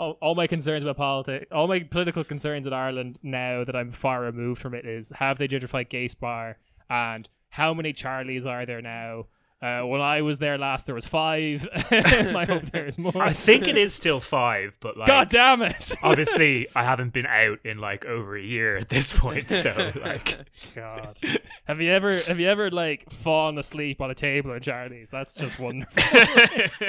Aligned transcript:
all, 0.00 0.16
all 0.20 0.34
my 0.34 0.46
concerns 0.46 0.82
about 0.82 0.96
politics, 0.96 1.46
all 1.52 1.68
my 1.68 1.80
political 1.80 2.24
concerns 2.24 2.66
in 2.66 2.72
Ireland 2.72 3.18
now 3.22 3.64
that 3.64 3.76
I'm 3.76 3.92
far 3.92 4.22
removed 4.22 4.60
from 4.60 4.74
it 4.74 4.86
is 4.86 5.10
have 5.16 5.38
they 5.38 5.46
gentrified 5.46 5.90
Gay 5.90 6.08
Spar 6.08 6.56
and 6.88 7.28
how 7.50 7.74
many 7.74 7.92
Charlies 7.92 8.46
are 8.46 8.64
there 8.64 8.80
now? 8.80 9.26
Uh, 9.62 9.82
when 9.82 10.00
I 10.00 10.22
was 10.22 10.38
there 10.38 10.56
last, 10.56 10.86
there 10.86 10.94
was 10.94 11.06
five. 11.06 11.68
I 11.74 12.46
hope 12.46 12.70
there's 12.70 12.96
more. 12.96 13.22
I 13.22 13.34
think 13.34 13.68
it 13.68 13.76
is 13.76 13.92
still 13.92 14.18
five, 14.18 14.78
but 14.80 14.96
like, 14.96 15.06
God 15.06 15.28
damn 15.28 15.60
it! 15.60 15.92
obviously, 16.02 16.66
I 16.74 16.82
haven't 16.82 17.12
been 17.12 17.26
out 17.26 17.58
in 17.62 17.76
like 17.76 18.06
over 18.06 18.38
a 18.38 18.42
year 18.42 18.78
at 18.78 18.88
this 18.88 19.12
point. 19.12 19.50
So 19.50 19.92
like, 20.02 20.46
God, 20.74 21.18
have 21.64 21.78
you 21.82 21.92
ever 21.92 22.14
have 22.20 22.40
you 22.40 22.48
ever 22.48 22.70
like 22.70 23.10
fallen 23.10 23.58
asleep 23.58 24.00
on 24.00 24.10
a 24.10 24.14
table 24.14 24.54
at 24.54 24.62
Charlie's? 24.62 25.10
That's 25.10 25.34
just 25.34 25.58
wonderful. 25.58 26.02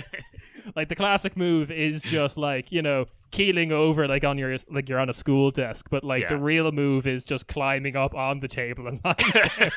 like 0.75 0.89
the 0.89 0.95
classic 0.95 1.35
move 1.37 1.71
is 1.71 2.01
just 2.01 2.37
like 2.37 2.71
you 2.71 2.81
know 2.81 3.05
keeling 3.31 3.71
over 3.71 4.07
like 4.07 4.23
on 4.23 4.37
your 4.37 4.55
like 4.69 4.89
you're 4.89 4.99
on 4.99 5.09
a 5.09 5.13
school 5.13 5.51
desk, 5.51 5.87
but 5.89 6.03
like 6.03 6.27
the 6.27 6.37
real 6.37 6.71
move 6.71 7.07
is 7.07 7.25
just 7.25 7.47
climbing 7.47 7.95
up 7.95 8.13
on 8.13 8.39
the 8.39 8.47
table 8.47 8.87
and 8.87 8.99
lying 9.03 9.17
there. 9.33 9.71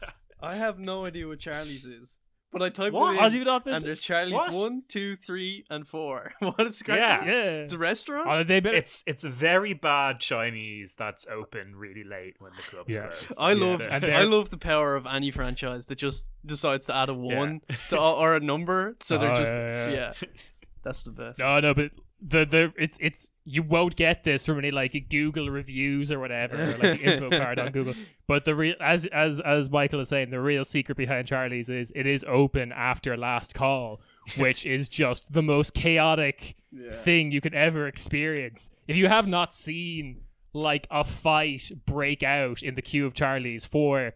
I 0.42 0.54
have 0.54 0.78
no 0.78 1.06
idea 1.06 1.26
what 1.26 1.38
Charlie's 1.38 1.86
is. 1.86 2.18
But 2.52 2.62
I 2.62 2.68
typed 2.70 2.94
What? 2.94 3.14
it 3.14 3.20
Has 3.20 3.32
in, 3.32 3.40
you 3.40 3.44
not 3.44 3.64
been? 3.64 3.74
and 3.74 3.84
there's 3.84 4.00
Charlie's 4.00 4.32
What? 4.34 4.52
one, 4.52 4.82
two, 4.88 5.16
three, 5.16 5.64
and 5.68 5.86
four. 5.86 6.32
what 6.38 6.60
is 6.60 6.80
it? 6.80 6.88
Yeah. 6.88 7.24
yeah. 7.24 7.32
It's 7.64 7.72
a 7.72 7.78
restaurant? 7.78 8.28
Oh, 8.30 8.44
they 8.44 8.60
better. 8.60 8.76
it's 8.76 9.02
it's 9.06 9.24
a 9.24 9.28
very 9.28 9.74
bad 9.74 10.20
Chinese 10.20 10.94
that's 10.96 11.26
open 11.26 11.74
really 11.76 12.04
late 12.04 12.36
when 12.38 12.52
the 12.56 12.62
club's 12.62 12.94
Yeah. 12.94 13.02
closed. 13.08 13.32
I 13.36 13.54
That's 13.54 13.66
love 13.66 13.80
And 13.82 14.04
I 14.06 14.22
love 14.22 14.50
the 14.50 14.58
power 14.58 14.94
of 14.96 15.06
any 15.06 15.30
franchise 15.30 15.86
that 15.86 15.96
just 15.98 16.28
decides 16.46 16.86
to 16.86 16.96
add 16.96 17.08
a 17.08 17.14
one 17.14 17.60
to 17.88 18.00
or 18.00 18.36
a 18.36 18.40
number, 18.40 18.96
so 19.00 19.16
oh, 19.16 19.18
they're 19.18 19.32
Oh, 19.32 19.36
just 19.36 19.52
yeah, 19.52 19.90
yeah, 19.90 20.12
yeah. 20.22 20.28
That's 20.86 21.02
the 21.02 21.10
best. 21.10 21.40
No, 21.40 21.58
no, 21.58 21.74
but 21.74 21.90
the 22.20 22.44
the 22.46 22.72
it's 22.78 22.96
it's 23.00 23.32
you 23.44 23.64
won't 23.64 23.96
get 23.96 24.22
this 24.22 24.46
from 24.46 24.58
any 24.58 24.70
like 24.70 24.94
Google 25.10 25.50
reviews 25.50 26.12
or 26.12 26.20
whatever, 26.20 26.54
or, 26.62 26.66
like 26.78 26.78
the 26.78 27.12
info 27.12 27.28
card 27.28 27.58
on 27.58 27.72
Google. 27.72 27.94
But 28.28 28.44
the 28.44 28.54
real 28.54 28.76
as 28.80 29.04
as 29.06 29.40
as 29.40 29.68
Michael 29.68 29.98
is 30.00 30.08
saying, 30.08 30.30
the 30.30 30.40
real 30.40 30.64
secret 30.64 30.96
behind 30.96 31.26
Charlie's 31.26 31.68
is 31.68 31.92
it 31.96 32.06
is 32.06 32.24
open 32.28 32.70
after 32.72 33.16
last 33.16 33.52
call, 33.54 34.00
which 34.36 34.64
is 34.64 34.88
just 34.88 35.32
the 35.32 35.42
most 35.42 35.74
chaotic 35.74 36.54
Yeah. 36.70 36.90
thing 36.92 37.32
you 37.32 37.40
could 37.40 37.54
ever 37.54 37.88
experience. 37.88 38.70
If 38.86 38.96
you 38.96 39.08
have 39.08 39.26
not 39.26 39.52
seen 39.52 40.22
like 40.52 40.86
a 40.90 41.02
fight 41.04 41.70
break 41.84 42.22
out 42.22 42.62
in 42.62 42.76
the 42.76 42.82
queue 42.82 43.06
of 43.06 43.12
Charlie's 43.14 43.64
for 43.64 44.14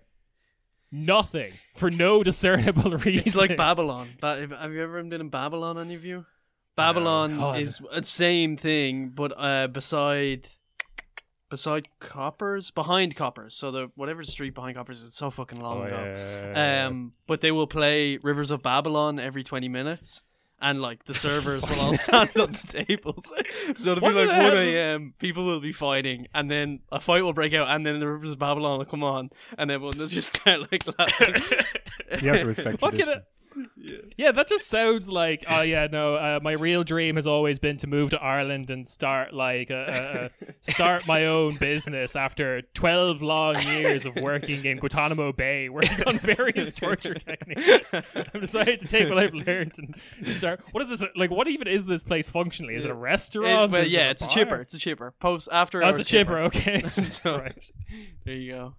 nothing, 0.93 1.53
for 1.77 1.91
no 1.91 2.23
discernible 2.23 2.93
reason, 2.93 3.23
It's 3.27 3.37
like 3.37 3.57
Babylon. 3.57 4.09
Ba- 4.21 4.49
have 4.61 4.73
you 4.73 4.83
ever 4.83 5.03
been 5.03 5.21
in 5.21 5.29
Babylon? 5.29 5.79
Any 5.79 5.95
of 5.95 6.05
you? 6.05 6.27
Babylon 6.81 7.39
Oh, 7.41 7.53
is 7.53 7.81
the 7.95 8.03
same 8.05 8.57
thing, 8.57 9.09
but 9.15 9.33
uh, 9.37 9.67
beside 9.69 10.49
beside 11.49 11.89
Coppers, 11.99 12.71
behind 12.71 13.17
Coppers. 13.17 13.55
So 13.55 13.71
the 13.71 13.91
whatever 13.95 14.23
street 14.25 14.55
behind 14.55 14.77
Coppers 14.77 15.01
is 15.03 15.15
so 15.15 15.31
fucking 15.31 15.59
long 15.61 15.79
Oh, 15.79 15.83
ago. 15.83 16.15
yeah. 16.55 16.87
Um, 16.87 17.13
but 17.27 17.41
they 17.41 17.51
will 17.51 17.67
play 17.67 18.19
Rivers 18.19 18.51
of 18.51 18.63
Babylon 18.63 19.19
every 19.19 19.43
twenty 19.45 19.69
minutes. 19.69 20.23
And 20.63 20.83
like 20.83 21.07
the 21.07 21.15
servers 21.15 21.63
will 21.63 21.81
all 21.81 21.95
stand 22.07 22.37
on 22.39 22.53
the 22.53 22.85
tables, 22.87 23.25
so 23.77 23.93
it'll 23.93 24.03
What 24.03 24.11
be 24.13 24.27
like 24.27 24.29
one 24.29 24.57
a.m. 24.59 25.15
People 25.19 25.47
will 25.47 25.59
be 25.61 25.73
fighting, 25.73 26.27
and 26.35 26.51
then 26.51 26.81
a 26.93 27.01
fight 27.01 27.23
will 27.23 27.33
break 27.33 27.55
out, 27.55 27.75
and 27.75 27.87
then 27.87 27.99
the 27.99 28.07
Rivers 28.07 28.33
of 28.33 28.39
Babylon 28.41 28.77
will 28.77 28.85
come 28.85 29.03
on, 29.03 29.31
and 29.57 29.71
everyone 29.71 29.97
will 29.97 30.07
just 30.07 30.37
start 30.37 30.71
like 30.71 30.85
laughing. 30.99 31.35
You 32.21 32.29
have 32.29 32.41
to 32.41 32.45
respect 32.45 32.79
tradition. 32.81 33.23
Yeah, 34.17 34.33
that 34.33 34.47
just 34.49 34.69
sounds 34.69 35.09
like 35.09 35.45
oh 35.49 35.63
yeah 35.63 35.87
no. 35.91 36.15
Uh, 36.15 36.41
my 36.43 36.53
real 36.53 36.85
dream 36.85 37.17
has 37.17 37.27
always 37.27 37.59
been 37.59 37.77
to 37.79 37.87
move 37.87 38.11
to 38.11 38.23
Ireland 38.23 38.71
and 38.71 38.87
start 38.87 39.33
like 39.35 39.71
a, 39.71 40.31
a, 40.43 40.47
a 40.49 40.53
start 40.61 41.07
my 41.07 41.27
own 41.27 41.57
business 41.57 42.15
after 42.17 42.63
twelve 42.75 43.23
long 43.23 43.61
years 43.63 44.07
of 44.07 44.15
working 44.17 44.65
in 44.65 44.79
Guantanamo 44.79 45.33
Bay, 45.33 45.69
working 45.69 46.05
on 46.07 46.19
various 46.19 46.73
torture 46.73 47.15
techniques. 47.15 47.93
I've 47.95 48.41
decided 48.41 48.81
to 48.81 48.87
take 48.89 49.09
what 49.09 49.19
I've 49.19 49.35
learned 49.35 49.75
and 49.79 50.29
start. 50.29 50.61
What 50.73 50.83
is 50.85 50.89
this 50.91 51.09
like? 51.17 51.31
What 51.31 51.49
even 51.49 51.67
is 51.69 51.87
this 51.87 52.05
place 52.05 52.29
functionally? 52.29 52.75
Is 52.77 52.85
it 52.85 52.91
a 52.91 52.95
It- 52.95 52.97
restaurant? 52.97 53.73
well, 53.73 53.83
it 53.83 53.89
yeah, 53.89 54.11
it's 54.11 54.23
a 54.23 54.27
bar? 54.27 54.35
chipper. 54.35 54.57
It's 54.61 54.75
a 54.75 54.79
chipper. 54.79 55.13
Post 55.21 55.49
after 55.51 55.83
Oh, 55.83 55.87
hours 55.87 56.01
it's 56.01 56.09
a 56.09 56.13
chipper. 56.13 56.39
Okay, 56.39 56.83
So- 56.91 57.39
right. 57.39 57.71
There 58.25 58.35
you 58.35 58.53
go. 58.53 58.75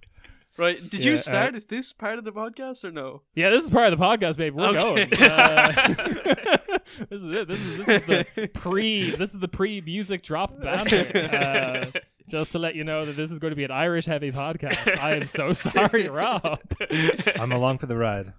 Right. 0.58 0.78
Did 0.90 1.04
Yeah, 1.04 1.10
you 1.12 1.14
uh, 1.16 1.18
start? 1.18 1.56
is 1.56 1.66
this 1.66 1.94
part 1.94 2.20
of 2.20 2.26
the 2.26 2.32
podcast 2.32 2.84
or 2.84 2.92
no? 2.92 3.22
Yeah, 3.36 3.50
this 3.50 3.64
is 3.64 3.70
part 3.70 3.92
of 3.92 3.98
the 4.00 4.06
podcast, 4.06 4.38
babe. 4.38 4.54
We're 4.56 4.68
Okay. 4.68 5.06
going. 5.06 5.14
Uh, 5.32 6.78
this 7.10 7.22
is 7.22 7.28
it. 7.28 7.48
This 7.48 7.62
is 7.62 7.78
this 7.86 7.88
is 7.88 8.06
the 8.36 8.48
pre. 8.54 9.12
This 9.12 9.34
is 9.34 9.40
the 9.40 9.48
pre 9.48 9.82
music 9.82 10.24
drop 10.24 10.60
banter. 10.62 11.92
Uh, 11.96 12.00
just 12.28 12.52
to 12.54 12.60
let 12.60 12.76
you 12.76 12.84
know 12.84 13.06
that 13.06 13.16
this 13.16 13.32
is 13.32 13.40
going 13.40 13.52
to 13.52 13.56
be 13.56 13.64
an 13.64 13.72
Irish 13.72 14.06
heavy 14.06 14.32
podcast. 14.32 15.00
I 15.00 15.16
am 15.16 15.28
so 15.28 15.52
sorry, 15.54 16.08
Rob. 16.10 16.60
I'm 17.40 17.52
along 17.52 17.78
for 17.80 17.86
the 17.88 17.96
ride. 17.98 18.34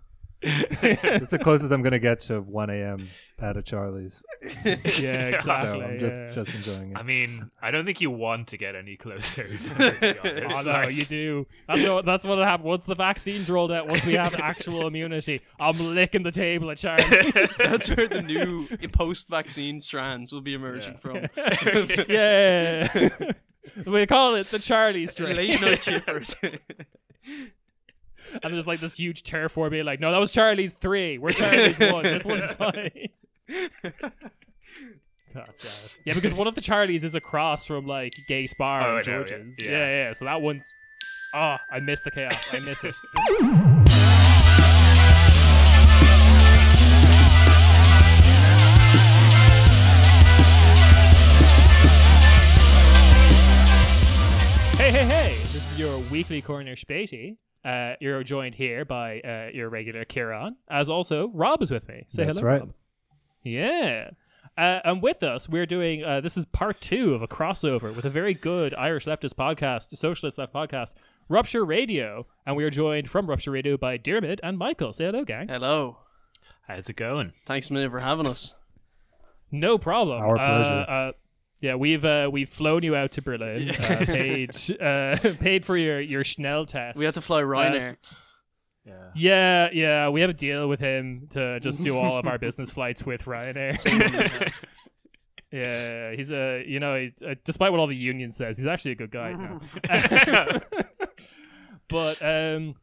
It's 0.83 1.31
the 1.31 1.39
closest 1.39 1.73
I'm 1.73 1.83
going 1.83 1.93
to 1.93 1.99
get 2.01 2.21
to 2.23 2.41
1 2.41 2.71
a.m. 2.71 3.09
at 3.39 3.57
a 3.57 3.63
Charlie's. 3.63 4.25
yeah, 4.43 4.51
So 4.65 5.37
exactly. 5.37 5.83
I'm 5.85 5.99
just 5.99 6.19
yeah. 6.21 6.33
just 6.33 6.55
enjoying 6.55 6.91
it. 6.93 6.97
I 6.97 7.03
mean, 7.03 7.51
I 7.61 7.71
don't 7.71 7.85
think 7.85 8.01
you 8.01 8.11
want 8.11 8.49
to 8.49 8.57
get 8.57 8.75
any 8.75 8.97
closer. 8.97 9.45
to 9.45 9.97
be 10.01 10.07
Oh 10.53 10.63
no, 10.63 10.73
Like- 10.73 10.95
you 10.95 11.05
do. 11.05 11.47
That's 11.69 11.87
what 11.89 12.05
that's 12.05 12.25
what 12.25 12.39
happened. 12.39 12.69
Once 12.69 12.85
the 12.87 12.95
vaccine's 12.97 13.49
rolled 13.49 13.71
out, 13.73 13.87
once 13.89 14.05
we 14.05 14.15
have 14.15 14.35
actual 14.35 14.87
immunity, 14.87 15.41
I'm 15.61 15.79
licking 15.79 16.23
the 16.25 16.33
table 16.33 16.71
at 16.71 16.79
Charlie. 16.79 17.05
That's 17.59 17.89
where 17.95 18.09
the 18.09 18.23
new 18.23 18.67
post-vaccine 18.89 19.81
strands 19.81 20.33
will 20.33 20.41
be 20.41 20.55
emerging 20.55 20.97
from. 20.99 21.27
yeah, 22.09 23.33
we 23.87 24.07
call 24.07 24.35
it 24.35 24.47
the 24.49 24.59
Charlie 24.59 25.07
strain. 25.07 25.37
Late 25.37 25.61
night 25.61 25.81
chippers. 25.81 26.35
And 28.43 28.53
there's 28.55 28.67
like 28.67 28.81
this 28.81 28.95
huge 28.95 29.23
war 29.57 29.71
being 29.71 29.85
like, 29.85 30.01
no, 30.01 30.11
that 30.13 30.19
was 30.19 30.31
Charlie's 30.31 30.75
three. 30.75 31.19
We're 31.19 31.33
Charlie's 31.33 31.79
one. 31.79 32.05
This 32.05 32.25
one's 32.25 32.45
fine. 32.53 33.09
God. 35.35 35.49
Yeah, 36.05 36.15
because 36.15 36.35
one 36.35 36.47
of 36.47 36.55
the 36.55 36.61
Charlies 36.61 37.05
is 37.05 37.15
across 37.15 37.65
from 37.67 37.87
like 37.87 38.13
Gay 38.29 38.47
Spar 38.47 38.81
Oh, 38.83 38.85
and 38.85 39.07
know, 39.07 39.13
yeah. 39.19 39.25
George's. 39.25 39.57
Yeah. 39.63 39.71
Yeah. 39.71 39.87
yeah, 40.09 40.13
So 40.13 40.25
that 40.27 40.41
one's. 40.43 40.71
Oh, 41.35 41.57
I 41.71 41.81
miss 41.81 42.01
the 42.03 42.11
chaos. 42.11 42.55
I 42.55 42.61
miss 42.61 42.85
it. 42.85 42.95
Hey, 54.77 54.91
hey, 54.91 55.05
hey! 55.07 55.39
This 55.53 55.71
is 55.71 55.79
your 55.79 55.99
weekly 56.11 56.43
Corner 56.43 56.75
Späti. 56.75 57.37
Uh, 57.65 57.95
you're 58.01 58.23
joined 58.25 58.55
here 58.55 58.85
by 58.85 59.21
uh, 59.21 59.51
your 59.55 59.69
regular 59.69 60.05
Kieran, 60.05 60.57
as 60.71 60.89
also 60.91 61.29
Rob 61.35 61.63
is 61.63 61.71
with 61.71 61.87
me. 61.89 62.05
Say 62.09 62.25
That's 62.25 62.41
hello, 62.41 62.51
right. 62.51 62.61
Rob. 62.61 62.73
Yeah. 63.45 64.11
Uh, 64.59 64.81
and 64.85 65.03
with 65.03 65.23
us, 65.23 65.49
we're 65.49 65.65
doing 65.65 66.05
uh, 66.05 66.21
this 66.21 66.37
is 66.37 66.45
part 66.45 66.79
two 66.81 67.15
of 67.15 67.23
a 67.23 67.29
crossover 67.29 67.95
with 67.95 68.05
a 68.05 68.11
very 68.11 68.35
good 68.35 68.75
Irish 68.75 69.07
leftist 69.07 69.35
podcast, 69.35 69.97
socialist 69.97 70.37
left 70.37 70.53
podcast, 70.53 70.95
Rupture 71.29 71.65
Radio. 71.65 72.27
And 72.45 72.57
we 72.57 72.65
are 72.65 72.71
joined 72.71 73.09
from 73.09 73.29
Rupture 73.31 73.51
Radio 73.53 73.77
by 73.79 73.97
Dermot 73.97 74.41
and 74.43 74.59
Michael. 74.59 74.93
Say 74.93 75.07
hello, 75.07 75.25
gang. 75.25 75.49
Hello. 75.49 75.99
How's 76.69 76.89
it 76.89 76.97
going? 76.97 77.33
Thanks 77.47 77.71
a 77.71 77.73
minute 77.73 77.91
for 77.91 77.99
having 78.01 78.27
us. 78.27 78.55
No 79.51 79.79
problem. 79.79 80.21
Our 80.21 80.37
Uh, 80.37 80.39
pleasure. 80.61 80.87
Uh, 80.89 81.13
yeah, 81.63 81.77
we've 81.77 82.05
uh, 82.05 82.29
we've 82.31 82.49
flown 82.49 82.83
you 82.83 82.97
out 82.97 83.13
to 83.13 83.23
Berlin, 83.23 83.71
uh, 83.71 84.05
paid 84.05 84.51
uh, 84.81 85.17
paid 85.39 85.65
for 85.65 85.77
your 85.77 86.01
your 86.01 86.25
Schnell 86.25 86.67
test. 86.67 86.99
We 86.99 87.05
had 87.05 87.15
to 87.15 87.23
fly 87.23 87.41
Ryanair. 87.41 87.97
Yeah. 88.85 89.11
Yeah, 89.15 89.69
yeah, 89.73 90.09
we 90.09 90.23
have 90.23 90.31
a 90.31 90.35
deal 90.35 90.69
with 90.69 90.81
him 90.81 91.29
to 91.31 91.61
just 91.61 91.81
do 91.81 91.97
all 91.97 92.19
of 92.19 92.27
our 92.27 92.37
business 92.41 92.73
flights 92.73 93.07
with 93.07 93.27
Ryanair. 93.27 94.53
yeah, 95.53 96.11
he's 96.17 96.33
a 96.33 96.65
you 96.67 96.81
know, 96.81 96.97
he, 96.99 97.13
uh, 97.25 97.37
despite 97.45 97.71
what 97.71 97.79
all 97.79 97.87
the 97.87 97.95
union 97.95 98.33
says, 98.33 98.57
he's 98.57 98.67
actually 98.67 98.93
a 98.93 98.97
good 98.97 99.13
guy. 99.13 99.37
but 101.89 102.21
um, 102.23 102.75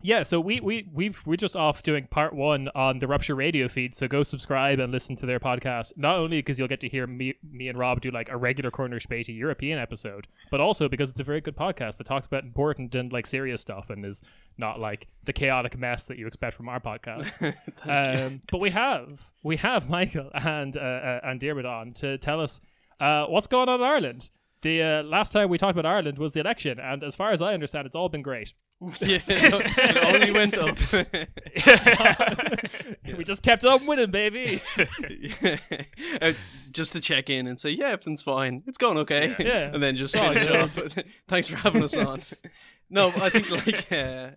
yeah, 0.00 0.22
so 0.22 0.38
we 0.38 0.60
we 0.60 0.88
we've 0.92 1.20
we're 1.26 1.36
just 1.36 1.56
off 1.56 1.82
doing 1.82 2.06
part 2.06 2.32
one 2.32 2.68
on 2.74 2.98
the 2.98 3.08
Rupture 3.08 3.34
Radio 3.34 3.66
feed. 3.66 3.94
So 3.94 4.06
go 4.06 4.22
subscribe 4.22 4.78
and 4.78 4.92
listen 4.92 5.16
to 5.16 5.26
their 5.26 5.40
podcast. 5.40 5.92
Not 5.96 6.16
only 6.16 6.38
because 6.38 6.58
you'll 6.58 6.68
get 6.68 6.80
to 6.80 6.88
hear 6.88 7.06
me 7.06 7.34
me 7.42 7.68
and 7.68 7.76
Rob 7.76 8.00
do 8.00 8.10
like 8.10 8.28
a 8.28 8.36
regular 8.36 8.70
Corner 8.70 9.00
Späti 9.00 9.36
European 9.36 9.78
episode, 9.78 10.28
but 10.52 10.60
also 10.60 10.88
because 10.88 11.10
it's 11.10 11.18
a 11.18 11.24
very 11.24 11.40
good 11.40 11.56
podcast 11.56 11.96
that 11.96 12.06
talks 12.06 12.26
about 12.26 12.44
important 12.44 12.94
and 12.94 13.12
like 13.12 13.26
serious 13.26 13.60
stuff 13.60 13.90
and 13.90 14.06
is 14.06 14.22
not 14.56 14.78
like 14.78 15.08
the 15.24 15.32
chaotic 15.32 15.76
mess 15.76 16.04
that 16.04 16.16
you 16.16 16.28
expect 16.28 16.56
from 16.56 16.68
our 16.68 16.80
podcast. 16.80 17.54
um, 18.28 18.40
but 18.52 18.58
we 18.58 18.70
have 18.70 19.32
we 19.42 19.56
have 19.56 19.90
Michael 19.90 20.30
and 20.32 20.76
uh, 20.76 20.80
uh, 20.80 21.20
and 21.24 21.40
Dermot 21.40 21.66
on 21.66 21.92
to 21.94 22.18
tell 22.18 22.40
us 22.40 22.60
uh, 23.00 23.26
what's 23.26 23.48
going 23.48 23.68
on 23.68 23.80
in 23.80 23.86
Ireland. 23.86 24.30
The 24.62 24.82
uh, 24.82 25.02
last 25.02 25.32
time 25.32 25.48
we 25.48 25.58
talked 25.58 25.78
about 25.78 25.86
Ireland 25.86 26.18
was 26.18 26.32
the 26.32 26.40
election, 26.40 26.78
and 26.78 27.02
as 27.02 27.16
far 27.16 27.30
as 27.32 27.42
I 27.42 27.54
understand, 27.54 27.86
it's 27.86 27.96
all 27.96 28.08
been 28.08 28.22
great. 28.22 28.54
Yes, 29.00 29.28
it 29.28 29.38
it 29.42 29.96
only 30.14 30.30
went 30.30 30.56
up. 30.56 30.78
we 33.18 33.24
just 33.24 33.42
kept 33.42 33.64
on 33.64 33.84
winning, 33.86 34.10
baby. 34.10 34.60
Uh, 36.20 36.32
just 36.72 36.92
to 36.92 37.00
check 37.00 37.30
in 37.30 37.46
and 37.46 37.58
say, 37.60 37.70
yeah, 37.70 37.86
everything's 37.88 38.22
fine. 38.22 38.62
It's 38.66 38.78
going 38.78 38.98
okay. 38.98 39.34
Yeah. 39.38 39.70
and 39.72 39.82
then 39.82 39.94
just 39.96 40.16
Oh, 40.16 40.32
finish 40.32 40.48
off. 40.48 40.78
Thanks 41.28 41.48
for 41.48 41.56
having 41.56 41.82
us 41.84 41.96
on. 41.96 42.22
No, 42.90 43.08
I 43.08 43.28
think 43.30 43.50
like 43.50 43.92
uh, 43.92 44.30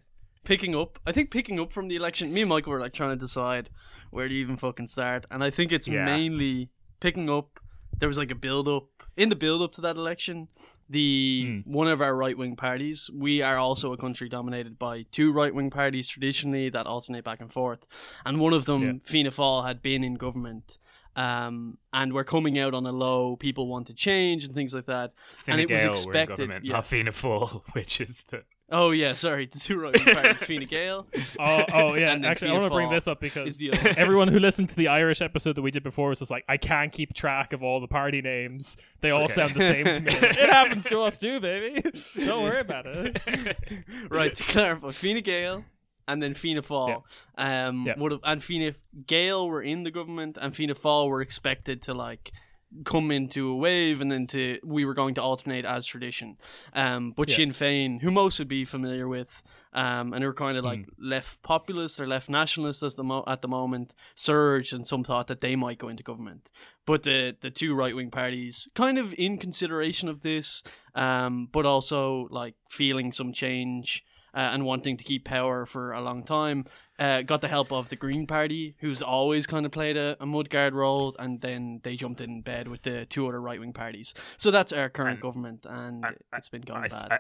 picking 0.44 0.76
up. 0.76 1.00
I 1.06 1.12
think 1.12 1.32
picking 1.32 1.60
up 1.60 1.74
from 1.74 1.88
the 1.88 1.96
election. 1.96 2.34
Me 2.34 2.42
and 2.42 2.50
Michael 2.50 2.74
were 2.74 2.80
like 2.80 2.94
trying 2.94 3.12
to 3.12 3.16
decide 3.16 3.70
where 4.12 4.28
to 4.28 4.34
even 4.34 4.58
fucking 4.58 4.88
start, 4.88 5.26
and 5.32 5.44
I 5.44 5.50
think 5.50 5.72
it's 5.72 5.88
Yeah. 5.88 6.06
mainly 6.06 6.70
picking 7.00 7.30
up. 7.30 7.60
There 8.02 8.10
was 8.10 8.18
like 8.18 8.32
a 8.32 8.36
build 8.36 8.68
up 8.68 8.88
in 9.16 9.30
the 9.30 9.36
build 9.36 9.62
up 9.62 9.72
to 9.74 9.82
that 9.82 9.96
election. 9.96 10.50
The 10.90 11.62
one 11.66 11.88
of 11.88 12.02
our 12.02 12.14
right 12.16 12.38
wing 12.38 12.56
parties. 12.58 13.10
We 13.14 13.42
are 13.42 13.58
also 13.58 13.94
a 13.94 13.98
country 13.98 14.28
dominated 14.28 14.78
by 14.78 15.04
two 15.12 15.32
right 15.32 15.54
wing 15.56 15.70
parties 15.70 16.10
traditionally 16.10 16.70
that 16.70 16.86
alternate 16.88 17.24
back 17.24 17.40
and 17.40 17.50
forth, 17.54 17.86
and 18.26 18.40
one 18.40 18.52
of 18.54 18.66
them, 18.66 18.82
Yeah. 18.82 18.92
Fianna 19.04 19.30
Fáil, 19.32 19.66
had 19.66 19.82
been 19.82 20.04
in 20.04 20.16
government. 20.16 20.80
Um, 21.16 21.78
and 21.94 22.14
we're 22.14 22.24
coming 22.24 22.58
out 22.58 22.74
on 22.74 22.86
a 22.86 22.92
low. 22.92 23.36
People 23.36 23.68
want 23.68 23.88
to 23.88 23.94
change 23.94 24.46
and 24.46 24.54
things 24.56 24.74
like 24.74 24.86
that. 24.86 25.14
Fine 25.46 25.60
and 25.60 25.62
it 25.62 25.70
was 25.70 25.82
Gael 25.82 25.90
were 25.90 25.92
in 25.92 25.98
expected. 25.98 26.38
government, 26.38 26.66
yeah. 26.66 26.74
not 26.74 26.88
Fianna 26.88 27.12
Fáil, 27.12 27.62
which 27.74 28.00
is 28.02 28.24
the 28.30 28.44
Oh 28.72 28.92
yeah, 28.92 29.14
sorry, 29.14 29.48
the 29.48 29.60
two 29.60 29.82
wing 29.82 29.94
parties, 29.94 30.44
Fine 30.46 30.66
Gael 30.68 31.06
Oh, 31.40 31.64
oh 31.74 31.94
yeah. 31.96 32.14
And 32.14 32.26
Actually, 32.26 32.52
I 32.52 32.54
want 32.54 32.64
to 32.66 32.70
bring 32.70 32.90
this 32.90 33.08
up 33.08 33.20
because 33.20 33.62
everyone 33.98 34.28
who 34.30 34.40
listened 34.40 34.70
to 34.70 34.76
the 34.76 34.88
Irish 34.88 35.22
episode 35.22 35.56
that 35.56 35.62
we 35.62 35.72
did 35.72 35.84
before 35.84 36.10
was 36.10 36.20
just 36.20 36.32
like, 36.32 36.46
I 36.48 36.58
can't 36.58 36.92
keep 36.92 37.14
track 37.14 37.52
of 37.54 37.64
all 37.64 37.82
the 37.82 37.88
party 37.88 38.22
names. 38.22 38.78
They 39.02 39.12
all 39.12 39.24
Okay. 39.24 39.34
sound 39.34 39.54
the 39.56 39.66
same 39.66 39.86
to 39.86 40.00
me. 40.00 40.12
it 40.14 40.50
happens 40.50 40.86
to 40.86 41.02
us 41.02 41.20
too, 41.20 41.40
baby. 41.42 41.82
Don't 42.18 42.44
worry 42.44 42.62
about 42.62 42.86
it. 42.88 43.22
right 44.10 44.34
to 44.34 44.44
clarify, 44.44 44.92
Fine 44.92 45.22
Gael 45.24 45.66
and 46.08 46.22
then 46.24 46.34
Fianna 46.34 46.62
Fáil. 46.62 47.04
Um, 47.38 47.84
Yeah. 47.86 47.94
would 47.98 48.12
have 48.14 48.22
and 48.24 48.44
Fianna 48.44 48.74
Gael 49.06 49.48
were 49.48 49.62
in 49.62 49.84
the 49.84 49.92
government, 49.92 50.38
and 50.42 50.56
Fianna 50.56 50.76
Fáil 50.76 51.08
were 51.10 51.22
expected 51.22 51.82
to 51.84 51.94
like 51.94 52.32
come 52.86 53.12
into 53.12 53.50
a 53.50 53.56
wave, 53.56 54.02
and 54.02 54.12
then 54.12 54.28
to 54.28 54.60
we 54.64 54.86
were 54.86 54.94
going 54.94 55.14
to 55.16 55.22
alternate 55.22 55.66
as 55.66 55.86
tradition. 55.86 56.38
Um, 56.74 57.12
but 57.12 57.30
Yeah. 57.30 57.36
Sinn 57.38 57.52
Féin, 57.52 58.02
who 58.02 58.12
most 58.12 58.40
would 58.40 58.48
be 58.48 58.64
familiar 58.66 59.08
with, 59.08 59.42
um, 59.74 60.14
and 60.14 60.24
who 60.24 60.28
were 60.30 60.34
kind 60.34 60.58
of 60.58 60.64
Mm. 60.64 60.68
like 60.68 60.86
left 60.98 61.42
populist 61.44 62.00
or 62.00 62.08
left 62.08 62.30
nationalist 62.30 62.84
as 62.84 62.96
the 62.96 63.04
mo- 63.04 63.24
at 63.28 63.42
the 63.42 63.48
moment, 63.48 63.94
surged, 64.16 64.74
and 64.74 64.86
some 64.88 65.04
thought 65.04 65.28
that 65.28 65.42
they 65.42 65.56
might 65.56 65.78
go 65.80 65.90
into 65.90 66.04
government. 66.04 66.50
But 66.86 67.04
the 67.04 67.36
the 67.40 67.52
two 67.52 67.74
right 67.76 67.96
wing 67.96 68.12
parties, 68.12 68.68
kind 68.76 68.98
of 68.98 69.14
in 69.18 69.38
consideration 69.38 70.08
of 70.10 70.22
this, 70.22 70.64
um, 70.96 71.48
but 71.52 71.66
also 71.66 72.28
like 72.32 72.56
feeling 72.70 73.12
some 73.12 73.34
change 73.34 74.04
uh, 74.34 74.40
and 74.54 74.66
wanting 74.66 74.98
to 74.98 75.04
keep 75.04 75.26
power 75.26 75.66
for 75.66 75.92
a 75.92 76.02
long 76.02 76.24
time, 76.24 76.66
uh, 77.00 77.22
got 77.22 77.42
the 77.42 77.48
help 77.48 77.72
of 77.72 77.90
the 77.90 77.96
Green 77.96 78.28
Party, 78.28 78.76
who's 78.80 79.02
always 79.02 79.48
kind 79.48 79.66
of 79.66 79.72
played 79.72 79.98
a, 79.98 80.16
a 80.20 80.26
mudguard 80.26 80.74
role, 80.74 81.16
and 81.20 81.42
then 81.42 81.82
they 81.84 81.96
jumped 81.96 82.22
in 82.22 82.42
bed 82.42 82.68
with 82.68 82.84
the 82.84 83.06
two 83.06 83.28
other 83.28 83.42
right 83.42 83.60
wing 83.60 83.74
parties. 83.74 84.14
So 84.38 84.52
that's 84.52 84.72
our 84.72 84.90
current 84.90 85.16
And- 85.16 85.22
government, 85.22 85.66
and 85.70 86.06
I- 86.06 86.38
it's 86.38 86.50
been 86.50 86.62
going 86.62 86.84
I, 86.86 86.88
bad. 86.88 87.12
I, 87.12 87.20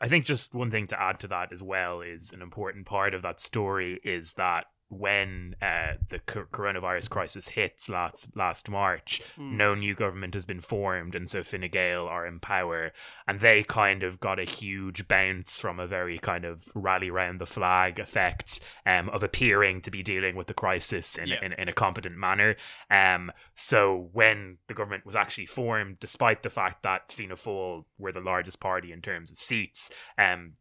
I 0.00 0.08
think 0.08 0.26
just 0.26 0.54
one 0.54 0.70
thing 0.70 0.86
to 0.88 1.00
add 1.00 1.18
to 1.20 1.28
that 1.28 1.52
as 1.52 1.62
well 1.62 2.00
is 2.02 2.30
an 2.32 2.42
important 2.42 2.86
part 2.86 3.14
of 3.14 3.22
that 3.22 3.40
story 3.40 3.98
is 4.04 4.34
that 4.34 4.66
when 4.88 5.56
uh, 5.60 5.94
the 6.08 6.18
co- 6.20 6.44
coronavirus 6.52 7.10
crisis 7.10 7.48
hits 7.48 7.88
last 7.88 8.36
last 8.36 8.68
March, 8.70 9.20
Hmm. 9.34 9.56
no 9.56 9.74
new 9.74 9.94
government 9.94 10.34
has 10.34 10.44
been 10.44 10.60
formed, 10.60 11.14
and 11.14 11.28
so 11.28 11.42
Fine 11.42 11.68
Gael 11.70 12.06
are 12.06 12.26
in 12.26 12.38
power, 12.40 12.92
and 13.26 13.40
they 13.40 13.62
kind 13.64 14.02
of 14.02 14.20
got 14.20 14.38
a 14.38 14.44
huge 14.44 15.08
bounce 15.08 15.60
from 15.60 15.80
a 15.80 15.86
very 15.86 16.18
kind 16.18 16.44
of 16.44 16.68
rally 16.74 17.10
round 17.10 17.40
the 17.40 17.46
flag 17.46 17.98
effect 17.98 18.60
um, 18.86 19.08
of 19.10 19.22
appearing 19.22 19.80
to 19.82 19.90
be 19.90 20.02
dealing 20.02 20.36
with 20.36 20.46
the 20.46 20.54
crisis 20.54 21.16
in, 21.18 21.28
Yeah. 21.28 21.44
in, 21.44 21.52
in 21.54 21.68
a 21.68 21.72
competent 21.72 22.16
manner. 22.16 22.54
Um, 22.90 23.32
so 23.54 24.08
when 24.12 24.58
the 24.68 24.74
government 24.74 25.04
was 25.04 25.16
actually 25.16 25.46
formed, 25.46 25.98
despite 25.98 26.42
the 26.42 26.50
fact 26.50 26.82
that 26.84 27.10
Fianna 27.12 27.34
Fáil 27.34 27.84
were 27.98 28.12
the 28.12 28.20
largest 28.20 28.60
party 28.60 28.92
in 28.92 29.02
terms 29.02 29.30
of 29.30 29.38
seats, 29.38 29.90
um, 30.16 30.52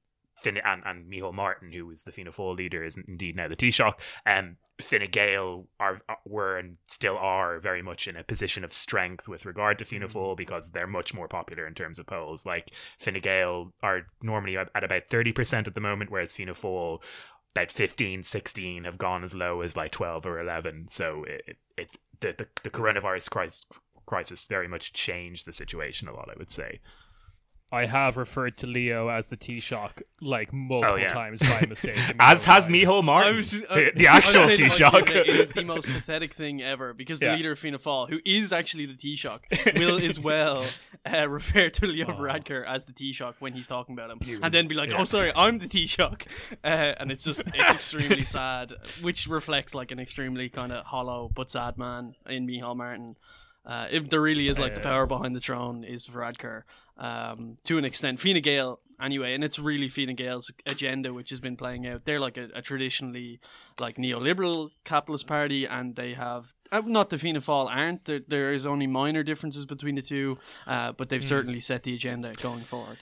And, 0.43 0.83
and 0.85 1.11
Micheál 1.11 1.33
Martin, 1.33 1.71
who 1.71 1.85
was 1.85 2.03
the 2.03 2.11
Fianna 2.11 2.31
Fáil 2.31 2.57
leader, 2.57 2.83
is 2.83 2.97
indeed 3.07 3.35
now 3.35 3.47
the 3.47 3.55
Taoiseach. 3.55 3.93
Um, 4.25 4.57
Fine 4.81 5.09
Gael 5.09 5.67
are 5.79 6.01
were 6.25 6.57
and 6.57 6.77
still 6.85 7.17
are 7.17 7.59
very 7.59 7.81
much 7.81 8.07
in 8.07 8.17
a 8.17 8.23
position 8.23 8.65
of 8.65 8.73
strength 8.73 9.27
with 9.27 9.45
regard 9.45 9.79
to 9.79 9.85
Fianna 9.85 10.07
Fáil 10.07 10.35
because 10.35 10.71
they're 10.71 10.87
much 10.87 11.13
more 11.13 11.29
popular 11.29 11.65
in 11.65 11.73
terms 11.73 11.97
of 11.97 12.07
polls. 12.07 12.45
Like 12.45 12.71
Fine 12.97 13.21
Gael 13.21 13.71
are 13.81 14.07
normally 14.21 14.57
at 14.57 14.83
about 14.83 15.07
thirty 15.07 15.31
percent 15.31 15.67
at 15.67 15.75
the 15.75 15.81
moment, 15.81 16.11
whereas 16.11 16.33
Fianna 16.33 16.53
Fáil 16.53 17.01
about 17.55 17.71
15, 17.71 18.23
16 18.23 18.83
have 18.83 18.97
gone 18.97 19.23
as 19.23 19.33
low 19.33 19.61
as 19.61 19.77
like 19.77 19.91
twelve 19.91 20.25
or 20.25 20.41
eleven. 20.41 20.89
So 20.89 21.23
it, 21.23 21.57
it, 21.77 21.97
the, 22.19 22.35
the 22.37 22.47
the 22.63 22.69
coronavirus 22.69 23.29
crisis 23.29 23.65
crisis 24.05 24.45
very 24.45 24.67
much 24.67 24.91
changed 24.91 25.45
the 25.45 25.53
situation 25.53 26.09
a 26.09 26.13
lot. 26.13 26.29
I 26.29 26.37
would 26.37 26.51
say. 26.51 26.81
I 27.71 27.87
have 27.87 28.15
referred 28.15 28.57
to 28.59 28.67
Leo 28.67 29.09
as 29.09 29.27
the 29.27 29.35
Taoiseach 29.35 30.01
like 30.21 30.53
multiple 30.53 30.95
Oh, 30.95 30.97
yeah. 30.97 31.07
times 31.09 31.39
by 31.41 31.65
mistake. 31.69 31.97
in 32.09 32.15
my 32.17 32.31
As 32.31 32.47
own 32.47 32.53
has 32.53 32.69
life. 32.69 32.73
Micheál 32.73 33.03
Martin, 33.03 33.33
I 33.33 33.35
was, 33.35 33.51
the, 33.51 33.73
I- 33.73 33.91
the 33.95 34.07
I 34.07 34.15
was 34.15 34.23
actual 34.25 34.41
Taoiseach. 34.41 34.93
Michael 34.93 35.05
that 35.15 35.27
It 35.27 35.29
is 35.29 35.51
the 35.51 35.63
most 35.73 35.87
pathetic 35.87 36.33
thing 36.35 36.61
ever 36.61 36.93
because 36.93 37.19
the 37.19 37.25
Yeah. 37.25 37.35
leader 37.35 37.51
of 37.51 37.59
Fianna 37.59 37.79
Fáil, 37.79 38.09
who 38.09 38.19
is 38.23 38.53
actually 38.53 38.85
the 38.85 38.93
Taoiseach, 38.93 39.77
will 39.79 39.97
as 39.97 40.19
well 40.19 40.63
uh, 41.05 41.27
refer 41.27 41.69
to 41.69 41.85
Leo 41.87 42.05
Varadkar 42.07 42.65
as 42.65 42.85
the 42.85 42.93
Taoiseach 42.93 43.35
when 43.39 43.53
he's 43.53 43.67
talking 43.67 43.93
about 43.93 44.09
him, 44.09 44.19
and 44.41 44.53
then 44.53 44.67
be 44.67 44.75
like, 44.75 44.89
Yeah. 44.91 44.99
"Oh, 44.99 45.03
sorry, 45.05 45.31
I'm 45.35 45.57
the 45.59 45.67
Taoiseach," 45.67 46.27
uh, 46.63 46.67
and 46.67 47.11
it's 47.11 47.23
just 47.23 47.41
it's 47.47 47.57
extremely 47.73 48.25
sad, 48.25 48.73
which 49.01 49.27
reflects 49.27 49.75
like 49.75 49.91
an 49.91 49.99
extremely 49.99 50.47
kind 50.49 50.71
of 50.71 50.85
hollow 50.85 51.29
but 51.35 51.49
sad 51.49 51.77
man 51.77 52.15
in 52.29 52.47
Micheál 52.47 52.75
Martin. 52.77 53.17
Uh, 53.65 53.87
if 53.89 54.09
there 54.09 54.21
really 54.21 54.47
is 54.47 54.59
like 54.59 54.75
the 54.75 54.81
power 54.81 55.05
behind 55.07 55.35
the 55.35 55.39
throne 55.39 55.83
is 55.83 56.05
Varadkar 56.07 56.63
um, 56.97 57.57
to 57.63 57.77
an 57.77 57.85
extent. 57.85 58.19
Fine 58.19 58.41
Gael, 58.41 58.79
anyway, 59.01 59.33
and 59.33 59.43
it's 59.43 59.57
really 59.57 59.89
Fine 59.89 60.15
Gael's 60.15 60.51
agenda 60.67 61.13
which 61.13 61.29
has 61.31 61.39
been 61.39 61.57
playing 61.57 61.87
out. 61.87 62.05
They're 62.05 62.19
like 62.19 62.37
a, 62.37 62.49
a 62.53 62.61
traditionally 62.61 63.39
like 63.79 63.97
neoliberal 63.97 64.69
capitalist 64.83 65.27
party, 65.27 65.65
and 65.65 65.95
they 65.95 66.13
have 66.13 66.53
uh, 66.71 66.81
not 66.85 67.09
the 67.09 67.17
Fianna 67.17 67.39
Fáil 67.39 67.69
aren't. 67.69 68.05
There, 68.05 68.21
there 68.27 68.53
is 68.53 68.65
only 68.65 68.87
minor 68.87 69.23
differences 69.23 69.65
between 69.65 69.95
the 69.95 70.01
two, 70.01 70.37
uh, 70.67 70.91
but 70.91 71.09
they've 71.09 71.23
certainly 71.23 71.59
set 71.59 71.83
the 71.83 71.95
agenda 71.95 72.33
going 72.41 72.61
forward. 72.61 72.99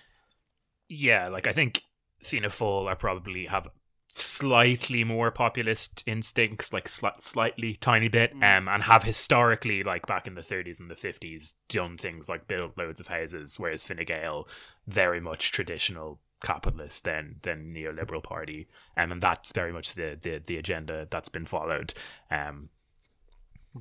Yeah, 0.89 1.27
like 1.27 1.47
I 1.47 1.53
think 1.53 1.81
Fianna 2.21 2.49
Fáil 2.49 2.85
are 2.85 2.95
probably 2.95 3.45
have 3.45 3.67
slightly 4.15 5.03
more 5.03 5.31
populist 5.31 6.03
instincts, 6.05 6.71
like 6.71 6.87
sli- 6.87 7.19
slightly 7.21 7.75
tiny 7.75 8.07
bit, 8.07 8.33
Mm. 8.35 8.57
um, 8.57 8.67
and 8.67 8.83
have 8.83 9.03
historically, 9.03 9.83
like 9.83 10.05
back 10.05 10.27
in 10.27 10.35
the 10.35 10.41
30s 10.43 10.79
and 10.79 10.89
the 10.89 10.95
50s, 10.95 11.53
done 11.67 11.97
things 11.97 12.29
like 12.29 12.47
build 12.47 12.77
loads 12.77 12.99
of 12.99 13.07
houses, 13.07 13.59
whereas 13.59 13.85
Fine 13.85 14.05
Gael 14.05 14.47
very 14.87 15.19
much 15.19 15.51
traditional 15.51 16.19
capitalist 16.43 17.05
than 17.05 17.37
than 17.41 17.73
neoliberal 17.73 18.21
party, 18.21 18.67
um, 18.97 19.11
and 19.11 19.21
that's 19.21 19.51
very 19.51 19.71
much 19.73 19.95
the 19.95 20.17
the, 20.21 20.41
the 20.45 20.57
agenda 20.57 21.07
that's 21.09 21.29
been 21.29 21.45
followed. 21.45 21.93
Um, 22.29 22.69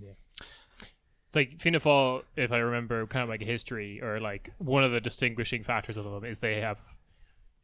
yeah. 0.01 0.13
like 1.35 1.61
Fianna 1.61 1.81
Fáil, 1.81 2.23
if 2.37 2.53
I 2.53 2.59
remember 2.59 3.07
kind 3.07 3.23
of 3.23 3.29
like 3.29 3.43
a 3.43 3.47
history 3.47 4.01
or 4.03 4.19
like 4.21 4.51
one 4.59 4.85
of 4.85 4.93
the 4.93 5.01
distinguishing 5.01 5.63
factors 5.63 5.97
of 5.99 6.05
them 6.05 6.25
is 6.25 6.39
they 6.39 6.61
have 6.61 6.79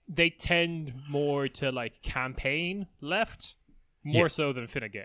they 0.08 0.30
tend 0.30 0.94
more 1.08 1.48
to 1.48 1.70
like 1.70 2.02
campaign 2.02 2.86
left 3.00 3.54
more 4.04 4.24
Yeah. 4.24 4.28
so 4.28 4.52
than 4.52 4.66
Fine 4.66 4.90
Gael. 4.92 5.04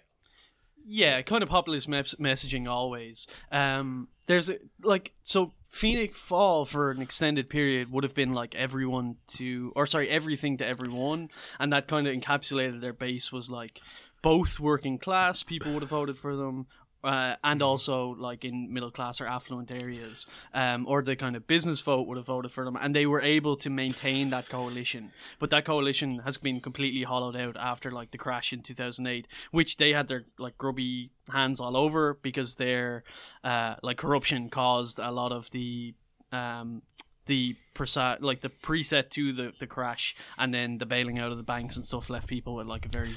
Yeah, 0.85 1.21
kind 1.21 1.43
of 1.43 1.49
populist 1.49 1.87
mes- 1.87 2.15
messaging 2.15 2.67
always. 2.67 3.25
Um, 3.51 4.09
there's 4.27 4.49
a, 4.49 4.57
like 4.81 5.13
so 5.23 5.53
Fianna 5.69 6.07
Fáil 6.09 6.67
for 6.67 6.91
an 6.91 7.01
extended 7.01 7.49
period 7.49 7.91
would 7.91 8.03
have 8.03 8.13
been 8.13 8.33
like 8.33 8.53
everyone 8.55 9.15
to, 9.35 9.71
or 9.75 9.85
sorry, 9.87 10.09
everything 10.09 10.57
to 10.57 10.65
everyone, 10.67 11.29
and 11.59 11.71
that 11.71 11.87
kind 11.87 12.05
of 12.07 12.13
encapsulated 12.15 12.81
their 12.81 12.93
base 12.93 13.31
was 13.31 13.49
like 13.49 13.79
both 14.21 14.59
working 14.59 14.97
class 14.97 15.43
people 15.43 15.73
would 15.73 15.83
have 15.83 15.89
voted 15.89 16.17
for 16.17 16.35
them. 16.35 16.67
Uh, 17.03 17.35
and 17.43 17.61
also 17.61 18.15
like 18.17 18.45
in 18.45 18.73
middle 18.73 18.89
class 18.89 19.19
or 19.19 19.25
affluent 19.25 19.69
areas, 19.69 20.25
um, 20.53 20.87
or 20.87 21.01
the 21.01 21.17
kind 21.17 21.35
of 21.35 21.45
business 21.45 21.81
vote 21.81 22.07
would 22.07 22.15
have 22.15 22.27
voted 22.27 22.49
for 22.49 22.63
them, 22.63 22.77
and 22.79 22.95
they 22.95 23.05
were 23.05 23.21
able 23.21 23.57
to 23.57 23.69
maintain 23.69 24.29
that 24.29 24.47
coalition. 24.47 25.11
But 25.37 25.49
that 25.49 25.65
coalition 25.65 26.19
has 26.19 26.37
been 26.37 26.61
completely 26.61 27.03
hollowed 27.03 27.35
out 27.35 27.57
after 27.57 27.91
like 27.91 28.11
the 28.11 28.17
crash 28.17 28.53
in 28.53 28.61
two 28.61 28.73
thousand 28.73 29.07
eight, 29.07 29.27
which 29.51 29.75
they 29.75 29.91
had 29.91 30.07
their 30.07 30.23
like 30.39 30.57
grubby 30.57 31.11
hands 31.29 31.59
all 31.59 31.75
over 31.75 32.13
because 32.21 32.55
their 32.55 33.03
uh, 33.43 33.75
like 33.83 33.97
corruption 33.97 34.49
caused 34.49 34.97
a 34.97 35.11
lot 35.11 35.33
of 35.33 35.51
the 35.51 35.95
um, 36.31 36.83
the 37.25 37.57
presa- 37.75 38.21
like 38.21 38.39
the 38.39 38.49
preset 38.49 39.09
to 39.09 39.33
the 39.33 39.51
the 39.59 39.67
crash, 39.67 40.15
and 40.37 40.53
then 40.53 40.77
the 40.77 40.85
bailing 40.85 41.19
out 41.19 41.31
of 41.31 41.37
the 41.37 41.43
banks 41.43 41.75
and 41.75 41.85
stuff 41.85 42.09
left 42.09 42.27
people 42.29 42.55
with 42.55 42.67
like 42.67 42.85
a 42.85 42.89
very 42.89 43.15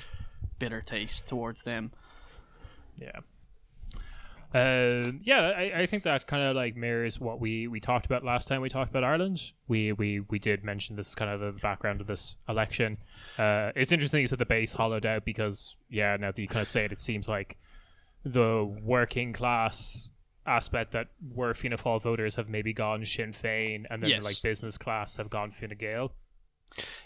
bitter 0.59 0.81
taste 0.81 1.29
towards 1.29 1.63
them. 1.63 1.93
Yeah. 2.99 3.21
Uh, 4.55 5.13
yeah, 5.23 5.53
I, 5.57 5.73
I 5.83 5.87
think 5.87 6.05
that 6.05 6.27
kind 6.27 6.43
of 6.43 6.57
like 6.57 6.77
mirrors 6.77 7.21
what 7.21 7.41
we, 7.41 7.67
we 7.67 7.81
talked 7.81 8.07
about 8.07 8.25
last 8.25 8.49
time 8.49 8.61
we 8.63 8.69
talked 8.69 8.91
about 8.91 9.05
Ireland. 9.05 9.53
We 9.69 9.93
we, 9.93 10.21
we 10.21 10.39
did 10.39 10.65
mention 10.65 10.97
this 10.97 11.15
kind 11.15 11.31
of 11.31 11.41
the 11.41 11.53
background 11.61 12.01
of 12.01 12.07
this 12.07 12.37
election. 12.49 12.99
Uh, 13.39 13.73
it's 13.75 13.93
interesting 13.93 14.21
you 14.23 14.27
said 14.27 14.39
the 14.39 14.47
base 14.47 14.73
hollowed 14.73 15.05
out 15.05 15.25
because 15.25 15.77
yeah, 15.91 16.17
now 16.17 16.31
that 16.33 16.41
you 16.41 16.49
kind 16.49 16.63
of 16.63 16.69
say 16.69 16.85
it, 16.85 16.93
it 16.93 17.01
seems 17.01 17.29
like 17.29 17.59
the 18.25 18.65
working 18.83 19.33
class 19.33 20.11
aspect 20.47 20.93
that 20.93 21.09
were 21.35 21.53
Fianna 21.55 21.77
Fáil 21.77 22.01
voters 22.01 22.37
have 22.37 22.49
maybe 22.49 22.73
gone 22.73 23.05
Sinn 23.05 23.33
Féin, 23.33 23.85
and 23.91 24.03
then 24.03 24.11
Yes. 24.11 24.25
like 24.25 24.41
business 24.43 24.79
class 24.79 25.17
have 25.17 25.29
gone 25.29 25.51
Fine 25.51 25.77
Gael. 25.79 26.13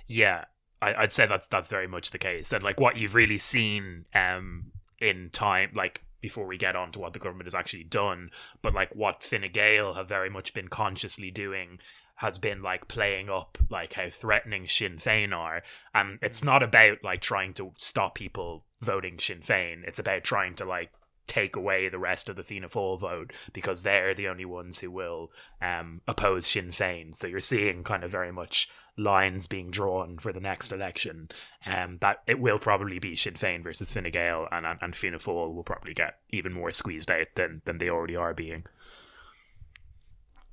Yeah, 0.07 0.45
I, 0.83 0.95
I'd 0.95 1.13
say 1.13 1.27
that's 1.27 1.47
that's 1.49 1.71
very 1.71 1.87
much 1.89 2.11
the 2.11 2.19
case. 2.19 2.53
And 2.53 2.63
like 2.63 2.79
what 2.81 2.97
you've 2.97 3.15
really 3.15 3.39
seen 3.39 4.05
um 4.15 4.73
in 5.01 5.31
time, 5.33 5.71
like 5.75 6.05
before 6.21 6.47
we 6.47 6.57
get 6.57 6.77
on 6.77 6.93
to 6.93 6.99
what 6.99 7.13
the 7.13 7.19
government 7.19 7.47
has 7.47 7.55
actually 7.55 7.85
done, 7.85 8.31
but 8.63 8.75
like 8.75 8.95
what 8.95 9.23
Fine 9.23 9.51
Gael 9.53 9.95
have 9.95 10.09
very 10.09 10.31
much 10.31 10.55
been 10.55 10.69
consciously 10.69 11.31
doing 11.31 11.79
has 12.17 12.37
been 12.37 12.61
like 12.61 12.87
playing 12.87 13.31
up 13.31 13.57
like 13.71 13.95
how 13.95 14.11
threatening 14.11 14.67
Sinn 14.67 14.97
Féin 14.97 15.35
are. 15.35 15.63
And 15.95 16.19
it's 16.21 16.45
not 16.45 16.63
about 16.63 16.99
like 17.03 17.23
trying 17.23 17.55
to 17.55 17.73
stop 17.79 18.15
people 18.15 18.67
voting 18.83 19.19
Sinn 19.19 19.41
Féin. 19.41 19.85
It's 19.87 19.99
about 19.99 20.23
trying 20.23 20.55
to 20.57 20.67
like 20.67 20.91
take 21.27 21.57
away 21.57 21.89
the 21.89 21.99
rest 21.99 22.29
of 22.29 22.37
the 22.37 22.43
Fianna 22.43 22.69
Fáil 22.69 23.01
vote 23.01 23.33
because 23.53 23.85
they're 23.85 24.15
the 24.15 24.29
only 24.29 24.45
ones 24.45 24.81
who 24.81 24.91
will 24.91 25.31
um, 25.63 26.03
oppose 26.07 26.47
Sinn 26.47 26.69
Féin. 26.69 27.15
So 27.15 27.27
you're 27.27 27.41
seeing 27.41 27.85
kind 27.85 28.05
of 28.05 28.11
very 28.11 28.33
much 28.33 28.69
lines 28.97 29.47
being 29.47 29.71
drawn 29.71 30.19
for 30.19 30.33
the 30.33 30.41
next 30.41 30.73
election. 30.73 31.29
Um, 31.67 31.99
that 32.01 32.23
it 32.27 32.41
will 32.41 32.59
probably 32.59 32.99
be 32.99 33.17
Sinn 33.17 33.35
Féin 33.35 33.63
versus 33.63 33.93
Fine 33.93 34.11
Gael, 34.11 34.49
and, 34.51 34.67
and 34.67 34.79
and 34.83 34.97
Fianna 34.97 35.19
Fáil 35.19 35.55
will 35.55 35.65
probably 35.65 35.95
get 35.95 36.19
even 36.31 36.53
more 36.53 36.73
squeezed 36.73 37.11
out 37.11 37.29
than 37.35 37.63
than 37.65 37.79
they 37.79 37.89
already 37.89 38.17
are 38.17 38.35
being. 38.35 38.65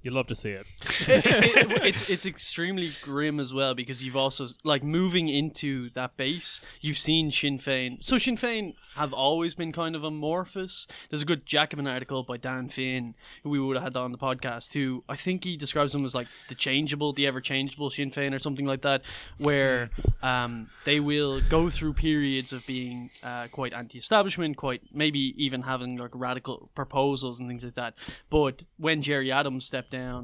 You 0.08 0.14
love 0.14 0.28
to 0.28 0.36
see 0.36 0.52
it. 0.52 0.66
it, 1.02 1.26
it- 1.26 1.82
it's 1.84 2.10
it's 2.10 2.26
extremely 2.26 2.92
grim 3.02 3.42
as 3.42 3.54
well 3.54 3.74
because 3.76 4.06
you've 4.06 4.16
also 4.16 4.48
like 4.64 4.82
moving 4.82 5.28
into 5.28 5.90
that 5.92 6.16
base. 6.16 6.62
You've 6.80 6.98
seen 6.98 7.30
Sinn 7.30 7.58
Féin. 7.58 8.02
So 8.02 8.18
Sinn 8.18 8.38
Féin 8.38 8.74
have 8.96 9.12
always 9.12 9.54
been 9.54 9.74
kind 9.74 9.98
of 9.98 10.06
amorphous. 10.06 10.88
There's 11.10 11.22
a 11.24 11.26
good 11.26 11.46
Jacobin 11.46 11.88
article 11.88 12.24
by 12.24 12.38
Dan 12.38 12.70
Finn 12.70 13.16
who 13.44 13.50
we 13.50 13.60
would 13.60 13.76
have 13.76 13.84
had 13.84 13.98
on 13.98 14.14
the 14.14 14.18
podcast. 14.18 14.72
Who 14.74 15.04
I 15.10 15.18
think 15.18 15.44
he 15.44 15.58
describes 15.58 15.92
them 15.92 16.06
as 16.06 16.16
like 16.16 16.28
the 16.48 16.56
changeable, 16.56 17.12
the 17.12 17.28
ever 17.28 17.42
changeable 17.42 17.90
Sinn 17.90 18.10
Féin 18.12 18.34
or 18.34 18.40
something 18.40 18.66
like 18.66 18.84
that, 18.84 19.02
where 19.40 19.90
um, 20.24 20.70
they 20.86 21.02
will 21.02 21.42
go 21.42 21.70
through 21.70 21.94
periods 21.96 22.54
of 22.54 22.66
being 22.66 23.10
uh, 23.24 23.48
quite 23.52 23.74
anti-establishment, 23.74 24.56
quite 24.56 24.84
maybe 24.94 25.34
even 25.36 25.64
having 25.64 25.98
like 25.98 26.12
radical 26.14 26.70
proposals 26.76 27.42
and 27.42 27.50
things 27.50 27.66
like 27.66 27.76
that. 27.76 27.94
But 28.30 28.64
when 28.78 29.02
Gerry 29.02 29.34
Adams 29.34 29.66
stepped 29.66 29.94
down 30.00 30.22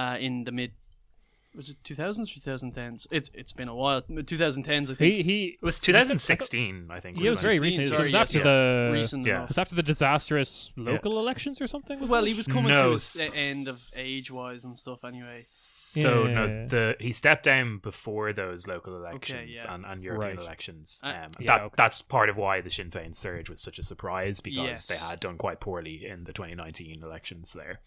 uh, 0.00 0.16
in 0.26 0.44
the 0.44 0.52
mid 0.52 0.72
was 1.54 1.68
it 1.68 1.76
2000s 1.84 2.18
or 2.34 2.40
2010s? 2.40 3.06
It's 3.10 3.28
it's 3.34 3.52
been 3.52 3.68
a 3.68 3.74
while. 3.82 4.00
2010s, 4.02 4.88
I 4.90 4.94
think. 4.94 4.98
He 5.00 5.22
he 5.22 5.38
It 5.60 5.66
was 5.70 5.78
2016, 5.80 6.88
I 6.90 6.98
think. 7.00 7.20
it 7.20 7.28
was 7.28 7.42
very 7.42 7.58
recent. 7.60 7.84
It 7.86 7.90
was, 7.90 7.96
sorry, 7.96 8.00
it 8.00 8.04
was 8.04 8.12
yes, 8.14 8.22
after 8.28 8.38
yeah. 8.38 8.44
the 8.44 8.90
Recent 9.00 9.26
yeah. 9.26 9.32
enough. 9.34 9.44
it 9.44 9.48
was 9.54 9.58
after 9.58 9.74
the 9.74 9.82
disastrous 9.82 10.72
local 10.76 11.18
elections 11.18 11.60
or 11.60 11.66
something. 11.66 12.00
Was 12.00 12.08
Well, 12.08 12.24
it? 12.24 12.28
he 12.32 12.34
was 12.42 12.46
coming 12.46 12.72
No, 12.74 12.82
to 12.84 12.90
his 12.92 13.16
s- 13.20 13.36
end 13.50 13.68
of 13.68 13.78
age-wise 13.98 14.64
and 14.64 14.74
stuff. 14.84 15.04
Anyway, 15.04 15.40
So 16.00 16.24
Yeah. 16.26 16.32
no, 16.34 16.66
the 16.68 16.96
he 17.00 17.12
stepped 17.12 17.44
down 17.44 17.78
before 17.78 18.32
those 18.32 18.66
local 18.66 18.96
elections 18.96 19.50
yeah. 19.64 19.74
and, 19.74 19.84
and 19.84 20.02
European 20.02 20.36
Right. 20.36 20.44
elections. 20.44 21.00
Uh, 21.04 21.08
Um, 21.08 21.14
yeah, 21.38 21.46
that 21.46 21.60
okay. 21.64 21.74
that's 21.76 22.00
part 22.00 22.30
of 22.30 22.36
why 22.36 22.60
the 22.62 22.70
Sinn 22.70 22.90
Féin 22.90 23.14
surge 23.14 23.50
was 23.50 23.60
such 23.60 23.78
a 23.78 23.82
surprise 23.82 24.40
because 24.40 24.64
Yes. 24.64 24.86
they 24.86 24.96
had 24.96 25.20
done 25.20 25.36
quite 25.36 25.60
poorly 25.60 26.06
in 26.06 26.24
the 26.24 26.32
2019 26.32 27.02
elections 27.02 27.52
there. 27.52 27.80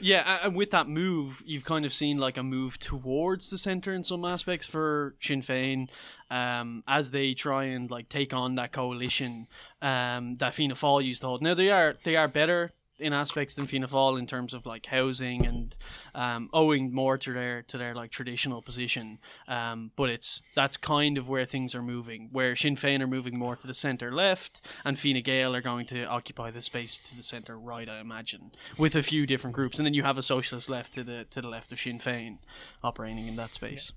yeah, 0.00 0.40
and 0.44 0.54
with 0.56 0.70
that 0.70 0.88
move, 0.88 1.42
you've 1.46 1.64
kind 1.64 1.84
of 1.84 1.92
seen 1.92 2.18
like 2.18 2.36
a 2.36 2.42
move 2.42 2.78
towards 2.78 3.50
the 3.50 3.58
center 3.58 3.92
in 3.92 4.02
some 4.02 4.24
aspects 4.24 4.66
for 4.66 5.14
Sinn 5.20 5.42
Féin, 5.42 5.88
um, 6.30 6.82
as 6.88 7.10
they 7.10 7.34
try 7.34 7.64
and 7.64 7.90
like 7.90 8.08
take 8.08 8.32
on 8.32 8.54
that 8.56 8.72
coalition 8.72 9.46
um, 9.82 10.36
that 10.38 10.54
Fianna 10.54 10.74
Fáil 10.74 11.04
used 11.04 11.20
to 11.20 11.28
hold. 11.28 11.42
Now 11.42 11.54
they 11.54 11.70
are 11.70 11.96
they 12.02 12.16
are 12.16 12.28
better 12.28 12.72
in 12.98 13.12
aspects 13.12 13.54
than 13.54 13.66
Fianna 13.66 13.88
Fáil 13.88 14.18
in 14.18 14.26
terms 14.26 14.54
of 14.54 14.66
like 14.66 14.86
housing 14.86 15.46
and 15.46 15.76
um, 16.14 16.48
owing 16.52 16.92
more 16.92 17.18
to 17.18 17.32
their 17.32 17.62
to 17.62 17.78
their 17.78 17.94
like 17.94 18.10
traditional 18.10 18.62
position. 18.62 19.18
Um, 19.48 19.90
but 19.96 20.10
it's 20.10 20.42
that's 20.54 20.76
kind 20.76 21.18
of 21.18 21.28
where 21.28 21.44
things 21.44 21.74
are 21.74 21.82
moving. 21.82 22.28
Where 22.32 22.56
Sinn 22.56 22.76
Féin 22.76 23.00
are 23.00 23.06
moving 23.06 23.38
more 23.38 23.56
to 23.56 23.66
the 23.66 23.74
centre 23.74 24.12
left, 24.12 24.60
and 24.84 24.98
Fine 24.98 25.22
Gael 25.22 25.54
are 25.54 25.60
going 25.62 25.86
to 25.86 26.04
occupy 26.04 26.50
the 26.50 26.62
space 26.62 26.98
to 27.00 27.16
the 27.16 27.22
centre 27.22 27.58
right, 27.58 27.88
I 27.88 28.00
imagine, 28.00 28.52
with 28.78 28.94
a 28.94 29.02
few 29.02 29.26
different 29.26 29.54
groups. 29.54 29.78
And 29.78 29.86
then 29.86 29.94
you 29.94 30.02
have 30.02 30.18
a 30.18 30.22
socialist 30.22 30.68
left 30.68 30.94
to 30.94 31.04
the 31.04 31.24
to 31.30 31.40
the 31.40 31.48
left 31.48 31.72
of 31.72 31.80
Sinn 31.80 31.98
Féin 31.98 32.38
operating 32.82 33.26
in 33.26 33.36
that 33.36 33.54
space. 33.54 33.92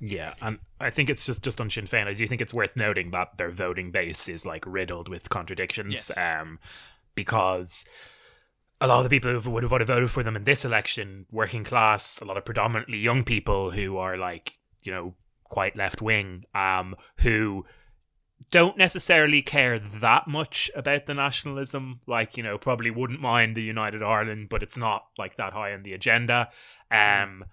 Yeah, 0.00 0.34
and 0.42 0.58
I 0.80 0.90
think 0.90 1.08
it's 1.08 1.24
just 1.24 1.42
just 1.42 1.60
on 1.60 1.70
Sinn 1.70 1.84
Féin. 1.84 2.06
I 2.06 2.14
do 2.14 2.26
think 2.26 2.40
it's 2.40 2.52
worth 2.52 2.76
noting 2.76 3.12
that 3.12 3.38
their 3.38 3.50
voting 3.50 3.90
base 3.90 4.28
is 4.28 4.44
like 4.44 4.64
riddled 4.66 5.08
with 5.08 5.30
contradictions. 5.30 6.10
Yes. 6.14 6.18
Um, 6.18 6.58
because 7.14 7.84
a 8.80 8.86
lot 8.86 8.98
of 8.98 9.04
the 9.04 9.10
people 9.10 9.38
who 9.38 9.50
would 9.50 9.62
have 9.62 9.70
voted 9.70 9.88
voted 9.88 10.10
for 10.10 10.22
them 10.22 10.36
in 10.36 10.44
this 10.44 10.64
election, 10.64 11.26
working 11.30 11.64
class, 11.64 12.20
a 12.20 12.24
lot 12.24 12.36
of 12.36 12.44
predominantly 12.44 12.98
young 12.98 13.24
people 13.24 13.70
who 13.70 13.96
are 13.96 14.16
like 14.16 14.52
you 14.82 14.92
know 14.92 15.14
quite 15.44 15.76
left 15.76 16.02
wing, 16.02 16.44
um, 16.54 16.94
who 17.18 17.64
don't 18.50 18.76
necessarily 18.76 19.42
care 19.42 19.78
that 19.78 20.26
much 20.26 20.70
about 20.74 21.06
the 21.06 21.14
nationalism. 21.14 22.00
Like 22.06 22.36
you 22.36 22.42
know, 22.42 22.58
probably 22.58 22.90
wouldn't 22.90 23.20
mind 23.20 23.56
the 23.56 23.62
United 23.62 24.02
Ireland, 24.02 24.48
but 24.50 24.62
it's 24.62 24.76
not 24.76 25.06
like 25.18 25.36
that 25.36 25.52
high 25.52 25.72
on 25.72 25.82
the 25.82 25.94
agenda. 25.94 26.48
Um. 26.90 27.44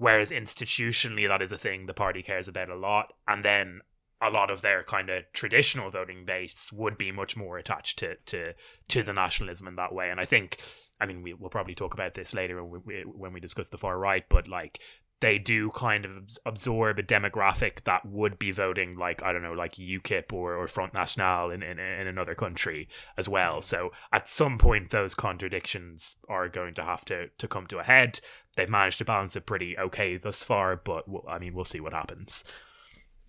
Whereas 0.00 0.30
institutionally, 0.30 1.28
that 1.28 1.42
is 1.42 1.52
a 1.52 1.58
thing 1.58 1.84
the 1.84 1.92
party 1.92 2.22
cares 2.22 2.48
about 2.48 2.70
a 2.70 2.74
lot. 2.74 3.12
And 3.28 3.44
then 3.44 3.82
a 4.22 4.30
lot 4.30 4.50
of 4.50 4.62
their 4.62 4.82
kind 4.82 5.08
of 5.10 5.24
traditional 5.32 5.90
voting 5.90 6.24
base 6.24 6.70
would 6.72 6.98
be 6.98 7.12
much 7.12 7.36
more 7.36 7.58
attached 7.58 7.98
to, 7.98 8.16
to, 8.26 8.52
to 8.88 9.02
the 9.02 9.12
nationalism 9.12 9.66
in 9.66 9.76
that 9.76 9.94
way. 9.94 10.10
And 10.10 10.20
I 10.20 10.24
think, 10.24 10.58
I 11.00 11.06
mean, 11.06 11.22
we, 11.22 11.34
we'll 11.34 11.50
probably 11.50 11.74
talk 11.74 11.94
about 11.94 12.14
this 12.14 12.34
later 12.34 12.62
when 12.64 12.82
we, 12.84 13.02
when 13.02 13.32
we 13.32 13.40
discuss 13.40 13.68
the 13.68 13.78
far 13.78 13.98
right, 13.98 14.24
but 14.28 14.46
like 14.46 14.80
they 15.20 15.38
do 15.38 15.70
kind 15.70 16.06
of 16.06 16.12
absorb 16.46 16.98
a 16.98 17.02
demographic 17.02 17.84
that 17.84 18.06
would 18.06 18.38
be 18.38 18.52
voting 18.52 18.96
like, 18.96 19.22
I 19.22 19.32
don't 19.32 19.42
know, 19.42 19.52
like 19.52 19.74
UKIP 19.74 20.32
or, 20.32 20.54
or 20.54 20.66
Front 20.66 20.94
National 20.94 21.50
in, 21.50 21.62
in, 21.62 21.78
in 21.78 22.06
another 22.06 22.34
country 22.34 22.88
as 23.18 23.28
well. 23.28 23.58
Mm. 23.58 23.64
So 23.64 23.92
at 24.12 24.28
some 24.28 24.56
point, 24.56 24.90
those 24.90 25.14
contradictions 25.14 26.16
are 26.28 26.48
going 26.48 26.72
to 26.74 26.82
have 26.82 27.04
to, 27.06 27.28
to 27.36 27.48
come 27.48 27.66
to 27.66 27.78
a 27.78 27.84
head 27.84 28.20
they've 28.56 28.68
managed 28.68 28.98
to 28.98 29.04
balance 29.04 29.36
it 29.36 29.46
pretty 29.46 29.78
okay 29.78 30.16
thus 30.16 30.44
far, 30.44 30.76
but 30.76 31.08
we'll, 31.08 31.24
I 31.28 31.38
mean, 31.38 31.54
we'll 31.54 31.64
see 31.64 31.80
what 31.80 31.92
happens. 31.92 32.44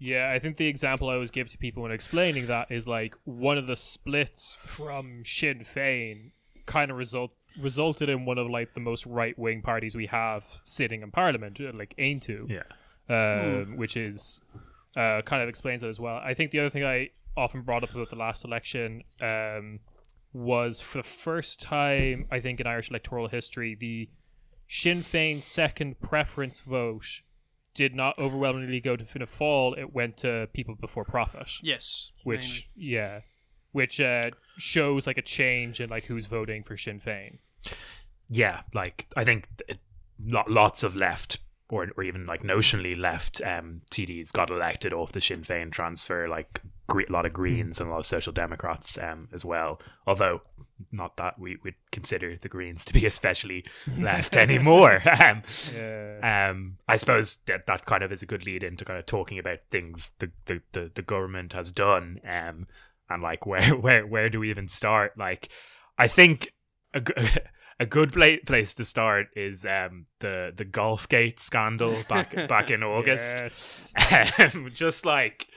Yeah, 0.04 0.32
I 0.34 0.40
think 0.40 0.58
the 0.58 0.66
example 0.66 1.10
I 1.10 1.14
always 1.14 1.30
give 1.30 1.48
to 1.52 1.60
people 1.60 1.84
when 1.84 1.92
explaining 1.92 2.48
that 2.48 2.72
is 2.72 2.88
like 2.88 3.14
one 3.26 3.60
of 3.60 3.68
the 3.68 3.76
splits 3.76 4.58
from 4.66 5.22
Sinn 5.24 5.60
Féin 5.60 6.32
kind 6.66 6.90
of 6.90 6.98
result 6.98 7.32
resulted 7.60 8.10
in 8.10 8.26
one 8.26 8.40
of 8.40 8.50
like 8.50 8.74
the 8.74 8.80
most 8.80 9.06
right 9.06 9.38
wing 9.38 9.62
parties 9.62 9.96
we 9.96 10.08
have 10.08 10.44
sitting 10.64 11.04
in 11.04 11.12
Parliament, 11.12 11.62
uh, 11.62 11.72
like 11.76 11.94
Aontú, 12.00 12.50
Yeah. 12.50 12.64
um, 13.10 13.78
which 13.78 13.96
is 13.96 14.42
uh, 14.96 15.22
kind 15.22 15.44
of 15.44 15.50
explains 15.50 15.84
it 15.84 15.88
as 15.90 16.00
well. 16.00 16.16
I 16.18 16.34
think 16.34 16.50
the 16.50 16.60
other 16.62 16.70
thing 16.72 16.84
I 16.84 17.10
often 17.38 17.62
brought 17.62 17.84
up 17.84 17.92
about 17.94 18.10
the 18.10 18.16
last 18.16 18.44
election 18.44 19.04
um, 19.22 19.82
was 20.34 20.82
for 20.82 20.98
the 20.98 21.04
first 21.04 21.62
time 21.62 22.26
I 22.32 22.40
think 22.40 22.60
in 22.60 22.66
Irish 22.66 22.90
electoral 22.90 23.28
history 23.28 23.76
the 23.80 24.10
Sinn 24.68 25.04
Féin 25.04 25.44
second 25.44 26.00
preference 26.02 26.62
vote 26.62 27.22
did 27.74 27.96
not 27.96 28.18
overwhelmingly 28.18 28.80
go 28.80 28.96
to 28.96 29.06
Fianna 29.06 29.28
Fáil. 29.28 29.78
It 29.78 29.94
went 29.94 30.18
to 30.18 30.48
People 30.54 30.76
Before 30.76 31.06
Profit, 31.06 31.50
Yes, 31.62 32.12
which 32.24 32.70
yeah, 32.76 33.22
which 33.72 34.00
uh, 34.02 34.32
shows 34.58 35.08
like 35.08 35.18
a 35.18 35.22
change 35.22 35.80
in 35.80 35.90
like 35.90 36.06
who's 36.06 36.26
voting 36.26 36.64
for 36.64 36.78
Sinn 36.78 37.00
Féin. 37.00 37.40
Yeah, 38.30 38.62
like 38.74 39.08
I 39.16 39.24
think 39.24 39.48
it, 39.68 39.80
lots 40.20 40.84
of 40.84 40.96
left 40.96 41.40
or 41.72 41.88
or 41.98 42.04
even 42.04 42.28
like 42.28 42.44
notionally 42.44 42.96
left 43.00 43.42
um, 43.44 43.82
TDs 43.90 44.32
got 44.32 44.52
elected 44.52 44.94
off 44.94 45.12
the 45.14 45.22
Sinn 45.22 45.42
Féin 45.42 45.72
transfer, 45.72 46.28
like 46.28 46.62
a 46.90 47.12
lot 47.12 47.26
of 47.26 47.32
Greens 47.34 47.80
and 47.80 47.88
a 47.88 47.92
lot 47.92 48.00
of 48.00 48.06
Social 48.06 48.34
Democrats 48.34 48.98
um, 48.98 49.30
as 49.34 49.44
well. 49.46 49.82
Although 50.06 50.42
not 50.92 51.16
that 51.16 51.40
we 51.40 51.58
would 51.64 51.76
consider 51.92 52.36
the 52.36 52.50
Greens 52.50 52.84
to 52.86 52.92
be 52.94 53.06
especially 53.06 53.64
left 53.98 54.36
anymore. 54.36 54.96
um, 55.26 55.42
Yeah. 55.74 56.50
um, 56.50 56.78
I 56.88 56.98
suppose 56.98 57.38
that 57.46 57.66
that 57.68 57.86
kind 57.86 58.04
of 58.04 58.12
is 58.12 58.22
a 58.22 58.26
good 58.26 58.46
lead 58.46 58.64
into 58.64 58.84
kind 58.84 59.00
of 59.00 59.06
talking 59.06 59.40
about 59.40 59.60
things 59.70 60.12
the 60.20 60.32
the, 60.46 60.62
the, 60.74 60.92
the 60.94 61.02
government 61.02 61.54
has 61.54 61.72
done, 61.72 62.20
um, 62.26 62.68
and 63.10 63.22
like 63.22 63.46
where 63.52 63.76
where 63.76 64.06
where 64.06 64.30
do 64.30 64.40
we 64.42 64.50
even 64.50 64.68
start? 64.68 65.18
Like, 65.18 65.50
I 65.98 66.08
think 66.08 66.52
a, 66.94 67.02
a 67.82 67.86
good 67.86 68.14
pla- 68.14 68.44
place 68.46 68.74
to 68.76 68.86
start 68.86 69.28
is 69.36 69.66
um 69.66 70.06
the 70.20 70.52
the 70.56 70.66
Golfgate 70.66 71.40
scandal 71.40 71.96
back 72.08 72.36
back 72.48 72.70
in 72.72 72.84
August. 72.84 73.36
Yes. 73.38 73.94
Um, 74.56 74.70
just 74.74 75.06
like 75.06 75.48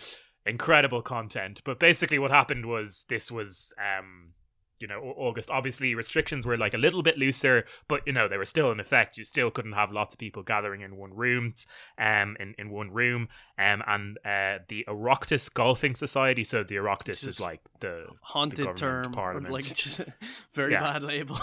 incredible 0.46 1.02
content. 1.02 1.60
But 1.64 1.78
basically, 1.78 2.18
what 2.18 2.30
happened 2.30 2.66
was 2.66 3.04
this 3.08 3.30
was 3.30 3.72
um, 3.78 4.32
you 4.80 4.88
know 4.88 5.00
August. 5.16 5.50
Obviously, 5.50 5.94
restrictions 5.94 6.46
were 6.46 6.56
like 6.58 6.74
a 6.74 6.78
little 6.78 7.02
bit 7.02 7.16
looser, 7.18 7.64
but 7.88 8.00
you 8.06 8.12
know 8.12 8.28
they 8.28 8.36
were 8.38 8.44
still 8.44 8.70
in 8.72 8.80
effect. 8.80 9.16
You 9.16 9.24
still 9.24 9.50
couldn't 9.50 9.72
have 9.72 9.90
lots 9.92 10.14
of 10.14 10.18
people 10.18 10.42
gathering 10.42 10.80
in 10.82 10.96
one 10.96 11.14
room, 11.14 11.54
um, 11.98 12.36
in 12.40 12.54
in 12.58 12.70
one 12.70 12.90
room. 12.90 13.28
Um, 13.58 13.82
and 13.86 14.18
uh, 14.24 14.64
the 14.68 14.84
Oireachtas 14.88 15.52
Golfing 15.52 15.94
Society. 15.94 16.44
So 16.44 16.62
the 16.64 16.76
Oireachtas 16.76 17.10
is, 17.22 17.26
is 17.26 17.40
like 17.40 17.60
the 17.80 18.06
Haunted 18.22 18.66
the 18.68 18.72
term, 18.74 19.12
parliament. 19.12 19.52
like 19.52 19.64
just 19.74 20.00
very 20.54 20.72
Yeah. 20.72 20.80
bad 20.80 21.02
label. 21.02 21.38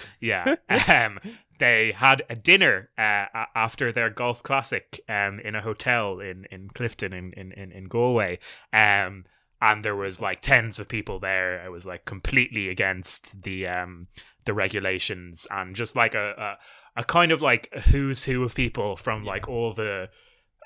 Yeah. 0.20 0.56
um, 0.88 1.18
they 1.58 1.92
had 1.94 2.22
a 2.28 2.34
dinner 2.34 2.90
uh, 2.98 3.26
after 3.54 3.92
their 3.92 4.10
golf 4.10 4.42
classic 4.42 5.00
um, 5.08 5.40
in 5.40 5.54
a 5.54 5.62
hotel 5.62 6.20
in, 6.20 6.46
in 6.50 6.68
Clifden 6.70 7.12
in, 7.12 7.32
in, 7.32 7.72
in, 7.72 7.84
Galway. 7.84 8.38
Um, 8.72 9.26
and 9.60 9.84
there 9.84 9.94
was 9.94 10.20
like 10.20 10.42
tens 10.42 10.78
of 10.78 10.88
people 10.88 11.20
there. 11.20 11.64
It 11.64 11.70
was 11.70 11.86
like 11.86 12.04
completely 12.04 12.68
against 12.68 13.42
the 13.42 13.68
um, 13.68 14.08
the 14.44 14.54
regulations 14.54 15.46
and 15.50 15.76
just 15.76 15.94
like 15.94 16.14
a, 16.16 16.58
a, 16.96 17.00
a 17.02 17.04
kind 17.04 17.30
of 17.30 17.42
like 17.42 17.72
who's 17.90 18.24
who 18.24 18.42
of 18.42 18.56
people 18.56 18.96
from 18.96 19.24
like 19.24 19.48
all 19.48 19.72
the 19.72 20.08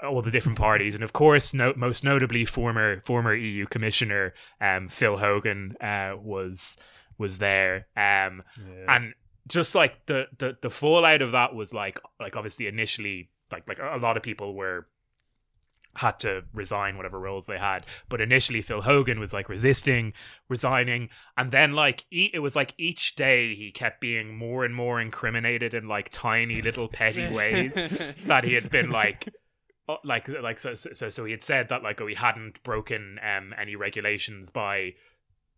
all 0.02 0.22
the 0.22 0.30
different 0.30 0.58
parties, 0.58 0.94
and 0.94 1.04
of 1.04 1.12
course, 1.12 1.54
no, 1.54 1.72
most 1.76 2.04
notably, 2.04 2.44
former 2.44 3.00
former 3.00 3.34
EU 3.34 3.66
Commissioner 3.66 4.34
um, 4.60 4.88
Phil 4.88 5.16
Hogan 5.18 5.76
uh, 5.80 6.14
was 6.18 6.76
was 7.18 7.38
there. 7.38 7.86
Um, 7.96 8.42
and 8.88 9.14
just 9.48 9.74
like 9.74 10.06
the, 10.06 10.26
the 10.38 10.56
the 10.60 10.70
fallout 10.70 11.22
of 11.22 11.32
that 11.32 11.54
was 11.54 11.72
like 11.72 12.00
like 12.20 12.36
obviously 12.36 12.66
initially 12.66 13.30
like 13.52 13.66
like 13.68 13.78
a 13.78 13.98
lot 13.98 14.16
of 14.16 14.22
people 14.22 14.54
were 14.54 14.86
had 15.94 16.18
to 16.18 16.42
resign 16.52 16.96
whatever 16.96 17.18
roles 17.18 17.46
they 17.46 17.56
had 17.56 17.86
but 18.10 18.20
initially 18.20 18.60
phil 18.60 18.82
hogan 18.82 19.18
was 19.18 19.32
like 19.32 19.48
resisting 19.48 20.12
resigning 20.48 21.08
and 21.38 21.50
then 21.52 21.72
like 21.72 22.04
e- 22.10 22.30
it 22.34 22.40
was 22.40 22.54
like 22.54 22.74
each 22.76 23.14
day 23.16 23.54
he 23.54 23.70
kept 23.70 23.98
being 24.00 24.36
more 24.36 24.64
and 24.64 24.74
more 24.74 25.00
incriminated 25.00 25.72
in 25.72 25.88
like 25.88 26.10
tiny 26.10 26.60
little 26.60 26.88
petty 26.88 27.26
ways 27.32 27.72
that 28.26 28.44
he 28.44 28.52
had 28.52 28.70
been 28.70 28.90
like 28.90 29.32
like 30.04 30.28
like 30.28 30.58
so 30.58 30.74
so 30.74 31.08
so 31.08 31.24
he 31.24 31.30
had 31.30 31.42
said 31.42 31.68
that 31.68 31.82
like 31.82 31.98
oh 32.00 32.06
he 32.06 32.14
hadn't 32.14 32.62
broken 32.62 33.18
um 33.22 33.54
any 33.58 33.74
regulations 33.76 34.50
by 34.50 34.92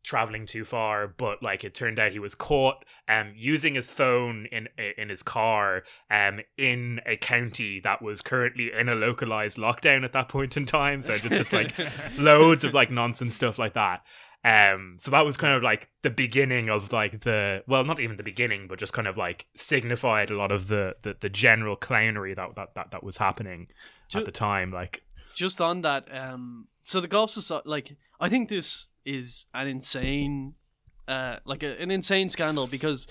traveling 0.04 0.46
too 0.46 0.64
far 0.64 1.06
but 1.06 1.42
like 1.42 1.64
it 1.64 1.74
turned 1.74 1.98
out 1.98 2.12
he 2.12 2.18
was 2.18 2.34
caught 2.34 2.84
um 3.08 3.32
using 3.36 3.74
his 3.74 3.90
phone 3.90 4.46
in 4.52 4.68
in 4.96 5.08
his 5.08 5.22
car 5.22 5.82
um 6.10 6.40
in 6.56 7.00
a 7.06 7.16
county 7.16 7.80
that 7.80 8.00
was 8.02 8.22
currently 8.22 8.70
in 8.72 8.88
a 8.88 8.94
localized 8.94 9.58
lockdown 9.58 10.04
at 10.04 10.12
that 10.12 10.28
point 10.28 10.56
in 10.56 10.66
time. 10.66 11.02
So 11.02 11.18
just, 11.18 11.34
just 11.34 11.52
like 11.52 11.72
loads 12.18 12.64
of 12.64 12.74
like 12.74 12.90
nonsense 12.90 13.34
stuff 13.36 13.58
like 13.58 13.74
that. 13.74 14.02
Um 14.44 14.96
so 14.98 15.10
that 15.10 15.24
was 15.24 15.36
kind 15.36 15.54
of 15.54 15.62
like 15.62 15.88
the 16.02 16.10
beginning 16.10 16.70
of 16.70 16.92
like 16.92 17.20
the 17.20 17.62
well 17.66 17.84
not 17.84 18.00
even 18.00 18.16
the 18.16 18.22
beginning 18.22 18.68
but 18.68 18.78
just 18.78 18.92
kind 18.92 19.08
of 19.08 19.16
like 19.16 19.46
signified 19.56 20.30
a 20.30 20.36
lot 20.36 20.52
of 20.52 20.68
the 20.68 20.94
the, 21.02 21.16
the 21.20 21.28
general 21.28 21.76
clownery 21.76 22.36
that, 22.36 22.54
that 22.54 22.74
that 22.74 22.90
that 22.92 23.02
was 23.02 23.16
happening 23.16 23.68
Ju- 24.08 24.20
at 24.20 24.24
the 24.24 24.30
time 24.30 24.70
like 24.70 25.02
just 25.34 25.60
on 25.60 25.82
that 25.82 26.08
um 26.16 26.68
so 26.84 27.00
the 27.00 27.08
golf 27.08 27.30
society 27.30 27.68
like 27.68 27.96
i 28.20 28.28
think 28.28 28.48
this 28.48 28.86
is 29.08 29.46
an 29.54 29.66
insane 29.66 30.54
uh 31.08 31.36
like 31.44 31.62
a, 31.62 31.80
an 31.80 31.90
insane 31.90 32.28
scandal 32.28 32.66
because 32.66 33.06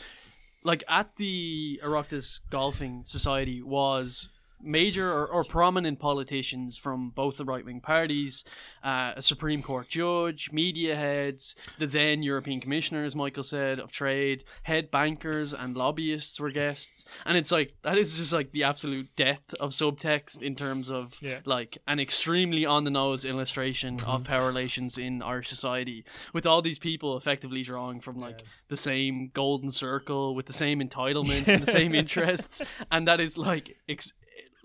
like 0.63 0.83
at 0.87 1.15
the 1.17 1.79
Oireachtas 1.83 2.41
golfing 2.51 3.03
society 3.05 3.61
was 3.61 4.29
major 4.61 5.11
or, 5.11 5.27
or 5.27 5.43
prominent 5.43 5.99
politicians 5.99 6.77
from 6.77 7.09
both 7.11 7.37
the 7.37 7.45
right 7.45 7.63
wing 7.65 7.79
parties, 7.81 8.43
uh, 8.83 9.13
a 9.15 9.21
Supreme 9.21 9.61
Court 9.61 9.87
judge, 9.87 10.51
media 10.51 10.95
heads, 10.95 11.55
the 11.77 11.87
then 11.87 12.23
European 12.23 12.59
Commissioner, 12.59 13.03
as 13.05 13.15
Michael 13.15 13.43
said, 13.43 13.79
of 13.79 13.91
trade, 13.91 14.43
head 14.63 14.89
bankers 14.89 15.53
and 15.53 15.75
lobbyists 15.77 16.39
were 16.39 16.49
guests. 16.51 17.05
And 17.25 17.37
it's 17.37 17.51
like, 17.51 17.75
that 17.83 17.97
is 17.97 18.17
just 18.17 18.33
like 18.33 18.51
the 18.51 18.63
absolute 18.63 19.09
death 19.15 19.53
of 19.59 19.71
subtext 19.71 20.41
in 20.41 20.55
terms 20.55 20.89
of 20.89 21.15
Yeah. 21.21 21.39
like 21.45 21.77
an 21.87 21.99
extremely 21.99 22.65
on 22.65 22.83
the 22.83 22.91
nose 22.91 23.25
illustration 23.25 23.99
of 24.05 24.23
power 24.23 24.47
relations 24.47 24.97
in 24.97 25.21
our 25.21 25.43
society, 25.43 26.03
with 26.33 26.45
all 26.45 26.61
these 26.61 26.79
people 26.79 27.15
effectively 27.17 27.61
drawing 27.63 27.99
from 28.01 28.19
like 28.19 28.41
the 28.69 28.77
same 28.77 29.29
golden 29.33 29.71
circle 29.71 30.33
with 30.35 30.45
the 30.47 30.53
same 30.53 30.79
entitlements 30.79 31.47
and 31.47 31.61
the 31.61 31.71
same 31.71 31.93
interests, 31.93 32.61
and 32.91 33.07
that 33.07 33.19
is 33.19 33.37
like 33.37 33.77
ex- 33.87 34.13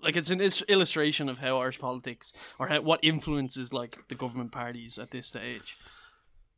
like 0.03 0.15
it's 0.17 0.29
an 0.29 0.41
is- 0.41 0.63
illustration 0.67 1.29
of 1.29 1.39
how 1.39 1.57
Irish 1.59 1.79
politics 1.79 2.33
or 2.59 2.67
how, 2.67 2.81
what 2.81 2.99
influences 3.03 3.71
like 3.73 4.07
the 4.09 4.15
government 4.15 4.51
parties 4.51 4.97
at 4.99 5.11
this 5.11 5.27
stage. 5.27 5.77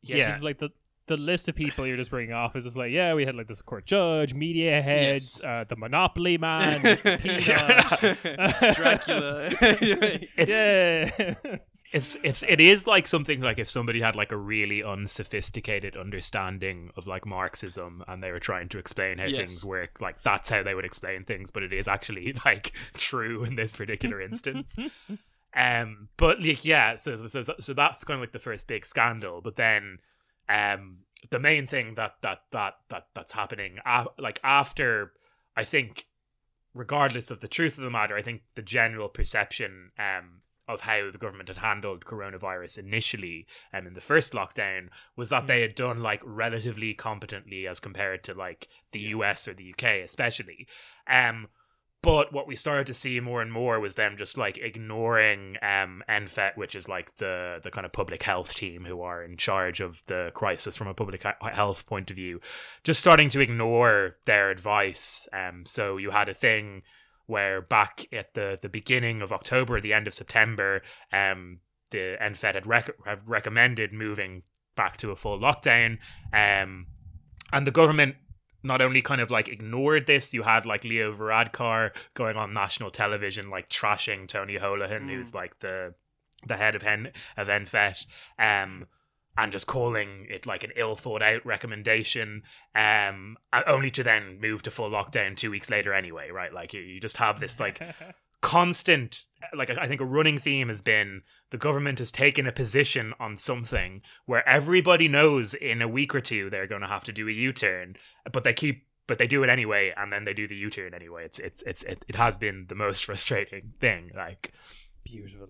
yeah, 0.02 0.16
Yeah. 0.16 0.30
just 0.30 0.42
like 0.42 0.58
the 0.58 0.70
the 1.08 1.16
list 1.16 1.48
of 1.48 1.54
people 1.54 1.86
you're 1.86 1.96
just 1.96 2.10
bringing 2.10 2.32
off 2.34 2.56
is 2.56 2.64
just 2.64 2.76
like 2.76 2.90
yeah 2.90 3.14
we 3.14 3.24
had 3.24 3.36
like 3.36 3.46
this 3.46 3.62
court 3.62 3.86
judge 3.86 4.34
media 4.34 4.82
heads 4.82 5.38
Yes. 5.40 5.44
uh, 5.44 5.64
the 5.68 5.76
monopoly 5.76 6.36
man 6.36 6.80
Mr. 6.80 8.74
Dracula. 8.74 9.48
it's 10.36 10.50
yeah 10.50 11.56
it's 11.92 12.16
it's 12.22 12.42
it 12.48 12.60
is 12.60 12.86
like 12.86 13.06
something 13.06 13.40
like 13.40 13.58
if 13.58 13.70
somebody 13.70 14.00
had 14.00 14.16
like 14.16 14.32
a 14.32 14.36
really 14.36 14.82
unsophisticated 14.82 15.96
understanding 15.96 16.90
of 16.96 17.06
like 17.06 17.24
Marxism 17.24 18.02
and 18.08 18.22
they 18.22 18.32
were 18.32 18.40
trying 18.40 18.68
to 18.70 18.78
explain 18.78 19.18
how 19.18 19.26
Yes. 19.26 19.36
things 19.36 19.64
work, 19.64 20.00
like 20.00 20.22
that's 20.22 20.48
how 20.48 20.62
they 20.62 20.74
would 20.74 20.84
explain 20.84 21.24
things, 21.24 21.50
but 21.50 21.62
it 21.62 21.72
is 21.72 21.86
actually 21.88 22.34
like 22.44 22.72
true 22.94 23.44
in 23.44 23.56
this 23.56 23.72
particular 23.74 24.20
instance. 24.20 24.76
Um, 25.54 26.08
but 26.18 26.42
like 26.42 26.66
yeah, 26.66 26.96
so 26.96 27.16
so 27.28 27.42
so, 27.58 27.72
that's 27.72 28.04
kind 28.04 28.16
of 28.16 28.20
like 28.20 28.32
the 28.32 28.38
first 28.38 28.66
big 28.66 28.84
scandal. 28.84 29.40
But 29.40 29.56
then, 29.56 30.00
um, 30.50 30.98
the 31.30 31.38
main 31.38 31.66
thing 31.66 31.94
that 31.94 32.16
that 32.20 32.40
that 32.52 32.74
that 32.90 33.06
that's 33.14 33.32
happening, 33.32 33.78
uh, 33.86 34.04
like 34.18 34.38
after, 34.44 35.12
I 35.56 35.64
think, 35.64 36.08
regardless 36.74 37.30
of 37.30 37.40
the 37.40 37.48
truth 37.48 37.78
of 37.78 37.84
the 37.84 37.90
matter, 37.90 38.14
I 38.14 38.20
think 38.22 38.42
the 38.54 38.60
general 38.60 39.08
perception, 39.08 39.92
um, 39.98 40.42
of 40.68 40.80
how 40.80 41.10
the 41.10 41.18
government 41.18 41.48
had 41.48 41.58
handled 41.58 42.04
coronavirus 42.04 42.78
initially, 42.78 43.46
um, 43.72 43.86
in 43.86 43.94
the 43.94 44.00
first 44.00 44.32
lockdown, 44.32 44.88
was 45.14 45.28
that 45.28 45.46
they 45.46 45.60
had 45.60 45.74
done 45.74 46.00
like 46.02 46.20
relatively 46.24 46.94
competently 46.94 47.66
as 47.66 47.80
compared 47.80 48.24
to 48.24 48.34
like 48.34 48.68
the 48.92 49.00
US 49.00 49.46
or 49.46 49.54
the 49.54 49.72
UK, 49.72 50.04
especially. 50.04 50.66
Um, 51.08 51.48
but 52.02 52.32
what 52.32 52.46
we 52.46 52.54
started 52.54 52.86
to 52.86 52.94
see 52.94 53.18
more 53.18 53.42
and 53.42 53.52
more 53.52 53.80
was 53.80 53.96
them 53.96 54.16
just 54.16 54.38
like 54.38 54.58
ignoring 54.58 55.56
um 55.62 56.04
NPHET, 56.08 56.56
which 56.56 56.74
is 56.74 56.88
like 56.88 57.16
the 57.16 57.58
the 57.62 57.70
kind 57.70 57.84
of 57.84 57.92
public 57.92 58.22
health 58.22 58.54
team 58.54 58.84
who 58.84 59.00
are 59.00 59.24
in 59.24 59.36
charge 59.36 59.80
of 59.80 60.04
the 60.06 60.30
crisis 60.34 60.76
from 60.76 60.86
a 60.86 60.94
public 60.94 61.24
health 61.40 61.86
point 61.86 62.10
of 62.10 62.16
view, 62.16 62.40
just 62.84 63.00
starting 63.00 63.28
to 63.30 63.40
ignore 63.40 64.16
their 64.24 64.50
advice. 64.50 65.28
Um, 65.32 65.64
so 65.66 65.96
you 65.96 66.10
had 66.10 66.28
a 66.28 66.34
thing 66.34 66.82
where 67.26 67.60
back 67.60 68.06
at 68.12 68.34
the 68.34 68.58
the 68.60 68.68
beginning 68.68 69.22
of 69.22 69.32
October, 69.32 69.80
the 69.80 69.92
end 69.92 70.06
of 70.06 70.14
September, 70.14 70.82
um, 71.12 71.60
the 71.90 72.16
NPHET 72.20 72.54
had, 72.54 72.66
rec- 72.66 73.04
had 73.04 73.20
recommended 73.26 73.92
moving 73.92 74.42
back 74.76 74.96
to 74.98 75.10
a 75.10 75.16
full 75.16 75.38
lockdown, 75.38 75.98
um, 76.32 76.86
and 77.52 77.66
the 77.66 77.70
government 77.70 78.16
not 78.62 78.82
only 78.82 79.00
kind 79.00 79.20
of 79.20 79.30
like 79.30 79.48
ignored 79.48 80.06
this, 80.06 80.34
you 80.34 80.42
had 80.42 80.66
like 80.66 80.84
Leo 80.84 81.12
Varadkar 81.12 81.92
going 82.14 82.36
on 82.36 82.52
national 82.52 82.90
television, 82.90 83.48
like 83.48 83.68
trashing 83.68 84.26
Tony 84.26 84.56
Holohan, 84.58 85.08
who's 85.08 85.34
like 85.34 85.58
the 85.60 85.94
the 86.46 86.56
head 86.56 86.74
of 86.74 86.82
Hen 86.82 87.12
of 87.36 87.48
NPHET, 87.48 88.06
um, 88.38 88.86
and 89.36 89.52
just 89.52 89.66
calling 89.66 90.26
it 90.30 90.46
like 90.46 90.64
an 90.64 90.72
ill 90.76 90.96
thought 90.96 91.22
out 91.22 91.44
recommendation, 91.44 92.42
um, 92.74 93.36
only 93.66 93.90
to 93.90 94.02
then 94.02 94.38
move 94.40 94.62
to 94.62 94.70
full 94.70 94.90
lockdown 94.90 95.36
two 95.36 95.50
weeks 95.50 95.70
later 95.70 95.92
anyway, 95.92 96.30
right? 96.30 96.52
Like 96.52 96.74
you, 96.74 96.80
you 96.80 97.00
just 97.00 97.18
have 97.18 97.40
this 97.40 97.60
like 97.60 97.80
constant 98.42 99.24
like 99.56 99.70
I 99.70 99.88
think 99.88 100.00
a 100.00 100.04
running 100.04 100.38
theme 100.38 100.68
has 100.68 100.80
been 100.80 101.22
the 101.50 101.56
government 101.56 101.98
has 101.98 102.12
taken 102.12 102.46
a 102.46 102.52
position 102.52 103.14
on 103.18 103.36
something 103.36 104.02
where 104.26 104.46
everybody 104.48 105.08
knows 105.08 105.54
in 105.54 105.80
a 105.80 105.88
week 105.88 106.14
or 106.14 106.20
two 106.20 106.50
they're 106.50 106.66
going 106.66 106.82
to 106.82 106.86
have 106.86 107.04
to 107.04 107.12
do 107.12 107.28
a 107.28 107.32
U-turn 107.32 107.96
but 108.30 108.44
they 108.44 108.52
keep 108.52 108.86
but 109.06 109.18
they 109.18 109.26
do 109.26 109.42
it 109.42 109.48
anyway 109.48 109.92
and 109.96 110.12
then 110.12 110.24
they 110.24 110.34
do 110.34 110.48
the 110.48 110.56
U-turn 110.56 110.94
anyway. 110.94 111.24
It's 111.24 111.38
it's 111.38 111.62
it's 111.62 111.82
it, 111.84 112.04
it 112.08 112.16
has 112.16 112.36
been 112.36 112.66
the 112.68 112.74
most 112.74 113.04
frustrating 113.06 113.72
thing 113.80 114.10
like. 114.14 114.52
Beautiful 115.04 115.48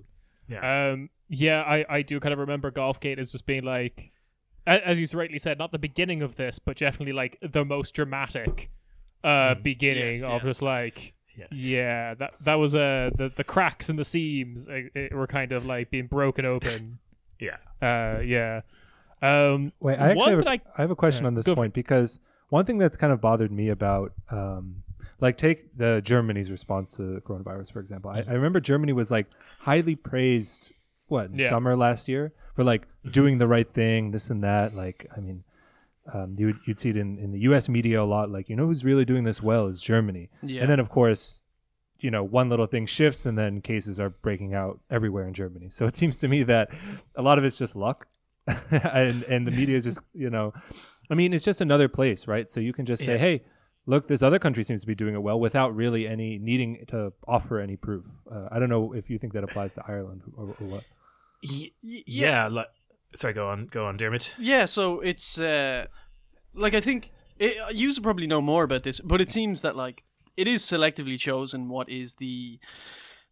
Yeah. 0.49 0.93
um 0.93 1.11
yeah 1.29 1.63
i 1.63 1.85
i 1.89 2.03
do 2.03 2.21
kind 2.21 2.33
of 2.33 2.39
remember 2.39 2.71
golfgate 2.71 3.19
as 3.19 3.33
just 3.33 3.47
being 3.47 3.65
like 3.65 4.13
as 4.67 4.99
you 5.01 5.07
rightly 5.19 5.39
said 5.39 5.59
not 5.59 5.73
the 5.73 5.79
beginning 5.79 6.23
of 6.23 6.37
this 6.37 6.59
but 6.59 6.77
definitely 6.77 7.13
like 7.13 7.37
the 7.43 7.65
most 7.65 7.95
dramatic 7.95 8.71
uh 9.25 9.55
beginning 9.55 10.17
Yes, 10.17 10.25
of 10.25 10.43
yeah. 10.43 10.49
just 10.51 10.63
like 10.63 11.15
Yeah. 11.37 11.47
yeah 11.51 12.15
that 12.15 12.35
that 12.43 12.55
was 12.55 12.75
uh 12.75 13.11
the 13.17 13.31
the 13.35 13.45
cracks 13.45 13.89
in 13.89 13.97
the 13.97 14.05
seams 14.05 14.69
uh, 14.69 14.81
uh, 14.97 15.17
were 15.17 15.27
kind 15.27 15.53
of 15.53 15.65
like 15.67 15.91
being 15.91 16.07
broken 16.07 16.45
open 16.45 16.99
yeah 17.41 17.57
uh 17.83 18.21
yeah 18.21 18.61
um 19.23 19.73
Wait, 19.81 19.99
I 19.99 20.11
actually 20.11 20.31
have 20.31 20.39
a, 20.41 20.43
did 20.45 20.49
I 20.49 20.61
I 20.79 20.81
have 20.83 20.91
a 20.91 20.97
question 20.97 21.25
Yeah, 21.25 21.29
on 21.29 21.35
this 21.35 21.47
go 21.47 21.55
for- 21.55 21.63
point 21.63 21.75
because 21.75 22.21
one 22.51 22.65
thing 22.65 22.79
that's 22.79 22.97
kind 22.97 23.13
of 23.13 23.21
bothered 23.21 23.51
me 23.51 23.69
about, 23.71 24.13
um, 24.31 24.85
like, 25.21 25.37
take 25.37 25.77
the 25.77 26.01
Germany's 26.05 26.51
response 26.51 26.91
to 26.93 27.21
coronavirus, 27.25 27.73
for 27.73 27.81
example. 27.81 28.11
I, 28.11 28.19
I 28.29 28.33
remember 28.33 28.61
Germany 28.61 28.93
was 28.93 29.11
like 29.11 29.27
highly 29.61 29.95
praised, 29.97 30.73
what, 31.09 31.35
Yeah. 31.35 31.49
summer 31.49 31.77
last 31.77 32.09
year 32.09 32.33
for 32.55 32.65
like 32.65 32.87
doing 33.11 33.39
the 33.39 33.47
right 33.47 33.69
thing, 33.69 34.11
this 34.11 34.31
and 34.31 34.43
that. 34.45 34.75
Like, 34.75 35.07
I 35.17 35.21
mean, 35.21 35.45
um, 36.13 36.35
you 36.37 36.47
would, 36.47 36.59
you'd 36.67 36.79
see 36.79 36.91
it 36.91 36.97
in, 36.97 37.19
in 37.19 37.33
the 37.33 37.41
U.S. 37.41 37.69
media 37.69 38.03
a 38.03 38.05
lot. 38.05 38.31
Like, 38.31 38.49
you 38.49 38.57
know, 38.57 38.67
who's 38.67 38.85
really 38.85 39.05
doing 39.05 39.25
this 39.25 39.43
well 39.43 39.67
is 39.67 39.81
Germany. 39.81 40.31
Yeah. 40.43 40.61
And 40.63 40.71
then, 40.71 40.79
of 40.81 40.89
course, 40.89 41.49
you 41.99 42.11
know, 42.11 42.23
one 42.23 42.49
little 42.49 42.67
thing 42.67 42.85
shifts, 42.87 43.25
and 43.27 43.37
then 43.39 43.61
cases 43.63 43.99
are 43.99 44.11
breaking 44.11 44.55
out 44.55 44.81
everywhere 44.91 45.27
in 45.27 45.33
Germany. 45.35 45.69
So 45.71 45.87
it 45.87 45.97
seems 45.97 46.19
to 46.21 46.29
me 46.29 46.43
that 46.45 46.71
a 47.17 47.23
lot 47.23 47.39
of 47.39 47.45
it's 47.45 47.57
just 47.59 47.75
luck, 47.75 48.07
and 48.71 49.25
and 49.25 49.47
the 49.47 49.51
media 49.51 49.77
is 49.77 49.85
just, 49.85 50.01
you 50.15 50.31
know, 50.31 50.53
I 51.11 51.15
mean, 51.15 51.33
it's 51.33 51.45
just 51.45 51.61
another 51.61 51.89
place, 51.89 52.29
right? 52.29 52.49
So 52.51 52.61
you 52.61 52.73
can 52.73 52.85
just 52.87 53.03
say, 53.05 53.13
Yeah. 53.13 53.19
hey. 53.19 53.43
Look, 53.87 54.09
this 54.09 54.23
other 54.23 54.39
country 54.41 54.65
seems 54.65 54.81
to 54.81 54.87
be 54.87 54.95
doing 54.97 55.15
it 55.15 55.23
well 55.23 55.39
without 55.39 55.75
really 55.75 56.09
any 56.09 56.39
needing 56.39 56.85
to 56.89 57.13
offer 57.27 57.61
any 57.61 57.77
proof. 57.77 58.05
Uh, 58.31 58.49
I 58.51 58.59
don't 58.59 58.69
know 58.69 58.93
if 58.93 59.09
you 59.09 59.17
think 59.19 59.33
that 59.35 59.45
applies 59.45 59.75
to 59.75 59.85
Ireland 59.87 60.23
or, 60.37 60.57
or 60.61 60.67
what. 60.67 60.85
Y- 61.45 61.71
Y- 61.83 62.03
yeah, 62.07 62.49
like 62.49 62.67
sorry, 63.15 63.35
go 63.35 63.49
on, 63.49 63.67
go 63.67 63.87
on, 63.87 63.97
Dermot. 63.97 64.35
Yeah, 64.39 64.65
so 64.67 65.01
it's 65.01 65.39
uh, 65.39 65.87
like 66.55 66.75
I 66.75 66.81
think 66.81 67.13
it, 67.39 67.57
you 67.77 67.93
probably 68.01 68.27
know 68.27 68.41
more 68.41 68.65
about 68.65 68.83
this, 68.83 69.01
but 69.01 69.21
it 69.21 69.31
seems 69.31 69.61
that 69.61 69.77
like 69.77 70.03
it 70.37 70.49
is 70.49 70.63
selectively 70.65 71.19
chosen 71.19 71.69
what 71.69 71.89
is 71.89 72.15
the 72.15 72.59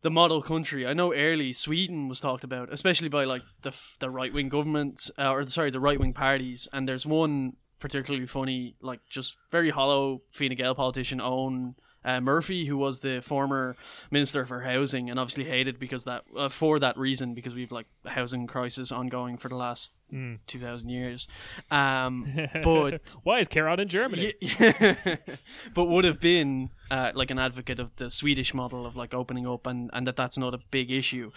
the 0.02 0.10
model 0.10 0.42
country. 0.42 0.86
I 0.86 0.92
know 0.92 1.14
early 1.14 1.52
Sweden 1.52 2.08
was 2.08 2.20
talked 2.20 2.44
about, 2.44 2.72
especially 2.72 3.08
by 3.08 3.24
like 3.24 3.42
the 3.62 3.72
the 3.98 4.10
right 4.10 4.32
wing 4.32 4.48
government 4.50 5.10
uh, 5.18 5.30
or 5.32 5.42
sorry 5.44 5.70
the 5.70 5.80
right 5.80 5.98
wing 5.98 6.12
parties, 6.12 6.68
and 6.72 6.86
there's 6.86 7.06
one 7.06 7.54
particularly 7.85 8.27
funny, 8.27 8.77
like 8.81 9.01
just 9.11 9.37
very 9.51 9.68
hollow 9.68 10.23
Fine 10.31 10.55
Gael 10.55 10.75
politician 10.75 11.18
Eoghan 11.18 11.75
uh, 12.03 12.18
Murphy, 12.18 12.64
who 12.64 12.79
was 12.79 13.01
the 13.01 13.20
former 13.20 13.77
minister 14.11 14.44
for 14.47 14.61
housing, 14.61 15.11
and 15.11 15.18
obviously 15.18 15.44
hated 15.44 15.79
because 15.79 16.05
that 16.05 16.25
uh, 16.35 16.49
for 16.49 16.79
that 16.79 16.97
reason 16.97 17.35
because 17.35 17.55
we've 17.55 17.73
like 17.73 17.87
a 18.07 18.11
housing 18.11 18.47
crisis 18.47 18.92
ongoing 18.92 19.37
for 19.37 19.49
the 19.49 19.57
last 19.57 19.92
two 20.47 20.59
thousand 20.59 20.90
years. 20.90 21.27
Um, 21.70 22.49
but 22.62 23.01
Why 23.23 23.40
is 23.40 23.49
Kieran 23.49 23.81
in 23.81 23.88
Germany? 23.88 24.35
yeah, 24.40 25.16
but 25.75 25.87
would 25.87 26.05
have 26.05 26.20
been 26.20 26.70
uh, 26.90 27.12
like 27.14 27.31
an 27.31 27.38
advocate 27.38 27.81
of 27.81 27.97
the 27.97 28.11
Swedish 28.11 28.53
model 28.53 28.87
of 28.87 28.97
like 28.97 29.14
opening 29.14 29.47
up 29.47 29.66
and, 29.66 29.90
and 29.92 30.07
that 30.07 30.16
that's 30.16 30.37
not 30.37 30.55
a 30.55 30.59
big 30.70 30.90
issue. 30.90 31.31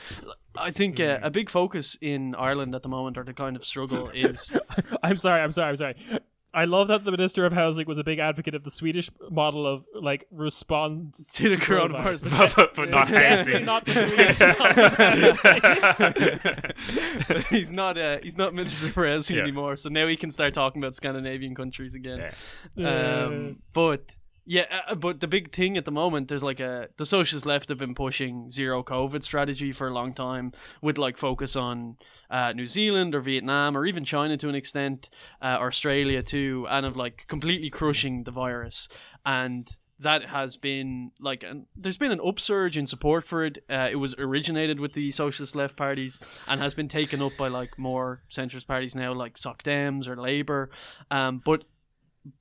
I 0.56 0.72
think 0.72 1.00
uh, 1.00 1.20
a 1.22 1.30
big 1.30 1.50
focus 1.50 1.98
in 2.02 2.36
Ireland 2.36 2.76
at 2.76 2.84
the 2.84 2.90
moment, 2.90 3.18
or 3.18 3.24
the 3.24 3.34
kind 3.34 3.56
of 3.56 3.64
struggle, 3.66 4.10
is 4.14 4.56
I'm 5.02 5.16
sorry, 5.16 5.42
I'm 5.42 5.52
sorry, 5.52 5.70
I'm 5.70 5.76
sorry. 5.78 5.96
I 6.58 6.66
love 6.66 6.88
that 6.88 7.04
the 7.06 7.12
Minister 7.12 7.46
of 7.46 7.54
Housing 7.54 7.86
was 7.88 7.98
a 8.00 8.04
big 8.04 8.18
advocate 8.20 8.56
of 8.56 8.64
the 8.64 8.72
Swedish 8.72 9.10
model 9.30 9.68
of 9.68 9.86
like 9.94 10.26
response 10.32 11.32
To 11.34 11.50
the 11.50 11.58
coronavirus. 11.58 12.30
but, 12.32 12.54
but, 12.56 12.74
but 12.74 12.90
not 12.90 13.10
Definitely 13.10 13.64
not 13.64 13.86
the 13.86 13.94
Swedish 13.94 14.40
model. 17.30 17.42
he's 17.50 17.72
not 17.72 17.98
uh, 17.98 18.20
he's 18.24 18.38
not 18.38 18.54
minister 18.54 18.90
for 18.92 19.08
housing 19.08 19.38
Yeah. 19.38 19.44
anymore, 19.44 19.76
so 19.76 19.90
now 19.90 20.08
he 20.08 20.16
can 20.18 20.32
start 20.32 20.54
talking 20.54 20.82
about 20.82 20.96
Scandinavian 20.96 21.56
countries 21.56 21.94
again. 21.94 22.32
Yeah. 22.76 23.24
Um, 23.26 23.58
but 23.74 24.16
yeah, 24.48 24.82
uh, 24.88 24.96
but 24.96 25.20
the 25.20 25.28
big 25.28 25.52
thing 25.52 25.76
at 25.78 25.84
the 25.84 25.92
moment, 25.92 26.30
there's 26.30 26.42
like 26.42 26.62
a 26.62 26.88
the 26.96 27.06
socialist 27.06 27.46
left 27.46 27.68
have 27.68 27.78
been 27.78 27.94
pushing 27.94 28.50
zero 28.50 28.82
COVID 28.82 29.22
strategy 29.24 29.74
for 29.74 29.90
a 29.90 29.94
long 29.94 30.14
time, 30.14 30.54
with 30.82 30.98
like 30.98 31.18
focus 31.18 31.58
on 31.58 31.98
uh, 32.30 32.54
New 32.54 32.66
Zealand 32.66 33.14
or 33.14 33.20
Vietnam 33.20 33.76
or 33.76 33.86
even 33.86 34.06
China 34.06 34.38
to 34.38 34.48
an 34.48 34.56
extent, 34.56 35.10
uh, 35.42 35.58
Australia 35.60 36.24
too, 36.24 36.66
and 36.70 36.86
of 36.86 36.96
like 36.96 37.26
completely 37.28 37.70
crushing 37.70 38.24
the 38.24 38.32
virus 38.32 38.88
and. 39.26 39.68
That 40.00 40.26
has 40.26 40.58
been 40.58 41.10
like, 41.20 41.42
an, 41.42 41.66
there's 41.76 41.98
been 41.98 42.12
an 42.12 42.20
upsurge 42.24 42.78
in 42.78 42.86
support 42.86 43.26
for 43.26 43.44
it. 43.44 43.64
Uh, 43.68 43.90
it 43.90 43.96
was 43.96 44.14
originated 44.20 44.80
with 44.80 44.94
the 44.94 45.10
socialist 45.10 45.56
left 45.56 45.76
parties 45.76 46.20
and 46.48 46.62
has 46.62 46.76
been 46.76 46.88
taken 46.88 47.20
up 47.20 47.32
by 47.36 47.48
like 47.48 47.80
more 47.80 48.22
centrist 48.30 48.68
parties 48.68 48.96
now, 48.96 49.12
like 49.14 49.40
Soc 49.40 49.64
Dems 49.64 50.08
or 50.08 50.16
Labour. 50.16 50.70
Um, 51.10 51.42
but 51.44 51.64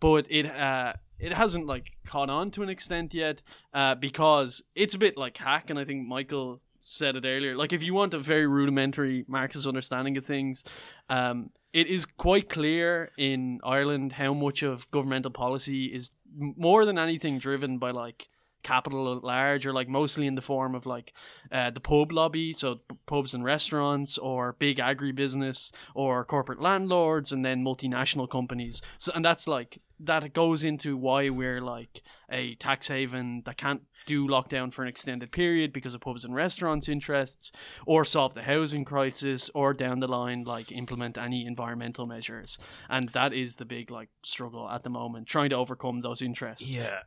but 0.01 0.27
it 0.29 0.45
uh 0.45 0.93
it 1.19 1.33
hasn't 1.33 1.67
like 1.67 1.93
caught 2.07 2.31
on 2.31 2.51
to 2.51 2.63
an 2.63 2.69
extent 2.69 3.15
yet 3.15 3.43
uh 3.75 3.95
because 3.95 4.63
it's 4.75 4.95
a 4.95 4.99
bit 4.99 5.17
like 5.17 5.37
hack 5.37 5.71
and 5.71 5.79
i 5.79 5.85
think 5.85 6.07
michael 6.07 6.61
said 6.87 7.17
it 7.17 7.25
earlier. 7.27 7.57
Like 7.57 7.73
if 7.73 7.83
you 7.83 7.95
want 7.95 8.15
a 8.15 8.19
very 8.19 8.47
rudimentary 8.47 9.25
marxist 9.27 9.67
understanding 9.67 10.17
of 10.17 10.25
things 10.25 10.63
um 11.09 11.51
it 11.73 11.89
is 11.89 12.07
quite 12.07 12.49
clear 12.49 13.11
in 13.19 13.61
ireland 13.65 14.13
how 14.13 14.33
much 14.33 14.63
of 14.63 14.91
governmental 14.91 15.31
policy 15.31 15.87
is 15.87 16.11
more 16.37 16.85
than 16.85 16.99
anything 16.99 17.39
driven 17.39 17.79
by 17.79 17.91
like 17.91 18.29
capital 18.67 19.17
at 19.17 19.23
large 19.23 19.65
or 19.65 19.73
like 19.73 19.89
mostly 19.89 20.27
in 20.27 20.35
the 20.35 20.43
form 20.43 20.75
of 20.75 20.87
like 20.87 21.13
uh, 21.53 21.71
the 21.71 21.81
pub 21.81 22.11
lobby 22.11 22.53
so 22.53 22.81
pubs 23.07 23.33
and 23.33 23.45
restaurants 23.45 24.19
or 24.19 24.55
big 24.59 24.79
agribusiness 24.79 25.71
or 25.95 26.25
corporate 26.25 26.61
landlords 26.61 27.31
and 27.31 27.45
then 27.45 27.65
multinational 27.65 28.29
companies. 28.29 28.83
So 28.99 29.13
and 29.15 29.25
that's 29.25 29.47
like 29.47 29.81
that 29.99 30.33
goes 30.33 30.63
into 30.63 30.97
why 30.97 31.31
we're 31.31 31.61
like 31.61 32.03
a 32.31 32.55
tax 32.57 32.89
haven 32.89 33.43
that 33.47 33.57
can't 33.57 33.83
do 34.05 34.27
lockdown 34.27 34.73
for 34.73 34.83
an 34.83 34.89
extended 34.89 35.33
period 35.33 35.73
because 35.73 35.95
of 35.95 36.01
pubs 36.01 36.25
and 36.25 36.35
restaurants 36.35 36.89
interests 36.89 37.53
or 37.87 38.05
solve 38.05 38.35
the 38.35 38.43
housing 38.43 38.85
crisis 38.85 39.51
or 39.55 39.73
down 39.73 40.01
the 40.01 40.09
line 40.09 40.45
like 40.45 40.71
implement 40.71 41.17
any 41.17 41.47
environmental 41.47 42.07
measures. 42.07 42.59
And 42.91 43.09
that 43.11 43.33
is 43.33 43.57
the 43.57 43.65
big 43.65 43.91
like 43.91 44.11
struggle 44.23 44.69
at 44.69 44.83
the 44.83 44.91
moment 44.91 45.29
trying 45.29 45.51
to 45.51 45.57
overcome 45.57 46.01
those 46.01 46.21
interests. 46.21 46.77
Yeah. 46.77 47.01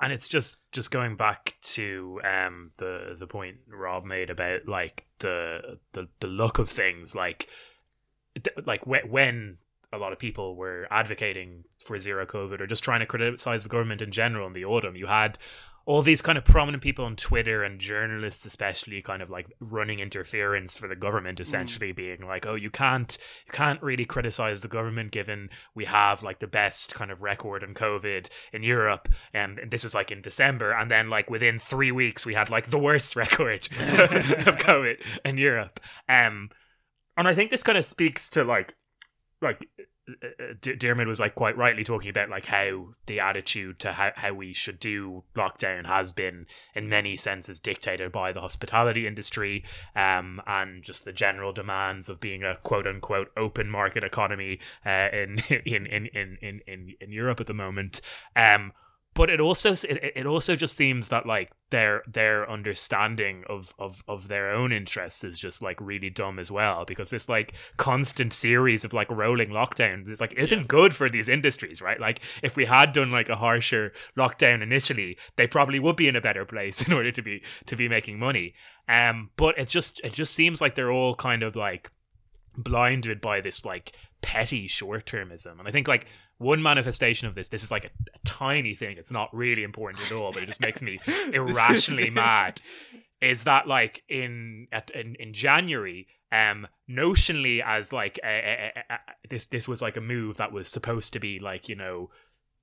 And 0.00 0.12
it's 0.12 0.28
just 0.28 0.58
just 0.72 0.90
going 0.90 1.16
back 1.16 1.56
to 1.62 2.20
um 2.24 2.70
the 2.76 3.16
the 3.18 3.26
point 3.26 3.56
Rob 3.68 4.04
made 4.04 4.30
about 4.30 4.68
like 4.68 5.06
the 5.18 5.78
the 5.92 6.08
the 6.20 6.26
look 6.26 6.58
of 6.58 6.68
things 6.68 7.14
like 7.14 7.48
th- 8.34 8.66
like 8.66 8.86
when 8.86 9.10
when 9.10 9.58
a 9.92 9.98
lot 9.98 10.12
of 10.12 10.18
people 10.18 10.56
were 10.56 10.86
advocating 10.90 11.64
for 11.78 11.98
zero 11.98 12.26
covid 12.26 12.60
or 12.60 12.66
just 12.66 12.84
trying 12.84 13.00
to 13.00 13.06
criticize 13.06 13.62
the 13.62 13.68
government 13.68 14.02
in 14.02 14.10
general 14.10 14.46
in 14.46 14.52
the 14.52 14.64
autumn 14.64 14.96
you 14.96 15.06
had 15.06 15.38
all 15.86 16.02
these 16.02 16.20
kind 16.20 16.36
of 16.36 16.44
prominent 16.44 16.82
people 16.82 17.04
on 17.04 17.14
Twitter 17.14 17.62
and 17.62 17.78
journalists, 17.78 18.44
especially, 18.44 19.00
kind 19.00 19.22
of 19.22 19.30
like 19.30 19.46
running 19.60 20.00
interference 20.00 20.76
for 20.76 20.88
the 20.88 20.96
government, 20.96 21.38
essentially 21.38 21.92
being 21.92 22.26
like, 22.26 22.44
"Oh, 22.44 22.56
you 22.56 22.70
can't, 22.70 23.16
you 23.46 23.52
can't 23.52 23.80
really 23.80 24.04
criticize 24.04 24.60
the 24.60 24.68
government 24.68 25.12
given 25.12 25.48
we 25.76 25.84
have 25.84 26.24
like 26.24 26.40
the 26.40 26.48
best 26.48 26.92
kind 26.94 27.12
of 27.12 27.22
record 27.22 27.62
on 27.62 27.72
COVID 27.72 28.28
in 28.52 28.64
Europe." 28.64 29.08
And 29.32 29.60
this 29.70 29.84
was 29.84 29.94
like 29.94 30.10
in 30.10 30.20
December, 30.20 30.72
and 30.72 30.90
then 30.90 31.08
like 31.08 31.30
within 31.30 31.60
three 31.60 31.92
weeks, 31.92 32.26
we 32.26 32.34
had 32.34 32.50
like 32.50 32.70
the 32.70 32.78
worst 32.78 33.14
record 33.16 33.68
of 33.78 34.56
COVID 34.56 34.96
in 35.24 35.38
Europe. 35.38 35.78
Um, 36.08 36.50
and 37.16 37.28
I 37.28 37.34
think 37.34 37.52
this 37.52 37.62
kind 37.62 37.78
of 37.78 37.86
speaks 37.86 38.28
to 38.30 38.42
like, 38.42 38.74
like 39.40 39.64
D- 40.60 40.76
Dermot 40.76 41.08
was 41.08 41.18
like 41.18 41.34
quite 41.34 41.56
rightly 41.56 41.82
talking 41.82 42.10
about 42.10 42.30
like 42.30 42.46
how 42.46 42.90
the 43.06 43.18
attitude 43.18 43.80
to 43.80 43.92
how, 43.92 44.12
how 44.14 44.32
we 44.32 44.52
should 44.52 44.78
do 44.78 45.24
lockdown 45.36 45.86
has 45.86 46.12
been 46.12 46.46
in 46.74 46.88
many 46.88 47.16
senses 47.16 47.58
dictated 47.58 48.12
by 48.12 48.32
the 48.32 48.40
hospitality 48.40 49.06
industry 49.06 49.64
um 49.96 50.40
and 50.46 50.84
just 50.84 51.04
the 51.04 51.12
general 51.12 51.52
demands 51.52 52.08
of 52.08 52.20
being 52.20 52.44
a 52.44 52.56
quote 52.56 52.86
unquote 52.86 53.32
open 53.36 53.68
market 53.68 54.04
economy 54.04 54.60
uh, 54.84 55.08
in, 55.12 55.38
in, 55.66 55.86
in 55.86 56.06
in 56.06 56.38
in 56.40 56.60
in 56.66 56.94
in 57.00 57.12
Europe 57.12 57.40
at 57.40 57.46
the 57.46 57.54
moment. 57.54 58.00
Um 58.36 58.72
but 59.16 59.30
it 59.30 59.40
also 59.40 59.72
it, 59.72 60.12
it 60.14 60.26
also 60.26 60.54
just 60.54 60.76
seems 60.76 61.08
that 61.08 61.24
like 61.24 61.50
their 61.70 62.02
their 62.06 62.48
understanding 62.48 63.44
of, 63.48 63.74
of 63.78 64.04
of 64.06 64.28
their 64.28 64.50
own 64.50 64.72
interests 64.72 65.24
is 65.24 65.38
just 65.38 65.62
like 65.62 65.80
really 65.80 66.10
dumb 66.10 66.38
as 66.38 66.50
well 66.50 66.84
because 66.84 67.08
this 67.08 67.26
like 67.26 67.54
constant 67.78 68.34
series 68.34 68.84
of 68.84 68.92
like 68.92 69.10
rolling 69.10 69.48
lockdowns 69.48 70.10
is 70.10 70.20
like 70.20 70.34
isn't 70.34 70.68
good 70.68 70.94
for 70.94 71.08
these 71.08 71.28
industries 71.28 71.80
right? 71.80 71.98
Like 71.98 72.20
if 72.42 72.56
we 72.56 72.66
had 72.66 72.92
done 72.92 73.10
like 73.10 73.30
a 73.30 73.36
harsher 73.36 73.94
lockdown 74.18 74.62
initially 74.62 75.16
they 75.36 75.46
probably 75.46 75.80
would 75.80 75.96
be 75.96 76.08
in 76.08 76.16
a 76.16 76.20
better 76.20 76.44
place 76.44 76.82
in 76.86 76.92
order 76.92 77.10
to 77.10 77.22
be 77.22 77.42
to 77.64 77.74
be 77.74 77.88
making 77.88 78.18
money. 78.18 78.54
Um 78.86 79.30
but 79.38 79.58
it 79.58 79.68
just 79.68 79.98
it 80.04 80.12
just 80.12 80.34
seems 80.34 80.60
like 80.60 80.74
they're 80.74 80.92
all 80.92 81.14
kind 81.14 81.42
of 81.42 81.56
like 81.56 81.90
blinded 82.54 83.22
by 83.22 83.40
this 83.40 83.64
like 83.64 83.96
petty 84.20 84.66
short-termism. 84.66 85.58
And 85.58 85.66
i 85.66 85.70
think 85.70 85.88
like 85.88 86.06
one 86.38 86.62
manifestation 86.62 87.28
of 87.28 87.34
this 87.34 87.48
this 87.48 87.62
is 87.62 87.70
like 87.70 87.84
a, 87.84 87.90
a 88.14 88.18
tiny 88.24 88.74
thing. 88.74 88.96
It's 88.98 89.12
not 89.12 89.34
really 89.34 89.62
important 89.62 90.04
at 90.04 90.12
all 90.12 90.32
but 90.32 90.42
it 90.42 90.46
just 90.46 90.60
makes 90.60 90.82
me 90.82 91.00
irrationally 91.32 92.10
mad. 92.24 92.60
Is 93.20 93.44
that 93.44 93.66
like 93.66 94.02
in 94.08 94.68
at, 94.72 94.90
in, 94.90 95.14
in 95.16 95.32
january 95.32 96.06
um 96.32 96.66
notionally 96.90 97.62
as 97.64 97.92
like 97.92 98.18
a, 98.24 98.72
a, 98.90 98.98
this 99.30 99.46
this 99.46 99.66
was 99.66 99.80
like 99.80 99.96
a 99.96 100.00
move 100.00 100.36
that 100.36 100.52
was 100.52 100.68
supposed 100.68 101.12
to 101.12 101.20
be 101.20 101.38
like 101.38 101.68
you 101.68 101.76
know 101.76 102.10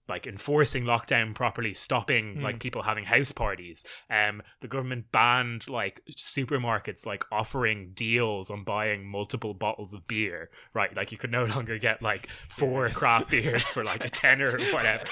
like 0.09 0.27
enforcing 0.27 0.83
lockdown 0.83 1.33
properly, 1.33 1.73
stopping 1.73 2.35
Hmm. 2.35 2.43
like 2.43 2.59
people 2.59 2.81
having 2.83 3.05
house 3.05 3.31
parties. 3.31 3.85
Um, 4.09 4.41
the 4.61 4.67
government 4.67 5.11
banned 5.11 5.67
like 5.69 6.01
supermarkets 6.11 7.05
like 7.05 7.23
offering 7.31 7.91
deals 7.93 8.49
on 8.49 8.63
buying 8.63 9.05
multiple 9.05 9.53
bottles 9.53 9.93
of 9.93 10.07
beer. 10.07 10.49
Right, 10.73 10.95
like 10.95 11.11
you 11.11 11.17
could 11.17 11.31
no 11.31 11.45
longer 11.55 11.77
get 11.77 12.01
like 12.01 12.27
four 12.49 12.89
craft 12.89 13.29
beers 13.29 13.67
for 13.69 13.83
like 13.83 14.03
a 14.03 14.09
tenner 14.09 14.57
or 14.57 14.61
whatever. 14.73 15.05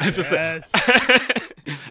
Just 0.02 0.30
Yes. 0.30 0.72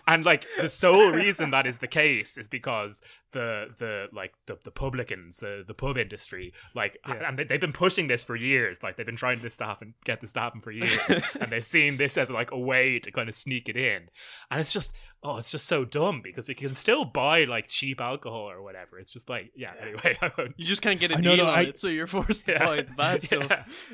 and 0.08 0.26
like 0.26 0.46
the 0.60 0.68
sole 0.70 1.12
reason 1.12 1.52
that 1.52 1.68
is 1.68 1.78
the 1.80 1.88
case 1.88 2.38
is 2.38 2.48
because 2.48 3.02
the 3.32 3.68
the 3.78 4.08
like 4.12 4.34
the, 4.48 4.58
the 4.64 4.72
publicans 4.72 5.38
the 5.38 5.64
the 5.68 5.74
pub 5.74 5.98
industry 5.98 6.52
like 6.74 6.98
Yeah. 7.08 7.28
and 7.30 7.38
they, 7.38 7.44
they've 7.44 7.62
been 7.62 7.72
pushing 7.74 8.08
this 8.08 8.24
for 8.24 8.36
years 8.36 8.82
like 8.82 8.98
they've 8.98 9.06
been 9.06 9.16
trying 9.16 9.40
this 9.42 9.58
to 9.58 9.66
happen 9.66 9.94
get 10.06 10.22
this 10.22 10.34
to 10.34 10.40
happen 10.40 10.62
for 10.62 10.72
years 10.72 11.00
and 11.40 11.52
they've 11.52 11.64
seen 11.64 11.98
this 12.00 12.18
as 12.18 12.32
like 12.32 12.52
a 12.52 12.58
way 12.58 12.98
to 13.00 13.12
kind 13.12 13.30
of 13.30 13.36
sneak 13.36 13.70
it 13.70 13.78
in. 13.78 14.10
And 14.50 14.60
it's 14.60 14.74
just 14.74 14.96
oh 15.24 15.38
it's 15.38 15.52
just 15.52 15.66
so 15.66 15.84
dumb 15.84 16.22
because 16.24 16.48
you 16.48 16.56
can 16.56 16.74
still 16.74 17.04
buy 17.04 17.44
like 17.44 17.68
cheap 17.68 18.00
alcohol 18.00 18.50
or 18.50 18.62
whatever 18.62 18.98
it's 19.00 19.12
just 19.12 19.30
like 19.30 19.52
yeah 19.56 19.74
anyway 19.82 20.18
I 20.22 20.32
won't 20.38 20.54
You 20.58 20.66
just 20.66 20.82
can't 20.82 21.00
get 21.00 21.12
a 21.12 21.18
I 21.18 21.22
know, 21.22 21.36
deal 21.36 21.46
no, 21.46 21.52
on 21.52 21.60
I- 21.60 21.64
it, 21.64 21.78
so 21.78 21.88
you're 21.88 22.08
forced 22.08 22.46
to 22.46 22.54
Yeah. 22.54 22.66
buy 22.66 22.76
the 22.84 22.92
bad 22.94 23.22
stuff. 23.28 23.52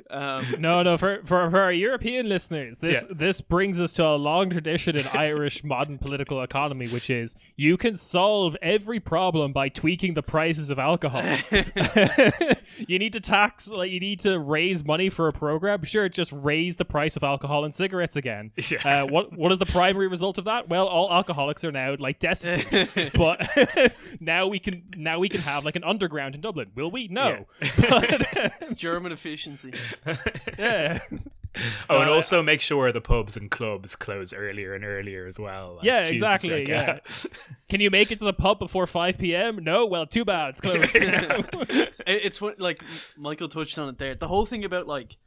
Um, 0.10 0.46
No, 0.60 0.84
no, 0.84 0.98
for, 0.98 1.22
for 1.26 1.50
for 1.50 1.60
our 1.62 1.72
European 1.72 2.30
listeners, 2.30 2.78
this 2.78 3.04
Yeah. 3.08 3.16
this 3.18 3.42
brings 3.42 3.82
us 3.82 3.92
to 3.94 4.06
a 4.06 4.16
long 4.16 4.50
tradition 4.52 4.96
in 4.96 5.08
Irish 5.08 5.64
modern 5.74 5.98
political 5.98 6.42
economy, 6.44 6.88
which 6.88 7.10
is 7.10 7.36
you 7.56 7.76
can 7.78 7.96
solve 7.96 8.56
every 8.62 9.00
problem 9.00 9.52
by 9.52 9.70
tweaking 9.70 10.14
the 10.14 10.24
prices 10.24 10.70
of 10.70 10.78
alcohol. 10.80 11.24
you 12.88 13.00
need 13.00 13.14
to 13.14 13.20
tax, 13.20 13.70
like 13.70 13.92
you 13.92 14.00
need 14.00 14.20
to 14.22 14.40
raise 14.40 14.84
money 14.86 15.10
for 15.10 15.28
a 15.28 15.34
program. 15.34 15.84
Sure, 15.84 16.08
just 16.10 16.32
raise 16.32 16.76
the 16.76 16.86
price 16.86 17.16
of 17.16 17.24
alcohol 17.24 17.64
and 17.66 17.74
cigarettes 17.74 18.16
again. 18.16 18.52
Yeah. 18.70 19.04
Uh, 19.04 19.06
what 19.06 19.32
what 19.38 19.52
is 19.52 19.60
the 19.60 19.66
primary 19.66 20.08
result 20.08 20.38
of 20.38 20.46
that? 20.46 20.70
Well, 20.70 20.88
all 20.88 21.10
alcoholics 21.16 21.64
are 21.64 21.72
now 21.72 21.96
like 22.00 22.20
destitute. 22.20 23.12
but 23.14 23.50
now 24.20 24.48
we 24.48 24.60
can 24.60 24.84
now 24.96 25.20
we 25.20 25.30
can 25.30 25.42
have 25.42 25.66
like 25.66 25.76
an 25.76 25.84
underground 25.84 26.36
in 26.36 26.42
Dublin. 26.42 26.72
Will 26.76 26.92
we? 26.92 27.08
No. 27.08 27.46
But, 27.90 28.28
it's 28.62 28.74
German 28.74 29.12
efficiency. 29.12 29.74
yeah. 30.58 31.00
oh 31.90 32.02
and 32.02 32.10
Uh, 32.10 32.14
also 32.14 32.42
make 32.44 32.60
sure 32.62 32.92
the 32.92 33.00
pubs 33.02 33.38
and 33.38 33.50
clubs 33.50 33.96
close 33.96 34.34
earlier 34.34 34.74
and 34.74 34.84
earlier 34.84 35.26
as 35.26 35.40
well 35.40 35.76
Like, 35.78 35.86
Yeah, 35.86 36.04
Jesus, 36.04 36.14
exactly, 36.14 36.66
like, 36.66 36.68
yeah. 36.68 37.00
Can 37.70 37.80
you 37.80 37.90
make 37.90 38.12
it 38.12 38.20
to 38.20 38.26
the 38.26 38.34
pub 38.34 38.60
before 38.60 38.86
5 38.88 39.18
p.m.? 39.18 39.64
No? 39.64 39.86
Well, 39.86 40.06
too 40.06 40.26
bad. 40.26 40.50
It's 40.50 40.62
closed. 40.62 40.92
It's 42.06 42.42
what 42.42 42.60
like 42.60 42.82
Michael 43.18 43.48
touched 43.48 43.80
on 43.80 43.90
it 43.90 43.98
there. 43.98 44.16
The 44.16 44.28
whole 44.28 44.46
thing 44.46 44.66
about 44.66 44.88
like 44.88 45.18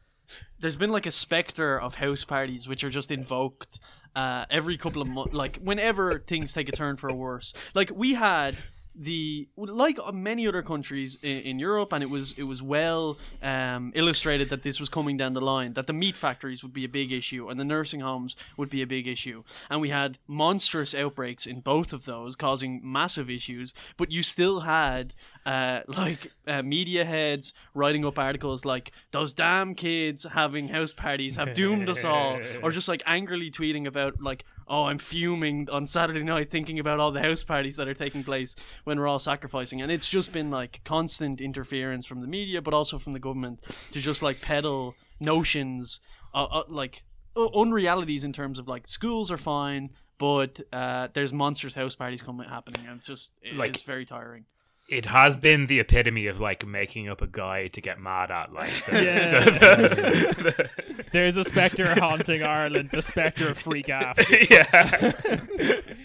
there's 0.60 0.76
been 0.76 0.90
like 0.90 1.06
a 1.06 1.10
specter 1.10 1.80
of 1.80 1.94
house 1.96 2.24
parties 2.24 2.68
which 2.68 2.84
are 2.84 2.90
just 2.90 3.10
invoked 3.10 3.78
uh, 4.18 4.46
every 4.50 4.76
couple 4.76 5.00
of 5.00 5.06
months, 5.06 5.32
like 5.32 5.58
whenever 5.62 6.18
things 6.18 6.52
take 6.52 6.68
a 6.68 6.72
turn 6.72 6.96
for 6.96 7.08
a 7.08 7.14
worse. 7.14 7.54
Like 7.72 7.92
we 7.94 8.14
had 8.14 8.56
the 8.98 9.48
like 9.56 9.98
many 10.12 10.46
other 10.46 10.62
countries 10.62 11.18
in, 11.22 11.38
in 11.38 11.58
Europe, 11.58 11.92
and 11.92 12.02
it 12.02 12.10
was 12.10 12.32
it 12.36 12.42
was 12.42 12.60
well 12.60 13.16
um, 13.42 13.92
illustrated 13.94 14.50
that 14.50 14.64
this 14.64 14.80
was 14.80 14.88
coming 14.88 15.16
down 15.16 15.34
the 15.34 15.40
line. 15.40 15.74
That 15.74 15.86
the 15.86 15.92
meat 15.92 16.16
factories 16.16 16.62
would 16.62 16.72
be 16.72 16.84
a 16.84 16.88
big 16.88 17.12
issue, 17.12 17.48
and 17.48 17.60
the 17.60 17.64
nursing 17.64 18.00
homes 18.00 18.36
would 18.56 18.68
be 18.68 18.82
a 18.82 18.86
big 18.86 19.06
issue, 19.06 19.44
and 19.70 19.80
we 19.80 19.90
had 19.90 20.18
monstrous 20.26 20.94
outbreaks 20.94 21.46
in 21.46 21.60
both 21.60 21.92
of 21.92 22.04
those, 22.04 22.34
causing 22.34 22.80
massive 22.82 23.30
issues. 23.30 23.72
But 23.96 24.10
you 24.10 24.22
still 24.24 24.60
had 24.60 25.14
uh, 25.46 25.80
like 25.86 26.32
uh, 26.46 26.62
media 26.62 27.04
heads 27.04 27.52
writing 27.74 28.04
up 28.04 28.18
articles 28.18 28.64
like 28.64 28.90
"those 29.12 29.32
damn 29.32 29.74
kids 29.74 30.26
having 30.32 30.68
house 30.68 30.92
parties 30.92 31.36
have 31.36 31.54
doomed 31.54 31.88
us 31.88 32.04
all," 32.04 32.40
or 32.62 32.72
just 32.72 32.88
like 32.88 33.02
angrily 33.06 33.50
tweeting 33.50 33.86
about 33.86 34.20
like 34.20 34.44
oh, 34.68 34.84
I'm 34.86 34.98
fuming 34.98 35.68
on 35.70 35.86
Saturday 35.86 36.22
night 36.22 36.50
thinking 36.50 36.78
about 36.78 37.00
all 37.00 37.10
the 37.10 37.20
house 37.22 37.42
parties 37.42 37.76
that 37.76 37.88
are 37.88 37.94
taking 37.94 38.22
place 38.24 38.54
when 38.84 38.98
we're 38.98 39.08
all 39.08 39.18
sacrificing. 39.18 39.80
And 39.82 39.90
it's 39.90 40.08
just 40.08 40.32
been 40.32 40.50
like 40.50 40.80
constant 40.84 41.40
interference 41.40 42.06
from 42.06 42.20
the 42.20 42.26
media, 42.26 42.60
but 42.62 42.74
also 42.74 42.98
from 42.98 43.12
the 43.14 43.18
government 43.18 43.60
to 43.92 44.00
just 44.00 44.22
like 44.22 44.40
peddle 44.40 44.94
notions, 45.20 46.00
uh, 46.34 46.44
uh, 46.44 46.62
like 46.68 47.02
uh, 47.36 47.48
unrealities 47.54 48.24
in 48.24 48.32
terms 48.32 48.58
of 48.58 48.68
like 48.68 48.88
schools 48.88 49.30
are 49.30 49.38
fine. 49.38 49.90
But 50.18 50.60
uh, 50.72 51.08
there's 51.14 51.32
monstrous 51.32 51.74
house 51.74 51.94
parties 51.94 52.22
coming 52.22 52.48
happening, 52.48 52.86
and 52.88 52.98
it's 52.98 53.06
just 53.06 53.32
it- 53.42 53.54
Like- 53.54 53.70
it's 53.74 53.82
very 53.82 54.04
tiring. 54.04 54.46
It 54.88 55.04
has 55.06 55.36
been 55.36 55.66
the 55.66 55.80
epitome 55.80 56.26
of 56.26 56.40
like 56.40 56.66
making 56.66 57.08
up 57.08 57.20
a 57.20 57.26
guy 57.26 57.68
to 57.68 57.80
get 57.80 58.00
mad 58.00 58.30
at 58.30 58.52
like 58.52 58.70
the, 58.88 59.04
Yeah. 59.04 59.44
the- 59.44 59.50
the- 59.50 60.42
the- 60.42 61.04
There's 61.12 61.36
a 61.36 61.44
spectre 61.44 61.88
haunting 61.98 62.42
Ireland, 62.42 62.88
the 62.90 63.02
spectre 63.02 63.50
of 63.50 63.58
freak 63.58 63.86
afs. 63.86 64.30
yeah 64.50 65.12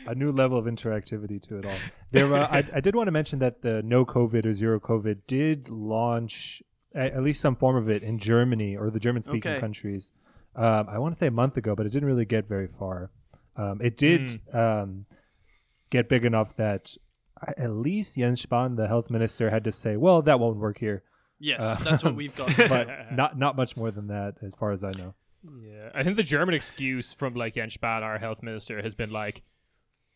a 0.05 0.15
new 0.15 0.31
level 0.31 0.57
of 0.57 0.65
interactivity 0.65 1.41
to 1.43 1.57
it 1.59 1.65
all. 1.65 1.75
There, 2.11 2.33
uh, 2.33 2.47
I, 2.51 2.57
I 2.75 2.79
did 2.81 2.93
want 2.95 3.07
to 3.07 3.11
mention 3.11 3.39
that 3.39 3.61
the 3.61 3.81
no 3.83 4.05
COVID 4.05 4.45
or 4.45 4.53
zero 4.53 4.79
COVID 4.79 5.21
did 5.27 5.69
launch 5.69 6.61
a- 6.93 7.13
at 7.15 7.23
least 7.23 7.39
some 7.41 7.55
form 7.55 7.75
of 7.77 7.89
it 7.89 8.03
in 8.03 8.19
Germany 8.19 8.75
or 8.75 8.89
the 8.89 8.99
German-speaking 8.99 9.51
Okay. 9.53 9.59
countries. 9.61 10.11
Um, 10.55 10.87
I 10.89 10.99
want 10.99 11.13
to 11.13 11.17
say 11.17 11.27
a 11.27 11.31
month 11.31 11.55
ago, 11.57 11.73
but 11.75 11.85
it 11.85 11.89
didn't 11.93 12.07
really 12.07 12.25
get 12.25 12.47
very 12.47 12.67
far. 12.67 13.11
Um, 13.55 13.79
it 13.81 13.95
did 13.97 14.41
um, 14.53 15.03
get 15.89 16.09
big 16.09 16.25
enough 16.25 16.55
that 16.57 16.95
I- 16.97 17.02
at 17.57 17.71
least 17.71 18.15
Jens 18.15 18.45
Spahn, 18.45 18.75
the 18.75 18.87
health 18.87 19.09
minister, 19.09 19.49
had 19.49 19.63
to 19.65 19.71
say, 19.71 19.97
"Well, 19.97 20.21
that 20.23 20.39
won't 20.39 20.57
work 20.57 20.77
here," 20.79 21.03
Yes, 21.39 21.77
that's 21.83 22.03
what 22.03 22.15
we've 22.15 22.35
got. 22.41 22.55
but 22.57 23.13
not 23.13 23.37
not 23.37 23.55
much 23.55 23.75
more 23.77 23.91
than 23.91 24.07
that, 24.07 24.35
as 24.41 24.53
far 24.55 24.71
as 24.71 24.83
I 24.83 24.91
know. 24.91 25.13
Yeah, 25.61 25.89
I 25.93 26.03
think 26.03 26.15
the 26.15 26.23
German 26.23 26.55
excuse 26.55 27.11
from 27.13 27.33
like 27.35 27.55
Jens 27.55 27.75
Spahn, 27.77 28.01
our 28.01 28.17
health 28.17 28.41
minister, 28.43 28.81
has 28.81 28.95
been 28.95 29.09
like, 29.11 29.43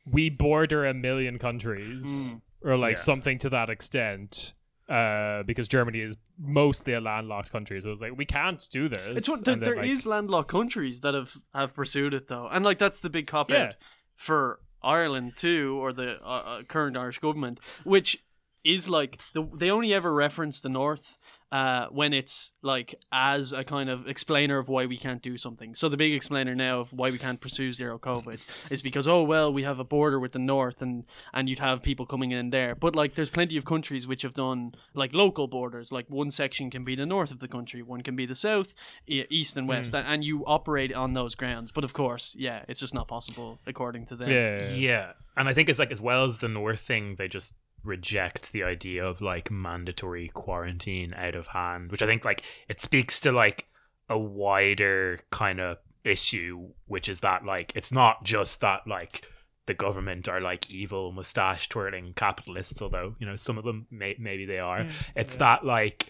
"We 0.06 0.30
border 0.30 0.86
a 0.86 0.94
million 0.94 1.38
countries," 1.38 2.34
or 2.62 2.78
like 2.78 2.96
Yeah. 2.98 3.02
something 3.04 3.38
to 3.40 3.50
that 3.50 3.70
extent, 3.70 4.54
uh, 4.88 5.44
because 5.44 5.68
Germany 5.68 6.00
is 6.00 6.16
mostly 6.40 6.94
a 6.94 7.02
landlocked 7.02 7.52
country. 7.52 7.82
So 7.82 7.92
it's 7.92 8.00
like 8.02 8.18
we 8.18 8.26
can't 8.26 8.66
do 8.72 8.88
this. 8.88 9.18
It's 9.18 9.28
what 9.30 9.44
there, 9.44 9.56
then, 9.56 9.63
there 9.66 9.76
like, 9.76 9.90
is 9.90 10.06
landlocked 10.06 10.50
countries 10.50 11.02
that 11.02 11.13
have 11.13 11.34
have 11.54 11.76
pursued 11.76 12.13
it 12.13 12.28
though, 12.30 12.48
and 12.50 12.63
like 12.63 12.78
that's 12.78 13.02
the 13.02 13.10
big 13.10 13.28
cop 13.28 13.50
Yeah. 13.50 13.63
out 13.66 13.76
for 14.16 14.62
Ireland 14.84 15.34
too, 15.36 15.78
or 15.82 15.94
the 15.94 16.22
uh, 16.22 16.28
uh, 16.28 16.63
current 16.63 16.98
Irish 16.98 17.20
government, 17.20 17.60
which 17.84 18.24
is 18.63 18.90
like 18.90 19.20
the, 19.34 19.48
they 19.54 19.72
only 19.72 19.94
ever 19.94 20.13
reference 20.13 20.62
the 20.62 20.70
North 20.70 21.18
uh, 21.52 21.88
when 21.88 22.14
it's 22.14 22.52
like 22.62 22.96
as 23.12 23.54
a 23.54 23.64
kind 23.64 23.90
of 23.90 24.08
explainer 24.08 24.58
of 24.58 24.68
why 24.68 24.86
we 24.86 24.98
can't 24.98 25.22
do 25.22 25.38
something. 25.38 25.76
So 25.76 25.88
the 25.90 25.98
big 25.98 26.14
explainer 26.14 26.54
now 26.56 26.82
of 26.82 26.92
why 26.92 27.10
we 27.10 27.18
can't 27.18 27.40
pursue 27.40 27.72
zero 27.72 27.98
COVID 27.98 28.40
is 28.70 28.82
because 28.82 29.08
oh 29.08 29.24
well 29.24 29.54
we 29.54 29.64
have 29.64 29.80
a 29.80 29.84
border 29.84 30.20
with 30.20 30.34
the 30.34 30.40
North 30.40 30.82
and 30.82 31.06
and 31.34 31.48
you'd 31.48 31.60
have 31.60 31.82
people 31.82 32.06
coming 32.06 32.32
in 32.32 32.50
there. 32.50 32.76
But 32.76 32.96
like 32.96 33.16
there's 33.16 33.30
plenty 33.30 33.56
of 33.58 33.66
countries 33.66 34.06
which 34.08 34.24
have 34.24 34.34
done 34.34 34.74
like 34.94 35.14
local 35.14 35.48
borders. 35.48 35.92
Like 35.92 36.10
one 36.10 36.32
section 36.32 36.70
can 36.70 36.84
be 36.84 36.96
the 36.96 37.06
north 37.06 37.32
of 37.32 37.40
the 37.40 37.48
country, 37.48 37.82
one 37.82 38.02
can 38.02 38.16
be 38.16 38.26
the 38.26 38.36
south, 38.36 38.74
e- 39.08 39.24
east 39.30 39.56
and 39.58 39.68
west, 39.68 39.94
and, 39.96 40.06
and 40.06 40.24
you 40.24 40.44
operate 40.46 40.94
on 40.94 41.14
those 41.14 41.34
grounds. 41.36 41.72
But 41.72 41.84
of 41.84 41.94
course, 41.94 42.36
yeah, 42.38 42.64
it's 42.68 42.80
just 42.80 42.94
not 42.94 43.08
possible 43.08 43.60
according 43.66 44.06
to 44.08 44.16
them. 44.16 44.30
yeah, 44.30 44.70
yeah 44.74 45.12
and 45.36 45.48
i 45.48 45.54
think 45.54 45.70
it's 45.70 45.80
like 45.80 45.92
as 45.92 46.02
well 46.02 46.26
as 46.26 46.40
the 46.40 46.48
north 46.48 46.80
thing 46.80 47.16
they 47.18 47.28
just 47.28 47.56
reject 47.88 48.52
the 48.52 48.63
idea 48.63 49.04
of 49.04 49.21
like 49.21 49.50
mandatory 49.50 50.28
quarantine 50.30 51.13
out 51.15 51.36
of 51.36 51.47
hand 51.47 51.91
which 51.91 52.02
i 52.02 52.06
think 52.06 52.26
like 52.26 52.43
it 52.67 52.80
speaks 52.80 53.19
to 53.19 53.32
like 53.32 53.67
a 54.10 54.17
wider 54.17 55.19
kind 55.32 55.60
of 55.60 55.78
issue 56.04 56.69
which 56.86 57.10
is 57.10 57.21
that 57.21 57.43
like 57.43 57.71
it's 57.76 57.91
not 57.91 58.23
just 58.23 58.62
that 58.62 58.82
like 58.88 59.28
the 59.67 59.73
government 59.73 60.28
are 60.28 60.41
like 60.41 60.69
evil 60.69 61.12
mustache 61.12 61.69
twirling 61.69 62.13
capitalists 62.15 62.82
although 62.82 63.15
you 63.19 63.28
know 63.28 63.36
some 63.36 63.58
of 63.58 63.65
them 63.65 63.86
may- 63.91 64.15
maybe 64.17 64.45
they 64.45 64.60
are. 64.60 64.80
Mm, 64.80 64.91
it's 65.15 65.36
that 65.36 65.65
like 65.65 66.08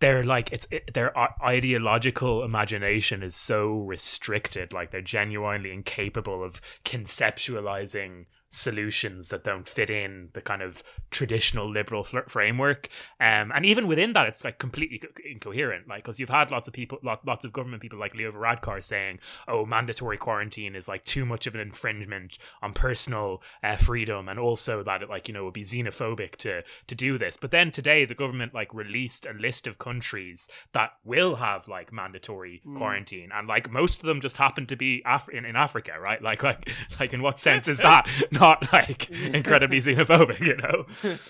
they're 0.00 0.24
like 0.24 0.52
it's 0.52 0.66
it, 0.70 0.92
their 0.94 1.12
ideological 1.42 2.44
imagination 2.44 3.22
is 3.22 3.34
so 3.34 3.78
restricted 3.80 4.72
like 4.72 4.90
they're 4.90 5.00
genuinely 5.00 5.72
incapable 5.72 6.44
of 6.44 6.60
conceptualizing 6.84 8.26
solutions 8.52 9.28
that 9.28 9.42
don't 9.42 9.68
fit 9.68 9.90
in 9.90 10.28
the 10.34 10.40
kind 10.40 10.62
of 10.62 10.82
traditional 11.10 11.68
liberal 11.68 12.04
fl- 12.04 12.28
framework. 12.28 12.88
Um 13.20 13.50
and 13.54 13.66
even 13.66 13.86
within 13.86 14.12
that 14.12 14.26
it's 14.26 14.44
like 14.44 14.58
completely 14.58 14.98
co- 14.98 15.08
incoherent 15.28 15.88
like 15.88 16.04
because 16.04 16.20
you've 16.20 16.28
had 16.28 16.50
lots 16.50 16.68
of 16.68 16.74
people 16.74 16.98
lot, 17.02 17.26
lots 17.26 17.44
of 17.44 17.52
government 17.52 17.82
people 17.82 17.98
like 17.98 18.14
leo 18.14 18.30
varadkar 18.30 18.82
saying 18.82 19.18
oh 19.48 19.64
mandatory 19.66 20.16
quarantine 20.16 20.76
is 20.76 20.86
like 20.86 21.04
too 21.04 21.24
much 21.24 21.46
of 21.46 21.54
an 21.54 21.60
infringement 21.60 22.38
on 22.62 22.72
personal 22.72 23.42
uh, 23.64 23.76
freedom 23.76 24.28
and 24.28 24.38
also 24.38 24.82
that 24.82 25.02
it 25.02 25.08
like 25.08 25.28
you 25.28 25.34
know 25.34 25.44
would 25.44 25.54
be 25.54 25.62
xenophobic 25.62 26.36
to 26.36 26.62
to 26.86 26.94
do 26.94 27.18
this. 27.18 27.36
But 27.36 27.50
then 27.50 27.70
today 27.70 28.04
the 28.04 28.14
government 28.14 28.54
like 28.54 28.72
released 28.74 29.26
a 29.26 29.32
list 29.32 29.66
of 29.66 29.78
countries 29.78 30.48
that 30.72 30.92
will 31.04 31.36
have 31.36 31.68
like 31.68 31.92
mandatory 31.92 32.62
quarantine. 32.76 33.30
And 33.32 33.48
like 33.48 33.70
most 33.70 34.00
of 34.00 34.06
them 34.06 34.20
just 34.20 34.36
happen 34.36 34.66
to 34.66 34.76
be 34.76 35.02
Af- 35.06 35.28
in, 35.28 35.44
in 35.44 35.56
africa 35.56 35.92
right? 36.00 36.20
Like 36.32 36.42
like 36.42 36.70
like 37.00 37.12
in 37.12 37.20
what 37.20 37.40
sense 37.48 37.68
is 37.68 37.78
that 37.78 38.08
not 38.42 38.72
like 38.72 39.08
incredibly 39.10 39.78
xenophobic 39.86 40.40
you 40.40 40.56
know 40.56 40.84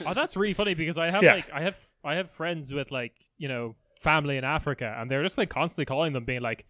Oh, 0.06 0.14
that's 0.14 0.36
really 0.36 0.54
funny 0.54 0.74
because 0.74 0.98
I 0.98 1.10
have 1.10 1.22
Yeah. 1.22 1.34
like 1.34 1.50
I 1.52 1.62
have 1.62 1.78
I 2.04 2.14
have 2.16 2.30
friends 2.30 2.72
with 2.74 2.90
like 2.90 3.12
you 3.38 3.48
know 3.48 3.76
family 4.00 4.36
in 4.36 4.42
Africa, 4.44 4.96
and 4.98 5.08
they're 5.10 5.22
just 5.22 5.38
like 5.38 5.48
constantly 5.48 5.84
calling 5.84 6.12
them, 6.12 6.24
being 6.24 6.40
like, 6.42 6.66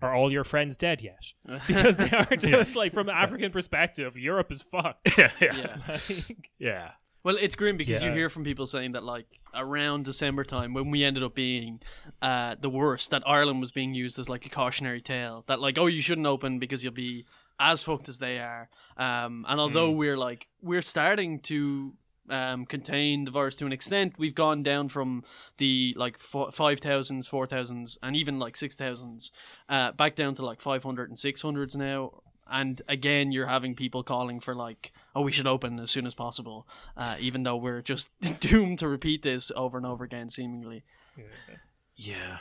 are 0.00 0.14
all 0.14 0.32
your 0.32 0.44
friends 0.44 0.78
dead 0.78 1.02
yet? 1.02 1.34
Because 1.66 1.98
they 1.98 2.10
are 2.10 2.34
just 2.36 2.74
like 2.74 2.92
from 2.94 3.10
an 3.10 3.14
African 3.14 3.50
perspective, 3.52 4.16
Europe 4.16 4.50
is 4.50 4.62
fucked. 4.62 5.06
yeah, 5.18 5.30
yeah, 5.40 5.56
Yeah. 5.58 5.76
Like, 5.86 6.50
yeah. 6.58 6.90
Well, 7.24 7.36
it's 7.38 7.56
grim 7.56 7.76
because 7.76 8.02
you 8.02 8.08
Yeah. 8.10 8.14
hear 8.14 8.28
from 8.30 8.44
people 8.44 8.66
saying 8.66 8.92
that 8.92 9.04
like 9.04 9.26
around 9.52 10.04
December 10.06 10.44
time 10.44 10.72
when 10.74 10.90
we 10.90 11.04
ended 11.04 11.22
up 11.22 11.34
being 11.34 11.80
uh, 12.22 12.54
the 12.58 12.70
worst, 12.70 13.10
that 13.10 13.22
Ireland 13.26 13.60
was 13.60 13.72
being 13.72 13.92
used 13.94 14.18
as 14.18 14.28
like 14.28 14.46
a 14.46 14.48
cautionary 14.48 15.00
tale. 15.02 15.44
That 15.48 15.60
like, 15.60 15.76
oh, 15.76 15.86
you 15.86 16.00
shouldn't 16.00 16.26
open 16.26 16.58
because 16.58 16.84
you'll 16.84 16.92
be 16.94 17.26
as 17.58 17.82
fucked 17.82 18.08
as 18.08 18.18
they 18.18 18.38
are. 18.38 18.68
Um, 18.96 19.44
and 19.48 19.60
although 19.60 19.90
we're 19.90 20.18
like 20.18 20.48
we're 20.62 20.82
starting 20.82 21.40
to 21.40 21.94
um, 22.28 22.66
contain 22.66 23.24
the 23.24 23.30
virus 23.30 23.56
to 23.56 23.66
an 23.66 23.72
extent, 23.72 24.14
we've 24.18 24.34
gone 24.34 24.62
down 24.62 24.88
from 24.88 25.24
the 25.58 25.94
like 25.96 26.16
f- 26.16 26.54
five 26.54 26.80
thousands, 26.80 27.26
four 27.26 27.46
thousands, 27.46 27.98
and 28.02 28.16
even 28.16 28.38
like 28.38 28.56
six 28.56 28.74
thousands, 28.74 29.30
uh, 29.68 29.92
back 29.92 30.14
down 30.14 30.34
to 30.34 30.44
like 30.44 30.60
five 30.60 30.82
hundred 30.82 31.08
and 31.08 31.18
six 31.18 31.42
hundreds 31.42 31.76
now. 31.76 32.22
And 32.48 32.80
again, 32.88 33.32
you're 33.32 33.48
having 33.48 33.74
people 33.74 34.04
calling 34.04 34.38
for 34.38 34.54
like, 34.54 34.92
oh, 35.16 35.22
we 35.22 35.32
should 35.32 35.48
open 35.48 35.80
as 35.80 35.90
soon 35.90 36.06
as 36.06 36.14
possible, 36.14 36.68
uh, 36.96 37.16
even 37.18 37.42
though 37.42 37.56
we're 37.56 37.82
just 37.82 38.10
doomed 38.40 38.78
to 38.78 38.88
repeat 38.88 39.22
this 39.22 39.50
over 39.56 39.76
and 39.76 39.86
over 39.86 40.04
again, 40.04 40.28
seemingly. 40.28 40.84
Yeah. 41.96 42.38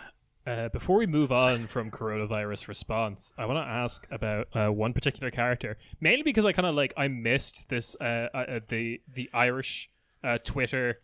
Uh, 0.48 0.70
before 0.70 0.98
we 0.98 1.08
move 1.08 1.32
on 1.32 1.66
from 1.66 1.90
coronavirus 1.90 2.68
response, 2.68 3.34
I 3.36 3.46
want 3.46 3.58
to 3.66 3.68
ask 3.68 4.08
about 4.12 4.48
uh, 4.54 4.68
one 4.70 4.94
particular 4.94 5.32
character, 5.32 5.76
mainly 6.00 6.22
because 6.22 6.46
I 6.46 6.52
kind 6.52 6.68
of 6.68 6.76
like 6.76 6.94
I 6.96 7.08
missed 7.08 7.68
this 7.70 7.96
uh, 8.00 8.28
uh, 8.32 8.38
uh, 8.38 8.60
the 8.68 9.02
the 9.12 9.28
Irish 9.34 9.90
uh, 10.24 10.38
Twitter 10.44 11.00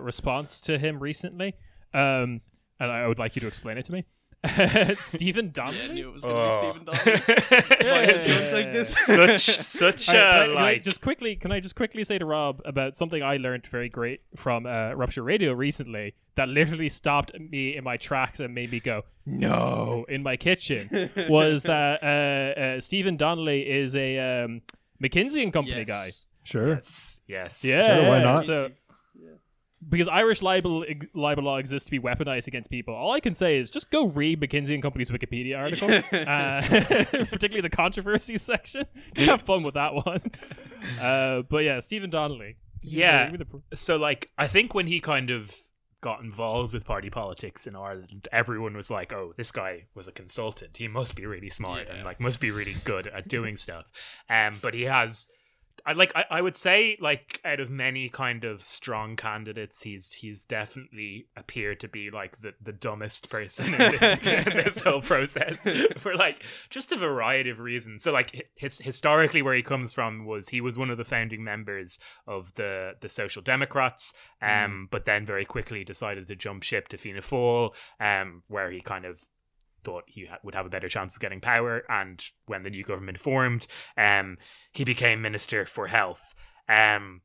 response 0.00 0.62
to 0.62 0.78
him 0.78 0.98
recently, 0.98 1.54
um, 1.92 2.40
and 2.80 2.90
I 2.90 3.06
would 3.06 3.18
like 3.18 3.36
you 3.36 3.40
to 3.40 3.46
explain 3.46 3.76
it 3.76 3.84
to 3.84 3.92
me. 3.92 4.04
Stephen 5.02 5.46
I 5.46 5.48
Donnelly. 5.48 5.94
knew 5.94 6.08
it 6.08 6.12
was 6.14 6.24
going 6.24 6.36
to 6.36 6.42
Oh. 6.42 6.72
be 6.72 6.80
Stephen 6.80 6.84
Donnelly. 6.86 7.90
Why 7.90 8.06
did 8.06 8.28
Yeah. 8.28 8.50
take 8.50 8.72
this? 8.72 8.90
such 9.06 9.40
such 9.40 10.08
All 10.08 10.14
right, 10.14 10.20
can 10.22 10.36
I- 10.36 10.44
a 10.44 10.54
like 10.54 10.82
just 10.84 11.00
quickly, 11.00 11.36
can 11.36 11.52
I 11.52 11.60
just 11.60 11.74
quickly 11.74 12.04
say 12.04 12.18
to 12.18 12.24
Rob 12.24 12.60
about 12.64 12.96
something 12.96 13.22
I 13.22 13.36
learned 13.38 13.66
very 13.66 13.88
great 13.88 14.20
from 14.36 14.66
uh, 14.66 14.92
Rupture 14.94 15.22
Radio 15.22 15.52
recently 15.52 16.14
that 16.36 16.48
literally 16.48 16.88
stopped 16.88 17.32
me 17.38 17.76
in 17.76 17.82
my 17.84 17.96
tracks 17.96 18.40
and 18.40 18.54
made 18.54 18.70
me 18.70 18.78
go 18.80 19.02
no 19.24 20.04
in 20.08 20.22
my 20.22 20.36
kitchen 20.36 21.10
was 21.28 21.62
that 21.64 22.02
uh, 22.02 22.60
uh, 22.60 22.80
Stephen 22.80 23.16
Donnelly 23.16 23.62
is 23.68 23.96
a 23.96 24.18
um, 24.44 24.62
McKinsey 25.02 25.42
and 25.42 25.52
Company 25.52 25.78
Yes. 25.78 25.88
guy. 25.88 26.08
Sure. 26.44 26.74
yes, 26.74 27.20
yes. 27.26 27.64
Yeah, 27.64 27.86
Sure, 28.00 28.08
why 28.08 28.22
not? 28.22 28.44
So, 28.44 28.70
because 29.88 30.08
Irish 30.08 30.42
libel 30.42 30.84
libel 31.14 31.44
law 31.44 31.56
exists 31.58 31.86
to 31.86 31.90
be 31.90 32.00
weaponized 32.00 32.46
against 32.46 32.70
people. 32.70 32.94
All 32.94 33.12
I 33.12 33.20
can 33.20 33.34
say 33.34 33.58
is 33.58 33.70
just 33.70 33.90
go 33.90 34.08
read 34.08 34.40
McKinsey 34.40 34.74
and 34.74 34.82
Company's 34.82 35.10
Wikipedia 35.10 35.58
article, 35.58 35.90
uh, 36.12 37.24
particularly 37.26 37.60
the 37.60 37.70
controversy 37.70 38.36
section. 38.38 38.86
Have 39.16 39.42
fun 39.42 39.62
with 39.62 39.74
that 39.74 39.94
one. 39.94 40.22
Uh, 41.00 41.42
but 41.48 41.64
yeah, 41.64 41.80
Stephen 41.80 42.10
Donnelly. 42.10 42.56
Yeah. 42.82 43.24
Give 43.24 43.32
me 43.32 43.38
the 43.38 43.44
pr- 43.44 43.56
So 43.74 43.96
like 43.96 44.30
I 44.38 44.46
think 44.46 44.74
when 44.74 44.86
he 44.86 45.00
kind 45.00 45.30
of 45.30 45.54
got 46.02 46.20
involved 46.20 46.72
with 46.74 46.84
party 46.84 47.10
politics 47.10 47.66
in 47.66 47.74
Ireland, 47.74 48.28
everyone 48.30 48.74
was 48.76 48.90
like, 48.90 49.12
"Oh, 49.12 49.32
this 49.36 49.50
guy 49.50 49.86
was 49.94 50.08
a 50.08 50.12
consultant. 50.12 50.76
He 50.76 50.88
must 50.88 51.16
be 51.16 51.26
really 51.26 51.50
smart 51.50 51.88
and 51.88 52.04
like 52.04 52.20
must 52.20 52.38
be 52.40 52.50
really 52.50 52.76
good 52.84 53.06
at 53.06 53.28
doing 53.28 53.56
stuff." 53.56 53.90
Um, 54.28 54.58
but 54.60 54.74
he 54.74 54.82
has. 54.82 55.28
I 55.86 55.92
like. 55.92 56.12
I, 56.16 56.24
I 56.30 56.40
would 56.42 56.56
say, 56.56 56.98
like, 57.00 57.40
out 57.44 57.60
of 57.60 57.70
many 57.70 58.08
kind 58.08 58.42
of 58.42 58.62
strong 58.62 59.14
candidates, 59.14 59.82
he's 59.82 60.14
he's 60.14 60.44
definitely 60.44 61.28
appeared 61.36 61.78
to 61.80 61.88
be 61.88 62.10
like 62.10 62.40
the, 62.40 62.54
the 62.60 62.72
dumbest 62.72 63.30
person 63.30 63.72
in 63.72 63.78
this, 63.78 64.18
in 64.22 64.56
this 64.64 64.80
whole 64.80 65.00
process 65.00 65.66
for 65.96 66.16
like 66.16 66.42
just 66.70 66.90
a 66.90 66.96
variety 66.96 67.50
of 67.50 67.60
reasons. 67.60 68.02
So, 68.02 68.12
like, 68.12 68.48
his, 68.56 68.78
historically, 68.78 69.42
where 69.42 69.54
he 69.54 69.62
comes 69.62 69.94
from 69.94 70.26
was 70.26 70.48
he 70.48 70.60
was 70.60 70.76
one 70.76 70.90
of 70.90 70.98
the 70.98 71.04
founding 71.04 71.44
members 71.44 72.00
of 72.26 72.52
the 72.54 72.94
the 73.00 73.08
Social 73.08 73.40
Democrats, 73.40 74.12
um, 74.42 74.88
but 74.90 75.04
then 75.04 75.24
very 75.24 75.44
quickly 75.44 75.84
decided 75.84 76.26
to 76.26 76.34
jump 76.34 76.64
ship 76.64 76.88
to 76.88 76.96
Fianna 76.96 77.20
Fáil, 77.20 77.70
um, 78.00 78.42
where 78.48 78.72
he 78.72 78.80
kind 78.80 79.04
of 79.04 79.22
thought 79.86 80.04
he 80.06 80.26
ha- 80.26 80.38
would 80.42 80.54
have 80.54 80.66
a 80.66 80.74
better 80.76 80.88
chance 80.88 81.14
of 81.14 81.20
getting 81.20 81.40
power. 81.40 81.84
And 81.88 82.22
when 82.46 82.62
the 82.64 82.70
new 82.70 82.82
government 82.84 83.18
formed, 83.20 83.66
um, 83.96 84.36
he 84.72 84.84
became 84.84 85.22
Minister 85.22 85.64
for 85.64 85.86
Health. 85.86 86.34
Um, 86.68 87.20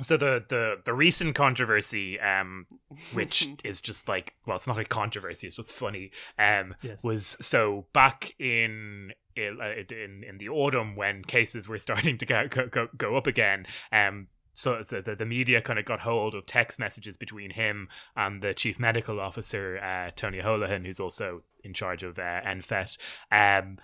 so 0.00 0.16
the 0.16 0.44
the 0.48 0.76
the 0.84 0.94
recent 0.94 1.34
controversy, 1.34 2.18
um, 2.20 2.66
which 3.12 3.48
is 3.64 3.80
just 3.80 4.08
like 4.08 4.36
well, 4.46 4.56
it's 4.56 4.66
not 4.66 4.78
a 4.78 4.84
controversy; 4.84 5.46
it's 5.48 5.56
just 5.56 5.72
funny. 5.72 6.10
Um, 6.38 6.74
Yes. 6.82 7.04
was 7.04 7.36
so 7.40 7.86
back 7.92 8.34
in 8.38 9.12
in 9.36 9.58
in, 9.90 10.24
in 10.28 10.38
the 10.38 10.48
autumn 10.48 10.96
when 10.96 11.24
cases 11.24 11.68
were 11.68 11.78
starting 11.88 12.16
to 12.18 12.26
go 12.26 12.48
go, 12.48 12.68
go, 12.68 12.88
go 12.96 13.16
up 13.16 13.26
again. 13.26 13.66
Um, 13.92 14.28
so, 14.58 14.82
the, 14.82 15.14
the 15.14 15.26
media 15.26 15.62
kind 15.62 15.78
of 15.78 15.84
got 15.84 16.00
hold 16.00 16.34
of 16.34 16.46
text 16.46 16.78
messages 16.78 17.16
between 17.16 17.50
him 17.50 17.88
and 18.16 18.42
the 18.42 18.54
chief 18.54 18.80
medical 18.80 19.20
officer, 19.20 19.78
uh, 19.78 20.10
Tony 20.16 20.40
Holohan, 20.40 20.84
who's 20.84 20.98
also 20.98 21.42
in 21.62 21.74
charge 21.74 22.02
of 22.02 22.18
uh, 22.18 22.40
NPHET, 22.44 22.96
um, 23.30 23.78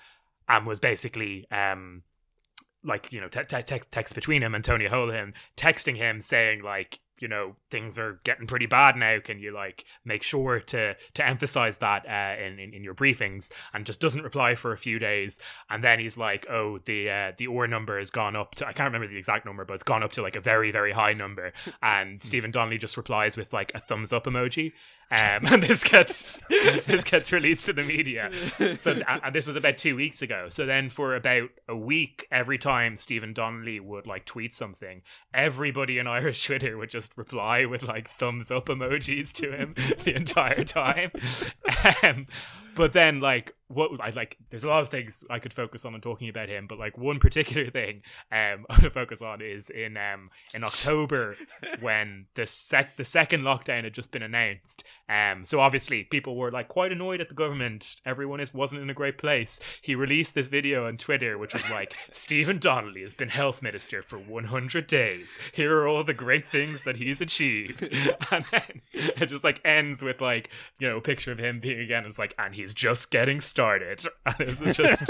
and 0.49 0.67
was 0.67 0.81
basically 0.81 1.47
um, 1.51 2.03
like 2.83 3.13
you 3.13 3.21
know 3.21 3.29
te- 3.29 3.45
te- 3.45 3.81
text 3.91 4.15
between 4.15 4.43
him 4.43 4.55
and 4.55 4.65
Tony 4.65 4.87
Holohan 4.87 5.33
texting 5.57 5.97
him 5.97 6.21
saying 6.21 6.63
like 6.63 7.01
you 7.21 7.29
know 7.29 7.57
things 7.71 7.99
are 7.99 8.21
getting 8.25 8.47
pretty 8.47 8.67
bad 8.67 8.97
now 8.97 9.19
can 9.21 9.39
you 9.39 9.53
like 9.53 9.85
make 10.05 10.23
sure 10.23 10.61
to 10.61 10.95
to 11.15 11.27
emphasize 11.27 11.79
that 11.79 12.07
uh, 12.07 12.43
in, 12.43 12.59
in 12.59 12.75
in 12.75 12.85
your 12.85 12.95
briefings? 12.95 13.51
And 13.73 13.87
just 13.87 14.01
doesn't 14.01 14.23
reply 14.23 14.55
for 14.55 14.73
a 14.73 14.79
few 14.79 14.99
days 14.99 15.39
and 15.71 15.83
then 15.83 15.99
he's 15.99 16.17
like 16.17 16.47
oh 16.51 16.79
the 16.85 17.11
uh, 17.11 17.33
the 17.37 17.47
R 17.47 17.67
number 17.67 17.99
has 17.99 18.11
gone 18.11 18.37
up 18.37 18.55
to 18.57 18.67
I 18.67 18.73
can't 18.73 18.93
remember 18.93 19.09
the 19.09 19.19
exact 19.19 19.47
number 19.47 19.65
but 19.65 19.75
it's 19.75 19.83
gone 19.83 20.03
up 20.03 20.13
to 20.13 20.23
like 20.23 20.37
a 20.37 20.41
very 20.41 20.71
very 20.71 20.93
high 20.93 21.13
number. 21.13 21.53
And 21.83 22.23
Stephen 22.23 22.51
Donnelly 22.51 22.79
just 22.79 22.97
replies 22.97 23.37
with 23.37 23.53
like 23.53 23.73
a 23.75 23.79
thumbs 23.79 24.13
up 24.13 24.25
emoji. 24.25 24.73
Um, 25.11 25.47
and 25.47 25.63
this 25.63 25.85
gets 25.85 26.39
this 26.49 27.05
gets 27.05 27.31
released 27.31 27.67
to 27.67 27.73
the 27.73 27.83
media. 27.83 28.31
So 28.75 29.01
and 29.07 29.35
this 29.35 29.47
was 29.47 29.57
about 29.57 29.79
two 29.79 29.97
weeks 29.97 30.23
ago. 30.23 30.47
So 30.49 30.67
then 30.67 30.89
for 30.89 31.15
about 31.15 31.51
a 31.69 31.77
week 31.77 32.27
every 32.31 32.59
time 32.59 32.97
Stephen 32.97 33.33
Donnelly 33.33 33.81
would 33.81 34.07
like 34.07 34.25
tweet 34.25 34.55
something 34.55 35.03
everybody 35.33 35.99
in 35.99 36.07
Irish 36.07 36.45
Twitter 36.45 36.77
would 36.79 36.91
just 36.91 37.04
reply 37.17 37.65
with 37.65 37.87
like 37.87 38.11
thumbs 38.11 38.51
up 38.51 38.67
emojis 38.67 39.33
to 39.33 39.53
him 39.53 39.75
the 40.05 40.15
entire 40.15 40.65
time. 40.65 41.11
Um, 42.03 42.27
but 42.75 42.93
then 42.93 43.21
like 43.21 43.55
what 43.69 43.91
I 44.01 44.11
like 44.11 44.37
there's 44.51 44.65
a 44.65 44.69
lot 44.69 44.83
of 44.83 44.89
things 44.89 45.25
I 45.31 45.39
could 45.39 45.53
focus 45.53 45.85
on 45.85 45.95
and 45.95 46.03
talking 46.03 46.29
about 46.29 46.49
him 46.49 46.67
but 46.67 46.79
like 46.79 46.99
one 46.99 47.19
particular 47.21 47.71
thing 47.71 48.03
um 48.31 48.67
I 48.71 48.75
want 48.75 48.83
to 48.83 48.91
focus 48.91 49.23
on 49.23 49.41
is 49.41 49.71
in 49.71 49.97
um 49.97 50.29
in 50.55 50.65
October 50.65 51.37
when 51.81 52.27
the 52.35 52.47
sec 52.47 52.97
the 52.97 53.05
second 53.05 53.43
lockdown 53.43 53.85
had 53.85 53.95
just 53.95 54.11
been 54.11 54.23
announced. 54.23 54.85
Um 55.09 55.45
so 55.45 55.61
obviously 55.61 56.05
people 56.05 56.37
were 56.37 56.51
like 56.51 56.69
quite 56.69 56.93
annoyed 56.93 57.21
at 57.21 57.29
the 57.29 57.35
government. 57.35 57.97
Everyone 58.05 58.41
is 58.41 58.55
wasn't 58.55 58.83
in 58.83 58.91
a 58.91 58.95
great 58.95 59.19
place. 59.19 59.61
He 59.81 59.95
released 59.95 60.35
this 60.35 60.49
video 60.49 60.87
on 60.87 60.97
Twitter 60.97 61.39
which 61.39 61.55
was 61.55 61.69
like 61.71 61.95
Stephen 62.13 62.59
Donnelly 62.59 63.03
has 63.03 63.15
been 63.15 63.29
health 63.31 63.63
minister 63.63 64.03
for 64.03 64.19
100 64.19 64.87
days. 64.87 65.39
Here 65.53 65.77
are 65.79 65.89
all 65.89 66.05
the 66.05 66.15
great 66.15 66.47
things 66.49 66.85
that 66.85 66.97
he's 66.97 67.21
achieved. 67.21 67.89
And 68.31 68.45
then 68.51 68.83
it 68.93 69.27
just 69.27 69.45
like 69.45 69.61
ends 69.65 70.03
with 70.03 70.21
like 70.21 70.51
you 70.79 70.89
know 70.89 70.99
a 70.99 71.01
picture 71.01 71.33
of 71.33 71.39
him 71.39 71.61
being 71.61 71.81
again 71.81 72.05
it's 72.05 72.19
like 72.19 72.35
and 72.39 72.55
he's 72.65 72.75
just 72.75 73.11
getting 73.11 73.41
started 73.41 74.03
and 74.27 74.37
this 74.39 74.61
is 74.63 74.77
just 74.77 75.05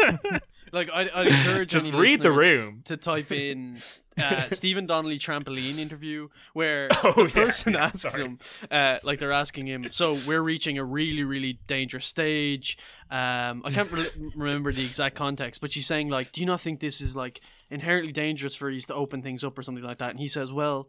Like 0.72 0.90
I, 0.92 1.08
I 1.08 1.22
encourage 1.24 1.70
just 1.70 1.92
read 1.92 2.20
the 2.20 2.32
room 2.32 2.82
to 2.86 2.96
type 2.96 3.30
in 3.30 3.78
uh, 4.20 4.48
Stephen 4.52 4.86
Donnelly 4.86 5.18
trampoline 5.20 5.78
interview 5.78 6.28
where 6.52 6.88
Oh, 7.04 7.12
the 7.12 7.22
yeah, 7.24 7.30
person 7.44 7.72
yeah, 7.74 7.84
asks 7.86 8.02
sorry. 8.02 8.24
him, 8.24 8.38
uh, 8.70 8.98
like 9.04 9.18
they're 9.20 9.32
asking 9.32 9.66
him, 9.66 9.86
so 9.90 10.18
we're 10.26 10.42
reaching 10.42 10.78
a 10.78 10.84
really 10.84 11.22
really 11.22 11.58
dangerous 11.68 12.06
stage. 12.06 12.76
Um, 13.10 13.62
I 13.64 13.70
can't 13.72 13.90
re- 13.92 14.10
remember 14.34 14.72
the 14.72 14.84
exact 14.84 15.14
context, 15.14 15.60
but 15.60 15.70
she's 15.72 15.86
saying 15.86 16.08
like, 16.08 16.32
do 16.32 16.40
you 16.40 16.46
not 16.46 16.60
think 16.60 16.80
this 16.80 17.00
is 17.00 17.14
like 17.14 17.40
inherently 17.70 18.12
dangerous 18.12 18.54
for 18.56 18.68
you 18.70 18.80
to 18.80 18.94
open 18.94 19.22
things 19.22 19.44
up 19.44 19.56
or 19.58 19.62
something 19.62 19.84
like 19.84 19.98
that? 19.98 20.10
And 20.10 20.18
he 20.18 20.26
says, 20.28 20.52
well. 20.52 20.88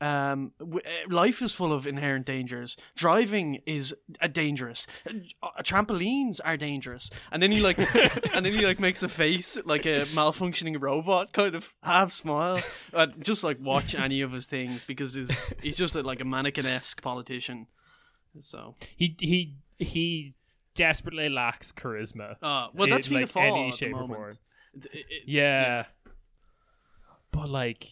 Um, 0.00 0.52
w- 0.58 0.80
uh, 0.84 1.14
life 1.14 1.40
is 1.40 1.52
full 1.52 1.72
of 1.72 1.86
inherent 1.86 2.26
dangers. 2.26 2.76
Driving 2.96 3.60
is 3.64 3.94
uh, 4.20 4.26
dangerous. 4.26 4.86
Uh, 5.06 5.48
trampolines 5.62 6.38
are 6.44 6.56
dangerous. 6.58 7.10
And 7.32 7.42
then 7.42 7.50
he 7.50 7.60
like, 7.60 7.78
and 8.34 8.44
then 8.44 8.52
he 8.52 8.66
like 8.66 8.78
makes 8.78 9.02
a 9.02 9.08
face 9.08 9.56
like 9.64 9.86
a 9.86 10.04
malfunctioning 10.14 10.76
robot, 10.80 11.32
kind 11.32 11.54
of 11.54 11.72
half 11.82 12.12
smile. 12.12 12.60
Uh, 12.92 13.06
just 13.20 13.42
like 13.42 13.58
watch 13.60 13.94
any 14.06 14.20
of 14.20 14.32
his 14.32 14.44
things 14.46 14.84
because 14.84 15.14
he's 15.14 15.54
he's 15.62 15.78
just 15.78 15.94
a, 15.96 16.02
like 16.02 16.20
a 16.20 16.24
mannequin 16.26 16.66
esque 16.66 17.00
politician. 17.00 17.66
So, 18.40 18.74
He 18.98 19.16
he 19.18 19.54
he 19.78 20.34
desperately 20.74 21.30
lacks 21.30 21.72
charisma. 21.72 22.32
uh, 22.42 22.68
well, 22.74 22.86
that's 22.86 23.08
in, 23.08 23.14
like, 23.14 23.34
any 23.36 23.72
shape 23.72 23.94
or 23.94 24.06
form. 24.06 24.38
It- 24.74 24.90
it- 24.92 25.06
Yeah. 25.26 25.84
But 27.32 27.48
like 27.48 27.86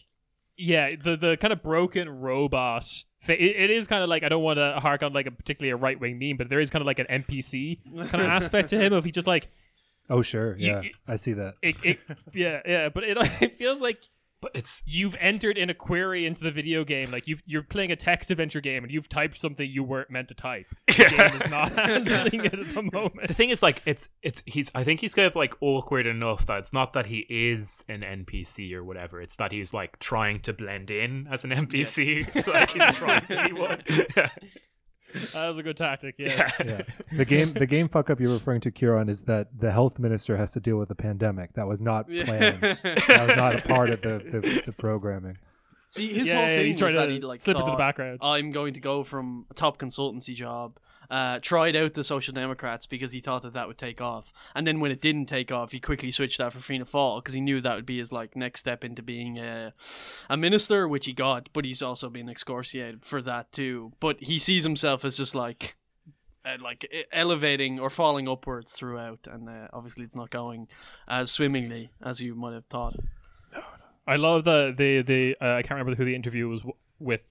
yeah, 0.57 0.91
the 1.01 1.15
the 1.17 1.37
kind 1.37 1.51
of 1.53 1.61
broken 1.61 2.09
robot 2.21 2.85
fa- 3.19 3.41
it, 3.41 3.55
it 3.55 3.69
is 3.71 3.87
kind 3.87 4.03
of 4.03 4.09
like 4.09 4.23
I 4.23 4.29
don't 4.29 4.43
want 4.43 4.57
to 4.57 4.79
hark 4.79 5.03
on 5.03 5.13
like 5.13 5.27
a 5.27 5.31
particularly 5.31 5.71
a 5.71 5.75
right 5.75 5.99
wing 5.99 6.17
meme, 6.19 6.37
but 6.37 6.49
there 6.49 6.59
is 6.59 6.69
kind 6.69 6.81
of 6.81 6.85
like 6.87 6.99
an 6.99 7.07
NPC 7.09 7.79
kind 8.09 8.15
of 8.23 8.29
aspect 8.29 8.69
to 8.69 8.77
him 8.79 8.93
of 8.93 9.03
he 9.05 9.11
just 9.11 9.27
like 9.27 9.49
Oh 10.09 10.21
sure, 10.21 10.55
yeah, 10.57 10.81
you- 10.81 10.91
I 11.07 11.15
see 11.15 11.33
that. 11.33 11.55
It, 11.61 11.75
it 11.83 11.99
yeah, 12.33 12.61
yeah, 12.65 12.89
but 12.89 13.03
it, 13.03 13.17
it 13.41 13.55
feels 13.55 13.79
like 13.81 14.03
But 14.45 14.51
it's 14.53 14.83
you've 14.85 15.15
entered 15.19 15.57
in 15.57 15.71
a 15.71 15.73
query 15.73 16.27
into 16.27 16.43
the 16.43 16.51
video 16.51 16.83
game. 16.83 17.09
Like 17.09 17.27
you've 17.27 17.41
you're 17.47 17.63
playing 17.63 17.91
a 17.91 17.95
text 17.95 18.29
adventure 18.29 18.61
game 18.61 18.83
and 18.83 18.93
you've 18.93 19.09
typed 19.09 19.39
something 19.39 19.67
you 19.67 19.83
weren't 19.83 20.11
meant 20.11 20.27
to 20.27 20.35
type. 20.35 20.67
The 20.85 20.93
game 20.93 21.41
is 21.41 21.49
not 21.49 21.71
handling 21.75 22.45
it 22.45 22.53
at 22.53 22.73
the 22.75 22.83
moment. 22.83 23.27
the 23.27 23.33
thing 23.33 23.49
is 23.49 23.63
like 23.63 23.81
it's 23.87 24.07
it's 24.21 24.43
he's 24.45 24.69
I 24.75 24.83
think 24.83 24.99
he's 24.99 25.15
kind 25.15 25.25
of 25.25 25.35
like 25.35 25.55
awkward 25.61 26.05
enough 26.05 26.45
that 26.45 26.59
it's 26.59 26.71
not 26.71 26.93
that 26.93 27.07
he 27.07 27.25
is 27.27 27.83
an 27.89 28.01
NPC 28.01 28.71
or 28.73 28.83
whatever. 28.83 29.19
It's 29.19 29.35
that 29.37 29.51
he's 29.51 29.73
like 29.73 29.97
trying 29.97 30.41
to 30.41 30.53
blend 30.53 30.91
in 30.91 31.27
as 31.31 31.43
an 31.43 31.49
NPC. 31.49 32.47
like 32.53 32.69
he's 32.69 32.95
trying 32.99 33.25
to 33.25 33.47
be 33.47 33.53
one. 33.53 33.81
That 35.33 35.47
was 35.47 35.57
a 35.57 35.63
good 35.63 35.77
tactic. 35.77 36.15
Yes. 36.17 36.51
Yeah, 36.63 36.81
the 37.11 37.25
game 37.25 37.53
the 37.53 37.65
game 37.65 37.87
fuck 37.89 38.09
up 38.09 38.19
you're 38.19 38.33
referring 38.33 38.61
to, 38.61 38.71
Kieran, 38.71 39.09
is 39.09 39.23
that 39.25 39.59
the 39.59 39.71
health 39.71 39.99
minister 39.99 40.37
has 40.37 40.51
to 40.53 40.59
deal 40.59 40.77
with 40.77 40.89
the 40.89 40.95
pandemic. 40.95 41.53
That 41.53 41.67
was 41.67 41.81
not 41.81 42.07
planned. 42.07 42.61
that 42.61 43.27
was 43.27 43.35
not 43.35 43.55
a 43.55 43.61
part 43.61 43.89
of 43.89 44.01
the 44.01 44.19
the, 44.19 44.63
the 44.65 44.71
programming. 44.71 45.37
See, 45.89 46.07
his 46.13 46.29
Yeah, 46.29 46.35
whole 46.35 46.49
yeah, 46.49 46.57
thing 46.57 46.65
he's 46.65 46.75
was 46.75 46.79
trying 46.79 46.95
that 46.95 47.05
to 47.05 47.11
he 47.13 47.19
like 47.21 47.41
slip 47.41 47.57
into 47.57 47.71
the 47.71 47.77
background. 47.77 48.19
I'm 48.21 48.51
going 48.51 48.73
to 48.73 48.79
go 48.81 49.03
from 49.03 49.45
a 49.49 49.53
top 49.53 49.77
consultancy 49.77 50.35
job. 50.35 50.77
Uh, 51.09 51.39
tried 51.39 51.75
out 51.75 51.93
the 51.93 52.03
Social 52.03 52.33
Democrats 52.33 52.85
because 52.85 53.11
he 53.11 53.19
thought 53.19 53.41
that 53.43 53.53
that 53.53 53.67
would 53.67 53.77
take 53.77 54.01
off, 54.01 54.33
and 54.53 54.65
then 54.65 54.79
when 54.79 54.91
it 54.91 55.01
didn't 55.01 55.25
take 55.25 55.51
off, 55.51 55.71
he 55.71 55.79
quickly 55.79 56.11
switched 56.11 56.37
that 56.37 56.53
for 56.53 56.59
Fianna 56.59 56.85
Fáil 56.85 57.21
because 57.21 57.33
he 57.33 57.41
knew 57.41 57.61
that 57.61 57.75
would 57.75 57.85
be 57.85 57.99
his 57.99 58.11
like 58.11 58.35
next 58.35 58.61
step 58.61 58.83
into 58.83 59.01
being 59.01 59.37
a, 59.37 59.73
a 60.29 60.37
minister, 60.37 60.87
which 60.87 61.05
he 61.05 61.13
got. 61.13 61.49
But 61.53 61.65
he's 61.65 61.81
also 61.81 62.09
been 62.09 62.29
excoriated 62.29 63.05
for 63.05 63.21
that 63.21 63.51
too. 63.51 63.93
But 63.99 64.17
he 64.21 64.39
sees 64.39 64.63
himself 64.63 65.05
as 65.05 65.17
just 65.17 65.35
like. 65.35 65.75
Uh, 66.47 66.57
like 66.61 66.87
elevating 67.11 67.79
or 67.79 67.89
falling 67.89 68.27
upwards 68.29 68.71
throughout, 68.71 69.25
and 69.25 69.49
uh, 69.49 69.67
obviously 69.73 70.03
it's 70.03 70.15
not 70.15 70.29
going 70.29 70.67
as 71.07 71.31
swimmingly 71.31 71.89
as 72.03 72.21
you 72.21 72.35
might 72.35 72.53
have 72.53 72.65
thought. 72.65 72.95
I 74.07 74.17
love 74.17 74.43
the 74.43 74.71
the 74.77 75.01
the 75.01 75.35
uh, 75.41 75.55
I 75.55 75.61
can't 75.63 75.71
remember 75.71 75.95
who 75.95 76.05
the 76.05 76.13
interview 76.13 76.47
was 76.47 76.59
w- 76.61 76.75
with, 76.99 77.21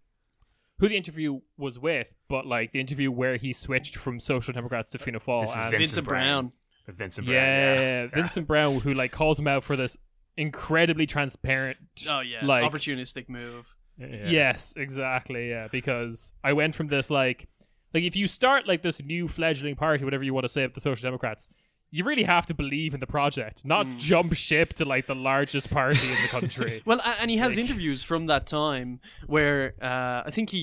who 0.78 0.88
the 0.88 0.96
interview 0.96 1.40
was 1.56 1.78
with, 1.78 2.14
but 2.28 2.46
like 2.46 2.72
the 2.72 2.80
interview 2.80 3.10
where 3.10 3.36
he 3.36 3.52
switched 3.52 3.96
from 3.96 4.18
Social 4.18 4.52
Democrats 4.52 4.90
to 4.90 4.98
Fianna 4.98 5.20
Fáil. 5.20 5.42
This 5.42 5.50
is 5.50 5.56
and 5.56 5.62
Vincent 5.62 5.78
Vincent 5.78 6.06
Browne. 6.06 6.52
Browne. 6.86 6.96
Vincent 6.96 7.26
Browne. 7.26 7.36
yeah, 7.36 7.74
Yeah, 7.74 8.06
Vincent 8.08 8.46
Browne, 8.46 8.80
who 8.80 8.94
like 8.94 9.12
calls 9.12 9.38
him 9.38 9.46
out 9.46 9.64
for 9.64 9.76
this 9.76 9.96
incredibly 10.36 11.06
transparent. 11.06 11.78
Oh 12.08 12.20
yeah, 12.20 12.44
like 12.44 12.70
opportunistic 12.70 13.28
move. 13.28 13.74
Yeah. 13.98 14.28
Yes, 14.28 14.74
exactly. 14.76 15.50
Yeah, 15.50 15.68
because 15.70 16.32
I 16.42 16.52
went 16.52 16.74
from 16.74 16.88
this 16.88 17.10
like, 17.10 17.48
like 17.92 18.02
if 18.02 18.16
you 18.16 18.26
start 18.26 18.66
like 18.66 18.82
this 18.82 19.00
new 19.02 19.28
fledgling 19.28 19.76
party, 19.76 20.04
whatever 20.04 20.24
you 20.24 20.34
want 20.34 20.44
to 20.44 20.48
say 20.48 20.64
of 20.64 20.74
the 20.74 20.80
Social 20.80 21.06
Democrats, 21.06 21.48
you 21.96 22.02
really 22.10 22.24
have 22.24 22.44
to 22.50 22.54
believe 22.54 22.92
in 22.96 23.00
the 23.00 23.06
project, 23.18 23.56
not 23.64 23.86
Mm. 23.86 23.98
jump 24.10 24.30
ship 24.34 24.68
to 24.78 24.84
like 24.94 25.06
the 25.06 25.14
largest 25.14 25.66
party 25.70 26.06
in 26.14 26.18
the 26.24 26.28
country. 26.38 26.82
Well, 26.90 27.00
and 27.20 27.30
he 27.30 27.36
has 27.44 27.56
interviews 27.64 28.02
from 28.02 28.26
that 28.32 28.44
time 28.46 28.90
where 29.34 29.60
uh, 29.80 30.28
I 30.28 30.30
think 30.36 30.50
he 30.50 30.62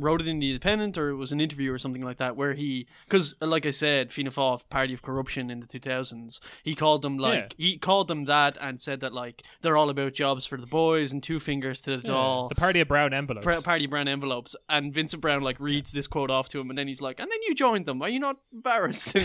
wrote 0.00 0.20
it 0.20 0.26
in 0.28 0.38
the 0.38 0.48
Independent 0.50 0.96
or 0.98 1.10
it 1.10 1.16
was 1.16 1.32
an 1.32 1.40
interview 1.40 1.72
or 1.72 1.78
something 1.78 2.02
like 2.02 2.18
that 2.18 2.36
where 2.36 2.54
he 2.54 2.86
because 3.04 3.34
uh, 3.42 3.46
like 3.46 3.66
I 3.66 3.70
said 3.70 4.10
Fianna 4.12 4.30
Fáil 4.30 4.60
party 4.68 4.94
of 4.94 5.02
corruption 5.02 5.50
in 5.50 5.60
the 5.60 5.66
2000s 5.66 6.40
he 6.62 6.74
called 6.74 7.02
them 7.02 7.18
like 7.18 7.54
he 7.56 7.76
called 7.78 8.08
them 8.08 8.24
that 8.24 8.56
and 8.60 8.80
said 8.80 9.00
that 9.00 9.12
like 9.12 9.42
they're 9.62 9.76
all 9.76 9.90
about 9.90 10.12
jobs 10.14 10.46
for 10.46 10.56
the 10.58 10.66
boys 10.66 11.12
and 11.12 11.22
two 11.22 11.38
fingers 11.40 11.82
to 11.82 11.96
the 11.96 12.02
Dáil 12.08 12.48
the 12.48 12.54
party 12.54 12.80
of 12.80 12.88
brown 12.88 13.12
envelopes. 13.12 13.44
Pra- 13.44 13.60
party 13.62 13.86
brown 13.86 14.08
envelopes 14.08 14.54
and 14.68 14.92
Vincent 14.94 15.20
Browne 15.22 15.42
like 15.42 15.58
reads 15.60 15.92
this 15.92 16.06
quote 16.06 16.30
off 16.30 16.48
to 16.50 16.60
him 16.60 16.70
and 16.70 16.78
then 16.78 16.88
he's 16.88 17.00
like 17.00 17.20
and 17.20 17.30
then 17.30 17.38
you 17.46 17.54
joined 17.54 17.86
them 17.86 18.00
are 18.02 18.08
you 18.08 18.18
not 18.20 18.36
embarrassed 18.52 19.04
So- 19.12 19.18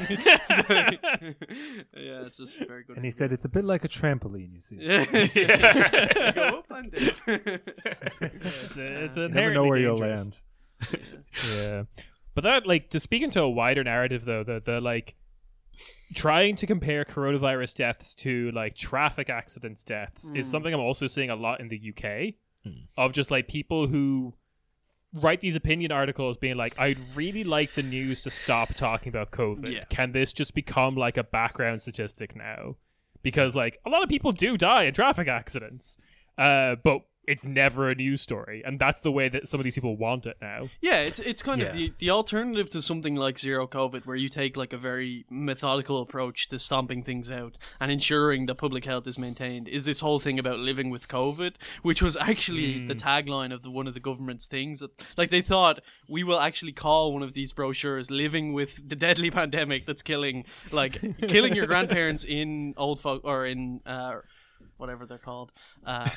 yeah 1.97 2.25
it's 2.25 2.37
just 2.37 2.57
very 2.67 2.83
good 2.83 2.95
And 2.97 3.05
he 3.05 3.11
said 3.11 3.31
it's 3.31 3.45
a 3.45 3.49
bit 3.49 3.63
like 3.65 3.83
a 3.83 3.87
trampoline. 3.87 4.53
You 4.53 4.61
see, 4.61 4.77
yeah. 4.81 6.31
Go 6.33 6.59
up 6.59 6.65
and 6.71 6.91
down. 6.91 7.11
it's, 7.27 8.77
a, 8.77 9.03
it's 9.03 9.17
you 9.17 9.27
never 9.29 9.53
know 9.53 9.65
where 9.65 9.77
you'll 9.77 9.97
land. 9.97 10.41
Yeah, 11.57 11.83
but 12.35 12.43
that 12.43 12.67
like 12.67 12.89
to 12.91 12.99
speak 12.99 13.23
into 13.23 13.41
a 13.41 13.49
wider 13.49 13.83
narrative 13.83 14.25
though, 14.25 14.43
the 14.43 14.61
the 14.63 14.79
like 14.81 15.15
trying 16.15 16.55
to 16.57 16.67
compare 16.67 17.03
coronavirus 17.03 17.75
deaths 17.75 18.13
to 18.13 18.51
like 18.51 18.75
traffic 18.75 19.29
accidents 19.29 19.83
deaths 19.83 20.31
is 20.35 20.45
Mm. 20.47 20.51
something 20.51 20.73
I'm 20.73 20.79
also 20.79 21.07
seeing 21.07 21.29
a 21.31 21.35
lot 21.35 21.59
in 21.59 21.69
the 21.69 21.79
UK 21.91 22.35
of 22.97 23.11
just 23.13 23.31
like 23.31 23.47
people 23.47 23.87
who 23.87 24.33
write 25.15 25.41
these 25.41 25.55
opinion 25.55 25.91
articles 25.91 26.37
being 26.37 26.55
like 26.55 26.79
I'd 26.79 26.99
really 27.15 27.43
like 27.43 27.73
the 27.73 27.83
news 27.83 28.23
to 28.23 28.29
stop 28.29 28.73
talking 28.75 29.09
about 29.09 29.31
COVID. 29.31 29.71
Yeah. 29.73 29.83
Can 29.89 30.11
this 30.11 30.33
just 30.33 30.53
become 30.53 30.95
like 30.95 31.17
a 31.17 31.23
background 31.23 31.81
statistic 31.81 32.35
now? 32.35 32.75
Because 33.23 33.55
like 33.55 33.79
a 33.85 33.89
lot 33.89 34.03
of 34.03 34.09
people 34.09 34.31
do 34.31 34.55
die 34.57 34.83
in 34.83 34.93
traffic 34.93 35.27
accidents. 35.27 35.97
Uh 36.37 36.75
but 36.83 37.01
it's 37.27 37.45
never 37.45 37.89
a 37.89 37.95
news 37.95 38.21
story 38.21 38.63
and 38.65 38.79
that's 38.79 39.01
the 39.01 39.11
way 39.11 39.29
that 39.29 39.47
some 39.47 39.59
of 39.59 39.63
these 39.63 39.75
people 39.75 39.95
want 39.95 40.25
it 40.25 40.37
now. 40.41 40.69
Yeah, 40.81 40.99
it's 41.01 41.19
it's 41.19 41.43
kind 41.43 41.61
of 41.61 41.73
the, 41.73 41.93
the 41.99 42.09
alternative 42.09 42.69
to 42.71 42.81
something 42.81 43.15
like 43.15 43.39
zero 43.39 43.67
COVID, 43.67 44.05
where 44.05 44.15
you 44.15 44.29
take 44.29 44.57
like 44.57 44.73
a 44.73 44.77
very 44.77 45.25
methodical 45.29 46.01
approach 46.01 46.47
to 46.49 46.59
stomping 46.59 47.03
things 47.03 47.29
out 47.29 47.57
and 47.79 47.91
ensuring 47.91 48.45
that 48.47 48.55
public 48.55 48.85
health 48.85 49.07
is 49.07 49.17
maintained. 49.17 49.67
Is 49.67 49.83
this 49.83 49.99
whole 49.99 50.19
thing 50.19 50.39
about 50.39 50.59
living 50.59 50.89
with 50.89 51.07
COVID, 51.07 51.55
which 51.81 52.01
was 52.01 52.15
actually 52.17 52.87
the 52.87 52.95
tagline 52.95 53.53
of 53.53 53.63
the 53.63 53.71
one 53.71 53.87
of 53.87 53.93
the 53.93 53.99
government's 53.99 54.47
things 54.47 54.79
that 54.79 54.91
like 55.17 55.29
they 55.29 55.41
thought 55.41 55.79
we 56.07 56.23
will 56.23 56.39
actually 56.39 56.73
call 56.73 57.13
one 57.13 57.23
of 57.23 57.33
these 57.33 57.53
brochures 57.53 58.09
"Living 58.09 58.53
with 58.53 58.89
the 58.89 58.95
Deadly 58.95 59.31
Pandemic" 59.39 59.85
that's 59.85 60.01
killing 60.01 60.45
like 60.71 61.01
killing 61.27 61.55
your 61.55 61.67
grandparents 61.67 62.23
in 62.23 62.73
old 62.77 62.99
folk 62.99 63.21
or 63.23 63.45
in. 63.45 63.81
Uh, 63.85 64.19
Whatever 64.77 65.05
they're 65.05 65.17
called, 65.17 65.51
uh, 65.85 66.09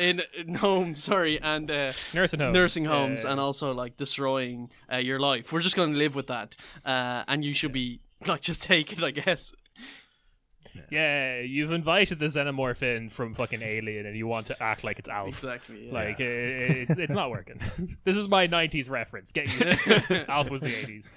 in, 0.00 0.22
in 0.36 0.54
homes. 0.56 1.02
Sorry, 1.02 1.40
and 1.40 1.70
uh, 1.70 1.92
Nursing 2.12 2.40
homes. 2.40 2.54
nursing 2.54 2.84
homes 2.84 3.24
yeah, 3.24 3.30
and 3.32 3.40
also 3.40 3.72
like 3.72 3.96
destroying 3.96 4.70
uh, 4.92 4.96
your 4.98 5.18
life. 5.18 5.52
We're 5.52 5.62
just 5.62 5.76
going 5.76 5.92
to 5.92 5.98
live 5.98 6.14
with 6.14 6.26
that, 6.28 6.54
uh, 6.84 7.24
and 7.26 7.44
you 7.44 7.54
should 7.54 7.72
be 7.72 8.00
like 8.26 8.40
just 8.42 8.62
take 8.62 8.92
it, 8.92 9.02
I 9.02 9.10
guess. 9.10 9.52
Yeah, 10.90 11.38
you've 11.40 11.70
invited 11.70 12.18
the 12.18 12.26
xenomorph 12.26 12.82
in 12.82 13.08
from 13.08 13.34
fucking 13.34 13.62
Alien, 13.62 14.06
and 14.06 14.16
you 14.16 14.26
want 14.26 14.46
to 14.48 14.60
act 14.60 14.82
like 14.82 14.98
it's 14.98 15.08
Alf. 15.08 15.28
Exactly. 15.28 15.86
Yeah. 15.86 15.92
Like 15.92 16.20
i- 16.20 16.24
i- 16.24 16.26
it's 16.26 16.96
it's 16.96 17.12
not 17.12 17.30
working. 17.30 17.60
this 18.04 18.16
is 18.16 18.28
my 18.28 18.48
'90s 18.48 18.90
reference. 18.90 19.30
Get 19.30 19.44
used 19.44 19.62
to 19.84 20.02
it. 20.22 20.28
Alf 20.28 20.50
was 20.50 20.62
the 20.62 20.68
'80s. 20.68 21.10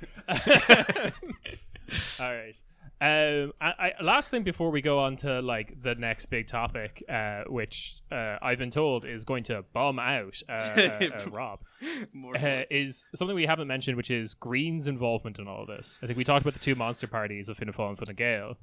All 2.19 2.31
right. 2.33 2.55
Um, 2.99 3.53
I, 3.61 3.91
I, 3.99 4.03
last 4.03 4.31
thing 4.31 4.41
before 4.41 4.71
we 4.71 4.81
go 4.81 4.97
on 4.97 5.17
to 5.17 5.39
like 5.41 5.83
the 5.83 5.93
next 5.93 6.25
big 6.27 6.47
topic, 6.47 7.03
uh, 7.07 7.43
which 7.47 7.97
uh, 8.11 8.37
I've 8.41 8.57
been 8.57 8.71
told 8.71 9.05
is 9.05 9.23
going 9.23 9.43
to 9.43 9.63
bomb 9.71 9.99
out 9.99 10.41
uh, 10.49 10.51
uh, 10.77 10.99
uh, 11.03 11.25
Rob, 11.31 11.59
More 12.11 12.35
uh, 12.35 12.63
is 12.71 13.05
something 13.13 13.35
we 13.35 13.45
haven't 13.45 13.67
mentioned, 13.67 13.97
which 13.97 14.09
is 14.09 14.33
Green's 14.33 14.87
involvement 14.87 15.37
in 15.37 15.47
all 15.47 15.61
of 15.61 15.67
this. 15.67 15.99
I 16.01 16.07
think 16.07 16.17
we 16.17 16.23
talked 16.23 16.41
about 16.43 16.53
the 16.55 16.59
two 16.59 16.73
monster 16.73 17.05
parties 17.05 17.49
of 17.49 17.57
Fianna 17.57 17.71
Fáil 17.73 17.89
and 17.89 17.99
Fine 17.99 18.15
Gael, 18.15 18.57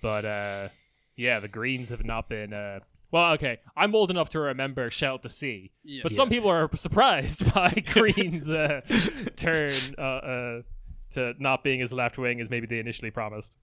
but 0.00 0.24
uh, 0.24 0.68
yeah, 1.16 1.40
the 1.40 1.48
Greens 1.48 1.88
have 1.88 2.04
not 2.04 2.28
been. 2.28 2.52
Uh, 2.52 2.78
well, 3.10 3.32
okay, 3.32 3.58
I'm 3.76 3.92
old 3.96 4.12
enough 4.12 4.28
to 4.30 4.38
remember 4.38 4.88
Shell 4.88 5.18
to 5.20 5.28
Sea, 5.28 5.72
Yeah. 5.82 6.02
but 6.04 6.12
some 6.12 6.28
people 6.28 6.48
are 6.48 6.70
surprised 6.76 7.52
by 7.54 7.70
Green's 7.92 8.48
uh, 8.52 8.82
turn 9.34 9.72
uh, 9.98 10.00
uh, 10.02 10.62
to 11.10 11.34
not 11.40 11.64
being 11.64 11.80
as 11.82 11.92
left 11.92 12.18
wing 12.18 12.40
as 12.40 12.50
maybe 12.50 12.68
they 12.68 12.78
initially 12.78 13.10
promised. 13.10 13.56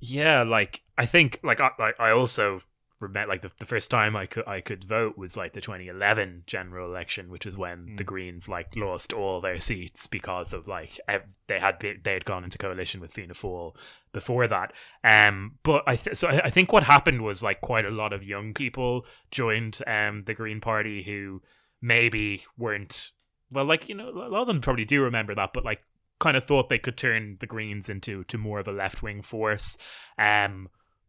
Yeah 0.00 0.42
like 0.42 0.82
i 0.98 1.06
think 1.06 1.40
like 1.42 1.60
i, 1.60 1.70
like, 1.78 1.98
I 2.00 2.10
also 2.10 2.60
remember 3.00 3.28
like 3.28 3.42
the, 3.42 3.50
the 3.58 3.66
first 3.66 3.90
time 3.90 4.16
i 4.16 4.26
could 4.26 4.46
i 4.46 4.60
could 4.60 4.84
vote 4.84 5.18
was 5.18 5.36
like 5.36 5.52
the 5.52 5.60
2011 5.60 6.44
general 6.46 6.88
election 6.88 7.30
which 7.30 7.46
is 7.46 7.58
when 7.58 7.96
the 7.96 8.04
greens 8.04 8.48
like 8.48 8.74
lost 8.76 9.12
all 9.12 9.40
their 9.40 9.60
seats 9.60 10.06
because 10.06 10.52
of 10.52 10.68
like 10.68 10.98
ev- 11.08 11.22
they 11.46 11.58
had 11.58 11.78
been, 11.78 12.00
they 12.02 12.14
had 12.14 12.24
gone 12.24 12.44
into 12.44 12.58
coalition 12.58 13.00
with 13.00 13.12
fianna 13.12 13.34
fáil 13.34 13.74
before 14.12 14.46
that. 14.46 14.72
Um 15.02 15.58
but 15.62 15.82
i 15.86 15.96
th- 15.96 16.16
so 16.16 16.28
I, 16.28 16.42
I 16.44 16.50
think 16.50 16.72
what 16.72 16.84
happened 16.84 17.22
was 17.22 17.42
like 17.42 17.60
quite 17.60 17.84
a 17.84 17.90
lot 17.90 18.12
of 18.12 18.24
young 18.24 18.54
people 18.54 19.04
joined 19.30 19.80
um 19.86 20.22
the 20.24 20.34
green 20.34 20.60
party 20.60 21.02
who 21.02 21.42
maybe 21.82 22.44
weren't 22.56 23.10
well 23.50 23.64
like 23.64 23.88
you 23.88 23.94
know 23.94 24.08
a 24.08 24.30
lot 24.30 24.42
of 24.42 24.46
them 24.46 24.60
probably 24.60 24.84
do 24.84 25.02
remember 25.02 25.34
that 25.34 25.52
but 25.52 25.64
like 25.64 25.82
kind 26.24 26.38
of 26.38 26.44
thought 26.44 26.70
they 26.70 26.78
could 26.78 26.96
turn 26.96 27.36
the 27.40 27.46
Greens 27.46 27.90
into 27.90 28.24
to 28.24 28.38
more 28.38 28.58
of 28.58 28.66
a 28.66 28.72
left 28.72 29.02
wing 29.02 29.20
force. 29.20 29.76
Um, 30.18 30.68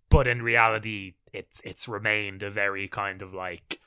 but 0.09 0.27
in 0.27 0.41
reality, 0.41 1.13
it's 1.31 1.61
it's 1.63 1.87
remained 1.87 2.43
a 2.43 2.49
very 2.49 2.89
kind 2.89 3.21
of 3.21 3.33
like 3.33 3.79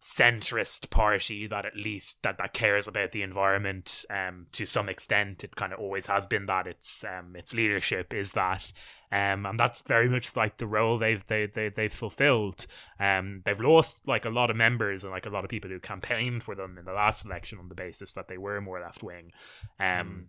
centrist 0.00 0.88
party 0.88 1.46
that 1.46 1.66
at 1.66 1.76
least 1.76 2.22
that, 2.22 2.38
that 2.38 2.52
cares 2.52 2.86
about 2.86 3.12
the 3.12 3.22
environment 3.22 4.06
um 4.08 4.46
to 4.52 4.64
some 4.64 4.88
extent. 4.88 5.44
It 5.44 5.56
kind 5.56 5.74
of 5.74 5.78
always 5.78 6.06
has 6.06 6.26
been 6.26 6.46
that. 6.46 6.66
Its 6.66 7.04
um 7.04 7.36
its 7.36 7.52
leadership 7.52 8.14
is 8.14 8.32
that. 8.32 8.72
Um 9.12 9.44
and 9.44 9.60
that's 9.60 9.80
very 9.80 10.08
much 10.08 10.36
like 10.36 10.56
the 10.56 10.66
role 10.66 10.96
they've 10.96 11.24
they, 11.26 11.46
they 11.46 11.68
they've 11.68 11.92
fulfilled. 11.92 12.66
Um 12.98 13.42
they've 13.44 13.60
lost 13.60 14.00
like 14.06 14.24
a 14.24 14.30
lot 14.30 14.50
of 14.50 14.56
members 14.56 15.04
and 15.04 15.12
like 15.12 15.26
a 15.26 15.30
lot 15.30 15.44
of 15.44 15.50
people 15.50 15.70
who 15.70 15.80
campaigned 15.80 16.42
for 16.42 16.54
them 16.54 16.78
in 16.78 16.86
the 16.86 16.92
last 16.92 17.26
election 17.26 17.58
on 17.58 17.68
the 17.68 17.74
basis 17.74 18.14
that 18.14 18.28
they 18.28 18.38
were 18.38 18.60
more 18.62 18.80
left 18.80 19.02
wing 19.02 19.32
um 19.80 20.28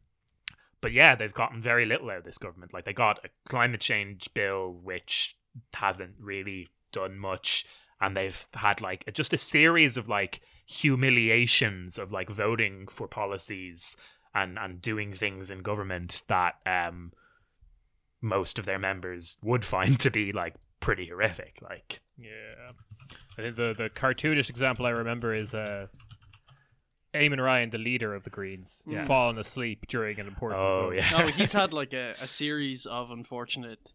but 0.82 0.92
yeah, 0.92 1.16
they've 1.16 1.34
gotten 1.34 1.62
very 1.62 1.86
little 1.86 2.10
out 2.10 2.18
of 2.18 2.24
this 2.24 2.38
government. 2.38 2.74
Like 2.74 2.86
they 2.86 2.94
got 2.94 3.24
a 3.26 3.30
climate 3.50 3.82
change 3.82 4.34
bill 4.34 4.80
which 4.84 5.36
hasn't 5.74 6.16
really 6.20 6.70
done 6.92 7.18
much, 7.18 7.66
and 8.00 8.16
they've 8.16 8.48
had 8.54 8.82
like 8.82 9.12
just 9.14 9.34
a 9.34 9.38
series 9.38 9.98
of 9.98 10.08
like 10.08 10.42
humiliations 10.66 11.98
of 11.98 12.12
like 12.12 12.30
voting 12.30 12.88
for 12.88 13.08
policies 13.08 13.96
and 14.36 14.60
and 14.60 14.82
doing 14.82 15.14
things 15.14 15.50
in 15.50 15.60
government 15.60 16.22
that 16.28 16.56
um 16.66 17.14
most 18.22 18.60
of 18.60 18.66
their 18.66 18.80
members 18.80 19.38
would 19.42 19.64
find 19.64 20.00
to 20.02 20.12
be 20.12 20.32
like 20.32 20.56
pretty 20.80 21.08
horrific. 21.08 21.60
Like 21.62 22.02
Yeah, 22.18 22.72
I 23.38 23.42
think 23.42 23.56
the 23.56 23.74
the 23.78 23.90
cartoonish 23.90 24.50
example 24.50 24.86
I 24.86 24.92
remember 24.92 25.34
is 25.34 25.54
uh, 25.54 25.88
Eamon 27.18 27.44
Ryan, 27.44 27.70
the 27.70 27.78
leader 27.78 28.14
of 28.16 28.24
the 28.24 28.30
Greens, 28.30 28.84
Yeah. 28.88 29.06
falling 29.06 29.38
asleep 29.38 29.88
during 29.88 30.20
an 30.20 30.28
important. 30.28 30.62
oh 30.62 30.82
vote. 30.90 30.96
yeah, 30.96 31.18
no, 31.18 31.28
he's 31.40 31.54
had 31.54 31.74
like 31.74 31.94
a, 31.94 32.16
a 32.22 32.28
series 32.28 32.86
of 32.86 33.12
unfortunate. 33.12 33.94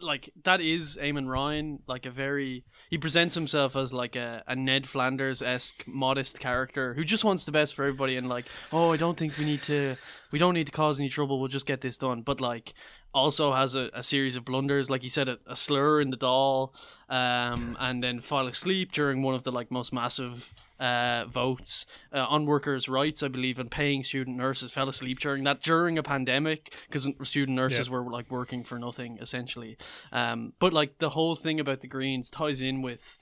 Like 0.00 0.28
that 0.44 0.60
is 0.60 0.98
Eamon 1.00 1.26
Ryan, 1.26 1.78
like 1.86 2.04
a 2.04 2.10
very 2.10 2.64
he 2.90 2.98
presents 2.98 3.34
himself 3.34 3.74
as 3.76 3.94
like 3.94 4.14
a, 4.14 4.42
a 4.46 4.54
Ned 4.54 4.86
Flanders 4.86 5.40
esque 5.40 5.84
modest 5.86 6.38
character 6.38 6.92
who 6.92 7.02
just 7.02 7.24
wants 7.24 7.46
the 7.46 7.52
best 7.52 7.74
for 7.74 7.84
everybody 7.86 8.16
and 8.16 8.28
like 8.28 8.44
oh 8.74 8.92
I 8.92 8.98
don't 8.98 9.16
think 9.16 9.38
we 9.38 9.46
need 9.46 9.62
to 9.62 9.96
we 10.32 10.38
don't 10.38 10.52
need 10.52 10.66
to 10.66 10.72
cause 10.72 11.00
any 11.00 11.08
trouble 11.08 11.38
we'll 11.38 11.48
just 11.48 11.64
get 11.64 11.80
this 11.80 11.96
done 11.96 12.20
but 12.20 12.42
like 12.42 12.74
also 13.14 13.54
has 13.54 13.74
a, 13.74 13.88
a 13.94 14.02
series 14.02 14.36
of 14.36 14.44
blunders 14.44 14.90
like 14.90 15.00
he 15.00 15.08
said 15.08 15.30
a, 15.30 15.38
a 15.46 15.56
slur 15.56 16.02
in 16.02 16.10
the 16.10 16.18
Dáil 16.18 16.72
um 17.08 17.74
and 17.80 18.04
then 18.04 18.20
fall 18.20 18.46
asleep 18.48 18.92
during 18.92 19.22
one 19.22 19.34
of 19.34 19.44
the 19.44 19.50
like 19.52 19.70
most 19.70 19.94
massive 19.94 20.52
uh, 20.80 21.26
votes 21.28 21.86
uh, 22.12 22.18
on 22.26 22.46
workers' 22.46 22.88
rights, 22.88 23.22
I 23.22 23.28
believe, 23.28 23.58
and 23.58 23.70
paying 23.70 24.02
student 24.02 24.36
nurses 24.36 24.72
fell 24.72 24.88
asleep 24.88 25.20
during 25.20 25.44
that 25.44 25.62
during 25.62 25.98
a 25.98 26.02
pandemic 26.02 26.74
because 26.88 27.06
student 27.22 27.54
nurses 27.56 27.86
Yeah. 27.88 27.92
were 27.94 28.10
like 28.10 28.30
working 28.30 28.64
for 28.64 28.78
nothing 28.78 29.18
essentially. 29.20 29.76
Um, 30.10 30.54
but 30.58 30.72
like 30.72 30.98
the 30.98 31.10
whole 31.10 31.36
thing 31.36 31.60
about 31.60 31.80
the 31.80 31.86
Greens 31.88 32.30
ties 32.30 32.60
in 32.60 32.82
with 32.82 33.18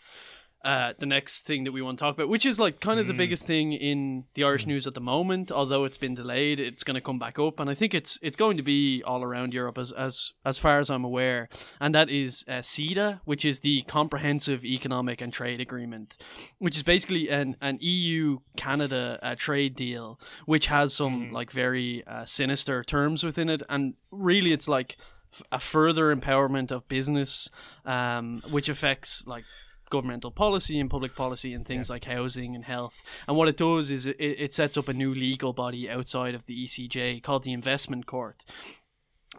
uh, 0.65 0.93
the 0.99 1.07
next 1.07 1.47
thing 1.47 1.65
that 1.65 1.73
we 1.73 1.81
want 1.81 1.99
to 1.99 2.05
talk 2.05 2.15
about, 2.17 2.29
which 2.29 2.45
is 2.45 2.59
like 2.59 2.81
kind 2.81 2.99
of 2.99 3.07
the 3.07 3.15
biggest 3.15 3.47
thing 3.47 3.73
in 3.73 4.25
the 4.35 4.43
Irish 4.43 4.67
news 4.67 4.89
at 4.89 4.95
the 4.95 5.01
moment. 5.01 5.53
Although 5.53 5.85
it's 5.85 5.99
been 5.99 6.15
delayed, 6.15 6.59
it's 6.59 6.83
going 6.83 6.97
to 6.97 7.01
come 7.01 7.19
back 7.19 7.39
up, 7.39 7.61
and 7.61 7.71
I 7.71 7.75
think 7.75 7.95
it's 7.95 8.19
it's 8.23 8.37
going 8.37 8.57
to 8.57 8.63
be 8.63 9.03
all 9.05 9.23
around 9.23 9.55
Europe 9.55 9.79
as 9.79 9.93
as 9.93 10.33
as 10.45 10.59
far 10.59 10.81
as 10.81 10.91
I'm 10.91 11.05
aware. 11.05 11.49
And 11.81 11.95
that 11.95 12.11
is 12.11 12.45
uh, 12.49 12.55
CETA, 12.55 13.21
which 13.25 13.45
is 13.45 13.61
the 13.61 13.83
Comprehensive 13.83 14.65
Economic 14.65 15.21
and 15.21 15.33
Trade 15.33 15.61
Agreement, 15.61 16.17
which 16.59 16.77
is 16.77 16.83
basically 16.83 17.29
an 17.31 17.57
an 17.61 17.79
EU 17.81 18.39
Canada 18.57 19.21
uh, 19.23 19.37
trade 19.37 19.77
deal, 19.77 20.19
which 20.45 20.67
has 20.67 20.93
some 20.93 21.33
like 21.33 21.53
very 21.53 22.05
uh, 22.07 22.25
sinister 22.25 22.83
terms 22.83 23.23
within 23.23 23.49
it, 23.49 23.63
and 23.69 23.95
really 24.11 24.53
it's 24.53 24.67
like 24.67 24.97
f- 25.33 25.43
a 25.53 25.61
further 25.61 26.15
empowerment 26.15 26.73
of 26.73 26.89
business, 26.89 27.49
um, 27.85 28.43
which 28.51 28.69
affects 28.69 29.25
like 29.27 29.45
governmental 29.91 30.31
policy 30.31 30.79
and 30.79 30.91
public 30.91 31.15
policy 31.15 31.53
and 31.55 31.67
things 31.67 31.89
like 31.91 32.05
housing 32.05 32.55
and 32.55 32.65
health. 32.65 33.03
And 33.27 33.37
what 33.37 33.49
it 33.49 33.57
does 33.57 33.91
is 33.91 34.07
it, 34.07 34.17
it 34.19 34.53
sets 34.53 34.77
up 34.77 34.89
a 34.89 34.93
new 34.93 35.15
legal 35.15 35.53
body 35.53 35.89
outside 35.91 36.35
of 36.35 36.47
the 36.47 36.65
ECJ 36.65 37.23
called 37.23 37.45
the 37.45 37.53
Investment 37.53 38.07
Court. 38.07 38.45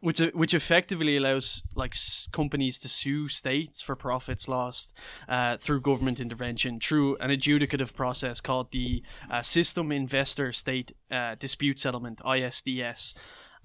Which, 0.02 0.20
which 0.20 0.54
effectively 0.54 1.18
allows 1.18 1.64
like 1.76 1.93
s- 1.93 2.30
companies 2.32 2.78
to 2.80 2.88
sue 2.88 3.28
states 3.28 3.82
for 3.82 3.95
profits 3.95 4.47
lost 4.47 4.93
uh, 5.28 5.58
through 5.58 5.82
government 5.82 6.20
intervention 6.22 6.80
through 6.80 7.18
an 7.18 7.32
adjudicative 7.32 7.93
process 7.95 8.39
called 8.39 8.72
the 8.72 9.04
uh, 9.30 9.41
System 9.41 9.91
Investor 9.91 10.54
State 10.54 10.93
uh, 11.12 11.36
Dispute 11.39 11.80
Settlement 11.80 12.22
(ISDS). 12.24 13.14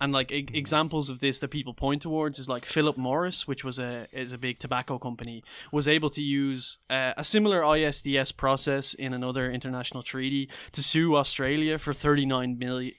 And 0.01 0.13
like 0.13 0.33
e- 0.33 0.49
examples 0.53 1.09
of 1.09 1.21
this 1.21 1.39
that 1.39 1.49
people 1.49 1.73
point 1.73 2.03
towards 2.03 2.39
is 2.39 2.49
like 2.49 2.67
Philip 2.67 2.97
Morris, 2.97 3.47
which 3.47 3.65
was 3.65 3.79
a 3.79 4.07
is 4.13 4.33
a 4.33 4.39
big 4.39 4.59
tobacco 4.59 4.99
company, 4.99 5.43
was 5.73 5.87
able 5.87 6.11
to 6.11 6.23
use 6.23 6.79
uh, 6.91 7.13
a 7.17 7.25
similar 7.25 7.63
ISDS 7.63 8.37
process 8.37 8.95
in 8.95 9.15
another 9.15 9.51
international 9.51 10.03
treaty 10.03 10.49
to 10.73 10.83
sue 10.83 11.17
Australia 11.17 11.79
for 11.79 11.95
39 11.95 12.59
million 12.59 12.95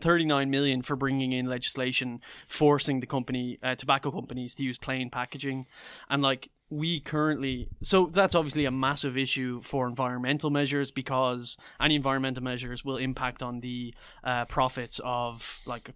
39 0.00 0.50
million 0.50 0.82
for 0.82 0.96
bringing 0.96 1.32
in 1.32 1.46
legislation 1.46 2.20
forcing 2.48 3.00
the 3.00 3.06
company 3.06 3.58
uh, 3.62 3.74
tobacco 3.74 4.10
companies 4.10 4.54
to 4.54 4.62
use 4.62 4.78
plain 4.78 5.10
packaging. 5.10 5.66
And 6.08 6.22
like 6.22 6.50
we 6.70 7.00
currently 7.00 7.68
so 7.82 8.06
that's 8.06 8.34
obviously 8.34 8.64
a 8.64 8.70
massive 8.70 9.18
issue 9.18 9.60
for 9.60 9.86
environmental 9.86 10.48
measures 10.48 10.90
because 10.90 11.58
any 11.78 11.94
environmental 11.94 12.42
measures 12.42 12.82
will 12.82 12.96
impact 12.96 13.42
on 13.42 13.60
the 13.60 13.94
uh, 14.24 14.46
profits 14.46 14.98
of 15.04 15.60
like 15.66 15.90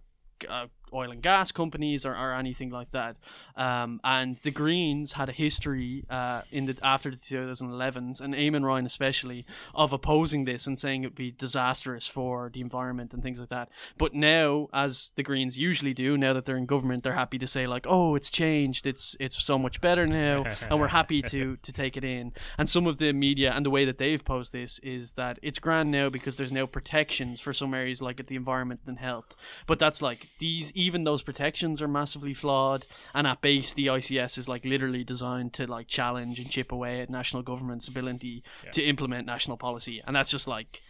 uh, 0.49 0.67
oil 0.93 1.11
and 1.11 1.21
gas 1.21 1.51
companies 1.51 2.05
or, 2.05 2.13
or 2.13 2.33
anything 2.33 2.69
like 2.69 2.91
that. 2.91 3.17
Um, 3.55 3.99
and 4.03 4.35
the 4.37 4.51
Greens 4.51 5.13
had 5.13 5.29
a 5.29 5.31
history 5.31 6.05
uh, 6.09 6.41
in 6.51 6.65
the 6.65 6.77
after 6.81 7.09
the 7.11 7.17
2011s, 7.17 8.21
and 8.21 8.33
Eamon 8.33 8.63
Ryan 8.63 8.85
especially, 8.85 9.45
of 9.73 9.93
opposing 9.93 10.45
this 10.45 10.67
and 10.67 10.79
saying 10.79 11.03
it 11.03 11.07
would 11.07 11.15
be 11.15 11.31
disastrous 11.31 12.07
for 12.07 12.49
the 12.53 12.61
environment 12.61 13.13
and 13.13 13.23
things 13.23 13.39
like 13.39 13.49
that. 13.49 13.69
But 13.97 14.13
now, 14.13 14.67
as 14.73 15.11
the 15.15 15.23
Greens 15.23 15.57
usually 15.57 15.93
do, 15.93 16.17
now 16.17 16.33
that 16.33 16.45
they're 16.45 16.57
in 16.57 16.65
government, 16.65 17.03
they're 17.03 17.13
happy 17.13 17.37
to 17.39 17.47
say 17.47 17.67
like, 17.67 17.85
"Oh, 17.87 18.15
it's 18.15 18.31
changed. 18.31 18.85
It's 18.85 19.15
it's 19.19 19.43
so 19.43 19.57
much 19.57 19.81
better 19.81 20.07
now, 20.07 20.45
and 20.69 20.79
we're 20.79 20.87
happy 20.87 21.21
to 21.23 21.57
to 21.57 21.73
take 21.73 21.97
it 21.97 22.03
in." 22.03 22.33
And 22.57 22.69
some 22.69 22.87
of 22.87 22.97
the 22.97 23.13
media 23.13 23.51
and 23.51 23.65
the 23.65 23.69
way 23.69 23.85
that 23.85 23.97
they've 23.97 24.23
posed 24.23 24.51
this 24.51 24.79
is 24.79 25.13
that 25.13 25.39
it's 25.41 25.59
grand 25.59 25.91
now 25.91 26.09
because 26.09 26.37
there's 26.37 26.51
now 26.51 26.65
protections 26.65 27.39
for 27.39 27.53
some 27.53 27.73
areas 27.73 28.01
like 28.01 28.19
at 28.19 28.27
the 28.27 28.35
environment 28.35 28.81
and 28.85 28.99
health. 28.99 29.35
But 29.65 29.79
that's 29.79 30.01
like 30.01 30.27
these 30.39 30.71
even 30.77 31.03
those 31.03 31.21
protections 31.21 31.81
are 31.81 31.87
massively 31.87 32.33
flawed 32.33 32.85
and 33.13 33.25
at 33.25 33.41
base 33.41 33.73
the 33.73 33.87
ICS 33.87 34.37
is 34.37 34.47
like 34.47 34.63
literally 34.63 35.03
designed 35.03 35.53
to 35.53 35.65
like 35.65 35.87
challenge 35.87 36.39
and 36.39 36.49
chip 36.49 36.71
away 36.71 37.01
at 37.01 37.09
national 37.09 37.43
government's 37.43 37.87
ability 37.87 38.43
to 38.71 38.83
implement 38.83 39.25
national 39.25 39.57
policy 39.57 40.01
and 40.05 40.15
that's 40.15 40.31
just 40.31 40.47
like 40.47 40.81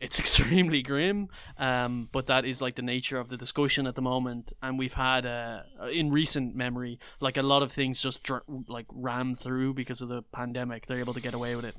it's 0.00 0.18
extremely 0.24 0.82
grim 0.82 1.28
um, 1.58 2.08
but 2.12 2.26
that 2.26 2.44
is 2.44 2.62
like 2.62 2.76
the 2.76 2.82
nature 2.82 3.18
of 3.18 3.28
the 3.28 3.36
discussion 3.36 3.86
at 3.86 3.94
the 3.94 4.02
moment 4.02 4.52
and 4.62 4.78
we've 4.78 4.94
had 4.94 5.26
uh, 5.26 5.60
in 5.92 6.10
recent 6.10 6.54
memory 6.54 6.98
like 7.20 7.36
a 7.36 7.42
lot 7.42 7.62
of 7.62 7.72
things 7.72 8.00
just 8.00 8.22
dr- 8.22 8.42
like 8.68 8.86
ram 8.92 9.34
through 9.34 9.74
because 9.74 10.00
of 10.00 10.08
the 10.08 10.22
pandemic 10.32 10.86
they're 10.86 10.98
able 10.98 11.14
to 11.14 11.20
get 11.20 11.34
away 11.34 11.56
with 11.56 11.64
it 11.64 11.76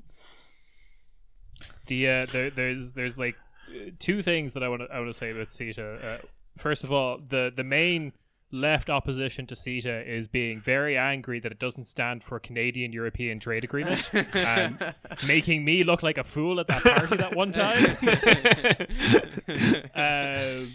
The 1.88 2.08
uh, 2.08 2.26
there, 2.32 2.50
there's 2.50 2.94
there's 2.94 3.18
like 3.18 3.36
uh, 3.70 3.92
two 4.00 4.22
things 4.22 4.54
that 4.54 4.64
I 4.64 4.68
want 4.70 4.82
to 4.82 4.88
I 4.94 5.00
want 5.00 5.12
to 5.12 5.18
say 5.18 5.32
about 5.32 5.48
CETA. 5.48 6.04
Uh, 6.04 6.18
first 6.58 6.84
of 6.84 6.92
all, 6.92 7.20
the 7.20 7.52
the 7.56 7.64
main 7.64 8.14
left 8.52 8.90
opposition 8.90 9.46
to 9.48 9.56
CETA 9.56 10.08
is 10.08 10.28
being 10.28 10.62
very 10.62 10.98
angry 10.98 11.40
that 11.42 11.52
it 11.52 11.60
doesn't 11.60 11.86
stand 11.86 12.24
for 12.24 12.40
Canadian 12.40 12.94
European 12.94 13.40
Trade 13.40 13.64
Agreement 13.66 14.10
and 14.34 14.96
making 15.28 15.66
me 15.66 15.84
look 15.84 16.04
like 16.04 16.18
a 16.18 16.24
fool 16.24 16.60
at 16.60 16.68
that 16.68 16.82
party 16.84 17.18
that 17.18 17.36
one 17.36 17.52
time. 17.52 17.98
Um, 19.96 20.74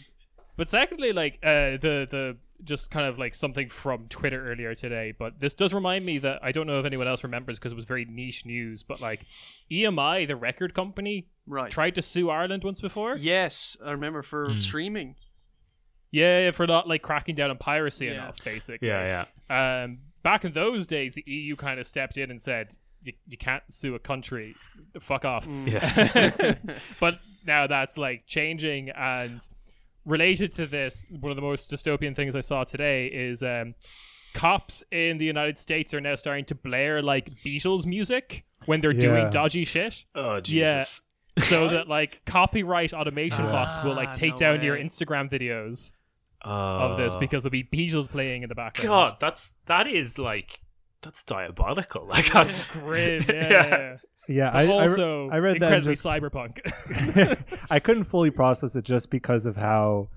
but 0.57 0.69
secondly, 0.69 1.13
like 1.13 1.39
uh, 1.43 1.79
the 1.81 2.07
the 2.11 2.37
just 2.65 2.91
kind 2.91 3.07
of 3.07 3.19
like 3.19 3.35
something 3.35 3.69
from 3.71 4.07
Twitter 4.09 4.51
earlier 4.53 4.75
today. 4.75 5.15
But 5.19 5.41
this 5.41 5.55
does 5.55 5.73
remind 5.73 6.05
me 6.05 6.19
that 6.19 6.41
I 6.43 6.53
don't 6.53 6.67
know 6.67 6.79
if 6.79 6.85
anyone 6.85 7.09
else 7.09 7.25
remembers 7.25 7.59
because 7.59 7.73
it 7.73 7.77
was 7.77 7.87
very 7.87 8.05
niche 8.05 8.45
news. 8.45 8.83
But 8.83 9.01
like 9.01 9.25
EMI, 9.71 10.29
the 10.29 10.37
record 10.37 10.75
company, 10.75 11.29
right 11.47 11.71
tried 11.71 11.95
to 11.95 12.03
sue 12.03 12.29
Ireland 12.31 12.63
once 12.65 12.81
before. 12.81 13.17
yes 13.17 13.77
i 13.85 13.91
remember 13.91 14.23
for 14.23 14.55
streaming 14.61 15.17
Yeah, 16.13 16.41
yeah, 16.47 16.51
for 16.51 16.67
not 16.67 16.89
like 16.89 17.03
cracking 17.03 17.35
down 17.35 17.51
on 17.51 17.59
piracy 17.59 18.07
Yeah. 18.07 18.13
enough, 18.13 18.43
basically. 18.45 18.89
yeah, 18.89 19.25
yeah. 19.51 19.83
Um, 19.85 19.99
back 20.23 20.45
in 20.45 20.53
those 20.53 20.87
days, 20.87 21.15
the 21.15 21.25
EU 21.27 21.57
kind 21.57 21.79
of 21.79 21.87
stepped 21.87 22.17
in 22.19 22.31
and 22.31 22.41
said, 22.41 22.75
"You, 23.03 23.13
you 23.29 23.37
can't 23.37 23.63
sue 23.69 23.95
a 23.95 23.99
country. 23.99 24.55
Fuck 25.01 25.25
off." 25.25 25.47
Yeah. 25.67 26.55
but 27.01 27.21
now 27.47 27.67
that's 27.67 27.97
like 27.97 28.27
changing 28.27 28.91
and 28.91 29.47
related 30.05 30.51
to 30.53 30.67
this 30.67 31.07
one 31.21 31.31
of 31.31 31.37
the 31.37 31.43
most 31.43 31.71
dystopian 31.71 32.17
things 32.17 32.35
i 32.35 32.41
saw 32.41 32.65
today 32.65 33.07
is 33.07 33.43
um 33.43 33.75
cops 34.33 34.83
in 34.91 35.19
the 35.19 35.25
united 35.27 35.59
states 35.59 35.93
are 35.93 36.01
now 36.01 36.15
starting 36.15 36.45
to 36.45 36.55
blare 36.55 37.03
like 37.03 37.31
beatles 37.45 37.85
music 37.87 38.45
when 38.67 38.81
they're 38.81 38.93
Yeah. 38.93 39.01
doing 39.01 39.31
dodgy 39.31 39.65
shit 39.65 40.05
Oh 40.15 40.41
Jesus. 40.41 41.03
so 41.39 41.69
that 41.69 41.87
like 41.89 42.23
copyright 42.25 42.93
automation 42.95 43.45
bots 43.45 43.83
will 43.85 43.95
like 43.95 44.09
Ah, 44.11 44.15
take 44.15 44.33
no 44.33 44.37
down 44.39 44.63
your 44.63 44.77
instagram 44.77 45.31
videos 45.31 45.93
of 46.43 46.93
of 46.93 46.97
this 46.99 47.17
because 47.17 47.43
there'll 47.43 47.51
be 47.51 47.65
beatles 47.65 48.09
playing 48.09 48.43
in 48.43 48.49
the 48.49 48.55
background 48.55 48.89
God, 48.89 49.17
that's 49.21 49.53
that 49.67 49.87
is 49.87 50.19
like 50.19 50.61
that's 51.03 51.23
diabolical. 51.23 52.07
Like 52.11 52.33
that's 52.33 52.67
grim 52.69 53.25
yeah, 53.29 53.35
Yeah. 53.35 53.69
yeah. 53.69 53.97
Yeah, 54.29 54.51
But 54.53 54.57
I, 54.57 54.61
I 54.61 54.65
re- 54.65 54.71
also 54.83 55.29
I 55.31 55.39
read 55.39 55.61
that 55.61 55.73
and 55.73 55.87
incredibly 55.87 55.95
just 55.95 56.05
cyberpunk 56.07 57.65
I 57.71 57.81
couldn't 57.81 58.05
fully 58.05 58.31
process 58.31 58.77
it 58.77 58.85
just 58.85 59.11
because 59.11 59.45
of 59.45 59.57
how, 59.57 60.09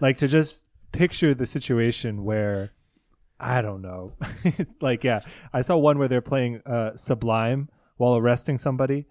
like, 0.00 0.18
to 0.18 0.28
just 0.28 0.68
picture 0.92 1.34
the 1.34 1.46
situation 1.46 2.22
where, 2.24 2.70
I 3.40 3.62
don't 3.62 3.82
know, 3.82 4.12
like, 4.80 5.02
yeah, 5.02 5.20
I 5.52 5.62
saw 5.62 5.76
one 5.78 5.98
where 5.98 6.06
they're 6.06 6.20
playing 6.20 6.62
uh, 6.64 6.94
Sublime 6.96 7.68
while 7.96 8.16
arresting 8.16 8.56
somebody, 8.58 9.06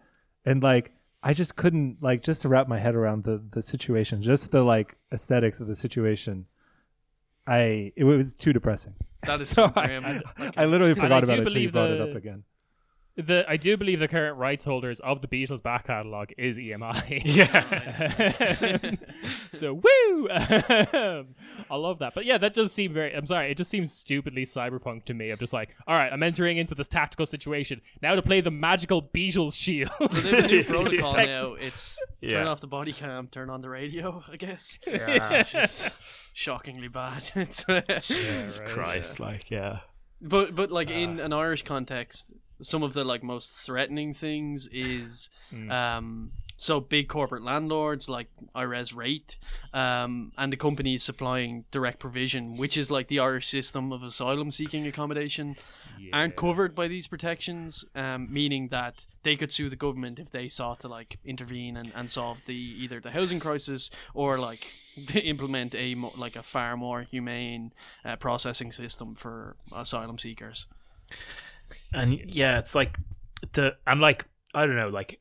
and 0.46 0.64
like, 0.64 0.92
I 1.22 1.34
just 1.34 1.56
couldn't 1.58 1.98
like 2.02 2.22
just 2.24 2.44
to 2.44 2.48
wrap 2.48 2.68
my 2.70 2.80
head 2.80 2.96
around 2.96 3.24
the 3.24 3.44
the 3.52 3.62
situation, 3.62 4.22
just 4.22 4.52
the 4.52 4.64
like 4.64 4.96
aesthetics 5.12 5.60
of 5.60 5.68
the 5.68 5.76
situation. 5.76 6.46
I 7.48 7.92
it 7.96 8.04
was 8.04 8.36
too 8.36 8.54
depressing. 8.54 8.96
That 9.24 9.42
is 9.42 9.50
so 9.50 9.72
I, 9.76 9.88
grim. 9.88 10.22
I 10.58 10.66
literally 10.66 10.96
forgot 10.96 11.12
I 11.12 11.18
about 11.20 11.40
it 11.40 11.48
until 11.48 11.62
you 11.62 11.72
brought 11.72 11.92
it 11.92 12.02
up 12.02 12.16
again. 12.16 12.44
The 13.18 13.46
I 13.48 13.56
do 13.56 13.78
believe 13.78 14.00
the 14.00 14.10
current 14.10 14.38
rights 14.38 14.66
holders 14.66 15.00
of 15.00 15.22
the 15.22 15.28
Beatles 15.30 15.64
back 15.64 15.88
catalog 15.88 16.32
is 16.38 16.58
EMI. 16.58 17.22
Yeah. 17.24 18.92
so 19.58 19.74
woo! 19.74 20.28
I 21.70 21.76
love 21.78 22.00
that. 22.00 22.14
But 22.14 22.26
yeah, 22.26 22.38
that 22.40 22.54
does 22.54 22.74
seem 22.74 22.92
very. 22.94 23.14
I'm 23.16 23.26
sorry, 23.26 23.52
it 23.52 23.56
just 23.56 23.70
seems 23.70 23.94
stupidly 23.94 24.44
cyberpunk 24.44 25.06
to 25.06 25.14
me. 25.14 25.32
I'm 25.32 25.38
just 25.38 25.54
like, 25.54 25.76
all 25.88 25.96
right, 25.96 26.12
I'm 26.12 26.24
entering 26.24 26.58
into 26.58 26.76
this 26.76 26.90
tactical 26.90 27.26
situation 27.26 27.80
now 28.02 28.16
to 28.16 28.22
play 28.22 28.42
the 28.42 28.52
magical 28.52 29.02
Beatles 29.02 29.56
shield. 29.56 29.92
But 29.98 30.12
they 30.12 30.36
have 30.36 30.44
a 30.44 30.48
new 30.48 30.64
protocol 30.66 31.10
Text- 31.12 31.42
now. 31.42 31.54
It's 31.54 31.98
Yeah. 32.20 32.32
turn 32.32 32.48
off 32.48 32.60
the 32.60 32.68
body 32.68 32.92
cam, 32.92 33.28
turn 33.28 33.50
on 33.50 33.62
the 33.62 33.70
radio. 33.70 34.24
I 34.30 34.36
guess. 34.36 34.78
Yeah. 34.86 35.30
It's 35.40 35.54
just 35.54 35.90
shockingly 36.34 36.90
bad. 36.90 37.32
It's, 37.36 37.64
Jesus 38.08 38.60
right. 38.60 38.70
Christ, 38.70 39.22
like 39.22 39.50
yeah. 39.50 39.80
But 40.22 40.54
but 40.54 40.70
like 40.70 40.90
uh. 40.90 40.94
in 40.94 41.20
an 41.22 41.32
Irish 41.32 41.64
context, 41.64 42.34
some 42.62 42.84
of 42.84 42.94
the 42.94 43.04
like 43.04 43.24
most 43.24 43.54
threatening 43.54 44.14
things 44.14 44.68
is 44.72 45.30
Mm. 45.54 45.72
um 45.72 46.32
so 46.58 46.80
big 46.80 47.08
corporate 47.08 47.44
landlords 47.44 48.10
like 48.10 48.28
IRES 48.56 48.94
REIT 48.94 49.36
um 49.74 50.32
and 50.38 50.52
the 50.52 50.58
companies 50.58 51.04
supplying 51.04 51.66
direct 51.70 52.00
provision, 52.00 52.58
which 52.58 52.78
is 52.78 52.90
like 52.90 53.10
the 53.10 53.20
Irish 53.20 53.48
system 53.48 53.92
of 53.92 54.02
asylum 54.02 54.52
seeking 54.52 54.88
accommodation, 54.88 55.56
aren't 56.14 56.36
covered 56.36 56.74
by 56.74 56.88
these 56.88 57.08
protections, 57.08 57.86
um, 57.96 58.28
meaning 58.34 58.70
that 58.70 59.06
they 59.24 59.36
could 59.36 59.52
sue 59.52 59.70
the 59.70 59.76
government 59.76 60.18
if 60.18 60.32
they 60.32 60.48
sought 60.48 60.80
to 60.80 60.88
like 60.88 61.20
intervene 61.24 61.78
and, 61.78 61.92
and 61.96 62.10
solve 62.10 62.44
the 62.46 62.56
either 62.56 63.00
the 63.00 63.12
housing 63.12 63.40
crisis 63.40 63.90
or 64.16 64.40
like 64.40 64.66
implement 65.14 65.76
a 65.76 65.94
mo- 65.96 66.14
like 66.18 66.36
a 66.36 66.44
far 66.44 66.76
more 66.76 67.02
humane 67.04 67.72
uh, 68.04 68.16
processing 68.16 68.72
system 68.72 69.14
for 69.14 69.56
asylum 69.72 70.18
seekers. 70.18 70.66
And 71.94 72.20
yeah 72.28 72.60
it's 72.60 72.76
like 72.76 72.98
the 73.54 73.76
i'm 73.86 74.00
like 74.00 74.26
i 74.54 74.66
don't 74.66 74.76
know 74.76 74.90
like 74.90 75.20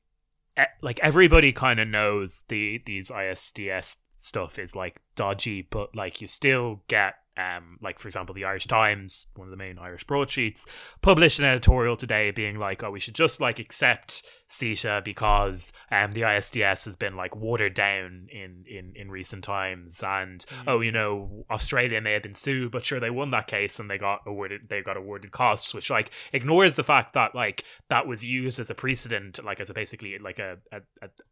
e- 0.58 0.62
like 0.82 1.00
everybody 1.02 1.52
kind 1.52 1.80
of 1.80 1.88
knows 1.88 2.44
the 2.48 2.82
these 2.86 3.08
isds 3.10 3.96
stuff 4.16 4.58
is 4.58 4.74
like 4.74 5.00
dodgy 5.16 5.66
but 5.70 5.94
like 5.94 6.20
you 6.20 6.26
still 6.26 6.82
get 6.88 7.14
um 7.36 7.78
like 7.82 7.98
for 7.98 8.06
example 8.08 8.34
the 8.34 8.44
irish 8.44 8.66
times 8.66 9.26
one 9.34 9.46
of 9.46 9.50
the 9.50 9.56
main 9.56 9.78
irish 9.78 10.04
broadsheets 10.04 10.64
published 11.02 11.38
an 11.38 11.44
editorial 11.44 11.96
today 11.96 12.30
being 12.30 12.58
like 12.58 12.82
oh 12.84 12.90
we 12.90 13.00
should 13.00 13.14
just 13.14 13.40
like 13.40 13.58
accept 13.58 14.22
CETA 14.48 15.02
because 15.04 15.72
um 15.90 16.12
the 16.12 16.20
ISDS 16.20 16.84
has 16.84 16.94
been 16.94 17.16
like 17.16 17.34
watered 17.34 17.74
down 17.74 18.28
in 18.30 18.64
in 18.68 18.92
in 18.94 19.10
recent 19.10 19.42
times 19.42 20.00
and 20.06 20.44
oh 20.68 20.80
you 20.80 20.92
know 20.92 21.44
Australia 21.50 22.00
may 22.00 22.12
have 22.12 22.22
been 22.22 22.34
sued 22.34 22.70
but 22.70 22.84
sure 22.84 23.00
they 23.00 23.10
won 23.10 23.32
that 23.32 23.48
case 23.48 23.80
and 23.80 23.90
they 23.90 23.98
got 23.98 24.20
awarded 24.26 24.68
they 24.68 24.80
got 24.80 24.96
awarded 24.96 25.32
costs 25.32 25.74
which 25.74 25.90
like 25.90 26.12
ignores 26.32 26.76
the 26.76 26.84
fact 26.84 27.14
that 27.14 27.34
like 27.34 27.64
that 27.88 28.06
was 28.06 28.24
used 28.24 28.60
as 28.60 28.70
a 28.70 28.74
precedent 28.74 29.42
like 29.44 29.58
as 29.58 29.70
a 29.70 29.74
basically 29.74 30.16
like 30.18 30.38
a 30.38 30.58
a, 30.70 30.80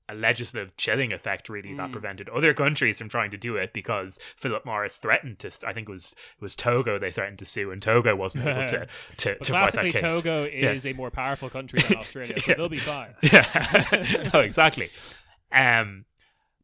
a, 0.08 0.14
legislative 0.14 0.76
chilling 0.76 1.12
effect 1.12 1.48
really 1.48 1.74
that 1.74 1.88
Mm. 1.88 1.92
prevented 1.92 2.28
other 2.28 2.54
countries 2.54 2.98
from 2.98 3.08
trying 3.08 3.30
to 3.30 3.36
do 3.36 3.56
it 3.56 3.72
because 3.72 4.18
Philip 4.36 4.64
Morris 4.66 4.96
threatened 4.96 5.38
to 5.40 5.50
I 5.66 5.72
think 5.72 5.88
was 5.92 6.12
it 6.38 6.42
was 6.42 6.56
Togo 6.56 6.98
they 6.98 7.10
threatened 7.10 7.38
to 7.38 7.44
sue 7.44 7.70
and 7.70 7.80
Togo 7.80 8.16
wasn't 8.16 8.46
able 8.46 8.66
to 8.68 8.86
to, 9.18 9.38
to 9.38 9.52
fight 9.52 9.72
that 9.72 9.84
case 9.92 10.00
Togo 10.00 10.44
Yeah. 10.44 10.72
is 10.72 10.84
a 10.86 10.92
more 10.94 11.10
powerful 11.10 11.48
country 11.50 11.80
than 11.80 11.96
Australia, 12.02 12.38
so 12.40 12.50
Yeah. 12.50 12.56
they'll 12.56 12.68
be 12.68 12.78
fine. 12.78 13.14
yeah 13.22 14.30
no 14.34 14.40
exactly 14.40 14.90
um 15.52 16.04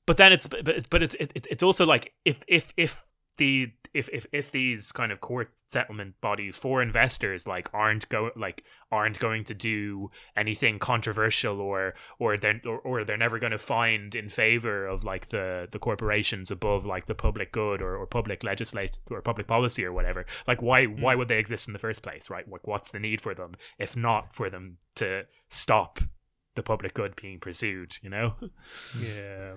but 0.06 0.16
then 0.16 0.32
it's 0.32 0.46
but 0.46 0.88
but 0.90 1.02
it's 1.02 1.14
it's 1.20 1.46
it's 1.50 1.62
also 1.62 1.84
like 1.86 2.12
if 2.24 2.40
if 2.48 2.72
if 2.76 3.04
the 3.38 3.72
if 3.94 4.08
if 4.12 4.26
if 4.32 4.50
these 4.52 4.92
kind 4.92 5.10
of 5.10 5.20
court 5.20 5.50
settlement 5.68 6.20
bodies 6.20 6.56
for 6.56 6.82
investors 6.82 7.46
like 7.46 7.68
aren't 7.72 8.08
go 8.08 8.30
like 8.36 8.64
aren't 8.92 9.18
going 9.18 9.44
to 9.44 9.54
do 9.54 10.10
anything 10.36 10.78
controversial 10.78 11.60
or 11.60 11.94
or 12.18 12.36
they're 12.36 12.60
or, 12.66 12.78
or 12.80 13.04
they're 13.04 13.16
never 13.16 13.38
going 13.38 13.52
to 13.52 13.58
find 13.58 14.14
in 14.14 14.28
favor 14.28 14.86
of 14.86 15.04
like 15.04 15.28
the 15.28 15.66
the 15.70 15.78
corporations 15.78 16.50
above 16.50 16.84
like 16.84 17.06
the 17.06 17.14
public 17.14 17.52
good 17.52 17.80
or, 17.80 17.96
or 17.96 18.06
public 18.06 18.44
legislate 18.44 18.98
or 19.10 19.22
public 19.22 19.46
policy 19.46 19.84
or 19.84 19.92
whatever 19.92 20.26
like 20.46 20.62
why 20.62 20.84
hmm. 20.84 21.00
why 21.00 21.14
would 21.14 21.28
they 21.28 21.38
exist 21.38 21.66
in 21.66 21.72
the 21.72 21.78
first 21.78 22.02
place 22.02 22.28
right? 22.30 22.48
Like 22.48 22.66
what's 22.66 22.90
the 22.90 23.00
need 23.00 23.20
for 23.20 23.34
them 23.34 23.54
if 23.78 23.96
not 23.96 24.34
for 24.34 24.50
them 24.50 24.78
to 24.96 25.22
stop 25.48 25.98
the 26.54 26.62
public 26.62 26.94
good 26.94 27.16
being 27.16 27.40
pursued 27.40 27.96
you 28.02 28.10
know? 28.10 28.34
Yeah. 29.00 29.54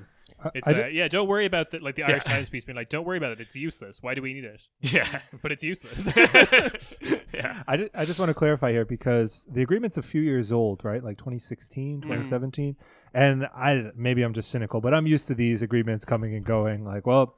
It's 0.53 0.67
uh, 0.67 0.87
yeah. 0.91 1.07
Don't 1.07 1.27
worry 1.27 1.45
about 1.45 1.71
the 1.71 1.79
like 1.79 1.95
the 1.95 2.03
Irish 2.03 2.23
Yeah. 2.25 2.33
Times 2.33 2.49
piece 2.49 2.63
being 2.65 2.75
like, 2.75 2.89
don't 2.89 3.05
worry 3.05 3.17
about 3.17 3.31
it. 3.31 3.39
It's 3.39 3.55
useless. 3.55 4.01
Why 4.01 4.13
do 4.15 4.21
we 4.21 4.33
need 4.33 4.45
it? 4.45 4.67
yeah 4.81 5.21
But 5.41 5.51
it's 5.51 5.63
useless. 5.63 6.09
yeah 7.33 7.63
I, 7.67 7.77
ju- 7.77 7.89
I 7.93 8.05
just 8.05 8.19
want 8.19 8.29
to 8.29 8.33
clarify 8.33 8.71
here 8.71 8.85
because 8.85 9.47
the 9.51 9.61
agreement's 9.61 9.97
a 9.97 10.01
few 10.01 10.21
years 10.21 10.51
old, 10.51 10.83
right? 10.83 11.03
Like 11.03 11.17
2016, 11.17 12.01
2017. 12.01 12.75
And 13.13 13.47
I 13.55 13.91
maybe 13.95 14.23
I'm 14.23 14.33
just 14.33 14.49
cynical, 14.49 14.81
but 14.81 14.93
I'm 14.93 15.05
used 15.07 15.27
to 15.27 15.35
these 15.35 15.61
agreements 15.61 16.05
coming 16.05 16.33
and 16.35 16.45
going. 16.45 16.85
Like, 16.85 17.05
well, 17.05 17.35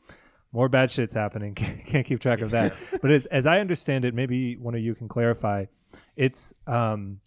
more 0.51 0.69
bad 0.69 0.91
shit's 0.91 1.13
happening. 1.13 1.55
Can't 1.55 1.85
can't 1.85 2.05
keep 2.05 2.19
track 2.19 2.41
of 2.41 2.51
that. 2.51 2.75
but 3.01 3.11
as, 3.11 3.25
as 3.27 3.45
I 3.47 3.59
understand 3.59 4.05
it, 4.05 4.13
maybe 4.13 4.55
one 4.55 4.75
of 4.75 4.81
you 4.81 4.93
can 4.95 5.07
clarify. 5.07 5.65
It's 6.15 6.53
um, 6.67 7.19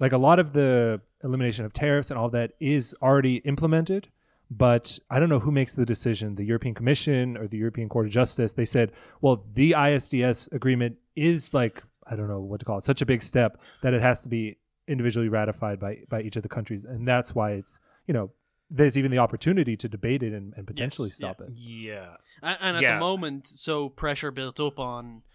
like 0.00 0.12
a 0.12 0.18
lot 0.18 0.38
of 0.38 0.52
the 0.52 1.00
elimination 1.22 1.64
of 1.64 1.72
tariffs 1.72 2.10
and 2.10 2.18
all 2.18 2.28
that 2.30 2.52
is 2.60 2.94
already 3.02 3.36
implemented. 3.38 4.08
But 4.56 4.98
I 5.10 5.18
don't 5.18 5.28
know 5.28 5.40
who 5.40 5.50
makes 5.50 5.74
the 5.74 5.86
decision, 5.86 6.34
the 6.36 6.44
European 6.44 6.74
Commission 6.74 7.36
or 7.36 7.46
the 7.46 7.56
European 7.58 7.88
Court 7.88 8.06
of 8.06 8.12
Justice. 8.12 8.52
They 8.52 8.64
said, 8.64 8.92
well, 9.20 9.44
the 9.52 9.72
ISDS 9.72 10.52
agreement 10.52 10.96
is 11.16 11.52
like, 11.54 11.82
I 12.06 12.14
don't 12.16 12.28
know 12.28 12.40
what 12.40 12.60
to 12.60 12.66
call 12.66 12.78
it, 12.78 12.82
such 12.84 13.02
a 13.02 13.06
big 13.06 13.22
step 13.22 13.60
that 13.82 13.94
it 13.94 14.02
has 14.02 14.22
to 14.22 14.28
be 14.28 14.58
individually 14.86 15.28
ratified 15.28 15.80
by, 15.80 15.98
by 16.08 16.20
each 16.22 16.36
of 16.36 16.42
the 16.42 16.48
countries. 16.48 16.84
And 16.84 17.08
that's 17.08 17.34
why 17.34 17.52
it's, 17.52 17.80
you 18.06 18.14
know, 18.14 18.30
there's 18.70 18.96
even 18.96 19.10
the 19.10 19.18
opportunity 19.18 19.76
to 19.76 19.88
debate 19.88 20.22
it 20.22 20.32
and, 20.32 20.52
and 20.56 20.66
potentially 20.66 21.08
Yes, 21.08 21.16
stop 21.16 21.40
it. 21.40 21.48
yeah 21.52 22.16
And, 22.42 22.58
and 22.60 22.76
at 22.76 22.82
Yeah. 22.82 22.94
the 22.94 23.00
moment, 23.00 23.46
so 23.48 23.88
pressure 23.88 24.30
built 24.30 24.58
up 24.60 24.78
on 24.78 25.22
p- 25.30 25.33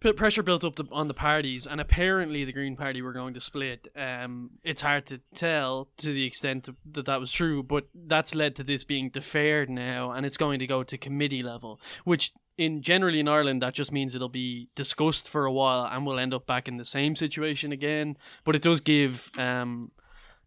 pressure 0.00 0.42
built 0.42 0.64
up 0.64 0.76
the, 0.76 0.84
on 0.90 1.08
the 1.08 1.14
parties, 1.14 1.66
and 1.66 1.80
apparently 1.80 2.44
the 2.44 2.52
Green 2.52 2.76
Party 2.76 3.02
were 3.02 3.12
going 3.12 3.34
to 3.34 3.40
split. 3.40 3.88
Um, 3.96 4.50
it's 4.64 4.82
hard 4.82 5.06
to 5.06 5.20
tell 5.34 5.88
to 5.98 6.12
the 6.12 6.24
extent 6.24 6.68
that 6.92 7.06
that 7.06 7.20
was 7.20 7.30
true, 7.30 7.62
but 7.62 7.88
that's 7.94 8.34
led 8.34 8.56
to 8.56 8.64
this 8.64 8.84
being 8.84 9.10
deferred 9.10 9.70
now, 9.70 10.10
and 10.12 10.24
it's 10.24 10.36
going 10.36 10.58
to 10.58 10.66
go 10.66 10.82
to 10.82 10.98
committee 10.98 11.42
level, 11.42 11.80
which. 12.04 12.32
In 12.58 12.82
generally 12.82 13.20
in 13.20 13.28
Ireland, 13.28 13.62
that 13.62 13.72
just 13.72 13.90
means 13.90 14.14
it'll 14.14 14.28
be 14.28 14.68
discussed 14.74 15.30
for 15.30 15.46
a 15.46 15.52
while, 15.52 15.86
and 15.86 16.04
we'll 16.04 16.18
end 16.18 16.34
up 16.34 16.44
back 16.44 16.68
in 16.68 16.76
the 16.76 16.84
same 16.84 17.16
situation 17.16 17.72
again. 17.72 18.18
But 18.44 18.54
it 18.54 18.60
does 18.60 18.82
give 18.82 19.30
um, 19.38 19.92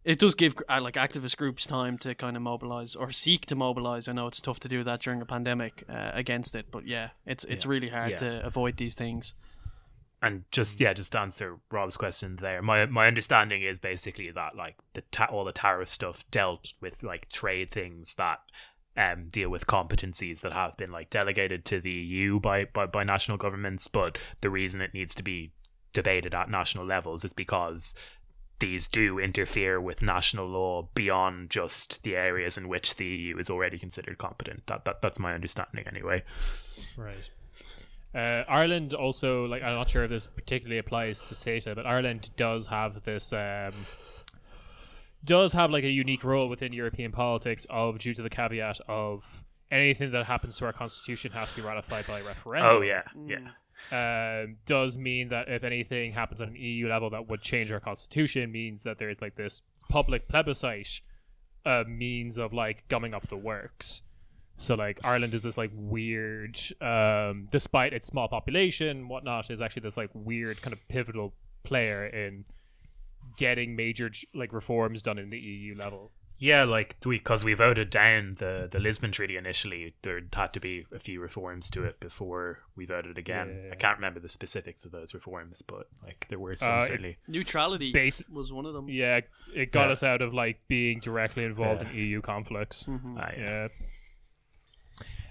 it 0.04 0.18
does 0.18 0.34
give 0.34 0.54
uh, 0.68 0.80
like 0.80 0.94
activist 0.94 1.36
groups 1.36 1.66
time 1.66 1.96
to 1.98 2.14
kind 2.14 2.36
of 2.36 2.42
mobilize 2.42 2.94
or 2.94 3.10
seek 3.10 3.46
to 3.46 3.54
mobilize. 3.56 4.06
I 4.08 4.12
know 4.12 4.26
it's 4.26 4.40
tough 4.40 4.60
to 4.60 4.68
do 4.68 4.84
that 4.84 5.00
during 5.00 5.20
a 5.22 5.26
pandemic 5.26 5.84
uh, 5.88 6.10
against 6.14 6.54
it, 6.54 6.66
but 6.70 6.86
yeah, 6.86 7.10
it's 7.26 7.44
it's 7.44 7.64
really 7.66 7.88
hard 7.88 8.12
Yeah. 8.12 8.16
to 8.18 8.46
avoid 8.46 8.76
these 8.76 8.94
things. 8.94 9.34
and 10.22 10.44
just 10.50 10.80
yeah 10.80 10.92
just 10.94 11.12
to 11.12 11.18
answer 11.20 11.58
rob's 11.70 11.96
question 11.98 12.36
there 12.36 12.62
my 12.62 12.86
my 12.86 13.06
understanding 13.06 13.60
is 13.62 13.78
basically 13.78 14.30
that 14.30 14.56
like 14.56 14.76
the 14.94 15.02
ta- 15.10 15.28
all 15.30 15.44
the 15.44 15.52
tariff 15.52 15.88
stuff 15.88 16.24
dealt 16.30 16.72
with 16.80 17.02
like 17.02 17.28
trade 17.28 17.70
things 17.70 18.14
that 18.14 18.38
um 18.96 19.28
deal 19.28 19.50
with 19.50 19.66
competencies 19.66 20.40
that 20.40 20.52
have 20.52 20.76
been 20.78 20.90
like 20.92 21.10
delegated 21.10 21.64
to 21.64 21.78
the 21.80 21.90
eu 21.90 22.40
by 22.40 22.64
by, 22.64 22.86
by 22.86 23.04
national 23.04 23.36
governments 23.36 23.86
but 23.88 24.16
the 24.40 24.48
reason 24.48 24.80
it 24.80 24.94
needs 24.94 25.14
to 25.14 25.22
be 25.22 25.52
debated 25.92 26.32
at 26.34 26.48
national 26.48 26.86
levels 26.86 27.22
is 27.24 27.34
because 27.34 27.94
these 28.64 28.88
do 28.88 29.18
interfere 29.18 29.78
with 29.78 30.00
national 30.00 30.46
law 30.48 30.88
beyond 30.94 31.50
just 31.50 32.02
the 32.02 32.16
areas 32.16 32.56
in 32.56 32.66
which 32.66 32.96
the 32.96 33.04
EU 33.04 33.36
is 33.38 33.50
already 33.50 33.78
considered 33.78 34.16
competent. 34.16 34.66
That, 34.68 34.86
that 34.86 35.02
that's 35.02 35.18
my 35.18 35.34
understanding 35.34 35.84
anyway. 35.86 36.22
Right. 36.96 37.30
Uh, 38.14 38.44
Ireland 38.48 38.94
also, 38.94 39.44
like, 39.44 39.62
I'm 39.62 39.74
not 39.74 39.90
sure 39.90 40.04
if 40.04 40.10
this 40.10 40.26
particularly 40.26 40.78
applies 40.78 41.28
to 41.28 41.34
CETA, 41.34 41.74
but 41.74 41.84
Ireland 41.84 42.30
does 42.36 42.66
have 42.68 43.02
this, 43.04 43.34
um, 43.34 43.74
does 45.24 45.52
have 45.52 45.70
like 45.70 45.84
a 45.84 45.90
unique 45.90 46.24
role 46.24 46.48
within 46.48 46.72
European 46.72 47.12
politics 47.12 47.66
of 47.68 47.98
due 47.98 48.14
to 48.14 48.22
the 48.22 48.30
caveat 48.30 48.80
of 48.88 49.44
anything 49.70 50.10
that 50.12 50.24
happens 50.24 50.56
to 50.56 50.64
our 50.64 50.72
constitution 50.72 51.32
has 51.32 51.50
to 51.52 51.60
be 51.60 51.66
ratified 51.66 52.06
by 52.06 52.22
referendum. 52.22 52.76
Oh 52.76 52.80
yeah, 52.80 53.02
yeah. 53.26 53.50
Um, 53.90 54.56
does 54.66 54.96
mean 54.96 55.28
that 55.28 55.48
if 55.48 55.64
anything 55.64 56.12
happens 56.12 56.40
on 56.40 56.48
an 56.48 56.56
EU 56.56 56.88
level 56.88 57.10
that 57.10 57.28
would 57.28 57.42
change 57.42 57.70
our 57.72 57.80
constitution, 57.80 58.50
means 58.50 58.82
that 58.82 58.98
there's 58.98 59.20
like 59.20 59.36
this 59.36 59.62
public 59.88 60.28
plebiscite 60.28 61.00
uh, 61.66 61.84
means 61.86 62.38
of 62.38 62.52
like 62.52 62.86
gumming 62.88 63.14
up 63.14 63.28
the 63.28 63.36
works. 63.36 64.02
So 64.56 64.74
like 64.74 65.00
Ireland 65.04 65.34
is 65.34 65.42
this 65.42 65.58
like 65.58 65.70
weird, 65.74 66.58
um, 66.80 67.48
despite 67.50 67.92
its 67.92 68.06
small 68.06 68.28
population, 68.28 69.08
whatnot, 69.08 69.50
is 69.50 69.60
actually 69.60 69.82
this 69.82 69.96
like 69.96 70.10
weird 70.14 70.62
kind 70.62 70.72
of 70.72 70.86
pivotal 70.88 71.34
player 71.64 72.06
in 72.06 72.44
getting 73.36 73.74
major 73.74 74.10
like 74.32 74.52
reforms 74.52 75.02
done 75.02 75.18
in 75.18 75.30
the 75.30 75.38
EU 75.38 75.74
level. 75.74 76.12
Yeah, 76.36 76.64
like 76.64 76.96
because 77.00 77.44
we, 77.44 77.54
voted 77.54 77.90
down 77.90 78.34
the, 78.38 78.68
the 78.70 78.80
Lisbon 78.80 79.12
Treaty 79.12 79.36
initially, 79.36 79.94
there 80.02 80.20
had 80.32 80.52
to 80.54 80.60
be 80.60 80.84
a 80.92 80.98
few 80.98 81.20
reforms 81.20 81.70
to 81.70 81.84
it 81.84 82.00
before 82.00 82.58
we 82.76 82.86
voted 82.86 83.16
again. 83.18 83.62
Yeah. 83.66 83.72
I 83.72 83.76
can't 83.76 83.96
remember 83.98 84.18
the 84.20 84.28
specifics 84.28 84.84
of 84.84 84.90
those 84.90 85.14
reforms, 85.14 85.62
but 85.62 85.86
like 86.02 86.26
there 86.28 86.38
were 86.40 86.56
some 86.56 86.72
Uh, 86.72 86.78
it- 86.78 86.86
certainly. 86.88 87.16
Neutrality 87.28 87.92
Base- 87.92 88.28
was 88.28 88.52
one 88.52 88.66
of 88.66 88.74
them. 88.74 88.88
Yeah, 88.88 89.20
it 89.54 89.70
got 89.72 89.86
Yeah. 89.86 89.92
us 89.92 90.02
out 90.02 90.22
of 90.22 90.34
like 90.34 90.60
being 90.68 90.98
directly 91.00 91.44
involved 91.44 91.82
Yeah. 91.82 91.90
in 91.90 91.96
EU 91.96 92.20
conflicts. 92.20 92.84
Mhm. 92.84 93.16
Ah, 93.18 93.30
yeah. 93.36 93.40
Yeah. 93.40 93.68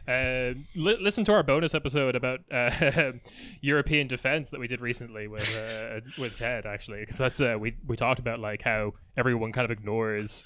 Uh, 0.05 0.53
li- 0.75 0.97
listen 0.99 1.23
to 1.23 1.31
our 1.31 1.43
bonus 1.43 1.73
episode 1.73 2.13
about 2.15 2.39
uh, 2.51 3.11
European 3.61 4.05
defense 4.07 4.49
that 4.49 4.59
we 4.59 4.67
did 4.67 4.81
recently 4.81 5.27
with 5.29 5.57
uh, 5.57 6.01
with 6.19 6.37
Ted 6.37 6.65
actually, 6.65 6.99
because 7.01 7.17
that's 7.17 7.39
uh, 7.39 7.55
we 7.57 7.75
we 7.87 7.95
talked 7.95 8.19
about 8.19 8.39
like 8.39 8.61
how 8.63 8.93
everyone 9.15 9.53
kind 9.53 9.63
of 9.63 9.71
ignores 9.71 10.43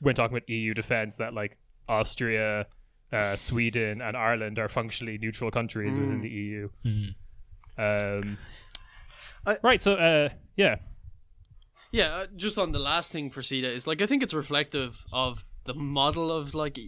when 0.00 0.14
talking 0.14 0.36
about 0.36 0.48
EU 0.48 0.74
defense 0.74 1.16
that 1.16 1.34
like 1.34 1.56
Austria, 1.88 2.66
uh, 3.12 3.36
Sweden, 3.36 4.00
and 4.02 4.16
Ireland 4.16 4.58
are 4.58 4.68
functionally 4.68 5.18
neutral 5.18 5.50
countries 5.50 5.98
within 5.98 6.20
the 6.20 6.28
EU. 6.28 6.68
Um, 7.78 8.38
I- 9.46 9.58
right. 9.62 9.80
So 9.80 9.94
uh, 9.94 10.28
yeah, 10.56 10.76
Yeah, 11.92 12.08
uh, 12.14 12.26
just 12.36 12.58
on 12.58 12.72
the 12.72 12.78
last 12.78 13.12
thing 13.12 13.30
for 13.30 13.40
CETA 13.40 13.72
is 13.74 13.86
like 13.86 14.02
I 14.02 14.06
think 14.06 14.22
it's 14.22 14.34
reflective 14.34 15.04
of 15.12 15.44
the 15.64 15.74
model 15.74 16.30
of 16.32 16.54
like 16.54 16.78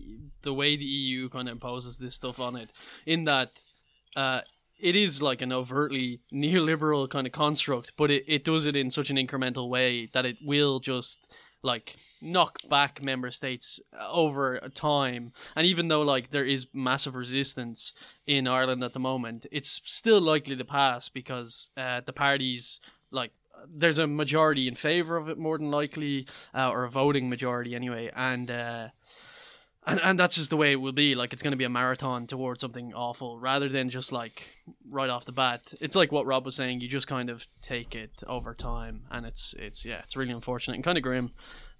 the 0.42 0.52
way 0.54 0.76
the 0.76 0.84
EU 0.84 1.28
kind 1.28 1.48
of 1.48 1.54
imposes 1.54 1.98
this 1.98 2.14
stuff 2.14 2.40
on 2.40 2.56
it, 2.56 2.70
in 3.06 3.24
that 3.24 3.62
uh, 4.16 4.40
it 4.78 4.96
is 4.96 5.22
like 5.22 5.40
an 5.42 5.52
overtly 5.52 6.20
neoliberal 6.34 7.08
kind 7.08 7.26
of 7.26 7.32
construct, 7.32 7.92
but 7.96 8.11
it, 8.11 8.24
it 8.26 8.44
does 8.44 8.66
it 8.66 8.76
in 8.76 8.90
such 8.90 9.11
an 9.11 9.16
incremental 9.16 9.68
way 9.68 10.08
that 10.12 10.26
it 10.26 10.36
will 10.42 10.80
just 10.80 11.30
like 11.62 11.96
knock 12.22 12.58
back 12.68 13.02
member 13.02 13.30
states 13.30 13.80
over 14.08 14.58
time. 14.74 15.32
And 15.56 15.66
even 15.66 15.88
though 15.88 16.02
like 16.02 16.30
there 16.30 16.44
is 16.44 16.66
massive 16.72 17.14
resistance 17.14 17.92
in 18.26 18.46
Ireland 18.46 18.84
at 18.84 18.92
the 18.92 18.98
moment 19.00 19.46
it's 19.50 19.80
still 19.84 20.20
likely 20.20 20.56
to 20.56 20.64
pass 20.64 21.08
because 21.08 21.70
uh, 21.76 22.00
the 22.04 22.12
parties 22.12 22.80
like 23.11 23.32
there's 23.68 23.98
a 23.98 24.06
majority 24.06 24.68
in 24.68 24.74
favor 24.74 25.16
of 25.16 25.28
it 25.28 25.36
more 25.38 25.58
than 25.58 25.70
likely 25.70 26.26
uh, 26.54 26.70
or 26.70 26.84
a 26.84 26.90
voting 26.90 27.28
majority 27.28 27.74
anyway. 27.74 28.11
And 28.14 28.50
uh 28.50 28.88
and, 29.87 30.01
and 30.01 30.18
that's 30.18 30.35
just 30.35 30.51
the 30.51 30.57
way 30.57 30.72
it 30.72 30.76
will 30.76 30.93
be. 30.93 31.14
Like 31.14 31.33
it's 31.33 31.43
going 31.43 31.53
to 31.53 31.57
be 31.57 31.64
a 31.64 31.70
marathon 31.70 32.26
towards 32.26 32.61
something 32.61 32.93
awful 32.95 33.39
rather 33.39 33.68
than 33.68 33.91
just 33.91 34.12
like 34.12 34.43
right 34.89 35.11
off 35.11 35.24
the 35.24 35.33
bat. 35.33 35.74
It's 35.81 35.97
like 35.97 36.12
what 36.12 36.26
rob 36.26 36.45
was 36.45 36.57
saying 36.57 36.81
you 36.81 36.89
just 36.89 37.07
kind 37.07 37.31
of 37.31 37.47
take 37.62 37.95
it 37.95 38.22
over 38.26 38.55
time 38.55 39.03
and 39.11 39.26
it's 39.26 39.55
it's 39.59 39.85
yeah 39.85 40.01
it's 40.05 40.16
really 40.16 40.33
unfortunate 40.33 40.74
and 40.74 40.85
kind 40.85 40.99
of 40.99 41.03
grim 41.03 41.31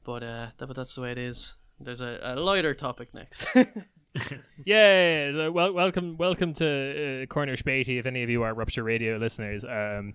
but 0.05 0.23
uh 0.23 0.49
that, 0.59 0.67
but 0.67 0.77
that's 0.77 0.95
the 0.95 1.03
way 1.03 1.13
it 1.13 1.19
is. 1.19 1.55
There's 1.79 2.01
a, 2.01 2.19
a 2.23 2.37
lighter 2.37 2.75
topic 2.75 3.15
next. 3.15 3.47
Yeah, 4.65 5.49
well, 5.49 5.73
welcome, 5.73 6.17
welcome 6.17 6.53
to 6.55 7.23
uh, 7.23 7.27
Corner 7.27 7.57
Späti. 7.57 7.99
If 7.99 8.07
any 8.07 8.23
of 8.23 8.31
you 8.31 8.43
are 8.43 8.53
Rupture 8.53 8.83
Radio 8.83 9.17
listeners, 9.17 9.65
um, 9.65 10.15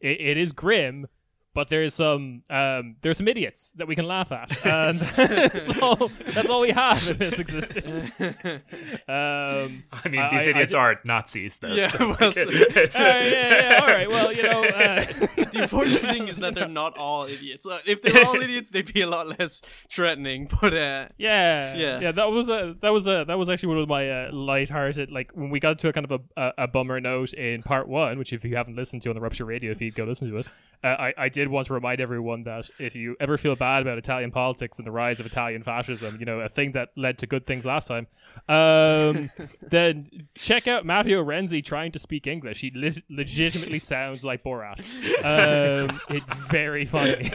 it, 0.00 0.20
it 0.20 0.36
is 0.38 0.52
grim, 0.52 1.06
but 1.54 1.68
there's 1.68 1.94
some 1.94 2.42
um, 2.50 2.96
there's 3.00 3.18
some 3.18 3.28
idiots 3.28 3.72
that 3.76 3.86
we 3.86 3.94
can 3.94 4.06
laugh 4.06 4.32
at, 4.32 4.66
and 4.66 5.00
that's 5.00 5.78
all. 5.80 6.10
That's 6.32 6.50
all 6.50 6.60
we 6.60 6.70
have 6.70 7.08
in 7.10 7.18
this 7.18 7.38
existence. 7.38 8.10
Um, 9.06 9.84
I 9.92 10.08
mean, 10.08 10.20
I- 10.20 10.30
these 10.30 10.40
I- 10.40 10.44
I 10.44 10.48
idiots 10.50 10.72
did- 10.72 10.78
are 10.78 11.00
Nazis, 11.04 11.58
though. 11.58 11.68
Yeah, 11.68 11.88
so, 11.88 11.98
well, 12.08 12.16
like, 12.20 12.32
so- 12.34 12.44
it's, 12.48 12.96
all 12.98 13.04
right, 13.06 13.24
yeah, 13.30 13.70
yeah, 13.70 13.78
all 13.80 13.86
right. 13.86 14.08
Well, 14.08 14.32
you 14.32 14.42
know, 14.42 14.64
uh, 14.64 15.04
the 15.04 15.60
unfortunate 15.62 16.00
thing 16.12 16.28
is 16.28 16.36
that 16.38 16.54
they're 16.54 16.68
not 16.68 16.96
all 16.96 17.26
idiots 17.26 17.66
Uh, 17.66 17.78
if 17.86 18.02
they 18.02 18.12
were 18.12 18.26
all 18.26 18.40
idiots 18.40 18.70
they'd 18.70 18.92
be 18.92 19.00
a 19.02 19.06
lot 19.06 19.38
less 19.38 19.62
threatening 19.90 20.48
but 20.60 20.72
uh 20.74 21.08
Yeah, 21.16 21.74
Yeah. 21.76 22.00
yeah. 22.00 22.12
That 22.12 22.30
was 22.30 22.48
a 22.48 22.76
that 22.80 22.92
was 22.92 23.06
a 23.06 23.24
that 23.26 23.38
was 23.38 23.48
actually 23.48 23.68
one 23.74 23.78
of 23.78 23.88
my 23.88 24.08
uh, 24.10 24.32
light-hearted. 24.32 25.10
Like 25.10 25.30
when 25.34 25.50
we 25.50 25.60
got 25.60 25.78
to 25.80 25.88
a 25.88 25.92
kind 25.92 26.10
of 26.10 26.20
a, 26.36 26.40
a, 26.40 26.52
a 26.64 26.68
bummer 26.68 27.00
note 27.00 27.32
in 27.34 27.62
part 27.62 27.88
one, 27.88 28.18
which 28.18 28.32
if 28.32 28.44
you 28.44 28.56
haven't 28.56 28.76
listened 28.76 29.02
to 29.02 29.10
on 29.10 29.14
the 29.14 29.20
Rupture 29.20 29.44
Radio 29.44 29.74
feed, 29.74 29.94
go 29.94 30.04
listen 30.04 30.30
to 30.30 30.38
it. 30.38 30.46
Uh, 30.82 30.88
I 30.88 31.14
I 31.16 31.28
did 31.28 31.48
want 31.48 31.66
to 31.68 31.74
remind 31.74 32.00
everyone 32.00 32.42
that 32.42 32.70
if 32.78 32.94
you 32.94 33.16
ever 33.20 33.38
feel 33.38 33.56
bad 33.56 33.82
about 33.82 33.98
Italian 33.98 34.30
politics 34.30 34.78
and 34.78 34.86
the 34.86 34.92
rise 34.92 35.20
of 35.20 35.26
Italian 35.26 35.62
fascism, 35.62 36.16
you 36.18 36.26
know 36.26 36.40
a 36.40 36.48
thing 36.48 36.72
that 36.72 36.90
led 36.96 37.18
to 37.18 37.26
good 37.26 37.46
things 37.46 37.64
last 37.64 37.88
time, 37.88 38.06
um, 38.48 39.30
then 39.62 40.28
check 40.34 40.66
out 40.68 40.84
Matteo 40.84 41.24
Renzi 41.24 41.64
trying 41.64 41.92
to 41.92 41.98
speak 41.98 42.26
English. 42.26 42.60
He 42.60 42.72
le- 42.74 43.02
legitimately 43.08 43.78
sounds 43.78 44.24
like 44.24 44.42
Borat. 44.42 44.80
Um, 45.24 46.00
it's 46.08 46.32
very 46.48 46.86
funny. 46.86 47.30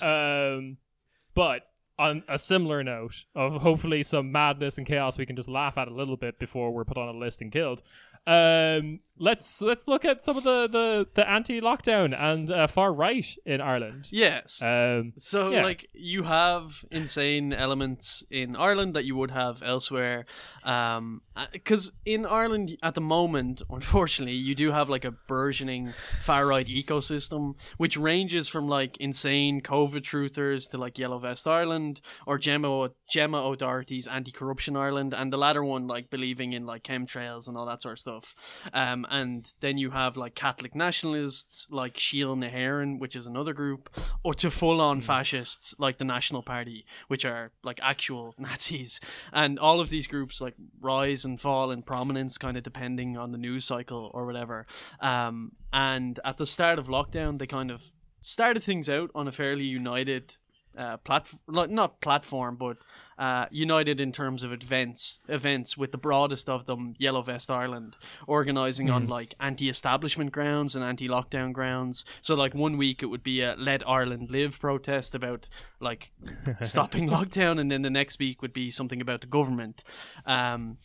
um, 0.02 0.76
but 1.34 1.62
on 1.98 2.22
a 2.28 2.38
similar 2.38 2.82
note 2.82 3.24
of 3.34 3.60
hopefully 3.62 4.02
some 4.02 4.32
madness 4.32 4.78
and 4.78 4.86
chaos 4.86 5.18
we 5.18 5.26
can 5.26 5.36
just 5.36 5.48
laugh 5.48 5.76
at 5.76 5.88
a 5.88 5.94
little 5.94 6.16
bit 6.16 6.38
before 6.38 6.72
we're 6.72 6.84
put 6.84 6.96
on 6.98 7.14
a 7.14 7.18
list 7.18 7.42
and 7.42 7.52
killed. 7.52 7.82
Um, 8.26 9.00
let's 9.28 9.62
let's 9.62 9.86
look 9.92 10.04
at 10.04 10.22
some 10.22 10.36
of 10.36 10.44
the 10.44 10.58
the, 10.76 11.06
the 11.14 11.24
anti-lockdown 11.36 12.08
and 12.18 12.50
uh, 12.50 12.66
far 12.66 12.92
right 12.92 13.28
in 13.46 13.60
Ireland. 13.60 14.08
yes 14.10 14.60
Um, 14.62 15.12
So, 15.16 15.50
Yeah. 15.50 15.62
like, 15.62 15.88
you 15.94 16.24
have 16.24 16.84
insane 16.90 17.52
elements 17.52 18.24
in 18.30 18.56
Ireland 18.56 18.94
that 18.96 19.04
you 19.04 19.14
would 19.20 19.30
have 19.30 19.62
elsewhere. 19.62 20.24
Because 21.52 21.92
in 22.04 22.26
Ireland, 22.26 22.76
at 22.82 22.94
the 22.94 23.00
moment, 23.00 23.62
unfortunately, 23.70 24.34
you 24.34 24.54
do 24.54 24.70
have, 24.72 24.88
like, 24.88 25.04
a 25.04 25.12
burgeoning 25.28 25.92
far 26.22 26.46
right 26.46 26.66
ecosystem, 26.66 27.54
which 27.78 27.96
ranges 27.96 28.48
from, 28.48 28.68
like, 28.68 28.96
insane 28.98 29.60
COVID 29.60 30.02
truthers 30.02 30.70
to, 30.70 30.78
like, 30.78 30.98
Yellow 30.98 31.18
Vest 31.18 31.46
Ireland 31.46 32.00
or 32.26 32.38
Gemma, 32.38 32.90
Gemma 33.10 33.38
O'Doherty's 33.50 34.06
Anti 34.06 34.32
Corruption 34.32 34.76
Ireland, 34.76 35.14
and 35.14 35.32
the 35.32 35.38
latter 35.38 35.64
one, 35.64 35.86
like, 35.86 36.10
believing 36.10 36.52
in, 36.52 36.66
like, 36.66 36.82
chemtrails 36.82 37.48
and 37.48 37.56
all 37.56 37.66
that 37.66 37.82
sort 37.82 37.92
of 37.94 37.98
stuff. 38.00 38.34
Um, 38.72 39.06
and 39.12 39.52
then 39.60 39.76
you 39.78 39.90
have, 39.90 40.16
like, 40.16 40.34
Catholic 40.34 40.74
nationalists 40.74 41.68
like 41.70 41.94
Síol 41.94 42.38
na 42.38 42.48
hÉireann, 42.48 42.98
which 42.98 43.14
is 43.14 43.26
another 43.26 43.52
group, 43.52 43.90
or 44.24 44.34
to 44.34 44.50
full 44.50 44.80
on 44.80 45.00
fascists 45.00 45.74
like 45.78 45.98
the 45.98 46.04
National 46.04 46.42
Party, 46.42 46.86
which 47.08 47.24
are 47.24 47.52
like 47.62 47.78
actual 47.82 48.34
Nazis. 48.38 49.00
And 49.32 49.58
all 49.58 49.80
of 49.80 49.90
these 49.90 50.06
groups 50.06 50.40
like 50.40 50.54
rise 50.80 51.24
and 51.24 51.40
fall 51.40 51.70
in 51.70 51.82
prominence 51.82 52.38
kind 52.38 52.56
of 52.56 52.62
depending 52.62 53.16
on 53.16 53.32
the 53.32 53.38
news 53.38 53.64
cycle 53.64 54.10
or 54.14 54.26
whatever. 54.26 54.66
Um, 55.00 55.52
and 55.72 56.18
at 56.24 56.38
the 56.38 56.46
start 56.46 56.78
of 56.78 56.86
lockdown, 56.86 57.38
they 57.38 57.46
kind 57.46 57.70
of 57.70 57.92
started 58.20 58.62
things 58.62 58.88
out 58.88 59.10
on 59.14 59.28
a 59.28 59.32
fairly 59.32 59.64
united 59.64 60.36
uh, 60.76 60.96
platform, 60.98 61.40
like 61.46 61.70
not 61.70 62.00
platform, 62.00 62.56
but 62.56 62.78
uh, 63.18 63.46
united 63.50 64.00
in 64.00 64.12
terms 64.12 64.42
of 64.42 64.52
events, 64.52 65.18
events 65.28 65.76
with 65.76 65.92
the 65.92 65.98
broadest 65.98 66.48
of 66.48 66.66
them, 66.66 66.94
Yellow 66.98 67.22
Vest 67.22 67.50
Ireland, 67.50 67.96
organizing 68.26 68.90
on 68.90 69.06
like 69.06 69.34
anti-establishment 69.38 70.32
grounds 70.32 70.74
and 70.74 70.84
anti-lockdown 70.84 71.52
grounds. 71.52 72.04
So 72.20 72.34
like 72.34 72.54
one 72.54 72.76
week 72.76 73.02
it 73.02 73.06
would 73.06 73.22
be 73.22 73.40
a 73.42 73.54
"Let 73.56 73.86
Ireland 73.88 74.30
Live" 74.30 74.58
protest 74.58 75.14
about 75.14 75.48
like 75.80 76.10
stopping 76.62 77.08
lockdown, 77.08 77.60
and 77.60 77.70
then 77.70 77.82
the 77.82 77.90
next 77.90 78.18
week 78.18 78.42
would 78.42 78.52
be 78.52 78.70
something 78.70 79.00
about 79.00 79.20
the 79.20 79.26
government. 79.26 79.84
Um, 80.26 80.78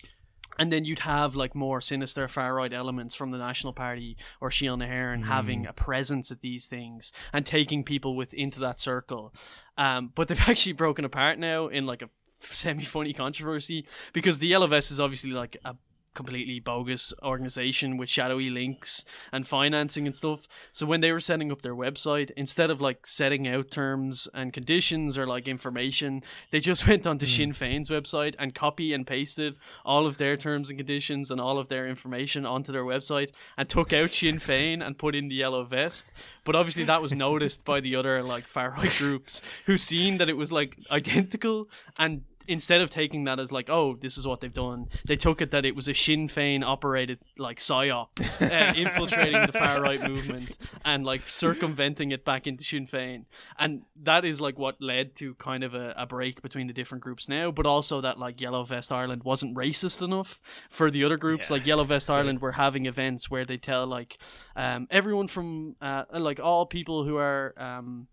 and 0.57 0.71
then 0.71 0.85
you'd 0.85 0.99
have 0.99 1.35
like 1.35 1.55
more 1.55 1.81
sinister 1.81 2.27
far 2.27 2.55
right 2.55 2.73
elements 2.73 3.15
from 3.15 3.31
the 3.31 3.37
National 3.37 3.73
Party 3.73 4.17
or 4.41 4.49
Síol 4.49 4.77
na 4.77 4.85
hÉireann 4.85 5.25
having 5.25 5.65
a 5.65 5.73
presence 5.73 6.31
at 6.31 6.41
these 6.41 6.65
things 6.65 7.11
and 7.31 7.45
taking 7.45 7.83
people 7.83 8.15
with 8.15 8.33
into 8.33 8.59
that 8.59 8.79
circle. 8.79 9.33
Um, 9.77 10.11
but 10.15 10.27
they've 10.27 10.41
actually 10.49 10.73
broken 10.73 11.05
apart 11.05 11.39
now 11.39 11.67
in 11.67 11.85
like 11.85 12.01
a 12.01 12.09
semi 12.39 12.83
funny 12.83 13.13
controversy 13.13 13.85
because 14.13 14.39
the 14.39 14.55
Vest 14.67 14.91
is 14.91 14.99
obviously 14.99 15.31
like 15.31 15.57
a 15.65 15.75
completely 16.17 16.59
bogus 16.59 17.13
organization 17.21 17.95
with 17.95 18.09
shadowy 18.09 18.49
links 18.49 19.05
and 19.31 19.47
financing 19.47 20.07
and 20.07 20.15
stuff. 20.15 20.47
So 20.71 20.87
when 20.87 21.01
they 21.01 21.11
were 21.11 21.19
setting 21.19 21.51
up 21.51 21.61
their 21.61 21.75
website, 21.75 22.31
instead 22.35 22.71
of 22.71 22.81
like 22.81 23.05
setting 23.05 23.47
out 23.47 23.69
terms 23.69 24.27
and 24.33 24.51
conditions 24.51 25.15
or 25.15 25.27
like 25.27 25.47
information, 25.47 26.23
they 26.49 26.59
just 26.59 26.87
went 26.87 27.05
onto 27.05 27.27
hmm. 27.27 27.31
Sinn 27.31 27.51
Féin's 27.51 27.89
website 27.89 28.33
and 28.39 28.55
copy 28.55 28.93
and 28.93 29.05
pasted 29.05 29.55
all 29.85 30.07
of 30.07 30.17
their 30.17 30.35
terms 30.35 30.69
and 30.69 30.79
conditions 30.79 31.29
and 31.29 31.39
all 31.39 31.59
of 31.59 31.69
their 31.69 31.87
information 31.87 32.47
onto 32.47 32.71
their 32.71 32.83
website 32.83 33.29
and 33.55 33.69
took 33.69 33.93
out 33.93 34.09
Sinn 34.09 34.39
Féin 34.39 34.85
and 34.85 34.97
put 34.97 35.15
in 35.15 35.27
the 35.27 35.35
yellow 35.35 35.63
vest. 35.63 36.07
But 36.43 36.55
obviously 36.55 36.85
that 36.85 37.01
was 37.03 37.13
noticed 37.13 37.63
by 37.63 37.79
the 37.79 37.95
other 37.95 38.23
like 38.23 38.47
far 38.47 38.71
right 38.71 38.95
groups 38.97 39.39
who 39.67 39.77
seen 39.77 40.17
that 40.17 40.29
it 40.29 40.37
was 40.37 40.51
like 40.51 40.77
identical 40.89 41.69
and 41.99 42.23
instead 42.47 42.81
of 42.81 42.89
taking 42.89 43.25
that 43.25 43.39
as 43.39 43.51
like, 43.51 43.69
oh, 43.69 43.95
this 43.95 44.17
is 44.17 44.25
what 44.25 44.41
they've 44.41 44.53
done, 44.53 44.87
they 45.05 45.15
took 45.15 45.41
it 45.41 45.51
that 45.51 45.65
it 45.65 45.75
was 45.75 45.87
a 45.87 45.93
Sinn 45.93 46.27
Féin 46.27 46.63
operated 46.63 47.19
like 47.37 47.59
psyop, 47.59 48.09
uh, 48.41 48.73
infiltrating 48.77 49.45
the 49.45 49.51
far 49.51 49.81
right 49.81 50.01
movement 50.01 50.57
and 50.85 51.05
like 51.05 51.29
circumventing 51.29 52.11
it 52.11 52.23
back 52.23 52.47
into 52.47 52.63
Sinn 52.63 52.87
Féin, 52.87 53.25
and 53.59 53.83
that 54.01 54.25
is 54.25 54.41
like 54.41 54.57
what 54.57 54.81
led 54.81 55.15
to 55.15 55.35
kind 55.35 55.63
of 55.63 55.73
a, 55.73 55.93
a 55.97 56.05
break 56.05 56.41
between 56.41 56.67
the 56.67 56.73
different 56.73 57.03
groups 57.03 57.27
now, 57.27 57.51
but 57.51 57.65
also 57.65 58.01
that 58.01 58.17
like 58.19 58.39
Yellow 58.41 58.63
Vest 58.63 58.91
Ireland 58.91 59.23
wasn't 59.23 59.55
racist 59.55 60.01
enough 60.01 60.41
for 60.69 60.89
the 60.89 61.03
other 61.03 61.17
groups. 61.17 61.49
Like 61.49 61.65
Yellow 61.65 61.83
Vest 61.83 62.09
Ireland 62.09 62.41
were 62.41 62.53
having 62.53 62.85
events 62.85 63.29
where 63.29 63.45
they 63.45 63.57
tell 63.57 63.85
like 63.85 64.17
um, 64.55 64.87
everyone 64.89 65.27
from 65.27 65.75
uh, 65.81 66.03
like 66.13 66.39
all 66.39 66.65
people 66.65 67.03
who 67.03 67.17
are 67.17 67.53
um, 67.57 68.07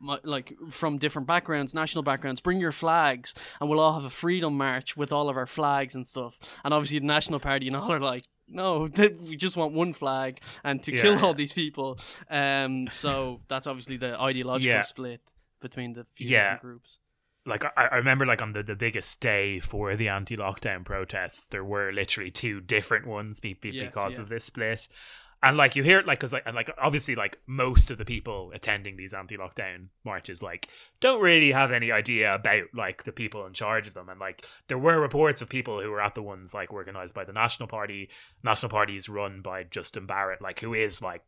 like 0.00 0.54
from 0.70 0.98
different 0.98 1.26
backgrounds, 1.26 1.74
national 1.74 2.02
backgrounds. 2.04 2.40
Bring 2.40 2.60
your 2.60 2.72
flags, 2.72 3.34
and 3.60 3.68
we'll 3.68 3.80
all 3.80 3.94
have 3.94 4.04
a 4.04 4.10
freedom 4.10 4.56
march 4.56 4.96
with 4.96 5.12
all 5.12 5.28
of 5.28 5.36
our 5.36 5.46
flags 5.46 5.94
and 5.94 6.06
stuff. 6.06 6.38
And 6.64 6.72
obviously, 6.72 6.98
the 7.00 7.06
National 7.06 7.40
Party 7.40 7.66
and 7.66 7.76
all 7.76 7.90
are 7.92 8.00
like, 8.00 8.24
no, 8.48 8.88
th- 8.98 9.16
we 9.28 9.36
just 9.36 9.56
want 9.56 9.74
one 9.74 9.92
flag 9.92 10.40
and 10.64 10.82
to 10.84 10.92
kill 10.92 11.24
all 11.24 11.34
these 11.34 11.52
people. 11.52 11.98
Um, 12.30 12.88
so 12.90 13.40
that's 13.48 13.66
obviously 13.66 13.96
the 13.96 14.18
ideological 14.20 14.74
Yeah. 14.74 14.80
split 14.82 15.20
between 15.60 15.92
the 15.94 16.06
few 16.14 16.28
Yeah. 16.28 16.58
groups. 16.58 16.98
like 17.46 17.64
I, 17.64 17.88
I 17.92 17.96
remember 17.96 18.26
like 18.26 18.42
on 18.42 18.52
the, 18.52 18.62
the 18.62 18.76
biggest 18.76 19.20
day 19.20 19.58
for 19.58 19.96
the 19.96 20.08
anti-lockdown 20.08 20.84
protests 20.84 21.46
there 21.50 21.64
were 21.64 21.90
literally 21.92 22.30
two 22.30 22.60
different 22.60 23.06
ones 23.06 23.40
be, 23.40 23.54
be- 23.54 23.70
Yes, 23.70 23.86
because 23.86 24.16
yeah. 24.16 24.22
of 24.22 24.28
this 24.28 24.44
split 24.44 24.86
and 25.42 25.56
like 25.56 25.76
you 25.76 25.82
hear 25.82 25.98
it 26.00 26.06
like 26.06 26.18
because 26.18 26.32
like 26.32 26.42
and 26.46 26.56
like 26.56 26.70
obviously 26.78 27.14
like 27.14 27.38
most 27.46 27.90
of 27.90 27.98
the 27.98 28.04
people 28.04 28.50
attending 28.54 28.96
these 28.96 29.12
anti-lockdown 29.14 29.86
marches 30.04 30.42
like 30.42 30.68
don't 31.00 31.20
really 31.22 31.52
have 31.52 31.70
any 31.70 31.92
idea 31.92 32.34
about 32.34 32.64
like 32.74 33.04
the 33.04 33.12
people 33.12 33.46
in 33.46 33.52
charge 33.52 33.86
of 33.86 33.94
them 33.94 34.08
and 34.08 34.18
like 34.18 34.44
there 34.66 34.78
were 34.78 35.00
reports 35.00 35.40
of 35.40 35.48
people 35.48 35.80
who 35.80 35.90
were 35.90 36.00
at 36.00 36.14
the 36.14 36.22
ones 36.22 36.52
like 36.54 36.72
organized 36.72 37.14
by 37.14 37.24
the 37.24 37.32
national 37.32 37.68
party 37.68 38.08
national 38.42 38.70
party 38.70 38.96
is 38.96 39.08
run 39.08 39.40
by 39.40 39.62
justin 39.64 40.06
barrett 40.06 40.42
like 40.42 40.58
who 40.60 40.74
is 40.74 41.00
like 41.00 41.22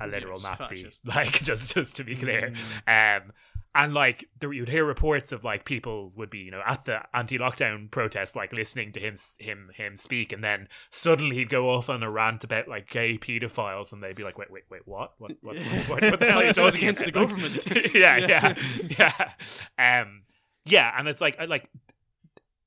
a 0.00 0.06
literal 0.06 0.40
Yes, 0.40 0.58
nazi 0.60 0.84
fascist. 0.84 1.06
like 1.16 1.32
just 1.42 1.74
just 1.74 1.96
to 1.96 2.04
be 2.04 2.14
clear 2.16 2.52
Mm. 2.86 3.16
um 3.22 3.32
and 3.74 3.94
like 3.94 4.28
there, 4.40 4.52
you'd 4.52 4.68
hear 4.68 4.84
reports 4.84 5.30
of 5.32 5.44
like 5.44 5.64
people 5.64 6.12
would 6.16 6.30
be 6.30 6.38
you 6.38 6.50
know 6.50 6.62
at 6.66 6.84
the 6.84 6.98
anti-lockdown 7.14 7.90
protest 7.90 8.34
like 8.34 8.52
listening 8.52 8.92
to 8.92 9.00
him 9.00 9.14
him 9.38 9.70
him 9.74 9.96
speak 9.96 10.32
and 10.32 10.42
then 10.42 10.66
suddenly 10.90 11.36
he'd 11.36 11.48
go 11.48 11.70
off 11.70 11.88
on 11.88 12.02
a 12.02 12.10
rant 12.10 12.42
about 12.42 12.66
like 12.66 12.88
gay 12.90 13.16
pedophiles 13.16 13.92
and 13.92 14.02
they'd 14.02 14.16
be 14.16 14.24
like 14.24 14.38
wait 14.38 14.50
wait 14.50 14.64
wait 14.70 14.82
what 14.86 15.12
what 15.18 15.32
what, 15.40 15.56
what, 15.56 15.88
what, 15.88 16.02
what 16.10 16.20
the 16.20 16.26
hell 16.26 16.38
are 16.38 16.42
you 16.42 16.48
This 16.48 16.58
was 16.58 16.72
talking 16.72 16.88
against 16.88 17.04
the 17.04 17.12
government. 17.12 17.66
yeah 17.94 18.16
Yeah. 18.16 18.54
yeah 18.98 19.32
yeah 19.78 20.00
um 20.00 20.22
yeah 20.64 20.92
and 20.98 21.06
it's 21.08 21.20
like 21.20 21.38
I 21.38 21.44
like 21.44 21.68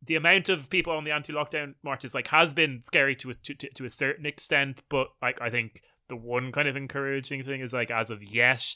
the 0.05 0.15
amount 0.15 0.49
of 0.49 0.69
people 0.69 0.93
on 0.93 1.03
the 1.03 1.11
anti-lockdown 1.11 1.75
marches 1.83 2.13
like 2.13 2.27
has 2.27 2.53
been 2.53 2.81
scary 2.81 3.15
to 3.17 3.29
a, 3.29 3.33
to, 3.35 3.53
to, 3.55 3.69
to 3.73 3.85
a 3.85 3.89
certain 3.89 4.25
extent 4.25 4.81
but 4.89 5.07
like 5.21 5.41
i 5.41 5.49
think 5.49 5.81
the 6.09 6.15
one 6.17 6.51
kind 6.51 6.67
of 6.67 6.75
encouraging 6.75 7.41
thing 7.43 7.61
is 7.61 7.71
like 7.71 7.89
as 7.89 8.09
of 8.09 8.21
yet 8.21 8.75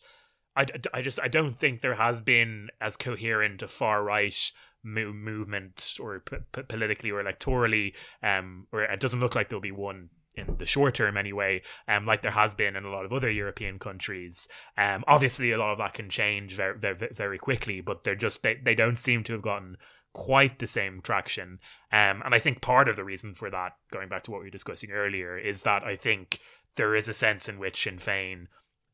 I, 0.57 0.65
I 0.93 1.01
just 1.01 1.19
I 1.21 1.27
don't 1.27 1.55
think 1.55 1.81
there 1.81 1.95
has 1.95 2.19
been 2.19 2.69
as 2.81 2.97
coherent 2.97 3.61
a 3.61 3.67
far 3.67 4.03
right 4.03 4.51
mo- 4.83 5.13
movement 5.13 5.93
or 5.99 6.19
p- 6.19 6.37
p- 6.51 6.63
politically 6.63 7.11
or 7.11 7.23
electorally 7.23 7.93
um 8.23 8.67
or 8.71 8.81
it 8.83 8.99
doesn't 8.99 9.19
look 9.19 9.35
like 9.35 9.49
there'll 9.49 9.61
be 9.61 9.71
one 9.71 10.09
in 10.35 10.55
the 10.57 10.65
short 10.65 10.95
term 10.95 11.17
anyway 11.17 11.61
um 11.87 12.05
like 12.05 12.21
there 12.21 12.31
has 12.31 12.53
been 12.53 12.75
in 12.75 12.85
a 12.85 12.89
lot 12.89 13.05
of 13.05 13.13
other 13.13 13.29
European 13.29 13.77
countries. 13.79 14.47
Um 14.77 15.03
obviously 15.07 15.51
a 15.51 15.57
lot 15.57 15.71
of 15.71 15.77
that 15.77 15.93
can 15.93 16.09
change 16.09 16.55
very 16.55 16.77
very, 16.77 16.95
very 17.13 17.37
quickly 17.37 17.81
but 17.81 18.03
they're 18.03 18.15
just 18.15 18.41
they, 18.41 18.57
they 18.63 18.75
don't 18.75 18.99
seem 18.99 19.23
to 19.25 19.33
have 19.33 19.41
gotten 19.41 19.77
quite 20.13 20.57
the 20.57 20.67
same 20.67 21.01
traction. 21.01 21.59
Um 21.91 22.21
and 22.25 22.33
I 22.33 22.39
think 22.39 22.61
part 22.61 22.87
of 22.89 22.95
the 22.95 23.03
reason 23.03 23.35
for 23.35 23.49
that 23.51 23.73
going 23.91 24.09
back 24.09 24.23
to 24.23 24.31
what 24.31 24.39
we 24.39 24.47
were 24.47 24.51
discussing 24.51 24.91
earlier 24.91 25.37
is 25.37 25.61
that 25.61 25.83
I 25.83 25.95
think 25.95 26.39
there 26.75 26.95
is 26.95 27.07
a 27.07 27.13
sense 27.13 27.49
in 27.49 27.59
which 27.59 27.83
Sinn 27.83 27.97
Féin 27.97 28.47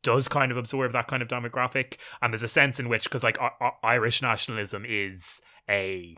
does 0.04 0.28
kind 0.28 0.52
of 0.52 0.58
absorb 0.58 0.92
that 0.92 1.08
kind 1.08 1.22
of 1.22 1.28
demographic. 1.28 1.96
And 2.22 2.32
there's 2.32 2.44
a 2.44 2.48
sense 2.48 2.80
in 2.80 2.90
which 2.90 3.06
because 3.06 3.24
like 3.24 3.40
I- 3.42 3.72
irish 3.82 4.22
nationalism 4.22 4.86
is 4.88 5.42
a 5.70 6.16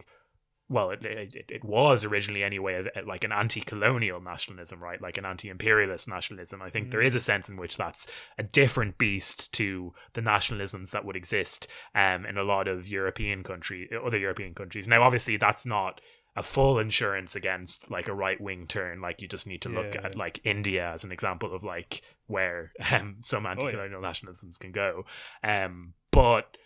well 0.67 0.89
it, 0.89 1.05
it, 1.05 1.45
it 1.47 1.63
was 1.63 2.03
originally 2.03 2.43
anyway 2.43 2.83
a, 2.95 3.01
like 3.05 3.23
an 3.23 3.31
anti-colonial 3.31 4.19
nationalism 4.19 4.81
right? 4.81 5.01
Like 5.01 5.17
an 5.17 5.25
anti-imperialist 5.25 6.07
nationalism. 6.07 6.61
I 6.61 6.71
think 6.71 6.89
there 6.89 7.01
is 7.01 7.15
a 7.15 7.19
sense 7.19 7.49
in 7.49 7.57
which 7.57 7.77
that's 7.77 8.07
a 8.37 8.43
different 8.43 8.97
beast 8.97 9.53
to 9.53 9.93
the 10.13 10.21
nationalisms 10.21 10.89
that 10.91 11.05
would 11.05 11.15
exist 11.15 11.67
um 11.93 12.25
in 12.25 12.37
a 12.37 12.43
lot 12.43 12.67
of 12.67 12.87
european 12.87 13.43
country 13.43 13.89
other 14.05 14.17
european 14.17 14.55
countries. 14.55 14.87
Now 14.87 15.03
obviously 15.03 15.37
that's 15.37 15.65
not 15.65 16.01
a 16.35 16.43
full 16.43 16.79
insurance 16.79 17.35
against 17.35 17.89
like 17.89 18.07
a 18.09 18.13
right 18.13 18.39
wing 18.41 18.67
turn. 18.67 18.99
Like 19.01 19.21
you 19.21 19.27
just 19.27 19.47
need 19.47 19.61
to 19.61 19.69
look 19.69 19.95
Yeah. 19.95 20.01
at 20.05 20.15
like 20.17 20.41
India 20.43 20.91
as 20.93 21.03
an 21.03 21.11
example 21.11 21.55
of 21.55 21.63
like 21.63 22.01
where 22.27 22.73
um, 22.91 23.17
some 23.21 23.45
anti 23.45 23.69
colonial 23.69 24.01
nationalisms 24.01 24.59
can 24.59 24.71
go. 24.71 25.05
Um, 25.43 25.93
but 26.11 26.57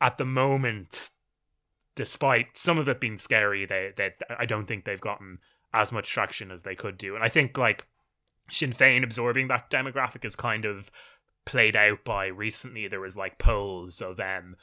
at 0.00 0.18
the 0.18 0.24
moment, 0.26 1.10
despite 1.94 2.56
some 2.56 2.78
of 2.78 2.88
it 2.88 3.00
being 3.00 3.16
scary, 3.16 3.64
they 3.66 3.92
they 3.96 4.12
I 4.38 4.44
don't 4.46 4.66
think 4.66 4.84
they've 4.84 5.00
gotten 5.00 5.38
as 5.72 5.92
much 5.92 6.10
traction 6.10 6.50
as 6.50 6.62
they 6.62 6.74
could 6.74 6.98
do. 6.98 7.14
And 7.14 7.24
I 7.24 7.28
think 7.28 7.56
like 7.58 7.86
Sinn 8.50 8.72
Féin 8.72 9.02
absorbing 9.02 9.48
that 9.48 9.70
demographic 9.70 10.24
is 10.24 10.36
kind 10.36 10.64
of 10.64 10.90
played 11.44 11.76
out 11.76 12.04
by 12.04 12.26
recently 12.26 12.88
there 12.88 13.00
was 13.00 13.16
like 13.16 13.38
polls 13.38 14.00
of 14.00 14.18
um 14.20 14.56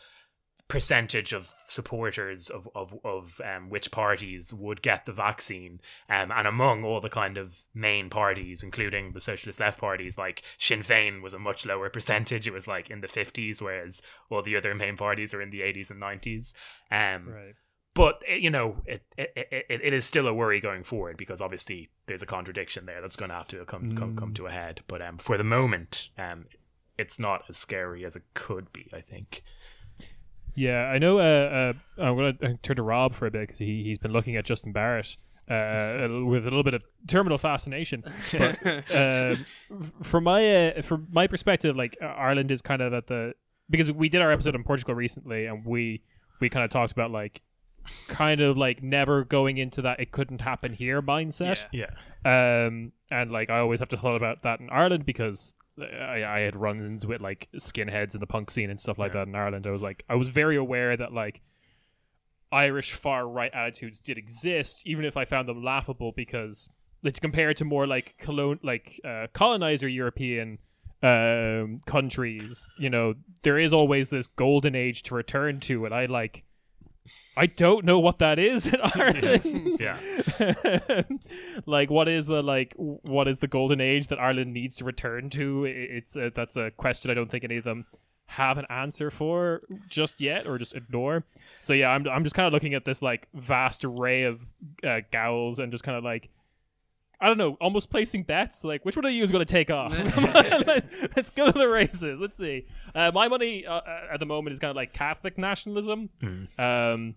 percentage 0.67 1.33
of 1.33 1.51
supporters 1.67 2.49
of 2.49 2.67
of 2.73 2.97
of 3.03 3.39
um, 3.43 3.69
which 3.69 3.91
parties 3.91 4.53
would 4.53 4.81
get 4.81 5.05
the 5.05 5.11
vaccine 5.11 5.79
um, 6.09 6.31
and 6.31 6.47
among 6.47 6.83
all 6.83 6.99
the 7.01 7.09
kind 7.09 7.37
of 7.37 7.65
main 7.75 8.09
parties 8.09 8.63
including 8.63 9.11
the 9.11 9.21
socialist 9.21 9.59
left 9.59 9.79
parties 9.79 10.17
like 10.17 10.41
Sinn 10.57 10.79
Féin 10.79 11.21
was 11.21 11.33
a 11.33 11.39
much 11.39 11.65
lower 11.65 11.89
percentage 11.89 12.47
it 12.47 12.53
was 12.53 12.67
like 12.67 12.89
in 12.89 13.01
the 13.01 13.07
50s 13.07 13.61
whereas 13.61 14.01
all 14.29 14.41
the 14.41 14.55
other 14.55 14.73
main 14.73 14.95
parties 14.97 15.33
are 15.33 15.41
in 15.41 15.49
the 15.51 15.59
80s 15.61 15.91
and 15.91 16.01
90s 16.01 16.53
um 16.89 17.29
Right. 17.29 17.55
but 17.93 18.21
eh, 18.27 18.35
you 18.35 18.49
know 18.49 18.77
it, 18.85 19.03
it 19.17 19.31
it 19.69 19.81
it 19.83 19.93
is 19.93 20.05
still 20.05 20.27
a 20.27 20.33
worry 20.33 20.59
going 20.61 20.83
forward 20.83 21.17
because 21.17 21.41
obviously 21.41 21.89
there's 22.07 22.23
a 22.23 22.25
contradiction 22.25 22.85
there 22.85 23.01
that's 23.01 23.17
going 23.17 23.29
to 23.29 23.35
have 23.35 23.47
to 23.49 23.63
come 23.65 23.95
come 23.95 24.15
come 24.15 24.31
Mm. 24.31 24.35
to 24.35 24.47
a 24.47 24.51
head 24.51 24.81
but 24.87 25.01
um 25.01 25.17
for 25.17 25.37
the 25.37 25.43
moment 25.43 26.09
um 26.17 26.45
it's 26.97 27.19
not 27.19 27.43
as 27.49 27.57
scary 27.57 28.05
as 28.05 28.15
it 28.15 28.23
could 28.33 28.71
be 28.71 28.89
i 28.93 29.01
think 29.01 29.43
Yeah, 30.55 30.83
I 30.85 30.97
know. 30.99 31.19
Uh, 31.19 31.73
uh, 31.97 32.01
I'm 32.01 32.15
going 32.15 32.37
to 32.37 32.57
turn 32.57 32.75
to 32.75 32.83
Rob 32.83 33.15
for 33.15 33.25
a 33.25 33.31
bit 33.31 33.41
because 33.41 33.57
he 33.57 33.83
he's 33.83 33.97
been 33.97 34.11
looking 34.11 34.35
at 34.35 34.45
Justin 34.45 34.71
Barrett 34.71 35.17
uh, 35.49 36.07
with 36.25 36.43
a 36.43 36.49
little 36.49 36.63
bit 36.63 36.73
of 36.73 36.83
terminal 37.07 37.37
fascination. 37.37 38.03
But 38.31 38.93
uh, 38.95 39.35
from 40.03 40.23
my 40.25 40.67
uh, 40.67 40.81
from 40.81 41.07
my 41.11 41.27
perspective, 41.27 41.75
like 41.75 41.97
uh, 42.01 42.05
Ireland 42.05 42.51
is 42.51 42.61
kind 42.61 42.81
of 42.81 42.93
at 42.93 43.07
the 43.07 43.33
because 43.69 43.91
we 43.91 44.09
did 44.09 44.21
our 44.21 44.31
episode 44.31 44.55
on 44.55 44.63
Portugal 44.63 44.95
recently, 44.95 45.45
and 45.45 45.65
we 45.65 46.01
we 46.39 46.49
kind 46.49 46.63
of 46.63 46.69
talked 46.69 46.91
about 46.91 47.11
like 47.11 47.41
kind 48.07 48.39
of 48.39 48.57
like 48.57 48.81
never 48.81 49.25
going 49.25 49.57
into 49.57 49.81
that 49.81 49.99
it 49.99 50.11
couldn't 50.11 50.39
happen 50.39 50.71
here 50.73 51.01
mindset. 51.01 51.65
yeah 51.73 51.89
Um, 52.25 52.91
and 53.11 53.31
like 53.31 53.49
I 53.49 53.59
always 53.59 53.79
have 53.79 53.89
to 53.89 53.97
thought 53.97 54.15
about 54.15 54.41
that 54.43 54.59
in 54.59 54.69
Ireland 54.69 55.05
because 55.05 55.55
I, 55.79 56.23
I 56.23 56.39
had 56.41 56.55
run-ins 56.55 57.05
with 57.05 57.21
like 57.21 57.49
skinheads 57.55 58.13
in 58.13 58.19
the 58.19 58.27
punk 58.27 58.49
scene 58.51 58.69
and 58.69 58.79
stuff 58.79 58.97
like 58.97 59.13
Yeah. 59.13 59.21
that 59.21 59.27
in 59.27 59.35
Ireland. 59.35 59.67
I 59.67 59.71
was 59.71 59.81
like, 59.81 60.03
I 60.09 60.15
was 60.15 60.29
very 60.29 60.55
aware 60.55 60.95
that 60.95 61.11
like 61.13 61.41
Irish 62.51 62.93
far 62.93 63.27
right 63.27 63.51
attitudes 63.53 63.99
did 63.99 64.17
exist, 64.17 64.83
even 64.85 65.05
if 65.05 65.17
I 65.17 65.25
found 65.25 65.47
them 65.49 65.63
laughable 65.63 66.11
because 66.11 66.69
like 67.01 67.19
compared 67.19 67.57
to 67.57 67.65
more 67.65 67.87
like 67.87 68.15
colon 68.19 68.59
like 68.63 69.01
uh, 69.03 69.27
colonizer 69.33 69.87
European 69.87 70.59
um 71.01 71.79
countries, 71.85 72.69
you 72.77 72.89
know, 72.89 73.15
there 73.41 73.57
is 73.57 73.73
always 73.73 74.09
this 74.09 74.27
golden 74.27 74.75
age 74.75 75.03
to 75.03 75.15
return 75.15 75.59
to, 75.61 75.85
and 75.85 75.93
I 75.93 76.05
like. 76.05 76.43
I 77.35 77.47
don't 77.47 77.83
know 77.85 77.99
what 77.99 78.19
that 78.19 78.37
is 78.39 78.67
in 78.67 78.79
Ireland. 78.95 79.79
yeah 79.79 81.01
like 81.65 81.89
what 81.89 82.07
is 82.07 82.27
the 82.27 82.41
like 82.43 82.73
what 82.77 83.27
is 83.27 83.39
the 83.39 83.47
golden 83.47 83.81
age 83.81 84.07
that 84.07 84.19
Ireland 84.19 84.53
needs 84.53 84.75
to 84.77 84.85
return 84.85 85.29
to? 85.31 85.65
It's 85.65 86.15
a, 86.15 86.31
that's 86.33 86.55
a 86.57 86.71
question 86.71 87.11
I 87.11 87.13
don't 87.13 87.29
think 87.31 87.43
any 87.43 87.57
of 87.57 87.63
them 87.63 87.85
have 88.27 88.57
an 88.57 88.65
answer 88.69 89.11
for 89.11 89.59
just 89.87 90.21
yet 90.21 90.47
or 90.47 90.57
just 90.57 90.75
ignore. 90.75 91.23
So 91.59 91.73
yeah, 91.73 91.89
I'm 91.89 92.07
I'm 92.07 92.23
just 92.23 92.35
kind 92.35 92.47
of 92.47 92.53
looking 92.53 92.73
at 92.73 92.85
this 92.85 93.01
like 93.01 93.27
vast 93.33 93.83
array 93.85 94.23
of 94.23 94.53
uh, 94.83 95.01
gowls 95.11 95.59
and 95.59 95.71
just 95.71 95.83
kind 95.83 95.97
of 95.97 96.03
like 96.03 96.29
I 97.21 97.27
don't 97.27 97.37
know, 97.37 97.57
almost 97.61 97.89
placing 97.89 98.23
bets. 98.23 98.65
Like, 98.65 98.83
which 98.83 98.97
one 98.97 99.05
of 99.05 99.13
you 99.13 99.23
is 99.23 99.31
going 99.31 99.45
to 99.45 99.49
take 99.49 99.71
off? 99.71 99.91
Let's 101.15 101.29
go 101.29 101.45
to 101.45 101.57
the 101.57 101.69
races. 101.69 102.19
Let's 102.19 102.35
see. 102.35 102.65
Uh, 102.93 103.11
my 103.13 103.29
money 103.29 103.65
uh, 103.65 103.75
uh, 103.75 104.07
at 104.11 104.19
the 104.19 104.25
moment 104.25 104.51
is 104.51 104.59
kind 104.59 104.71
of 104.71 104.75
like 104.75 104.91
Catholic 104.91 105.37
nationalism, 105.37 106.09
um, 106.59 107.15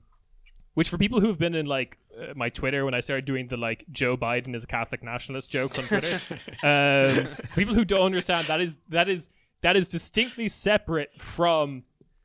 which 0.76 0.88
for 0.90 0.98
people 0.98 1.20
who've 1.20 1.38
been 1.38 1.54
in 1.54 1.64
like 1.66 1.98
uh, 2.20 2.34
my 2.36 2.48
Twitter 2.50 2.84
when 2.84 2.94
I 2.94 3.00
started 3.00 3.24
doing 3.24 3.48
the 3.48 3.56
like 3.56 3.84
Joe 3.90 4.16
Biden 4.16 4.54
is 4.54 4.62
a 4.64 4.66
Catholic 4.66 5.02
nationalist 5.02 5.50
jokes 5.50 5.78
on 5.78 5.86
Twitter, 5.86 6.20
um, 6.62 7.34
for 7.34 7.54
people 7.56 7.74
who 7.74 7.84
don't 7.84 8.02
understand 8.02 8.46
that 8.46 8.60
is 8.60 8.78
that 8.90 9.08
is 9.08 9.30
that 9.62 9.74
is 9.76 9.88
distinctly 9.88 10.48
separate 10.48 11.10
from 11.18 11.82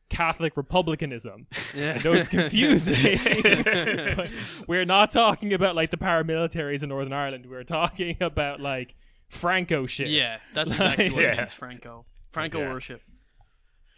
Catholic 0.10 0.58
republicanism. 0.58 1.48
Yeah. 1.74 1.98
I 1.98 2.04
know 2.04 2.12
it's 2.12 2.28
confusing. 2.28 3.18
we're 4.68 4.84
not 4.86 5.12
talking 5.12 5.54
about 5.54 5.76
like 5.76 5.90
the 5.90 5.98
paramilitaries 5.98 6.84
in 6.84 6.90
Northern 6.90 7.14
Ireland. 7.14 7.46
We're 7.50 7.64
talking 7.64 8.18
about 8.20 8.60
like 8.60 8.96
Franco 9.30 9.86
shit. 9.86 10.10
Yeah, 10.10 10.40
that's 10.54 10.74
exactly 10.74 11.10
what 11.12 11.24
Yeah. 11.24 11.32
it 11.34 11.38
means, 11.38 11.54
Franco. 11.54 12.06
Franco 12.32 12.60
Yeah. 12.60 12.70
worship. 12.74 13.02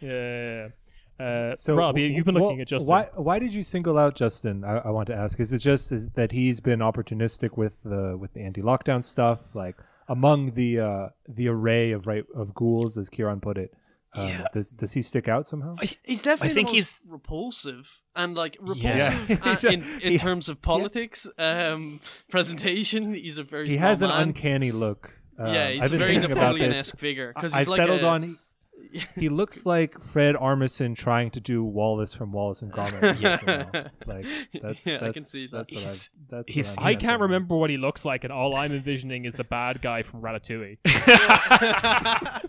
Yeah. 0.00 0.68
Uh, 1.20 1.54
So, 1.54 1.76
Rob, 1.76 1.96
you, 1.96 2.04
w- 2.04 2.16
you've 2.16 2.24
been 2.24 2.34
w- 2.34 2.48
looking 2.48 2.60
at 2.60 2.68
Justin. 2.68 2.88
Why? 2.90 3.08
Why 3.14 3.38
did 3.38 3.54
you 3.54 3.62
single 3.62 3.98
out 3.98 4.14
Justin? 4.16 4.64
I, 4.64 4.78
I 4.78 4.90
want 4.90 5.06
to 5.08 5.14
ask. 5.14 5.38
Is 5.38 5.52
it 5.52 5.58
just 5.58 5.92
is 5.92 6.08
that 6.10 6.32
he's 6.32 6.60
been 6.60 6.80
opportunistic 6.80 7.56
with 7.56 7.82
the 7.84 8.16
with 8.18 8.32
the 8.34 8.40
anti-lockdown 8.42 9.02
stuff? 9.04 9.54
Like 9.54 9.76
among 10.08 10.52
the 10.52 10.80
uh, 10.80 11.08
the 11.28 11.48
array 11.48 11.92
of 11.92 12.06
right 12.06 12.24
of 12.34 12.52
ghouls, 12.54 12.98
as 12.98 13.08
Kieran 13.08 13.40
put 13.40 13.58
it, 13.58 13.72
Um, 14.14 14.28
Yeah. 14.28 14.46
Does 14.52 14.72
does 14.72 14.92
he 14.92 15.02
stick 15.02 15.28
out 15.28 15.46
somehow? 15.46 15.76
He's 16.04 16.22
definitely 16.22 16.50
I 16.50 16.54
think 16.54 16.68
he's- 16.70 17.00
repulsive 17.06 18.02
and 18.16 18.34
like 18.34 18.56
Yeah. 18.74 19.16
repulsive 19.24 19.46
uh, 19.46 19.68
in, 19.72 19.82
in 20.02 20.10
He- 20.12 20.18
terms 20.18 20.48
of 20.48 20.60
politics, 20.62 21.28
um, 21.38 22.00
presentation. 22.28 23.14
He's 23.14 23.38
a 23.38 23.44
very 23.44 23.68
He 23.68 23.76
has 23.76 24.02
an 24.02 24.08
man. 24.08 24.28
uncanny 24.28 24.72
look. 24.72 25.20
Um, 25.38 25.52
yeah, 25.52 25.70
he's 25.70 25.82
I've 25.82 25.88
a 25.88 25.90
been 25.90 25.98
very 25.98 26.18
thinking. 26.18 26.34
Napoleon-esque 26.36 26.96
figure 26.98 27.32
because 27.34 27.52
I 27.54 27.58
he's 27.60 27.68
like 27.68 27.76
settled 27.78 28.02
a, 28.02 28.06
on. 28.08 28.38
He, 28.92 29.02
he 29.22 29.28
looks 29.28 29.66
like 29.66 29.98
Fred 30.00 30.36
Armisen 30.36 30.94
trying 30.96 31.30
to 31.32 31.40
do 31.40 31.64
Wallace 31.64 32.14
from 32.14 32.32
Wallace 32.32 32.62
and 32.62 32.72
Gromit. 32.72 33.18
Yeah. 33.20 33.38
somehow. 33.38 33.90
like 34.06 34.26
that's, 34.62 34.86
Yeah, 34.86 35.04
I 35.04 35.12
can 35.12 35.22
see 35.24 35.46
that. 35.48 35.56
That's 35.56 35.72
what 35.72 35.80
He's- 35.80 36.10
I'm, 36.14 36.26
that's 36.30 36.52
he's- 36.52 36.76
what 36.76 36.82
I'm 36.82 36.86
I 36.88 36.92
can't 36.92 37.00
thinking. 37.02 37.20
remember 37.22 37.56
what 37.56 37.70
he 37.70 37.76
looks 37.76 38.04
like, 38.04 38.22
and 38.24 38.32
all 38.32 38.54
I'm 38.54 38.72
envisioning 38.72 39.24
is 39.24 39.34
the 39.34 39.44
bad 39.44 39.82
guy 39.82 40.02
from 40.02 40.22
Ratatouille. 40.22 40.78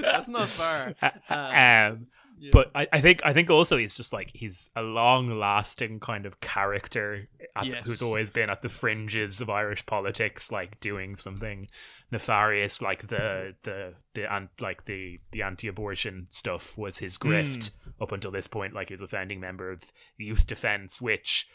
That's 0.00 0.28
not 0.28 0.48
far. 0.48 0.94
Uh, 1.02 1.10
um, 1.30 2.06
yeah. 2.38 2.50
but 2.52 2.70
I, 2.74 2.86
I 2.92 3.00
think 3.00 3.20
I 3.24 3.32
think 3.32 3.50
also 3.50 3.76
he's 3.76 3.96
just 3.96 4.12
like 4.12 4.30
he's 4.34 4.70
a 4.76 4.82
long 4.82 5.38
lasting 5.38 6.00
kind 6.00 6.26
of 6.26 6.40
character 6.40 7.28
at 7.56 7.66
Yes. 7.66 7.86
who's 7.86 8.02
always 8.02 8.30
been 8.30 8.50
at 8.50 8.62
the 8.62 8.68
fringes 8.68 9.40
of 9.40 9.48
Irish 9.50 9.84
politics, 9.86 10.52
like 10.52 10.78
doing 10.80 11.16
something 11.16 11.68
nefarious, 12.10 12.80
like 12.82 13.08
the 13.08 13.54
the 13.62 13.94
the 14.14 14.32
and 14.32 14.48
like 14.60 14.84
the 14.84 15.18
the 15.32 15.42
anti-abortion 15.42 16.26
stuff 16.30 16.76
was 16.78 16.98
his 16.98 17.18
grift 17.18 17.70
up 18.00 18.12
until 18.12 18.30
this 18.30 18.46
point. 18.46 18.74
Like 18.74 18.88
he 18.88 18.94
was 18.94 19.02
a 19.02 19.08
founding 19.08 19.40
member 19.40 19.70
of 19.70 19.82
Youth 20.18 20.46
Defence, 20.46 21.00
which 21.00 21.48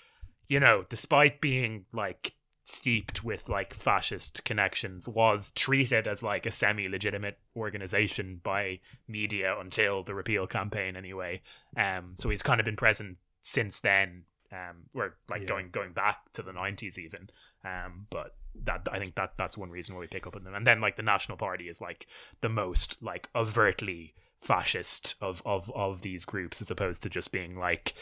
you 0.47 0.60
know, 0.60 0.86
despite 0.89 1.39
being 1.39 1.86
like 1.93 2.34
steeped 2.64 3.24
with 3.24 3.49
like 3.49 3.74
fascist 3.74 4.43
connections 4.43 5.10
was 5.10 5.52
treated 5.52 6.08
as 6.08 6.22
like 6.22 6.45
a 6.45 6.52
semi-legitimate 6.52 7.38
organization 7.56 8.39
by 8.43 8.80
media 9.08 9.56
until 9.60 10.04
the 10.04 10.14
repeal 10.14 10.45
campaign 10.45 10.95
anyway 10.95 11.41
um 11.76 12.14
so 12.16 12.30
he's 12.30 12.43
kind 12.43 12.60
of 12.60 12.66
been 12.66 12.76
present 12.76 13.18
since 13.41 13.80
then 13.80 14.24
um 14.52 14.78
or 14.95 15.16
like 15.30 15.41
Yeah. 15.41 15.47
going 15.47 15.70
going 15.72 15.93
back 15.93 16.32
to 16.34 16.41
the 16.41 16.52
90s 16.52 16.97
even 16.97 17.30
um 17.64 18.08
but 18.10 18.36
that 18.66 18.88
i 18.91 18.99
think 18.99 19.16
that 19.16 19.34
that's 19.38 19.58
one 19.58 19.70
reason 19.70 19.95
why 19.95 20.02
we 20.02 20.08
pick 20.08 20.28
up 20.28 20.36
on 20.36 20.43
them 20.43 20.54
and 20.54 20.68
then 20.68 20.82
like 20.82 20.97
the 20.97 21.04
national 21.04 21.38
party 21.38 21.70
is 21.70 21.80
like 21.80 22.08
the 22.41 22.49
most 22.49 22.97
like 23.02 23.30
overtly 23.36 24.14
fascist 24.41 25.16
of 25.22 25.41
of 25.45 25.72
of 25.76 26.02
these 26.02 26.26
groups 26.26 26.62
as 26.62 26.70
opposed 26.72 27.04
to 27.04 27.10
just 27.10 27.32
being 27.32 27.56
like 27.58 27.93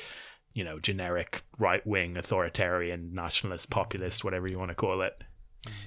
you 0.53 0.63
know 0.63 0.79
generic 0.79 1.43
right 1.59 1.85
wing 1.85 2.17
authoritarian 2.17 3.13
nationalist 3.13 3.69
populist 3.69 4.23
whatever 4.23 4.47
you 4.47 4.57
want 4.57 4.69
to 4.69 4.75
call 4.75 5.01
it 5.01 5.21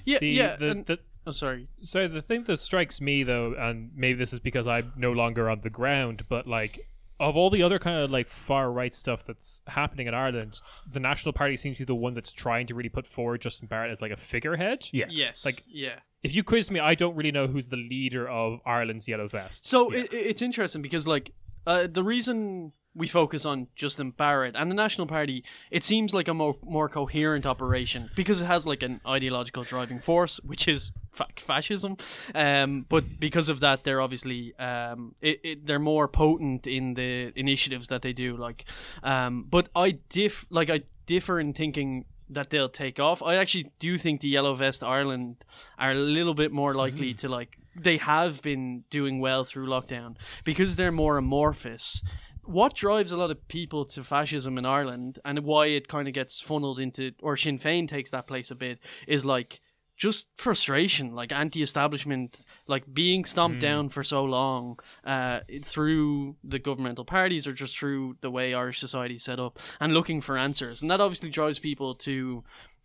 yeah, 0.04 0.18
The, 0.18 0.28
yeah. 0.28 0.56
the, 0.56 0.70
and- 0.70 0.84
the, 0.86 0.98
oh, 1.26 1.30
sorry. 1.30 1.66
So 1.80 2.06
the 2.06 2.20
thing 2.20 2.44
that 2.44 2.58
strikes 2.58 3.00
me 3.00 3.22
though, 3.22 3.54
and 3.58 3.90
maybe 3.96 4.18
this 4.18 4.34
is 4.34 4.38
because 4.40 4.66
I'm 4.66 4.92
no 4.96 5.12
longer 5.12 5.48
on 5.48 5.62
the 5.62 5.70
ground, 5.70 6.24
but 6.28 6.46
like 6.46 6.86
of 7.20 7.36
all 7.36 7.50
the 7.50 7.62
other 7.62 7.78
kind 7.78 7.98
of 8.00 8.10
like 8.10 8.28
far 8.28 8.70
right 8.72 8.94
stuff 8.94 9.24
that's 9.24 9.62
happening 9.68 10.06
in 10.08 10.14
Ireland, 10.14 10.60
the 10.90 11.00
National 11.00 11.32
Party 11.32 11.56
seems 11.56 11.76
to 11.78 11.82
be 11.82 11.86
the 11.86 11.94
one 11.94 12.14
that's 12.14 12.32
trying 12.32 12.66
to 12.66 12.74
really 12.74 12.88
put 12.88 13.06
forward 13.06 13.40
Justin 13.40 13.68
Barrett 13.68 13.90
as 13.90 14.02
like 14.02 14.10
a 14.12 14.16
figurehead. 14.16 14.88
yeah 14.92 15.06
Yes. 15.08 15.44
Like- 15.44 15.62
yeah. 15.66 16.00
If 16.22 16.34
you 16.36 16.44
quiz 16.44 16.70
me, 16.70 16.78
I 16.78 16.94
don't 16.94 17.16
really 17.16 17.32
know 17.32 17.48
who's 17.48 17.66
the 17.66 17.76
leader 17.76 18.28
of 18.28 18.60
Ireland's 18.64 19.08
Yellow 19.08 19.26
Vests. 19.26 19.68
So 19.68 19.90
it, 19.92 20.12
it's 20.12 20.40
interesting 20.40 20.80
because 20.80 21.04
like 21.06 21.32
uh, 21.66 21.88
the 21.90 22.04
reason 22.04 22.72
we 22.94 23.06
focus 23.06 23.44
on 23.44 23.68
Justin 23.74 24.10
Barrett 24.10 24.54
and 24.56 24.70
the 24.70 24.74
National 24.74 25.06
Party, 25.06 25.44
it 25.70 25.84
seems 25.84 26.12
like 26.12 26.28
a 26.28 26.34
more 26.34 26.56
more 26.62 26.88
coherent 26.88 27.46
operation 27.46 28.10
because 28.14 28.42
it 28.42 28.46
has 28.46 28.66
like 28.66 28.82
an 28.82 29.00
ideological 29.06 29.62
driving 29.64 29.98
force, 29.98 30.40
which 30.44 30.68
is 30.68 30.90
fa- 31.10 31.28
fascism. 31.36 31.96
Um, 32.34 32.86
but 32.88 33.18
because 33.18 33.48
of 33.48 33.60
that, 33.60 33.84
they're 33.84 34.00
obviously 34.00 34.54
um, 34.58 35.14
it, 35.20 35.40
it, 35.42 35.66
they're 35.66 35.78
more 35.78 36.08
potent 36.08 36.66
in 36.66 36.94
the 36.94 37.32
initiatives 37.34 37.88
that 37.88 38.02
they 38.02 38.12
do. 38.12 38.36
Like, 38.36 38.64
um, 39.02 39.46
but 39.48 39.68
I 39.74 39.92
diff 40.08 40.46
like 40.50 40.68
I 40.68 40.82
differ 41.06 41.40
in 41.40 41.52
thinking 41.52 42.04
that 42.28 42.50
they'll 42.50 42.68
take 42.68 42.98
off. 42.98 43.22
I 43.22 43.36
actually 43.36 43.70
do 43.78 43.98
think 43.98 44.20
the 44.20 44.28
Yellow 44.28 44.54
Vest 44.54 44.82
Ireland 44.82 45.44
are 45.78 45.92
a 45.92 45.94
little 45.94 46.34
bit 46.34 46.52
more 46.52 46.74
likely 46.74 47.14
to 47.14 47.28
like 47.28 47.58
they 47.74 47.96
have 47.98 48.42
been 48.42 48.84
doing 48.90 49.20
well 49.20 49.44
through 49.44 49.66
lockdown 49.66 50.16
because 50.44 50.76
they're 50.76 50.92
more 50.92 51.16
amorphous. 51.16 52.02
What 52.44 52.74
drives 52.74 53.12
a 53.12 53.16
lot 53.16 53.30
of 53.30 53.46
people 53.48 53.84
to 53.86 54.02
fascism 54.02 54.58
in 54.58 54.66
Ireland 54.66 55.18
and 55.24 55.38
why 55.40 55.66
it 55.66 55.88
kind 55.88 56.08
of 56.08 56.14
gets 56.14 56.40
funneled 56.40 56.78
into 56.80 57.12
or 57.22 57.36
Sinn 57.36 57.58
Féin 57.58 57.86
takes 57.88 58.10
that 58.10 58.26
place 58.26 58.50
a 58.50 58.54
bit 58.54 58.80
is 59.06 59.24
like 59.24 59.60
just 59.96 60.28
frustration, 60.36 61.14
like 61.14 61.30
anti-establishment, 61.30 62.44
like 62.66 62.92
being 62.92 63.24
stomped 63.24 63.60
down 63.60 63.88
for 63.88 64.02
so 64.02 64.24
long 64.24 64.78
uh, 65.04 65.40
through 65.62 66.34
the 66.42 66.58
governmental 66.58 67.04
parties 67.04 67.46
or 67.46 67.52
just 67.52 67.78
through 67.78 68.16
the 68.20 68.30
way 68.30 68.52
Irish 68.52 68.80
society 68.80 69.14
is 69.14 69.22
set 69.22 69.38
up, 69.38 69.60
and 69.78 69.94
looking 69.94 70.20
for 70.20 70.36
answers, 70.36 70.82
and 70.82 70.90
that 70.90 71.00
obviously 71.00 71.30
drives 71.30 71.60
people 71.60 71.94
to 71.94 72.42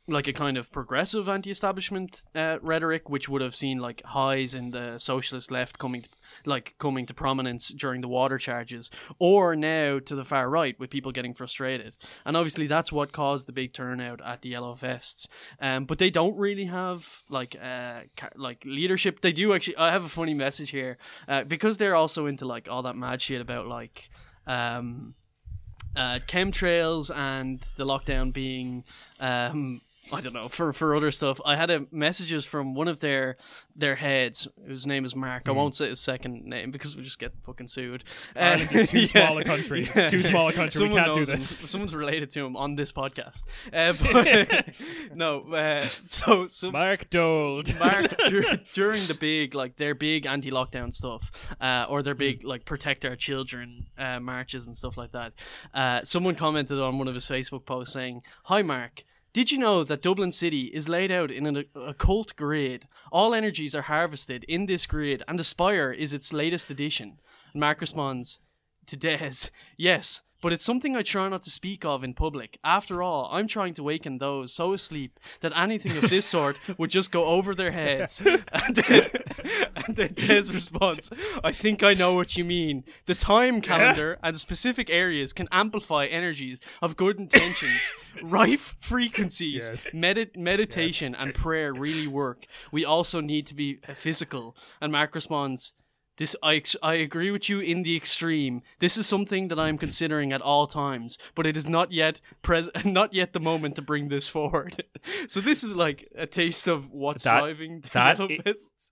like 0.07 0.27
a 0.27 0.33
kind 0.33 0.57
of 0.57 0.71
progressive 0.71 1.27
anti-establishment 1.27 2.25
uh, 2.33 2.57
rhetoric, 2.61 3.09
which 3.09 3.27
would 3.27 3.41
have 3.41 3.55
seen 3.55 3.77
like 3.77 4.01
highs 4.05 4.53
in 4.53 4.71
the 4.71 4.97
socialist 4.99 5.51
left 5.51 5.77
coming, 5.77 6.03
to, 6.03 6.09
like 6.45 6.75
coming 6.79 7.05
to 7.05 7.13
prominence 7.13 7.69
during 7.69 8.01
the 8.01 8.07
water 8.07 8.37
charges, 8.37 8.89
or 9.19 9.55
now 9.55 9.99
to 9.99 10.15
the 10.15 10.23
far 10.23 10.49
right 10.49 10.79
with 10.79 10.89
people 10.89 11.11
getting 11.11 11.33
frustrated, 11.33 11.95
and 12.25 12.37
obviously 12.37 12.67
that's 12.67 12.91
what 12.91 13.11
caused 13.11 13.47
the 13.47 13.51
big 13.51 13.73
turnout 13.73 14.21
at 14.21 14.41
the 14.41 14.49
Yellow 14.49 14.73
Vests. 14.73 15.27
Um, 15.59 15.85
but 15.85 15.97
they 15.97 16.09
don't 16.09 16.37
really 16.37 16.65
have 16.65 17.23
like 17.29 17.55
uh 17.61 18.01
like 18.35 18.63
leadership. 18.65 19.21
They 19.21 19.33
do 19.33 19.53
actually. 19.53 19.77
I 19.77 19.91
have 19.91 20.05
a 20.05 20.09
funny 20.09 20.33
message 20.33 20.69
here 20.69 20.97
uh, 21.27 21.43
because 21.43 21.77
they're 21.77 21.95
also 21.95 22.27
into 22.27 22.45
like 22.45 22.69
all 22.69 22.83
that 22.83 22.95
mad 22.95 23.21
shit 23.21 23.41
about 23.41 23.67
like 23.67 24.09
um 24.45 25.15
uh, 25.97 26.19
chemtrails 26.27 27.13
and 27.13 27.59
the 27.75 27.85
lockdown 27.85 28.31
being 28.31 28.83
um, 29.19 29.81
I 30.11 30.21
don't 30.21 30.33
know 30.33 30.47
for 30.47 30.73
for 30.73 30.95
other 30.95 31.11
stuff. 31.11 31.39
I 31.45 31.55
had 31.55 31.69
a 31.69 31.85
messages 31.91 32.45
from 32.45 32.75
one 32.75 32.87
of 32.87 32.99
their 32.99 33.37
their 33.75 33.95
heads 33.95 34.47
whose 34.65 34.87
name 34.87 35.05
is 35.05 35.15
Mark. 35.15 35.43
I 35.47 35.51
won't 35.51 35.75
say 35.75 35.89
his 35.89 35.99
second 35.99 36.45
name 36.45 36.71
because 36.71 36.95
we 36.95 37.03
just 37.03 37.19
get 37.19 37.33
fucking 37.43 37.67
sued. 37.67 38.03
Ireland 38.35 38.71
is 38.73 38.89
too 38.89 39.05
small 39.05 39.37
a 39.37 39.43
country. 39.43 39.89
It's 39.93 40.11
too 40.11 40.23
small 40.23 40.47
a 40.47 40.53
country. 40.53 40.87
We 40.87 40.93
can't 40.93 41.13
do 41.13 41.19
knows 41.19 41.29
him. 41.29 41.39
this. 41.39 41.57
Someone's 41.69 41.95
related 41.95 42.29
to 42.31 42.45
him 42.45 42.55
on 42.55 42.75
this 42.75 42.91
podcast. 42.91 43.43
Uh, 43.73 43.93
but, 44.01 44.65
no, 45.15 45.41
uh, 45.53 45.85
so 45.85 46.47
so 46.47 46.71
Mark 46.71 47.09
Dold. 47.09 47.77
Mark 47.77 48.17
dur- 48.29 48.59
during 48.73 49.05
the 49.07 49.13
big 49.13 49.53
like 49.53 49.75
their 49.75 49.93
big 49.93 50.25
anti-lockdown 50.25 50.93
stuff, 50.93 51.53
uh, 51.61 51.85
or 51.89 52.01
their 52.01 52.15
big 52.15 52.43
like 52.43 52.65
protect 52.65 53.05
our 53.05 53.15
children 53.15 53.87
uh, 53.97 54.19
marches 54.19 54.65
and 54.67 54.75
stuff 54.75 54.97
like 54.97 55.11
that. 55.11 55.33
Uh, 55.73 56.01
someone 56.03 56.33
commented 56.35 56.79
on 56.79 56.97
one 56.97 57.07
of 57.07 57.13
his 57.15 57.27
Facebook 57.27 57.65
posts 57.65 57.93
saying, 57.93 58.23
"Hi 58.45 58.61
Mark." 58.61 59.03
Did 59.33 59.51
you 59.51 59.57
know 59.57 59.83
that 59.83 60.01
Dublin 60.01 60.31
City 60.31 60.71
is 60.73 60.89
laid 60.89 61.11
out 61.11 61.29
in 61.29 61.45
an 61.45 61.65
occult 61.75 62.35
grid? 62.35 62.87
All 63.11 63.33
energies 63.33 63.75
are 63.75 63.83
harvested 63.83 64.43
in 64.45 64.65
this 64.65 64.85
grid, 64.85 65.21
and 65.27 65.37
the 65.37 65.43
Spire 65.43 65.91
is 65.91 66.13
its 66.13 66.33
latest 66.33 66.69
addition. 66.69 67.19
Mark 67.53 67.81
responds 67.81 68.39
to 68.87 68.97
Des, 68.97 69.49
Yes, 69.77 70.21
but 70.41 70.53
it's 70.53 70.63
something 70.63 70.95
I 70.95 71.01
try 71.01 71.27
not 71.29 71.41
to 71.43 71.49
speak 71.49 71.83
of 71.85 72.03
in 72.03 72.13
public. 72.13 72.59
After 72.63 73.01
all, 73.01 73.29
I'm 73.31 73.47
trying 73.47 73.73
to 73.75 73.83
waken 73.83 74.17
those 74.17 74.53
so 74.53 74.73
asleep 74.73 75.19
that 75.41 75.55
anything 75.57 75.97
of 75.97 76.09
this 76.09 76.25
sort 76.25 76.57
would 76.77 76.89
just 76.91 77.11
go 77.11 77.25
over 77.25 77.55
their 77.55 77.71
heads. 77.71 78.21
and 78.25 78.75
then, 78.75 79.09
and 79.75 79.95
then 79.95 80.13
Des 80.13 80.51
responds, 80.53 81.11
I 81.43 81.51
think 81.51 81.83
I 81.83 81.93
know 81.93 82.13
what 82.13 82.37
you 82.37 82.45
mean. 82.45 82.83
The 83.05 83.15
time 83.15 83.61
calendar 83.61 84.17
and 84.23 84.39
specific 84.39 84.89
areas 84.89 85.33
can 85.33 85.47
amplify 85.51 86.05
energies 86.05 86.59
of 86.81 86.95
good 86.95 87.17
intentions. 87.19 87.91
Rife 88.23 88.75
frequencies, 88.79 89.69
Yes. 89.69 89.87
medi- 89.93 90.31
meditation, 90.35 91.15
and 91.15 91.33
prayer 91.33 91.73
really 91.73 92.07
work. 92.07 92.45
We 92.71 92.83
also 92.85 93.21
need 93.21 93.47
to 93.47 93.55
be 93.55 93.79
physical. 93.95 94.55
And 94.81 94.91
Mark 94.91 95.15
responds, 95.15 95.73
this 96.17 96.35
I 96.43 96.55
ex- 96.55 96.75
I 96.83 96.95
agree 96.95 97.31
with 97.31 97.47
you 97.49 97.59
in 97.59 97.83
the 97.83 97.95
extreme. 97.95 98.61
This 98.79 98.97
is 98.97 99.05
something 99.07 99.47
that 99.49 99.59
I 99.59 99.69
am 99.69 99.77
considering 99.77 100.33
at 100.33 100.41
all 100.41 100.67
times, 100.67 101.17
but 101.35 101.45
it 101.47 101.55
is 101.55 101.69
not 101.69 101.91
yet 101.91 102.21
pres- 102.41 102.69
not 102.85 103.13
yet 103.13 103.33
the 103.33 103.39
moment 103.39 103.75
to 103.75 103.81
bring 103.81 104.09
this 104.09 104.27
forward. 104.27 104.83
so 105.27 105.39
this 105.41 105.63
is 105.63 105.75
like 105.75 106.07
a 106.15 106.25
taste 106.27 106.67
of 106.67 106.91
what's 106.91 107.23
That- 107.23 107.41
driving 107.41 107.81
the 107.81 107.89
that 107.93 108.17
Yellow 108.19 108.29
i- 108.39 108.39
Vests. 108.43 108.91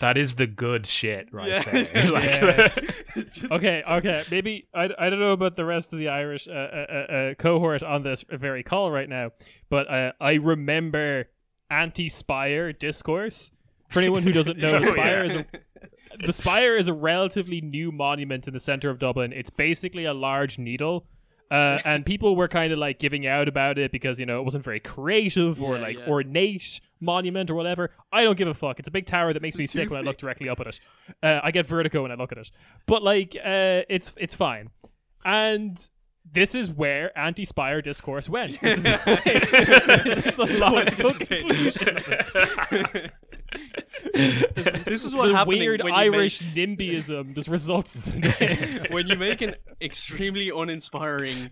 that 0.00 0.16
is 0.16 0.36
the 0.36 0.46
good 0.46 0.86
shit 0.86 1.28
right 1.32 1.48
Yeah. 1.48 1.62
there 1.62 2.10
Like- 2.10 2.24
Yes. 2.24 3.02
Just- 3.32 3.52
okay, 3.52 3.82
okay. 3.86 4.22
Maybe 4.30 4.66
I, 4.74 4.88
I 4.98 5.10
don't 5.10 5.20
know 5.20 5.32
about 5.32 5.56
the 5.56 5.64
rest 5.66 5.92
of 5.92 5.98
the 5.98 6.08
Irish 6.08 6.48
uh, 6.48 6.52
uh, 6.52 6.86
uh, 6.88 7.12
uh, 7.12 7.34
cohort 7.34 7.82
on 7.82 8.02
this 8.02 8.24
very 8.30 8.62
call 8.62 8.90
right 8.90 9.08
now, 9.08 9.32
but 9.68 9.90
uh, 9.90 10.12
I 10.20 10.34
remember 10.34 11.26
anti-spire 11.68 12.72
discourse. 12.72 13.52
For 13.90 14.00
anyone 14.00 14.22
who 14.22 14.32
doesn't 14.32 14.58
know, 14.58 14.76
Oh, 14.76 14.82
Spire 14.82 15.18
yeah. 15.18 15.24
is 15.24 15.34
a 15.36 15.46
the 16.24 16.32
spire 16.32 16.74
is 16.76 16.88
a 16.88 16.92
relatively 16.94 17.60
new 17.60 17.90
monument 17.92 18.46
in 18.46 18.52
the 18.52 18.60
center 18.60 18.90
of 18.90 18.98
Dublin. 18.98 19.32
It's 19.32 19.50
basically 19.50 20.04
a 20.04 20.14
large 20.14 20.58
needle. 20.58 21.06
Uh, 21.50 21.78
and 21.84 22.04
people 22.12 22.36
were 22.36 22.48
kind 22.48 22.72
of 22.72 22.78
like 22.78 22.98
giving 22.98 23.26
out 23.26 23.48
about 23.48 23.78
it 23.78 23.92
because 23.92 24.18
you 24.18 24.26
know 24.26 24.38
it 24.40 24.44
wasn't 24.44 24.64
very 24.64 24.80
creative 24.80 25.62
or 25.62 25.76
Yeah, 25.76 25.82
like 25.82 25.98
yeah. 25.98 26.08
ornate 26.08 26.80
monument 27.00 27.50
or 27.50 27.54
whatever. 27.54 27.90
I 28.12 28.24
don't 28.24 28.36
give 28.38 28.48
a 28.48 28.54
fuck. 28.54 28.78
It's 28.78 28.88
a 28.88 28.90
big 28.90 29.06
tower 29.06 29.32
that 29.32 29.42
makes 29.42 29.56
me 29.56 29.66
sick 29.66 29.90
when 29.90 29.98
I 29.98 30.02
look 30.02 30.16
directly 30.16 30.48
up 30.48 30.58
at 30.60 30.66
it. 30.68 30.80
Uh, 31.22 31.40
I 31.42 31.50
get 31.50 31.66
vertigo 31.66 32.02
when 32.02 32.10
I 32.10 32.14
look 32.14 32.32
at 32.32 32.38
it. 32.38 32.50
But 32.86 33.02
like, 33.02 33.36
uh, 33.36 33.82
it's 33.88 34.12
it's 34.16 34.34
fine. 34.34 34.70
And 35.24 35.78
this 36.32 36.54
is 36.54 36.70
where 36.70 37.16
anti-spire 37.18 37.82
discourse 37.82 38.28
went. 38.30 38.58
This 38.62 38.78
is, 38.78 38.84
this 39.04 40.26
is 40.26 40.36
the 40.36 40.68
logical 40.70 41.12
conclusion 41.12 43.10
it. 44.14 44.84
this 44.84 45.04
is 45.04 45.14
what 45.14 45.28
the 45.28 45.44
weird 45.46 45.82
Irish 45.82 46.40
NIMBYism 46.40 47.34
just 47.34 47.48
results 47.48 48.08
in 48.08 48.20
this. 48.38 48.90
when 48.92 49.06
you 49.08 49.16
make 49.16 49.40
an 49.42 49.54
extremely 49.80 50.50
uninspiring, 50.50 51.50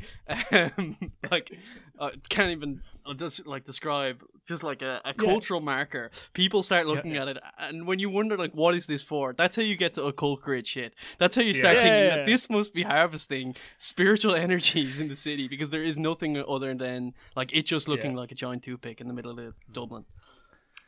um, 0.51 0.97
like 1.31 1.57
uh, 1.99 2.11
can't 2.29 2.51
even 2.51 2.81
uh, 3.07 3.15
just 3.15 3.47
like 3.47 3.65
describe 3.65 4.23
just 4.47 4.65
like 4.65 4.83
a, 4.83 5.01
a 5.05 5.15
cultural 5.15 5.61
marker. 5.61 6.11
People 6.33 6.63
start 6.63 6.87
looking 6.87 7.17
at 7.17 7.29
it, 7.29 7.39
and 7.59 7.87
when 7.87 7.99
you 7.99 8.11
wonder 8.11 8.37
like 8.37 8.53
what 8.53 8.75
is 8.75 8.87
this 8.87 9.03
for, 9.03 9.33
that's 9.33 9.57
how 9.57 9.63
you 9.63 9.77
get 9.77 9.95
to 9.95 10.05
occult 10.05 10.43
grid 10.43 10.67
shit. 10.67 10.95
That's 11.19 11.37
how 11.37 11.43
you 11.43 11.55
start 11.55 11.77
Yeah. 11.77 11.83
thinking 11.83 11.99
Yeah, 11.99 12.09
yeah, 12.09 12.17
that 12.17 12.27
this 12.27 12.51
must 12.51 12.75
be 12.75 12.83
harvesting 12.83 13.55
spiritual 13.79 14.35
energies 14.35 15.01
in 15.01 15.09
the 15.09 15.17
city 15.17 15.49
because 15.49 15.71
there 15.71 15.83
is 15.83 15.97
nothing 15.99 16.37
other 16.37 16.75
than 16.75 17.15
like 17.37 17.53
it 17.53 17.67
just 17.67 17.89
looking 17.89 18.13
Yeah. 18.13 18.19
like 18.19 18.33
a 18.33 18.35
giant 18.35 18.63
toothpick 18.65 19.01
in 19.01 19.07
the 19.09 19.15
middle 19.15 19.39
of 19.39 19.55
Dublin. 19.71 20.05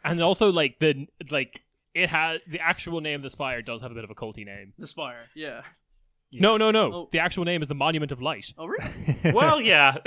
And 0.04 0.22
also 0.22 0.52
like 0.52 0.78
the 0.78 1.06
like 1.30 1.62
it 1.94 2.08
had 2.10 2.40
the 2.48 2.60
actual 2.60 3.00
name 3.00 3.16
of 3.16 3.22
the 3.22 3.30
spire 3.30 3.62
does 3.62 3.82
have 3.82 3.90
a 3.90 3.94
bit 3.94 4.04
of 4.04 4.10
a 4.10 4.14
culty 4.14 4.44
name. 4.44 4.72
The 4.78 4.86
spire, 4.86 5.28
yeah. 5.34 5.62
No, 6.36 6.56
no, 6.56 6.72
no. 6.72 6.92
Oh. 6.92 7.08
The 7.12 7.20
actual 7.20 7.44
name 7.44 7.62
is 7.62 7.68
the 7.68 7.76
Monument 7.76 8.10
of 8.10 8.20
Light. 8.20 8.52
Oh 8.58 8.66
really? 8.66 8.90
well, 9.32 9.60
yeah, 9.60 9.98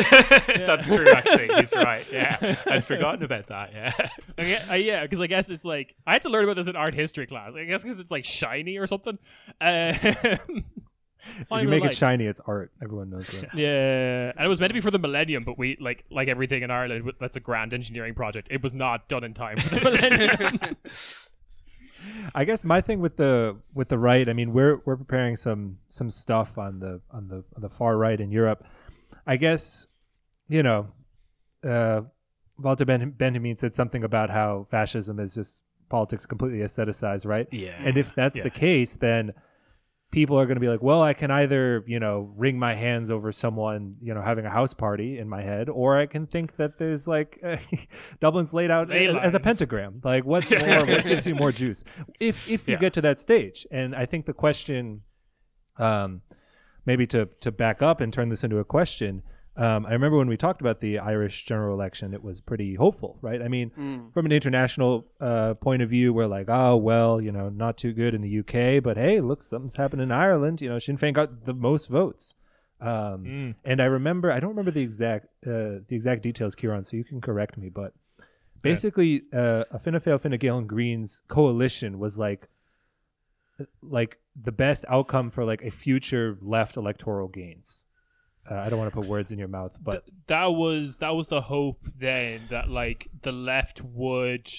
that's 0.65 0.87
true. 0.87 1.09
Actually, 1.09 1.47
he's 1.55 1.73
right. 1.73 2.05
Yeah, 2.11 2.55
I'd 2.65 2.83
forgotten 2.83 3.23
about 3.23 3.47
that. 3.47 3.71
Yeah, 3.73 3.93
I 4.37 4.43
gue- 4.43 4.71
uh, 4.71 4.73
yeah, 4.75 5.03
because 5.03 5.21
I 5.21 5.27
guess 5.27 5.49
it's 5.49 5.63
like 5.63 5.95
I 6.05 6.13
had 6.13 6.23
to 6.23 6.29
learn 6.29 6.43
about 6.43 6.57
this 6.57 6.67
in 6.67 6.75
art 6.75 6.93
history 6.93 7.27
class. 7.27 7.55
I 7.55 7.63
guess 7.63 7.83
because 7.83 7.99
it's 7.99 8.11
like 8.11 8.25
shiny 8.25 8.77
or 8.77 8.87
something. 8.87 9.17
Uh, 9.61 9.93
If 11.51 11.61
you 11.63 11.67
make 11.67 11.83
it 11.83 11.95
shiny, 11.95 12.25
it's 12.25 12.39
art. 12.45 12.71
Everyone 12.81 13.09
knows 13.09 13.27
that. 13.29 13.53
Yeah, 13.53 14.31
and 14.35 14.45
it 14.45 14.47
was 14.47 14.59
meant 14.59 14.69
to 14.69 14.73
be 14.73 14.81
for 14.81 14.91
the 14.91 14.99
millennium, 14.99 15.43
but 15.43 15.57
we 15.57 15.77
like 15.79 16.05
like 16.09 16.27
everything 16.27 16.63
in 16.63 16.71
Ireland. 16.71 17.11
That's 17.19 17.35
a 17.37 17.39
grand 17.39 17.73
engineering 17.73 18.13
project. 18.13 18.47
It 18.51 18.61
was 18.61 18.73
not 18.73 19.07
done 19.07 19.23
in 19.23 19.33
time 19.33 19.57
for 19.57 19.75
the 19.75 19.81
millennium. 19.81 20.77
I 22.35 22.45
guess 22.45 22.63
my 22.63 22.81
thing 22.81 22.99
with 22.99 23.17
the 23.17 23.57
with 23.73 23.89
the 23.89 23.97
right, 23.97 24.27
I 24.29 24.33
mean, 24.33 24.53
we're 24.53 24.81
we're 24.85 24.97
preparing 24.97 25.35
some 25.35 25.79
some 25.89 26.09
stuff 26.09 26.57
on 26.57 26.79
the 26.79 27.01
on 27.11 27.27
the 27.27 27.43
on 27.55 27.61
the 27.61 27.69
far 27.69 27.97
right 27.97 28.19
in 28.19 28.31
Europe. 28.31 28.63
I 29.25 29.35
guess, 29.37 29.87
you 30.47 30.63
know, 30.63 30.87
uh, 31.63 32.01
Walter 32.59 32.85
ben- 32.85 33.11
Benjamin 33.11 33.55
said 33.57 33.73
something 33.73 34.03
about 34.03 34.29
how 34.29 34.65
fascism 34.69 35.19
is 35.19 35.33
just 35.35 35.63
politics 35.89 36.25
completely 36.25 36.59
aestheticized, 36.59 37.25
right? 37.25 37.47
Yeah. 37.51 37.75
And 37.83 37.97
if 37.97 38.13
that's 38.15 38.37
Yeah. 38.37 38.43
the 38.43 38.49
case, 38.49 38.95
then 38.95 39.33
people 40.11 40.39
are 40.39 40.45
going 40.45 40.55
to 40.55 40.61
be 40.61 40.69
like, 40.69 40.81
well, 40.81 41.01
I 41.01 41.13
can 41.13 41.31
either, 41.31 41.83
you 41.85 41.99
know, 41.99 42.31
wring 42.37 42.57
my 42.57 42.73
hands 42.75 43.11
over 43.11 43.31
someone, 43.31 43.95
you 44.01 44.13
know, 44.13 44.21
having 44.21 44.45
a 44.45 44.49
house 44.49 44.73
party 44.73 45.19
in 45.19 45.27
my 45.27 45.41
head, 45.41 45.67
or 45.69 45.97
I 45.97 46.05
can 46.05 46.25
think 46.27 46.55
that 46.55 46.77
there's 46.77 47.07
like 47.07 47.41
Dublin's 48.21 48.53
laid 48.53 48.71
out 48.71 48.89
as, 48.91 49.15
as 49.17 49.33
a 49.33 49.39
pentagram. 49.39 49.99
Like, 50.03 50.23
what's 50.23 50.49
more? 50.65 50.85
what 50.85 51.03
gives 51.03 51.27
you 51.27 51.35
more 51.35 51.51
juice? 51.51 51.83
If 52.19 52.47
if 52.49 52.67
you 52.67 52.73
Yeah. 52.75 52.79
get 52.79 52.93
to 52.93 53.01
that 53.01 53.19
stage, 53.19 53.67
and 53.69 53.93
I 53.95 54.05
think 54.05 54.25
the 54.25 54.33
question, 54.33 55.01
um, 55.77 56.21
maybe 56.85 57.05
to 57.07 57.25
to 57.41 57.51
back 57.51 57.81
up 57.81 57.99
and 58.01 58.13
turn 58.13 58.29
this 58.29 58.43
into 58.43 58.59
a 58.59 58.65
question. 58.65 59.23
Um, 59.57 59.87
I 59.87 59.93
remember 59.93 60.17
when 60.17 60.27
we 60.29 60.37
talked 60.37 60.61
about 60.61 60.81
the 60.81 60.99
Irish 60.99 61.43
general 61.45 61.73
election, 61.73 62.13
it 62.13 62.23
was 62.23 62.41
pretty 62.41 62.75
hopeful, 62.75 63.17
right? 63.21 63.41
I 63.41 63.47
mean, 63.47 63.71
from 64.13 64.25
an 64.27 64.31
international 64.31 65.07
uh, 65.19 65.55
point 65.55 65.81
of 65.81 65.89
view, 65.89 66.13
we're 66.13 66.27
like, 66.27 66.45
oh, 66.47 66.77
well, 66.77 67.19
you 67.19 67.31
know, 67.31 67.49
not 67.49 67.75
too 67.77 67.91
good 67.91 68.13
in 68.13 68.21
the 68.21 68.39
UK, 68.39 68.83
but 68.83 68.97
hey, 68.97 69.19
look, 69.19 69.41
something's 69.41 69.75
happened 69.75 70.01
in 70.03 70.11
Ireland. 70.11 70.61
You 70.61 70.69
know, 70.69 70.77
Sinn 70.79 70.97
Féin 70.97 71.13
got 71.13 71.45
the 71.45 71.55
most 71.55 71.87
votes. 71.89 72.35
Um, 72.79 73.25
And 73.65 73.81
I 73.81 73.85
remember, 73.85 74.31
I 74.31 74.39
don't 74.39 74.51
remember 74.51 74.69
the 74.69 74.83
exact 74.83 75.33
uh, 75.45 75.81
the 75.87 75.95
exact 75.95 76.21
details, 76.21 76.53
Kieran, 76.53 76.83
so 76.83 76.95
you 76.95 77.03
can 77.03 77.19
correct 77.19 77.57
me, 77.57 77.69
but 77.69 77.93
basically, 78.61 79.23
uh, 79.33 79.63
a 79.71 79.79
Fine 79.79 79.99
Gael, 80.05 80.19
Fine 80.19 80.37
Gael 80.37 80.59
and 80.59 80.69
Greens 80.69 81.23
coalition 81.27 81.97
was 81.97 82.19
like 82.19 82.47
like 83.81 84.19
the 84.39 84.51
best 84.51 84.85
outcome 84.87 85.31
for 85.31 85.43
like 85.43 85.63
a 85.63 85.71
future 85.71 86.37
left 86.41 86.77
electoral 86.77 87.27
gains. 87.27 87.85
Uh, 88.49 88.55
I 88.55 88.69
don't 88.69 88.79
want 88.79 88.93
to 88.93 88.97
put 88.99 89.07
words 89.07 89.31
in 89.31 89.39
your 89.39 89.47
mouth, 89.49 89.77
but 89.83 90.05
that 90.27 90.45
was 90.45 90.97
that 90.99 91.15
was 91.15 91.27
the 91.27 91.41
hope 91.41 91.85
then 91.97 92.41
that 92.49 92.69
like 92.69 93.09
the 93.21 93.31
left 93.31 93.81
would 93.81 94.49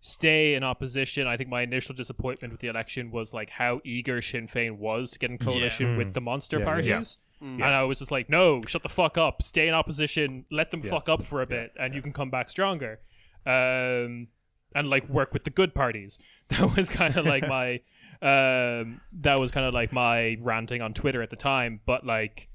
stay 0.00 0.54
in 0.54 0.62
opposition. 0.62 1.26
I 1.26 1.36
think 1.36 1.48
my 1.50 1.62
initial 1.62 1.94
disappointment 1.94 2.52
with 2.52 2.60
the 2.60 2.68
election 2.68 3.10
was 3.10 3.32
like 3.34 3.50
how 3.50 3.80
eager 3.84 4.20
Sinn 4.22 4.46
Féin 4.46 4.78
was 4.78 5.10
to 5.12 5.18
get 5.18 5.30
in 5.30 5.38
coalition 5.38 5.96
with 5.96 6.14
the 6.14 6.20
monster 6.20 6.58
Yeah, 6.58 6.64
yeah. 6.64 6.70
parties. 6.70 7.18
And 7.40 7.62
I 7.64 7.82
was 7.82 7.98
just 7.98 8.10
like, 8.10 8.30
no, 8.30 8.62
shut 8.66 8.82
the 8.82 8.88
fuck 8.88 9.18
up. 9.18 9.42
Stay 9.42 9.68
in 9.68 9.74
opposition. 9.74 10.46
Let 10.50 10.70
them 10.70 10.80
fuck 10.80 11.10
up 11.10 11.24
for 11.26 11.42
a 11.42 11.46
bit, 11.46 11.72
and 11.78 11.94
you 11.94 12.00
can 12.00 12.12
come 12.12 12.30
back 12.30 12.48
stronger. 12.48 13.00
Um, 13.44 14.28
and 14.74 14.88
like 14.88 15.06
work 15.10 15.32
with 15.34 15.44
the 15.44 15.50
good 15.50 15.74
parties. 15.74 16.18
That 16.48 16.74
was 16.76 16.88
kind 16.88 17.16
of 17.16 17.26
like 17.26 17.46
my, 17.46 17.80
um, 18.22 19.00
that 19.20 19.38
was 19.38 19.50
kind 19.50 19.66
of 19.66 19.74
like 19.74 19.92
my 19.92 20.36
ranting 20.40 20.80
on 20.80 20.94
Twitter 20.94 21.20
at 21.22 21.30
the 21.30 21.36
time. 21.36 21.80
But 21.84 22.06
like, 22.06 22.48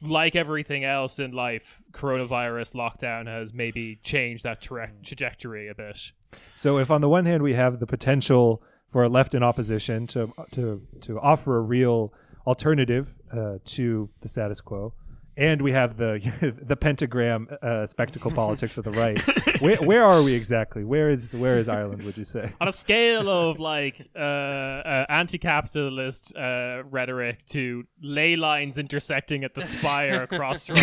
like 0.00 0.36
everything 0.36 0.84
else 0.84 1.18
in 1.18 1.32
life, 1.32 1.82
coronavirus 1.92 2.74
lockdown 2.74 3.26
has 3.26 3.52
maybe 3.52 3.98
changed 4.02 4.44
that 4.44 4.60
tra- 4.60 4.92
trajectory 5.02 5.68
a 5.68 5.74
bit. 5.74 6.12
So 6.54 6.78
if 6.78 6.90
on 6.90 7.00
the 7.00 7.08
one 7.08 7.24
hand 7.24 7.42
we 7.42 7.54
have 7.54 7.78
the 7.78 7.86
potential 7.86 8.62
for 8.88 9.04
a 9.04 9.08
left 9.08 9.34
in 9.34 9.42
opposition 9.42 10.06
to 10.08 10.32
to 10.52 10.82
to 11.02 11.20
offer 11.20 11.56
a 11.56 11.60
real 11.60 12.12
alternative 12.46 13.18
uh, 13.32 13.58
to 13.64 14.10
the 14.20 14.28
status 14.28 14.60
quo, 14.60 14.92
and 15.36 15.60
we 15.60 15.72
have 15.72 15.96
the 15.96 16.56
the 16.62 16.76
pentagram 16.76 17.48
uh, 17.62 17.86
spectacle 17.86 18.30
politics 18.30 18.78
of 18.78 18.84
the 18.84 18.92
right, 18.92 19.20
where 19.60 19.76
where 19.76 20.04
are 20.04 20.22
we 20.22 20.34
exactly? 20.34 20.84
Where 20.84 21.08
is 21.08 21.34
where 21.34 21.58
is 21.58 21.68
Ireland? 21.68 22.02
Would 22.04 22.16
you 22.16 22.24
say? 22.24 22.52
On 22.60 22.68
a 22.68 22.72
scale 22.72 23.28
of 23.28 23.58
like 23.58 24.08
uh, 24.16 24.18
uh, 24.18 25.06
anti-capitalist 25.08 26.36
uh, 26.36 26.82
rhetoric 26.90 27.44
to 27.46 27.84
ley 28.00 28.36
lines 28.36 28.78
intersecting 28.78 29.44
at 29.44 29.54
the 29.54 29.62
spire 29.62 30.22
across 30.22 30.66
from 30.66 30.76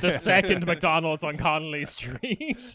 the 0.00 0.16
second 0.18 0.66
McDonald's 0.66 1.22
on 1.22 1.36
Connolly 1.36 1.84
Street. 1.84 2.74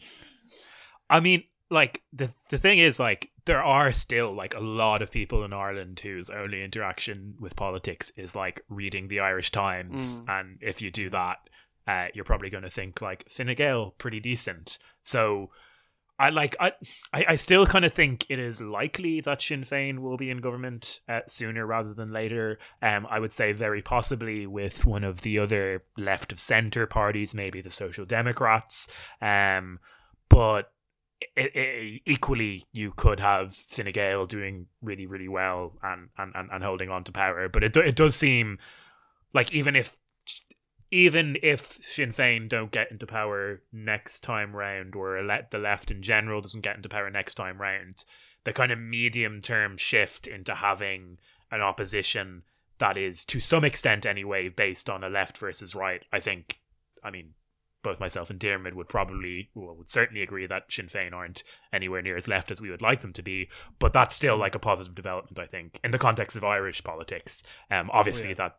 I 1.09 1.19
mean, 1.19 1.43
like 1.69 2.03
the 2.13 2.31
the 2.49 2.57
thing 2.57 2.79
is, 2.79 2.99
like 2.99 3.31
there 3.45 3.63
are 3.63 3.91
still 3.91 4.33
like 4.33 4.55
a 4.55 4.59
lot 4.59 5.01
of 5.01 5.11
people 5.11 5.43
in 5.43 5.53
Ireland 5.53 5.99
whose 5.99 6.29
only 6.29 6.63
interaction 6.63 7.35
with 7.39 7.55
politics 7.55 8.11
is 8.17 8.35
like 8.35 8.61
reading 8.69 9.07
the 9.07 9.19
Irish 9.19 9.51
Times, 9.51 10.21
and 10.27 10.57
if 10.61 10.81
you 10.81 10.91
do 10.91 11.09
that, 11.09 11.37
uh, 11.87 12.07
you're 12.13 12.25
probably 12.25 12.49
going 12.49 12.63
to 12.63 12.69
think 12.69 13.01
like 13.01 13.29
Fine 13.29 13.55
Gael 13.55 13.95
pretty 13.97 14.19
decent. 14.19 14.77
So. 15.03 15.51
I 16.17 16.29
like 16.29 16.55
I 16.61 16.71
I 17.11 17.25
I 17.27 17.35
still 17.35 17.65
kind 17.65 17.83
of 17.83 17.91
think 17.91 18.25
it 18.29 18.39
is 18.39 18.61
likely 18.61 19.19
that 19.19 19.41
Sinn 19.41 19.63
Féin 19.63 19.99
will 19.99 20.15
be 20.15 20.29
in 20.29 20.37
government 20.37 21.01
uh, 21.09 21.19
sooner 21.27 21.65
rather 21.65 21.93
than 21.93 22.13
later. 22.13 22.57
Um, 22.81 23.05
I 23.09 23.19
would 23.19 23.33
say 23.33 23.51
very 23.51 23.81
possibly 23.81 24.47
with 24.47 24.85
one 24.85 25.03
of 25.03 25.23
the 25.23 25.39
other 25.39 25.83
left 25.97 26.31
of 26.31 26.39
centre 26.39 26.87
parties, 26.87 27.35
maybe 27.35 27.59
the 27.59 27.69
Social 27.69 28.05
Democrats. 28.05 28.87
Um, 29.21 29.79
but 30.29 30.71
i 31.37 31.49
i 31.55 32.01
equally, 32.05 32.63
you 32.71 32.93
could 32.95 33.19
have 33.19 33.53
Fine 33.53 34.25
doing 34.25 34.67
really 34.81 35.05
really 35.05 35.27
well 35.27 35.73
and, 35.83 36.09
and, 36.17 36.33
and, 36.35 36.63
holding 36.63 36.89
on 36.89 37.03
to 37.03 37.11
power. 37.11 37.49
But 37.49 37.63
it 37.63 37.73
do, 37.73 37.81
it 37.81 37.95
does 37.95 38.15
seem 38.15 38.59
like 39.33 39.51
even 39.53 39.75
if 39.75 39.99
even 40.91 41.37
if 41.41 41.79
Sinn 41.81 42.11
Féin 42.11 42.47
don't 42.47 42.71
get 42.71 42.91
into 42.91 43.05
power 43.05 43.61
next 43.73 44.21
time 44.21 44.55
round, 44.55 44.95
or 44.95 45.17
ele- 45.17 45.47
the 45.49 45.57
left 45.57 45.91
in 45.91 46.01
general 46.01 46.41
doesn't 46.41 46.61
get 46.61 46.75
into 46.75 46.89
power 46.89 47.09
next 47.09 47.35
time 47.35 47.59
round, 47.59 48.05
the 48.43 48.53
kind 48.53 48.71
of 48.71 48.79
medium 48.79 49.41
term 49.41 49.77
shift 49.77 50.27
into 50.27 50.55
having 50.55 51.17
an 51.51 51.61
opposition 51.61 52.43
that 52.77 52.97
is, 52.97 53.25
to 53.25 53.39
some 53.39 53.63
extent 53.63 54.05
anyway, 54.05 54.49
based 54.49 54.89
on 54.89 55.03
a 55.03 55.09
left 55.09 55.37
versus 55.37 55.75
right, 55.75 56.03
I 56.11 56.19
think, 56.19 56.59
I 57.03 57.11
mean, 57.11 57.33
both 57.85 57.99
myself 57.99 58.31
and 58.31 58.39
Diarmid 58.39 58.73
would 58.73 58.89
probably, 58.89 59.49
well, 59.53 59.75
would 59.75 59.91
certainly 59.91 60.23
agree 60.23 60.47
that 60.47 60.71
Sinn 60.71 60.87
Féin 60.87 61.13
aren't 61.13 61.43
anywhere 61.71 62.01
near 62.01 62.17
as 62.17 62.27
left 62.27 62.49
as 62.49 62.59
we 62.59 62.71
would 62.71 62.81
like 62.81 63.01
them 63.01 63.13
to 63.13 63.21
be, 63.21 63.47
but 63.77 63.93
that's 63.93 64.15
still 64.15 64.37
like 64.37 64.55
a 64.55 64.59
positive 64.59 64.95
development, 64.95 65.37
I 65.37 65.45
think, 65.45 65.79
in 65.83 65.91
the 65.91 65.99
context 65.99 66.35
of 66.35 66.43
Irish 66.43 66.83
politics. 66.83 67.43
Um, 67.69 67.91
obviously, 67.93 68.33
that 68.33 68.57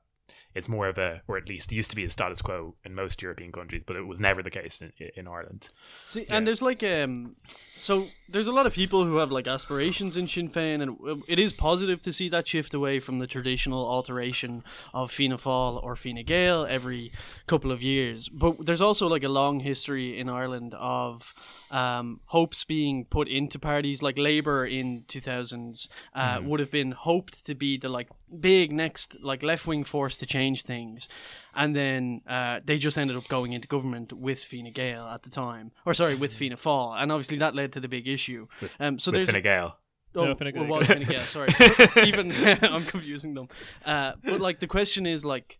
it's 0.56 0.70
more 0.70 0.88
of 0.88 0.96
a, 0.96 1.20
or 1.28 1.36
at 1.36 1.50
least 1.50 1.70
used 1.70 1.90
to 1.90 1.96
be 1.96 2.06
the 2.06 2.10
status 2.10 2.40
quo 2.40 2.74
in 2.82 2.94
most 2.94 3.20
European 3.20 3.52
countries, 3.52 3.84
but 3.84 3.94
it 3.94 4.06
was 4.06 4.18
never 4.18 4.42
the 4.42 4.50
case 4.50 4.80
in, 4.80 4.90
in 5.14 5.28
Ireland. 5.28 5.68
See, 6.06 6.26
and 6.30 6.46
there's 6.46 6.62
like 6.62 6.82
um, 6.82 7.36
so 7.76 8.06
there's 8.26 8.48
a 8.48 8.52
lot 8.52 8.66
of 8.66 8.72
people 8.72 9.04
who 9.04 9.16
have 9.18 9.30
like 9.30 9.46
aspirations 9.46 10.16
in 10.16 10.26
Sinn 10.26 10.48
Féin, 10.48 10.82
and 10.82 11.22
it 11.28 11.38
is 11.38 11.52
positive 11.52 12.00
to 12.00 12.12
see 12.12 12.30
that 12.30 12.48
shift 12.48 12.72
away 12.72 13.00
from 13.00 13.18
the 13.18 13.26
traditional 13.26 13.86
alteration 13.86 14.64
of 14.94 15.12
Fianna 15.12 15.36
Fáil 15.36 15.82
or 15.82 15.94
Fine 15.94 16.24
Gael 16.24 16.64
every 16.64 17.12
couple 17.46 17.70
of 17.70 17.82
years. 17.82 18.30
But 18.30 18.64
there's 18.64 18.80
also 18.80 19.06
like 19.06 19.22
a 19.24 19.28
long 19.28 19.60
history 19.60 20.18
in 20.18 20.30
Ireland 20.30 20.74
of 20.78 21.34
um, 21.70 22.20
hopes 22.26 22.64
being 22.64 23.04
put 23.04 23.28
into 23.28 23.58
parties 23.58 24.02
like 24.02 24.16
Labour 24.16 24.64
in 24.64 25.02
2000s 25.02 25.88
uh, 26.14 26.40
would 26.42 26.60
have 26.60 26.70
been 26.70 26.92
hoped 26.92 27.44
to 27.44 27.54
be 27.54 27.76
the 27.76 27.90
like 27.90 28.08
big 28.40 28.73
next 28.73 29.16
like 29.23 29.43
left 29.43 29.66
wing 29.66 29.85
force 29.85 30.16
to 30.19 30.27
change 30.27 30.62
things, 30.65 31.09
and 31.55 31.74
then 31.77 32.23
uh, 32.27 32.61
they 32.65 32.78
just 32.78 32.98
ended 32.98 33.16
up 33.16 33.28
going 33.28 33.53
into 33.53 33.69
government 33.69 34.12
with 34.12 34.43
Fine 34.43 34.73
Gael 34.73 35.07
at 35.09 35.23
the 35.23 35.31
time, 35.31 35.73
or 35.85 35.94
sorry, 35.94 36.15
with 36.15 36.32
Fianna 36.35 36.57
Fáil, 36.57 37.01
and 37.01 37.12
obviously 37.12 37.39
that 37.39 37.55
led 37.55 37.73
to 37.74 37.81
the 37.81 37.89
big 37.89 38.09
issue. 38.09 38.47
Um, 38.81 38.98
so 38.98 39.11
With 39.11 39.20
there's 39.20 39.31
Fine 39.31 39.43
Gael. 39.43 39.78
Oh, 40.15 40.24
No, 40.24 40.35
Fine 40.35 40.55
Gael. 40.55 40.66
well, 40.66 40.82
Fine 40.82 41.05
Gael, 41.05 41.20
sorry. 41.23 41.51
Even 42.07 42.32
I'm 42.62 42.82
confusing 42.85 43.35
them. 43.35 43.48
Uh, 43.85 44.12
but 44.24 44.40
like 44.40 44.61
the 44.61 44.66
question 44.66 45.07
is 45.07 45.24
like, 45.24 45.59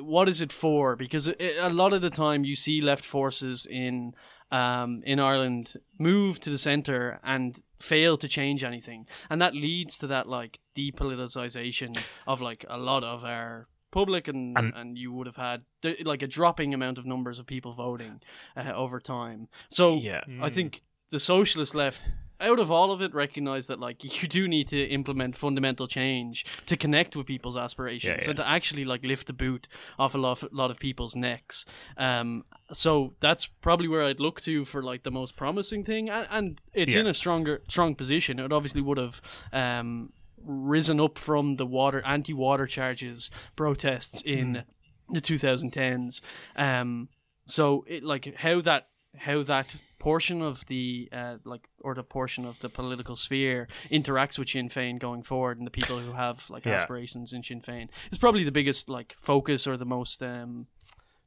what 0.00 0.28
is 0.28 0.40
it 0.40 0.52
for? 0.52 0.96
Because 0.96 1.28
it, 1.28 1.56
a 1.58 1.68
lot 1.68 1.92
of 1.92 2.00
the 2.00 2.10
time 2.10 2.44
you 2.44 2.56
see 2.56 2.80
left 2.80 3.04
forces 3.04 3.66
in 3.66 4.14
um, 4.50 5.02
in 5.04 5.18
Ireland 5.20 5.74
move 5.98 6.38
to 6.40 6.50
the 6.50 6.58
center 6.58 7.18
and 7.24 7.60
fail 7.80 8.16
to 8.18 8.28
change 8.28 8.62
anything, 8.64 9.06
and 9.30 9.40
that 9.42 9.54
leads 9.54 9.98
to 9.98 10.06
that 10.08 10.28
like 10.28 10.58
depoliticization 10.76 11.98
of 12.26 12.40
like 12.40 12.64
a 12.68 12.78
lot 12.78 13.04
of 13.04 13.24
our 13.24 13.68
public 13.90 14.26
and 14.28 14.56
and, 14.58 14.72
And- 14.74 14.98
you 14.98 15.12
would 15.12 15.26
have 15.26 15.36
had 15.36 15.64
like 16.04 16.22
a 16.22 16.26
dropping 16.26 16.74
amount 16.74 16.98
of 16.98 17.06
numbers 17.06 17.38
of 17.38 17.46
people 17.46 17.72
voting 17.72 18.20
uh, 18.56 18.72
over 18.74 18.98
time 19.00 19.48
so 19.70 19.96
Yeah. 19.96 20.24
I 20.42 20.50
think 20.50 20.82
the 21.14 21.20
socialist 21.20 21.74
left, 21.74 22.10
out 22.40 22.58
of 22.58 22.68
all 22.70 22.90
of 22.90 23.00
it, 23.00 23.14
recognize 23.14 23.68
that 23.68 23.78
like 23.78 24.02
you 24.22 24.28
do 24.28 24.48
need 24.48 24.66
to 24.68 24.82
implement 24.98 25.36
fundamental 25.36 25.86
change 25.86 26.44
to 26.66 26.76
connect 26.76 27.14
with 27.16 27.26
people's 27.26 27.56
aspirations 27.56 28.22
Yeah, 28.24 28.30
and 28.30 28.36
to 28.38 28.48
actually 28.48 28.84
like 28.84 29.04
lift 29.06 29.26
the 29.28 29.32
boot 29.32 29.68
off 29.96 30.14
a 30.14 30.18
lot, 30.18 30.42
of, 30.42 30.52
lot 30.52 30.70
of 30.72 30.78
people's 30.78 31.14
necks. 31.14 31.64
Um, 31.96 32.44
so 32.72 33.14
that's 33.20 33.46
probably 33.46 33.86
where 33.88 34.02
I'd 34.02 34.18
look 34.20 34.40
to 34.42 34.64
for 34.64 34.82
like 34.82 35.04
the 35.04 35.12
most 35.12 35.36
promising 35.36 35.84
thing, 35.84 36.10
and, 36.10 36.26
and 36.30 36.60
it's 36.72 36.94
Yeah. 36.94 37.02
in 37.02 37.06
a 37.06 37.14
stronger, 37.14 37.62
strong 37.68 37.94
position. 37.94 38.38
It 38.40 38.52
obviously 38.52 38.82
would 38.82 38.98
have. 38.98 39.22
Um, 39.52 40.12
risen 40.46 41.00
up 41.00 41.16
from 41.18 41.56
the 41.56 41.64
water 41.64 42.02
anti-water 42.04 42.66
charges 42.66 43.30
protests 43.56 44.20
in 44.20 44.62
the 45.10 45.18
2010s 45.18 46.20
um 46.56 47.08
so 47.46 47.82
it 47.88 48.02
like 48.04 48.34
how 48.36 48.60
that 48.60 48.88
how 49.18 49.42
that 49.44 49.76
portion 49.98 50.42
of 50.42 50.66
the 50.66 51.08
uh, 51.12 51.36
like 51.44 51.68
or 51.80 51.94
the 51.94 52.02
portion 52.02 52.44
of 52.44 52.58
the 52.60 52.68
political 52.68 53.16
sphere 53.16 53.68
interacts 53.90 54.38
with 54.38 54.48
Sinn 54.50 54.68
Féin 54.68 54.98
going 54.98 55.22
forward 55.22 55.56
and 55.58 55.66
the 55.66 55.70
people 55.70 55.98
who 55.98 56.12
have 56.12 56.48
like 56.50 56.64
Yeah. 56.66 56.74
aspirations 56.74 57.32
in 57.32 57.42
Sinn 57.42 57.60
Féin 57.60 57.88
is 58.12 58.18
probably 58.18 58.44
the 58.44 58.52
biggest 58.52 58.88
like 58.88 59.14
focus 59.18 59.66
or 59.66 59.76
the 59.76 59.86
most 59.86 60.22
um 60.22 60.66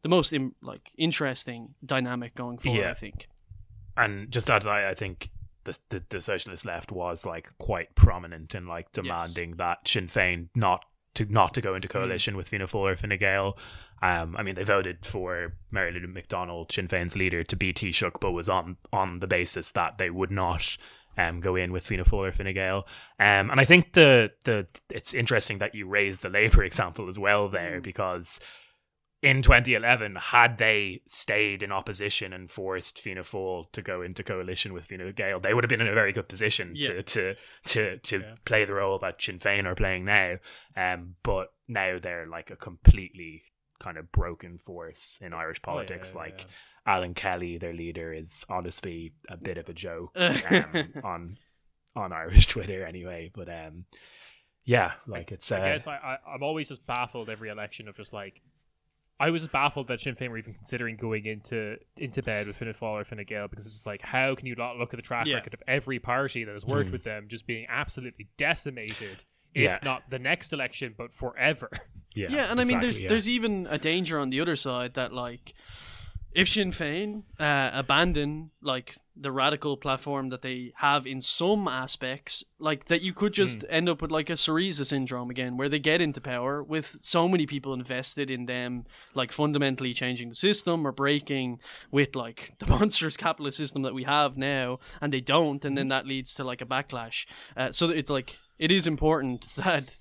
the 0.04 0.10
most 0.10 0.32
im- 0.34 0.56
like 0.62 0.92
interesting 0.98 1.74
dynamic 1.84 2.36
going 2.36 2.58
forward 2.60 2.80
Yeah. 2.82 2.92
I 2.92 2.94
think 2.94 3.28
and 3.96 4.30
just 4.30 4.48
add 4.50 4.62
that, 4.62 4.70
I 4.86 4.94
think 4.94 5.32
the, 5.64 5.76
the 5.90 6.04
the 6.10 6.22
socialist 6.22 6.66
left 6.66 6.92
was 6.92 7.26
like 7.26 7.50
quite 7.58 7.96
prominent 7.96 8.54
in 8.54 8.68
like 8.68 8.92
demanding 8.92 9.56
that 9.58 9.88
Sinn 9.88 10.06
Féin 10.08 10.50
not 10.56 10.86
to 11.16 11.26
not 11.26 11.54
to 11.56 11.62
go 11.62 11.74
into 11.74 11.88
coalition 11.88 12.38
with 12.38 12.50
Fianna 12.50 12.68
Fáil 12.68 12.76
or 12.92 12.96
Fine 12.96 13.18
Gael. 13.18 13.58
Um, 14.02 14.36
I 14.38 14.44
mean, 14.44 14.56
they 14.56 14.64
voted 14.64 15.06
for 15.06 15.54
Mary 15.72 15.92
Lou 15.92 16.08
McDonald, 16.08 16.72
Sinn 16.72 16.88
Féin's 16.88 17.16
leader, 17.16 17.44
to 17.44 17.56
be 17.56 17.74
Taoiseach, 17.74 18.20
but 18.22 18.32
was 18.32 18.48
on 18.50 18.78
on 18.94 19.20
the 19.20 19.28
basis 19.28 19.72
that 19.72 19.98
they 19.98 20.10
would 20.10 20.32
not 20.32 20.78
um, 21.18 21.40
go 21.40 21.56
in 21.56 21.72
with 21.72 21.86
Fianna 21.86 22.04
Fáil 22.06 22.28
or 22.28 22.32
Fine 22.32 22.54
Gael. 22.54 22.86
Um, 23.20 23.50
and 23.50 23.60
I 23.60 23.66
think 23.66 23.94
the 23.94 24.32
the 24.46 24.68
it's 24.92 25.14
interesting 25.16 25.58
that 25.60 25.74
you 25.74 25.88
raised 25.88 26.22
the 26.22 26.30
Labour 26.30 26.64
example 26.72 27.08
as 27.08 27.18
well 27.18 27.50
there 27.50 27.82
because 27.82 28.40
in 29.24 29.42
2011, 29.42 30.16
had 30.16 30.60
they 30.60 31.02
stayed 31.08 31.64
in 31.64 31.72
opposition 31.72 32.34
and 32.34 32.52
forced 32.52 33.02
Fianna 33.02 33.24
Fáil 33.24 33.66
to 33.72 33.82
go 33.82 34.04
into 34.04 34.24
coalition 34.24 34.74
with 34.74 34.86
Fianna 34.86 35.12
Gael, 35.12 35.40
they 35.40 35.56
would 35.56 35.64
have 35.64 35.70
been 35.70 35.82
in 35.82 35.88
a 35.88 35.94
very 35.94 36.14
good 36.14 36.30
position 36.30 36.74
Yeah. 36.76 37.02
to 37.02 37.04
to 37.04 37.36
to, 37.66 37.98
to 37.98 38.20
Yeah. 38.20 38.36
play 38.46 38.64
the 38.66 38.76
role 38.76 39.00
that 39.00 39.20
Sinn 39.20 39.40
Féin 39.40 39.66
are 39.66 39.74
playing 39.74 40.06
now. 40.06 40.36
Um, 40.76 41.16
but 41.24 41.48
now 41.68 41.98
they're 42.00 42.28
like 42.28 42.52
a 42.52 42.56
completely 42.56 43.42
kind 43.80 43.98
of 43.98 44.12
broken 44.12 44.58
force 44.58 45.20
in 45.22 45.34
Irish 45.34 45.62
politics. 45.62 46.14
Oh, 46.16 46.20
yeah, 46.20 46.24
like 46.26 46.42
yeah. 46.42 46.94
Alan 46.94 47.14
Kelly, 47.14 47.58
their 47.58 47.74
leader, 47.74 48.14
is 48.14 48.46
honestly 48.50 49.14
a 49.30 49.38
bit 49.38 49.58
of 49.58 49.68
a 49.70 49.74
joke 49.74 50.12
um, 50.16 50.94
on 51.04 51.38
on 51.96 52.14
Irish 52.14 52.48
Twitter 52.54 52.86
anyway. 52.86 53.32
But 53.34 53.50
um, 53.50 53.86
yeah, 54.66 54.94
like 55.08 55.32
it's 55.32 55.52
uh, 55.52 55.58
I 55.58 55.60
guess 55.72 55.88
I, 55.88 55.96
I, 55.96 56.18
I'm 56.34 56.44
always 56.44 56.68
just 56.70 56.86
baffled 56.86 57.30
every 57.30 57.50
election 57.50 57.88
of 57.88 57.96
just 57.96 58.14
like 58.14 58.42
I 59.20 59.32
was 59.32 59.42
just 59.42 59.52
baffled 59.52 59.88
that 59.88 60.00
Sinn 60.00 60.14
Féin 60.16 60.30
were 60.30 60.38
even 60.38 60.54
considering 60.54 60.96
going 60.96 61.26
into 61.26 61.78
into 61.98 62.22
bed 62.22 62.46
with 62.48 62.56
Fianna 62.58 62.74
Fáil 62.74 63.02
or 63.02 63.04
Fine 63.04 63.24
Gael 63.26 63.48
because 63.48 63.66
it's 63.66 63.86
like 63.86 64.02
how 64.04 64.36
can 64.36 64.46
you 64.46 64.56
not 64.56 64.78
look 64.78 64.94
at 64.94 64.98
the 64.98 65.02
track 65.02 65.26
Yeah. 65.26 65.36
record 65.38 65.56
of 65.56 65.64
every 65.68 66.00
party 66.00 66.44
that 66.44 66.52
has 66.54 66.66
worked 66.66 66.90
Mm. 66.90 66.94
with 66.94 67.04
them 67.04 67.26
just 67.28 67.48
being 67.48 67.66
absolutely 67.68 68.28
decimated, 68.38 69.24
if 69.56 69.64
Yeah. 69.64 69.80
not 69.84 70.04
the 70.12 70.20
next 70.20 70.54
election, 70.54 70.94
but 70.98 71.14
forever. 71.14 71.70
yeah, 72.18 72.28
yeah, 72.30 72.52
and 72.52 72.60
I 72.60 72.64
mean, 72.64 72.80
there's 72.80 73.02
yeah. 73.02 73.08
there's 73.08 73.30
even 73.30 73.68
a 73.70 73.78
danger 73.78 74.20
on 74.20 74.30
the 74.30 74.42
other 74.42 74.56
side 74.56 74.94
that 74.96 75.14
like, 75.14 75.54
if 76.34 76.50
Sinn 76.50 76.72
Féin 76.72 77.24
uh, 77.40 77.72
abandon 77.74 78.52
like 78.62 78.96
the 79.20 79.32
radical 79.32 79.78
platform 79.78 80.30
that 80.30 80.42
they 80.42 80.72
have 80.76 81.08
in 81.08 81.22
some 81.22 81.68
aspects, 81.68 82.44
like 82.60 82.86
that 82.86 83.02
you 83.02 83.14
could 83.14 83.34
just 83.34 83.66
end 83.70 83.90
up 83.90 84.02
with 84.02 84.12
like 84.12 84.30
a 84.30 84.34
Syriza 84.34 84.86
syndrome 84.86 85.30
again, 85.30 85.58
where 85.58 85.70
they 85.70 85.80
get 85.80 86.02
into 86.02 86.22
power 86.22 86.62
with 86.62 86.98
so 87.02 87.28
many 87.28 87.46
people 87.46 87.74
invested 87.74 88.30
in 88.30 88.46
them, 88.46 88.86
like 89.14 89.32
fundamentally 89.32 89.94
changing 89.94 90.30
the 90.30 90.36
system 90.36 90.86
or 90.86 90.92
breaking 90.92 91.60
with 91.92 92.16
like 92.16 92.54
the 92.60 92.68
monstrous 92.68 93.18
capitalist 93.18 93.58
system 93.58 93.82
that 93.82 93.96
we 93.96 94.04
have 94.04 94.38
now, 94.38 94.80
and 95.02 95.12
they 95.12 95.22
don't, 95.22 95.66
and 95.66 95.78
then 95.78 95.88
that 95.88 96.06
leads 96.06 96.34
to 96.36 96.44
like 96.44 96.62
a 96.62 96.66
backlash. 96.66 97.26
Uh, 97.56 97.72
so 97.72 97.90
it's 97.90 98.10
like 98.10 98.38
it 98.60 98.72
is 98.72 98.88
important 98.88 99.48
that 99.56 99.98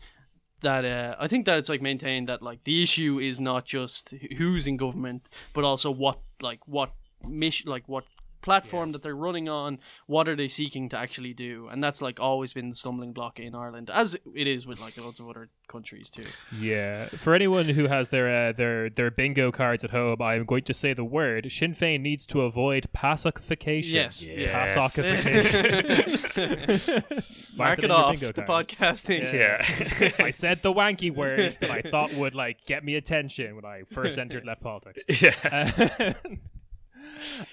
that 0.60 0.84
uh, 0.84 1.16
I 1.18 1.28
think 1.28 1.46
that 1.46 1.58
it's 1.58 1.68
like 1.68 1.82
maintained 1.82 2.28
that 2.28 2.42
like 2.42 2.64
the 2.64 2.82
issue 2.82 3.18
is 3.18 3.38
not 3.40 3.64
just 3.64 4.14
who's 4.36 4.66
in 4.66 4.76
government, 4.76 5.28
but 5.52 5.64
also 5.64 5.90
what 5.90 6.20
like 6.40 6.60
what 6.66 6.92
mission 7.26 7.70
like 7.70 7.88
what 7.88 8.04
platform 8.46 8.92
that 8.92 9.02
they're 9.02 9.14
running 9.14 9.48
on, 9.48 9.78
what 10.06 10.28
are 10.28 10.36
they 10.36 10.48
seeking 10.48 10.88
to 10.88 10.96
actually 10.96 11.34
do, 11.34 11.68
and 11.70 11.82
that's 11.82 12.00
like 12.00 12.18
always 12.20 12.52
been 12.52 12.70
the 12.70 12.76
stumbling 12.76 13.12
block 13.12 13.38
in 13.38 13.54
Ireland, 13.54 13.90
as 13.90 14.16
it 14.34 14.46
is 14.46 14.66
with 14.66 14.80
like 14.80 14.96
lots 14.96 15.20
of 15.20 15.28
other 15.28 15.50
countries 15.68 16.08
too. 16.08 16.26
Yeah, 16.58 17.06
for 17.08 17.34
anyone 17.34 17.66
who 17.70 17.88
has 17.88 18.10
their 18.10 18.28
uh, 18.48 18.52
their 18.52 18.88
their 18.88 19.10
bingo 19.10 19.50
cards 19.50 19.82
at 19.82 19.90
home, 19.90 20.22
I'm 20.22 20.44
going 20.44 20.62
to 20.62 20.72
say 20.72 20.94
the 20.94 21.04
word 21.04 21.50
Sinn 21.50 21.74
Féin 21.74 22.00
needs 22.00 22.24
to 22.28 22.42
avoid 22.42 22.86
pacification. 22.92 23.96
Yes. 23.96 24.22
Yes. 24.24 24.74
Pacification. 24.74 25.64
Mark 27.56 27.78
it 27.80 27.84
it 27.84 27.90
in 27.90 27.90
your 27.90 27.98
off 27.98 28.20
the 28.20 28.32
cards. 28.32 28.74
podcasting. 28.74 29.32
yeah. 29.32 30.12
I 30.24 30.30
said 30.30 30.62
the 30.62 30.72
wanky 30.72 31.14
word 31.14 31.58
that 31.60 31.70
I 31.70 31.82
thought 31.82 32.14
would 32.14 32.34
like 32.36 32.64
get 32.64 32.84
me 32.84 32.94
attention 32.94 33.56
when 33.56 33.64
I 33.64 33.82
first 33.90 34.18
entered 34.18 34.44
left 34.46 34.62
politics. 34.62 35.02
yeah. 35.20 36.14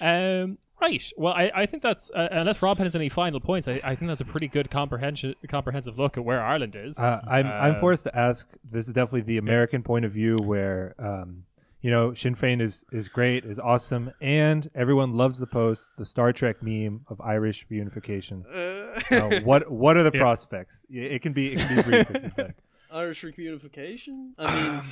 um, 0.00 0.58
right. 0.80 1.12
Well, 1.16 1.32
I, 1.32 1.50
I 1.54 1.66
think 1.66 1.82
that's 1.82 2.10
uh, 2.10 2.28
unless 2.30 2.60
Rob 2.62 2.78
has 2.78 2.94
any 2.94 3.08
final 3.08 3.40
points, 3.40 3.66
I, 3.68 3.80
I 3.84 3.94
think 3.94 4.08
that's 4.08 4.20
a 4.20 4.24
pretty 4.24 4.48
good 4.48 4.70
comprehension 4.70 5.34
comprehensive 5.48 5.98
look 5.98 6.16
at 6.16 6.24
where 6.24 6.42
Ireland 6.42 6.74
is. 6.76 6.98
Uh, 6.98 7.20
I'm 7.26 7.46
I'm 7.46 7.74
Uh, 7.76 7.80
forced 7.80 8.02
to 8.04 8.16
ask. 8.16 8.52
This 8.68 8.86
is 8.86 8.92
definitely 8.92 9.22
the 9.22 9.38
American 9.38 9.82
point 9.82 10.04
of 10.04 10.12
view, 10.12 10.36
where 10.36 10.94
um, 10.98 11.44
you 11.80 11.90
know 11.90 12.14
Sinn 12.14 12.34
Féin 12.34 12.60
is 12.60 12.84
is 12.92 13.08
great, 13.08 13.44
is 13.44 13.58
awesome, 13.58 14.12
and 14.20 14.68
everyone 14.74 15.16
loves 15.16 15.38
the 15.38 15.46
post, 15.46 15.92
the 15.96 16.04
Star 16.04 16.32
Trek 16.32 16.62
meme 16.62 17.04
of 17.08 17.20
Irish 17.20 17.66
reunification. 17.70 18.44
Uh, 18.46 19.00
Now, 19.10 19.40
what 19.44 19.70
what 19.70 19.96
are 19.96 20.02
the 20.02 20.12
prospects? 20.12 20.84
It 20.90 21.12
it 21.12 21.22
can 21.22 21.32
be 21.32 21.52
it 21.54 21.58
can 21.60 21.76
be 21.76 21.82
brief 21.82 22.10
if 22.10 22.22
you'd 22.22 22.38
like. 22.38 22.56
Irish 22.92 23.22
reunification. 23.24 24.32
I 24.38 24.54
mean, 24.62 24.82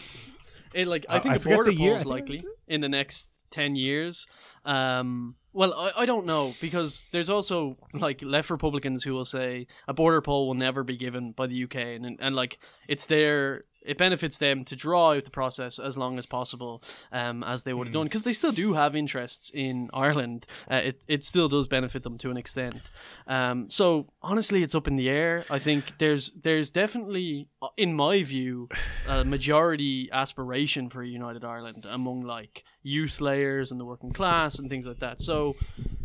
it 0.75 0.89
like 0.89 1.07
I 1.09 1.17
Uh, 1.17 1.21
think 1.21 1.33
I 1.33 1.37
a 1.37 1.39
forget 1.39 1.57
border 1.57 1.71
the 1.71 1.77
year, 1.77 1.91
poll 1.91 1.97
is 1.99 2.07
likely 2.07 2.45
in 2.67 2.81
the 2.81 2.89
next 2.89 3.41
ten 3.51 3.77
years. 3.77 4.27
Um, 4.65 5.37
well, 5.53 5.75
I, 5.75 5.93
I 6.03 6.07
don't 6.07 6.27
know 6.27 6.55
because 6.61 7.03
there's 7.13 7.31
also 7.31 7.77
like 7.93 8.23
left 8.23 8.51
Republicans 8.51 9.05
who 9.05 9.13
will 9.13 9.25
say 9.25 9.67
a 9.87 9.95
border 9.95 10.21
poll 10.21 10.47
will 10.47 10.55
never 10.55 10.83
be 10.83 10.97
given 10.97 11.33
by 11.33 11.47
the 11.47 11.65
UK, 11.65 11.77
and 11.77 12.19
and 12.21 12.35
like 12.35 12.59
it's 12.89 13.07
their 13.07 13.65
it 13.85 13.99
benefits 13.99 14.39
them 14.39 14.65
to 14.65 14.77
draw 14.77 15.13
out 15.13 15.25
the 15.25 15.31
process 15.31 15.79
as 15.79 15.97
long 15.97 16.19
as 16.19 16.27
possible, 16.27 16.83
um, 17.11 17.43
as 17.45 17.63
they 17.63 17.75
would 17.75 17.89
have 17.89 17.95
done, 17.95 18.05
because 18.05 18.23
they 18.23 18.33
still 18.33 18.53
do 18.53 18.75
have 18.75 18.95
interests 18.95 19.51
in 19.53 19.91
Ireland. 19.93 20.47
Uh, 20.71 20.77
it 20.77 21.05
it 21.09 21.25
still 21.25 21.49
does 21.49 21.67
benefit 21.67 22.03
them 22.03 22.19
to 22.19 22.31
an 22.31 22.37
extent. 22.37 22.83
Um, 23.27 23.71
so 23.71 24.09
honestly, 24.23 24.63
it's 24.63 24.75
up 24.75 24.89
in 24.89 24.97
the 24.97 25.09
air. 25.09 25.45
I 25.51 25.59
think 25.59 25.99
there's 25.99 26.31
there's 26.43 26.71
definitely, 26.71 27.49
uh, 27.61 27.69
in 27.77 27.95
my 27.95 28.23
view, 28.23 28.69
a 29.07 29.25
majority 29.25 30.09
aspiration 30.13 30.89
for 30.89 31.03
a 31.03 31.09
united 31.09 31.45
Ireland 31.45 31.87
among 31.89 32.23
like 32.23 32.65
youth 32.83 33.21
layers 33.21 33.71
and 33.71 33.81
the 33.81 33.85
working 33.85 34.13
class 34.13 34.59
and 34.59 34.69
things 34.69 34.87
like 34.87 35.01
that. 35.01 35.21
So. 35.21 35.57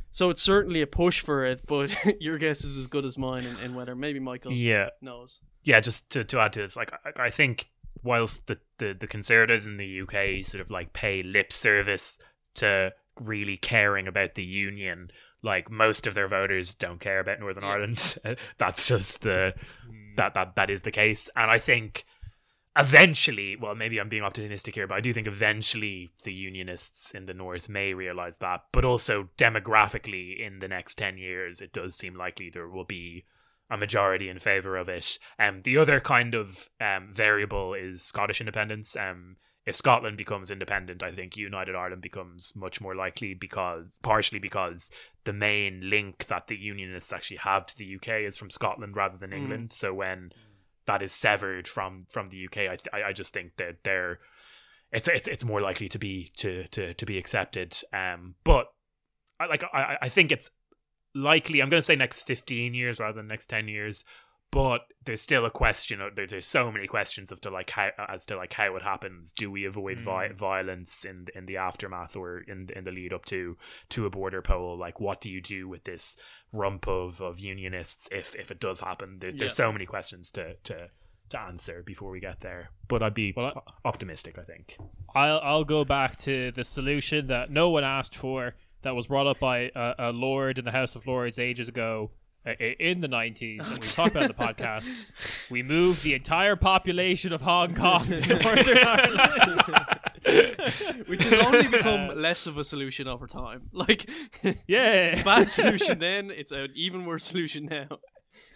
So 0.10 0.32
it's 0.32 0.42
certainly 0.42 0.82
a 0.82 0.88
push 0.88 1.20
for 1.20 1.46
it, 1.46 1.68
but 1.68 1.96
your 2.20 2.40
guess 2.40 2.64
is 2.64 2.76
as 2.76 2.88
good 2.88 3.06
as 3.06 3.20
mine 3.20 3.46
in, 3.46 3.56
in 3.60 3.76
whether 3.76 3.96
maybe 3.96 4.20
Michael 4.20 4.52
Yeah, 4.52 4.90
knows. 5.00 5.42
Yeah. 5.68 5.82
Just 5.82 6.10
to, 6.12 6.24
to 6.24 6.40
add 6.40 6.54
to 6.54 6.62
this, 6.62 6.78
like 6.78 6.92
I, 7.06 7.26
I 7.26 7.30
think 7.30 7.70
whilst 8.04 8.48
the, 8.48 8.58
the 8.78 8.96
the 8.98 9.08
conservatives 9.08 9.68
in 9.68 9.78
the 9.78 10.02
UK 10.02 10.46
sort 10.46 10.62
of 10.62 10.72
like 10.72 10.94
pay 10.94 11.22
lip 11.22 11.52
service 11.52 12.18
to 12.56 12.94
really 13.20 13.58
caring 13.58 14.08
about 14.08 14.36
the 14.36 14.44
union, 14.44 15.12
like 15.44 15.70
most 15.70 16.08
of 16.08 16.14
their 16.14 16.28
voters 16.28 16.74
don't 16.74 17.02
care 17.02 17.20
about 17.20 17.42
Northern. 17.42 17.66
Ireland. 17.66 18.18
That's 18.58 18.88
just 18.88 19.22
the 19.22 19.54
mm. 19.88 20.16
that 20.16 20.34
that 20.36 20.56
that 20.56 20.70
is 20.70 20.84
the 20.84 20.92
case, 20.92 21.30
and 21.36 21.52
I 21.52 21.60
think 21.60 22.06
eventually, 22.80 23.56
well, 23.56 23.76
maybe 23.76 24.00
I'm 24.00 24.08
being 24.08 24.24
optimistic 24.24 24.76
here, 24.76 24.88
but 24.88 24.96
I 24.96 25.02
do 25.02 25.12
think 25.12 25.28
eventually 25.28 26.12
the 26.24 26.34
unionists 26.34 27.12
in 27.12 27.26
the 27.26 27.34
north 27.34 27.68
may 27.68 27.94
realize 27.94 28.38
that. 28.38 28.66
But 28.72 28.86
also 28.86 29.30
demographically, 29.38 30.40
in 30.40 30.60
the 30.60 30.70
next 30.70 30.98
ten 30.98 31.18
years, 31.18 31.60
it 31.62 31.74
does 31.74 31.98
seem 31.98 32.16
likely 32.16 32.50
there 32.50 32.70
will 32.70 32.86
be 32.86 33.26
a 33.70 33.78
majority 33.78 34.30
in 34.30 34.40
favor 34.40 34.78
of 34.78 34.88
it. 34.90 35.20
Um, 35.38 35.62
the 35.64 35.78
other 35.78 36.00
kind 36.00 36.34
of 36.34 36.70
um, 36.80 37.06
variable 37.06 37.74
is 37.74 38.02
Scottish 38.02 38.40
independence. 38.40 38.96
Um, 38.96 39.38
if 39.66 39.76
Scotland 39.76 40.18
becomes 40.18 40.50
independent, 40.50 41.04
I 41.04 41.12
think 41.12 41.36
United 41.36 41.76
Ireland 41.76 42.02
becomes 42.02 42.54
much 42.56 42.80
more 42.80 42.96
likely 42.96 43.34
because, 43.34 44.00
partially 44.02 44.40
because 44.40 44.90
the 45.26 45.34
main 45.34 45.90
link 45.90 46.28
that 46.28 46.48
the 46.48 46.56
Unionists 46.56 47.12
actually 47.12 47.38
have 47.38 47.68
to 47.68 47.78
the 47.78 47.96
UK 47.96 48.22
is 48.26 48.38
from 48.38 48.50
Scotland 48.50 48.96
rather 48.96 49.18
than 49.18 49.34
England. 49.34 49.74
So 49.74 49.94
when 49.94 50.32
that 50.86 51.02
is 51.02 51.12
severed 51.12 51.68
from 51.68 52.06
from 52.10 52.28
the 52.28 52.46
UK, 52.46 52.58
I 52.58 52.76
th- 52.78 52.88
I, 52.94 53.10
I 53.10 53.14
just 53.14 53.34
think 53.34 53.58
that 53.58 53.84
they're 53.84 54.20
it's 54.92 55.08
it's 55.08 55.28
it's 55.28 55.44
more 55.44 55.62
likely 55.62 55.90
to 55.90 56.00
be 56.00 56.32
to 56.38 56.64
to 56.70 56.94
to 56.94 57.06
be 57.06 57.18
accepted. 57.18 57.78
Um, 57.94 58.36
but 58.44 58.68
I 59.40 59.48
like 59.48 59.64
I 59.74 59.98
I 60.02 60.10
think 60.10 60.32
it's 60.32 60.50
likely. 61.18 61.62
I'm 61.62 61.70
going 61.70 61.80
to 61.80 61.86
say 61.86 61.96
next 61.96 62.24
15 62.24 62.74
years 62.74 63.00
rather 63.00 63.18
than 63.18 63.28
next 63.28 63.48
10 63.48 63.68
years. 63.68 64.06
But 64.50 64.88
there's 65.04 65.20
still 65.22 65.46
a 65.46 65.52
question. 65.52 66.00
There, 66.16 66.26
there's 66.26 66.46
so 66.46 66.72
many 66.72 66.88
questions 66.88 67.34
of 67.34 67.42
to 67.42 67.50
like 67.50 67.70
how 67.70 67.90
as 68.08 68.26
to 68.28 68.38
like 68.38 68.54
how 68.54 68.78
it 68.78 68.82
happens. 68.82 69.34
Do 69.34 69.52
we 69.52 69.66
avoid 69.66 70.00
vi- 70.00 70.30
mm. 70.30 70.36
violence 70.38 71.04
in 71.04 71.26
the- 71.26 71.38
in 71.38 71.46
the 71.48 71.58
aftermath 71.58 72.16
or 72.16 72.40
in 72.48 72.70
in 72.74 72.86
the 72.86 72.92
lead 72.92 73.12
up 73.12 73.26
to 73.26 73.58
to 73.90 74.06
a 74.06 74.10
border 74.10 74.42
poll? 74.42 74.78
Like, 74.78 75.02
what 75.02 75.20
do 75.20 75.30
you 75.30 75.42
do 75.42 75.68
with 75.68 75.84
this 75.84 76.16
rump 76.54 76.88
of, 76.88 77.20
of 77.22 77.40
unionists 77.42 78.08
if 78.10 78.36
if 78.36 78.50
it 78.50 78.62
does 78.62 78.80
happen? 78.80 79.18
There's 79.20 79.36
there's 79.36 79.54
so 79.54 79.74
many 79.74 79.86
questions 79.86 80.32
to 80.32 80.56
to 80.64 80.92
to 81.32 81.40
answer 81.42 81.84
before 81.86 82.10
we 82.10 82.22
get 82.22 82.40
there. 82.40 82.70
But 82.88 83.04
I'd 83.04 83.14
be 83.14 83.34
Well, 83.36 83.52
I- 83.68 83.88
optimistic. 83.90 84.40
I 84.40 84.44
think. 84.44 84.78
I'll 85.14 85.42
I'll 85.44 85.66
go 85.66 85.84
back 85.84 86.16
to 86.20 86.52
the 86.54 86.64
solution 86.64 87.28
that 87.28 87.52
no 87.52 87.70
one 87.70 87.84
asked 87.84 88.16
for 88.16 88.56
that 88.84 88.96
was 88.96 89.08
brought 89.08 89.28
up 89.28 89.40
by 89.40 89.72
a, 89.76 89.94
a 90.00 90.12
lord 90.12 90.58
in 90.58 90.66
the 90.66 90.72
House 90.72 90.96
of 90.96 91.06
Lords 91.08 91.40
ages 91.40 91.68
ago 91.70 92.12
uh, 92.46 92.52
in 92.80 93.02
the 93.02 93.08
90s 93.10 93.60
that 93.64 93.72
we 93.80 93.88
talked 93.88 94.12
about 94.12 94.24
in 94.24 94.28
the 94.30 94.34
podcast. 94.34 95.06
We 95.50 95.64
moved 95.64 96.04
the 96.04 96.14
entire 96.14 96.56
population 96.58 97.32
of 97.34 97.42
Hong 97.42 97.74
Kong 97.74 98.06
to 98.08 98.28
Northern 98.44 98.78
Ireland. 98.80 99.62
Which 101.08 101.24
has 101.24 101.46
only 101.46 101.68
become 101.68 102.20
less 102.22 102.48
of 102.48 102.58
a 102.58 102.64
solution 102.66 103.08
over 103.08 103.28
time. 103.28 103.70
Like, 103.72 104.10
Yeah. 104.68 105.22
bad 105.26 105.48
solution 105.48 106.00
then, 106.00 106.32
it's 106.32 106.52
an 106.52 106.70
even 106.76 107.06
worse 107.06 107.24
solution 107.24 107.66
now. 107.66 108.00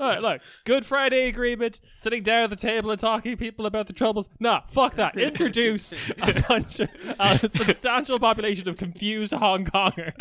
All 0.02 0.10
right, 0.10 0.20
look, 0.20 0.42
Good 0.64 0.84
Friday 0.84 1.28
Agreement, 1.28 1.80
sitting 1.94 2.24
down 2.24 2.46
at 2.46 2.50
the 2.50 2.56
table 2.56 2.90
and 2.90 3.00
talking 3.00 3.34
to 3.34 3.38
people 3.38 3.68
about 3.68 3.86
the 3.86 3.94
troubles. 3.94 4.30
Nah, 4.40 4.62
fuck 4.62 4.96
that. 4.96 5.16
Introduce 5.16 5.94
a 6.20 6.42
bunch 6.50 6.80
of 6.80 6.90
a 7.20 7.38
substantial 7.48 8.18
population 8.18 8.68
of 8.68 8.78
confused 8.78 9.32
Hong 9.32 9.64
Kongers 9.64 10.14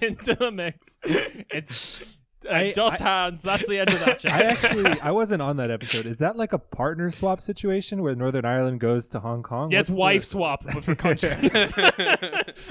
into 0.00 0.34
the 0.34 0.50
mix. 0.50 0.98
It's 1.04 2.02
I- 2.50 2.72
dust 2.72 2.98
hands. 3.00 3.42
That's 3.42 3.66
the 3.66 3.78
end 3.78 3.90
of 3.90 4.00
that 4.04 4.24
I 4.32 4.42
actually 4.44 5.00
I 5.00 5.10
wasn't 5.22 5.42
on 5.42 5.56
that 5.58 5.70
episode. 5.70 6.06
Is 6.06 6.18
that 6.18 6.36
like 6.36 6.52
a 6.52 6.58
partner 6.58 7.10
swap 7.10 7.40
situation 7.40 8.02
where 8.02 8.14
Northern 8.14 8.44
Ireland 8.44 8.80
goes 8.80 9.08
to 9.10 9.20
Hong 9.20 9.42
Kong? 9.42 9.70
Yeah, 9.70 9.80
it's 9.80 9.88
What's 9.90 9.96
the- 9.96 10.00
wife 10.00 10.24
swap 10.24 10.60
but 10.64 10.84
for 10.84 10.94
countries. 10.96 11.50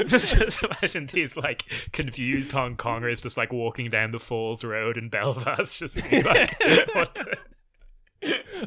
just, 0.07 0.37
just 0.37 0.63
imagine 0.63 1.05
these 1.07 1.37
like 1.37 1.63
confused 1.91 2.51
Hong 2.51 2.75
Kongers 2.75 3.21
just 3.23 3.37
like 3.37 3.51
walking 3.53 3.89
down 3.89 4.11
the 4.11 4.19
Falls 4.19 4.63
Road 4.63 4.97
in 4.97 5.09
Belfast, 5.09 5.77
just 5.77 5.97
like, 6.11 6.59
what 6.93 7.13
the? 7.15 7.37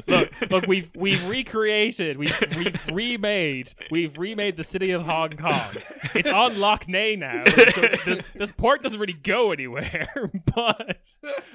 Look, 0.07 0.51
look, 0.51 0.67
we've 0.67 0.91
we've 0.95 1.25
recreated, 1.29 2.17
we've 2.17 2.35
we've 2.57 2.87
remade, 2.87 3.73
we've 3.89 4.17
remade 4.17 4.57
the 4.57 4.63
city 4.63 4.91
of 4.91 5.03
Hong 5.03 5.31
Kong. 5.31 5.75
It's 6.13 6.29
on 6.29 6.59
Lough 6.59 6.77
Neagh 6.87 7.19
now, 7.19 7.43
so 7.45 7.81
this 8.05 8.25
this 8.35 8.51
port 8.51 8.83
doesn't 8.83 8.99
really 8.99 9.13
go 9.13 9.51
anywhere. 9.51 10.07
But 10.55 11.07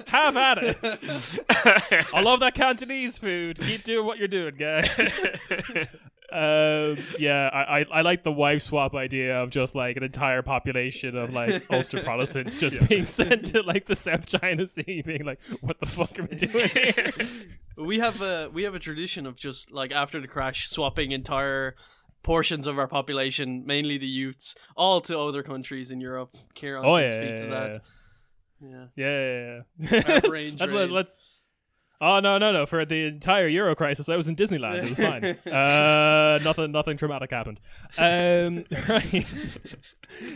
have 0.07 0.37
at 0.37 0.57
it. 0.61 0.77
I 2.13 2.21
love 2.21 2.39
that 2.41 2.53
Cantonese 2.53 3.17
food. 3.17 3.59
Keep 3.59 3.83
doing 3.83 4.05
what 4.05 4.17
you're 4.17 4.27
doing, 4.27 4.55
guys. 4.55 4.89
Um, 6.31 6.97
yeah, 7.19 7.49
I, 7.51 7.79
I 7.79 7.85
I 7.91 8.01
like 8.01 8.23
the 8.23 8.31
wife 8.31 8.61
swap 8.61 8.95
idea 8.95 9.41
of 9.41 9.49
just 9.49 9.75
like 9.75 9.97
an 9.97 10.03
entire 10.03 10.41
population 10.41 11.17
of 11.17 11.33
like 11.33 11.63
Ulster 11.71 12.01
Protestants 12.03 12.55
just 12.55 12.87
being 12.87 13.05
sent 13.05 13.47
to 13.47 13.63
like 13.63 13.85
the 13.85 13.95
South 13.95 14.25
China 14.25 14.65
Sea, 14.65 15.01
being 15.05 15.25
like, 15.25 15.39
"What 15.59 15.79
the 15.79 15.85
fuck 15.85 16.17
are 16.17 16.23
we 16.23 16.35
doing 16.37 16.69
here?" 16.69 17.11
we 17.77 17.99
have 17.99 18.21
a 18.21 18.49
we 18.53 18.63
have 18.63 18.75
a 18.75 18.79
tradition 18.79 19.25
of 19.25 19.35
just 19.35 19.71
like 19.71 19.91
after 19.91 20.21
the 20.21 20.27
crash 20.27 20.69
swapping 20.69 21.11
entire 21.11 21.75
portions 22.23 22.65
of 22.65 22.79
our 22.79 22.87
population, 22.87 23.65
mainly 23.65 23.97
the 23.97 24.07
youths, 24.07 24.55
all 24.77 25.01
to 25.01 25.19
other 25.19 25.43
countries 25.43 25.91
in 25.91 25.99
Europe. 25.99 26.33
Kieran 26.53 26.85
Oh 26.85 26.95
can 26.95 27.03
yeah, 27.03 27.11
speak 27.11 27.23
yeah, 27.23 27.35
to 27.35 27.43
yeah, 27.43 27.49
that. 27.49 27.81
Yeah. 28.61 28.85
yeah, 28.95 29.21
yeah, 29.25 29.99
yeah. 29.99 30.03
Let's 30.07 30.27
drain. 30.29 30.57
let's. 30.91 31.40
Oh 32.03 32.19
no 32.19 32.39
no 32.39 32.51
no! 32.51 32.65
For 32.65 32.83
the 32.83 33.05
entire 33.05 33.47
Euro 33.47 33.75
crisis, 33.75 34.09
I 34.09 34.15
was 34.15 34.27
in 34.27 34.35
Disneyland. 34.35 34.83
It 34.83 34.89
was 34.89 34.97
fine. 34.97 35.23
uh, 35.53 36.39
nothing 36.43 36.71
nothing 36.71 36.97
traumatic 36.97 37.29
happened. 37.29 37.59
Um, 37.95 38.65
right. 38.89 39.25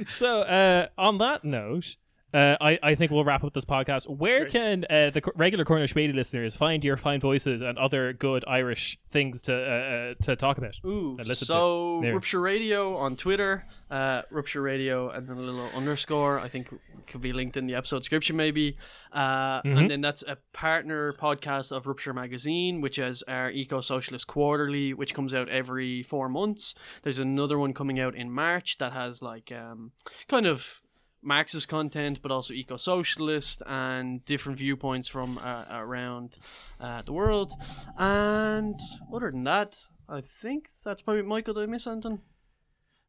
so 0.08 0.42
uh, 0.42 0.88
on 0.96 1.18
that 1.18 1.44
note, 1.44 1.96
uh, 2.34 2.56
I 2.60 2.80
I 2.84 2.96
think 2.96 3.12
we'll 3.12 3.24
wrap 3.24 3.44
up 3.44 3.54
this 3.54 3.66
podcast. 3.66 4.10
Where 4.10 4.42
Great. 4.42 4.52
can 4.52 4.86
uh, 4.90 5.10
the 5.12 5.22
regular 5.36 5.64
Corner 5.64 5.86
Späti 5.88 6.14
listeners 6.14 6.56
find 6.56 6.84
your 6.84 6.98
fine 6.98 7.20
voices 7.20 7.62
and 7.62 7.78
other 7.78 8.12
good 8.14 8.44
Irish 8.48 8.98
things 9.10 9.42
to 9.44 9.56
uh, 9.56 10.12
uh, 10.12 10.14
to 10.24 10.36
talk 10.36 10.58
about? 10.58 10.78
Ooh, 10.86 11.16
and 11.18 11.28
listen 11.28 11.46
to. 11.48 11.52
so 11.54 12.00
There. 12.02 12.14
Rupture 12.14 12.42
Radio 12.42 12.96
on 12.98 13.16
Twitter, 13.16 13.64
uh, 13.90 14.24
Rupture 14.32 14.62
Radio, 14.62 15.10
and 15.10 15.28
then 15.28 15.38
a 15.38 15.42
little 15.42 15.70
underscore. 15.76 16.40
I 16.40 16.48
think 16.50 16.74
could 17.08 17.22
be 17.22 17.32
linked 17.34 17.56
in 17.56 17.68
the 17.68 17.76
episode 17.76 18.00
description, 18.00 18.36
maybe. 18.36 18.78
Uh, 19.14 19.62
Mhm. 19.62 19.78
And 19.78 19.92
then 19.92 20.02
that's 20.02 20.24
a 20.24 20.38
partner 20.54 21.14
podcast 21.14 21.72
of 21.72 21.86
Rupture 21.88 22.14
Magazine, 22.14 22.82
which 22.82 22.98
is 22.98 23.24
our 23.28 23.52
Eco 23.52 23.80
Socialist 23.80 24.26
Quarterly, 24.28 24.92
which 24.94 25.14
comes 25.14 25.32
out 25.34 25.48
every 25.48 26.02
four 26.02 26.28
months. 26.30 26.74
There's 27.04 27.20
another 27.20 27.60
one 27.60 27.74
coming 27.74 28.00
out 28.00 28.16
in 28.16 28.32
March 28.32 28.78
that 28.80 28.92
has 28.94 29.22
like 29.22 29.52
um, 29.52 29.92
kind 30.28 30.48
of 30.48 30.82
Marxist 31.26 31.68
content, 31.68 32.22
but 32.22 32.32
also 32.32 32.54
eco 32.54 32.78
socialist 32.78 33.62
and 33.66 34.24
different 34.26 34.60
viewpoints 34.60 35.08
from 35.08 35.38
uh, 35.40 35.66
around 35.72 36.38
uh, 36.80 37.02
the 37.02 37.12
world. 37.14 37.54
And 37.98 38.80
other 39.14 39.32
than 39.32 39.44
that, 39.46 39.86
I 40.08 40.22
think 40.22 40.70
that's 40.84 41.02
probably 41.02 41.24
Michael. 41.24 41.56
Did 41.56 41.64
I 41.64 41.66
miss 41.66 41.88
anything? 41.88 42.22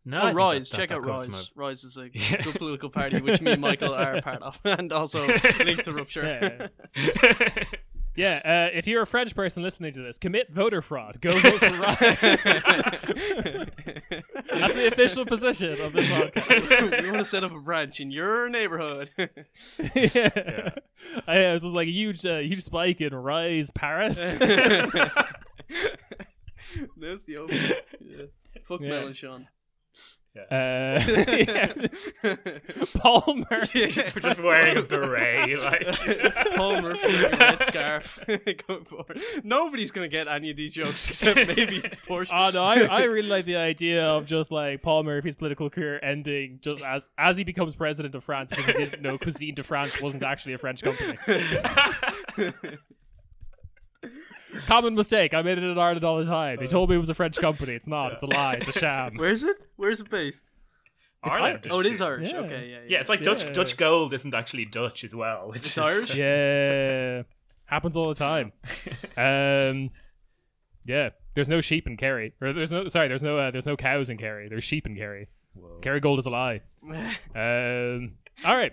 No, 0.08 0.20
oh, 0.22 0.32
Rise. 0.32 0.70
that- 0.70 0.76
Check 0.76 0.88
that 0.90 0.98
out 0.98 1.04
Rise. 1.06 1.50
Rise 1.56 1.82
is 1.84 1.96
a 1.96 2.08
good 2.44 2.54
political 2.54 2.88
party, 2.90 3.20
which 3.20 3.40
me 3.40 3.52
and 3.52 3.60
Michael 3.60 3.92
are 3.92 4.22
part 4.22 4.40
of, 4.40 4.58
and 4.64 4.92
also 4.92 5.26
linked 5.58 5.84
to 5.84 5.92
Rupture. 5.92 6.70
Yeah. 6.96 7.64
Yeah, 8.16 8.40
uh, 8.44 8.76
if 8.76 8.86
you're 8.86 9.02
a 9.02 9.06
French 9.06 9.34
person 9.34 9.62
listening 9.62 9.92
to 9.94 10.00
this, 10.02 10.16
commit 10.18 10.50
voter 10.50 10.80
fraud. 10.80 11.20
Go 11.20 11.30
vote 11.32 11.58
for 11.58 11.68
Rise. 11.68 11.96
That's 14.50 14.74
the 14.74 14.88
official 14.90 15.26
position 15.26 15.78
of 15.80 15.92
this 15.92 16.06
podcast. 16.08 17.02
we 17.02 17.10
want 17.10 17.20
to 17.20 17.26
set 17.26 17.44
up 17.44 17.52
a 17.52 17.60
branch 17.60 18.00
in 18.00 18.10
your 18.10 18.48
neighborhood. 18.48 19.10
yeah. 19.18 20.70
I, 21.26 21.36
it 21.38 21.52
was 21.52 21.64
like 21.64 21.88
a 21.88 21.92
huge, 21.92 22.24
uh, 22.24 22.38
huge 22.38 22.62
spike 22.64 23.00
in 23.02 23.14
Rise 23.14 23.70
Paris. 23.70 24.34
There's 26.96 27.24
the 27.24 27.36
open. 27.38 27.56
Yeah. 28.00 28.24
Fuck 28.64 28.80
Yeah. 28.80 28.88
Mel 28.88 29.12
Uh, 30.42 31.00
yeah. 31.06 31.72
Paul 32.98 33.44
Murphy. 33.50 33.90
Just 33.90 34.42
wearing 34.42 34.76
a 34.76 34.82
beret, 34.82 35.58
like. 35.60 35.86
Paul 36.56 36.82
Murphy 36.82 37.06
with 37.06 37.32
a 37.32 37.36
red 37.38 37.62
scarf. 37.62 38.18
Going 38.66 38.84
forward. 38.84 39.20
Nobody's 39.44 39.90
gonna 39.90 40.08
get 40.08 40.28
any 40.28 40.50
of 40.50 40.56
these 40.56 40.72
jokes 40.72 41.08
except 41.08 41.36
maybe 41.48 41.80
Porsche. 42.08 42.30
Oh 42.32 42.50
no, 42.52 42.64
I, 42.64 42.82
I 42.84 43.04
really 43.04 43.28
like 43.28 43.44
the 43.44 43.56
idea 43.66 44.04
of 44.04 44.26
just 44.26 44.50
like 44.50 44.82
Paul 44.82 45.02
Murphy's 45.04 45.36
political 45.36 45.70
career 45.70 46.00
ending 46.02 46.58
just 46.60 46.82
as 46.82 47.08
as 47.18 47.36
he 47.36 47.44
becomes 47.44 47.74
president 47.74 48.14
of 48.14 48.24
France 48.24 48.50
because 48.50 48.66
he 48.66 48.72
didn't 48.72 49.02
know 49.02 49.18
Cuisine 49.18 49.54
de 49.54 49.62
France 49.62 50.00
wasn't 50.00 50.22
actually 50.22 50.54
a 50.54 50.58
French 50.58 50.82
company. 50.82 51.16
Common 54.66 54.94
mistake. 54.94 55.34
I 55.34 55.42
made 55.42 55.58
it 55.58 55.64
in 55.64 55.78
Ireland 55.78 56.04
all 56.04 56.18
the 56.18 56.24
time. 56.26 56.56
They 56.58 56.66
told 56.66 56.90
me 56.90 56.96
it 56.96 56.98
was 56.98 57.10
a 57.10 57.14
French 57.14 57.36
company. 57.36 57.74
It's 57.74 57.86
not. 57.86 58.12
It's 58.12 58.22
a 58.22 58.26
lie. 58.26 58.54
It's 58.54 58.68
a 58.68 58.78
sham. 58.78 59.14
Where's 59.16 59.42
it? 59.42 59.56
Where's 59.76 60.00
it 60.00 60.10
based? 60.10 60.44
Ireland. 61.22 61.60
Irish. 61.64 61.72
Oh, 61.72 61.80
it 61.80 61.86
is 61.86 62.00
Irish. 62.00 62.30
Yeah. 62.32 62.38
Okay, 62.38 62.68
yeah, 62.70 62.76
yeah. 62.76 62.84
Yeah, 62.88 63.00
it's 63.00 63.08
like 63.10 63.22
Dutch 63.22 63.44
Yeah. 63.44 63.52
Dutch 63.52 63.76
gold 63.76 64.14
isn't 64.14 64.34
actually 64.34 64.64
Dutch 64.66 65.02
as 65.04 65.14
well. 65.14 65.48
which 65.48 65.58
It's 65.58 65.68
is- 65.68 65.78
Irish. 65.78 66.14
Yeah, 66.14 67.22
happens 67.64 67.96
all 67.96 68.08
the 68.08 68.14
time. 68.14 68.52
Um, 69.18 69.90
yeah. 70.84 71.08
There's 71.34 71.48
no 71.48 71.60
sheep 71.62 71.86
in 71.86 71.96
Kerry. 71.96 72.34
Or 72.40 72.52
there's 72.52 72.70
no 72.70 72.86
sorry. 72.88 73.08
There's 73.08 73.22
no 73.22 73.38
uh, 73.38 73.50
there's 73.50 73.66
no 73.66 73.76
cows 73.76 74.10
in 74.10 74.18
Kerry. 74.18 74.48
There's 74.48 74.62
sheep 74.64 74.86
in 74.86 74.94
Kerry. 74.94 75.28
Kerry 75.80 76.00
Gold 76.00 76.18
is 76.18 76.26
a 76.26 76.30
lie. 76.30 76.60
Um, 77.34 78.12
all 78.44 78.56
right. 78.56 78.72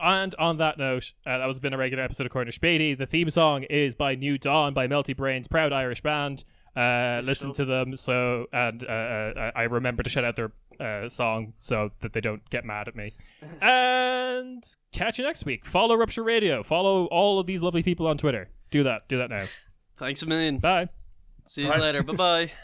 And 0.00 0.34
on 0.38 0.58
that 0.58 0.78
note, 0.78 1.12
uh, 1.26 1.38
that 1.38 1.46
was 1.46 1.58
been 1.58 1.72
a 1.72 1.78
regular 1.78 2.02
episode 2.02 2.26
of 2.26 2.32
Corner 2.32 2.50
Späti. 2.50 2.96
The 2.96 3.06
theme 3.06 3.30
song 3.30 3.64
is 3.64 3.94
by 3.94 4.14
New 4.14 4.38
Dawn 4.38 4.74
by 4.74 4.86
Melty 4.86 5.16
Brains, 5.16 5.48
proud 5.48 5.72
Irish 5.72 6.02
band. 6.02 6.44
Uh, 6.76 7.22
listen 7.24 7.52
to 7.54 7.64
them 7.64 7.96
so, 7.96 8.46
and 8.52 8.84
uh, 8.84 8.86
uh, 8.86 9.50
I 9.56 9.62
remember 9.62 10.02
to 10.02 10.10
shout 10.10 10.24
out 10.24 10.36
their 10.36 10.52
uh, 10.78 11.08
song 11.08 11.54
so 11.58 11.90
that 12.00 12.12
they 12.12 12.20
don't 12.20 12.48
get 12.50 12.64
mad 12.64 12.88
at 12.88 12.94
me. 12.96 13.12
And 13.62 14.62
catch 14.92 15.18
you 15.18 15.24
next 15.24 15.44
week. 15.46 15.64
Follow 15.64 15.94
Rupture 15.96 16.22
Radio. 16.22 16.62
Follow 16.62 17.06
all 17.06 17.38
of 17.38 17.46
these 17.46 17.62
lovely 17.62 17.82
people 17.82 18.06
on 18.06 18.18
Twitter. 18.18 18.48
Do 18.70 18.82
that. 18.84 19.08
Do 19.08 19.18
that 19.18 19.30
now. 19.30 19.44
Thanks 19.96 20.22
a 20.22 20.26
million. 20.26 20.58
Bye. 20.58 20.88
See 21.46 21.62
you 21.62 21.68
Bye. 21.70 21.78
later. 21.78 22.02
Bye 22.02 22.12
bye. 22.14 22.52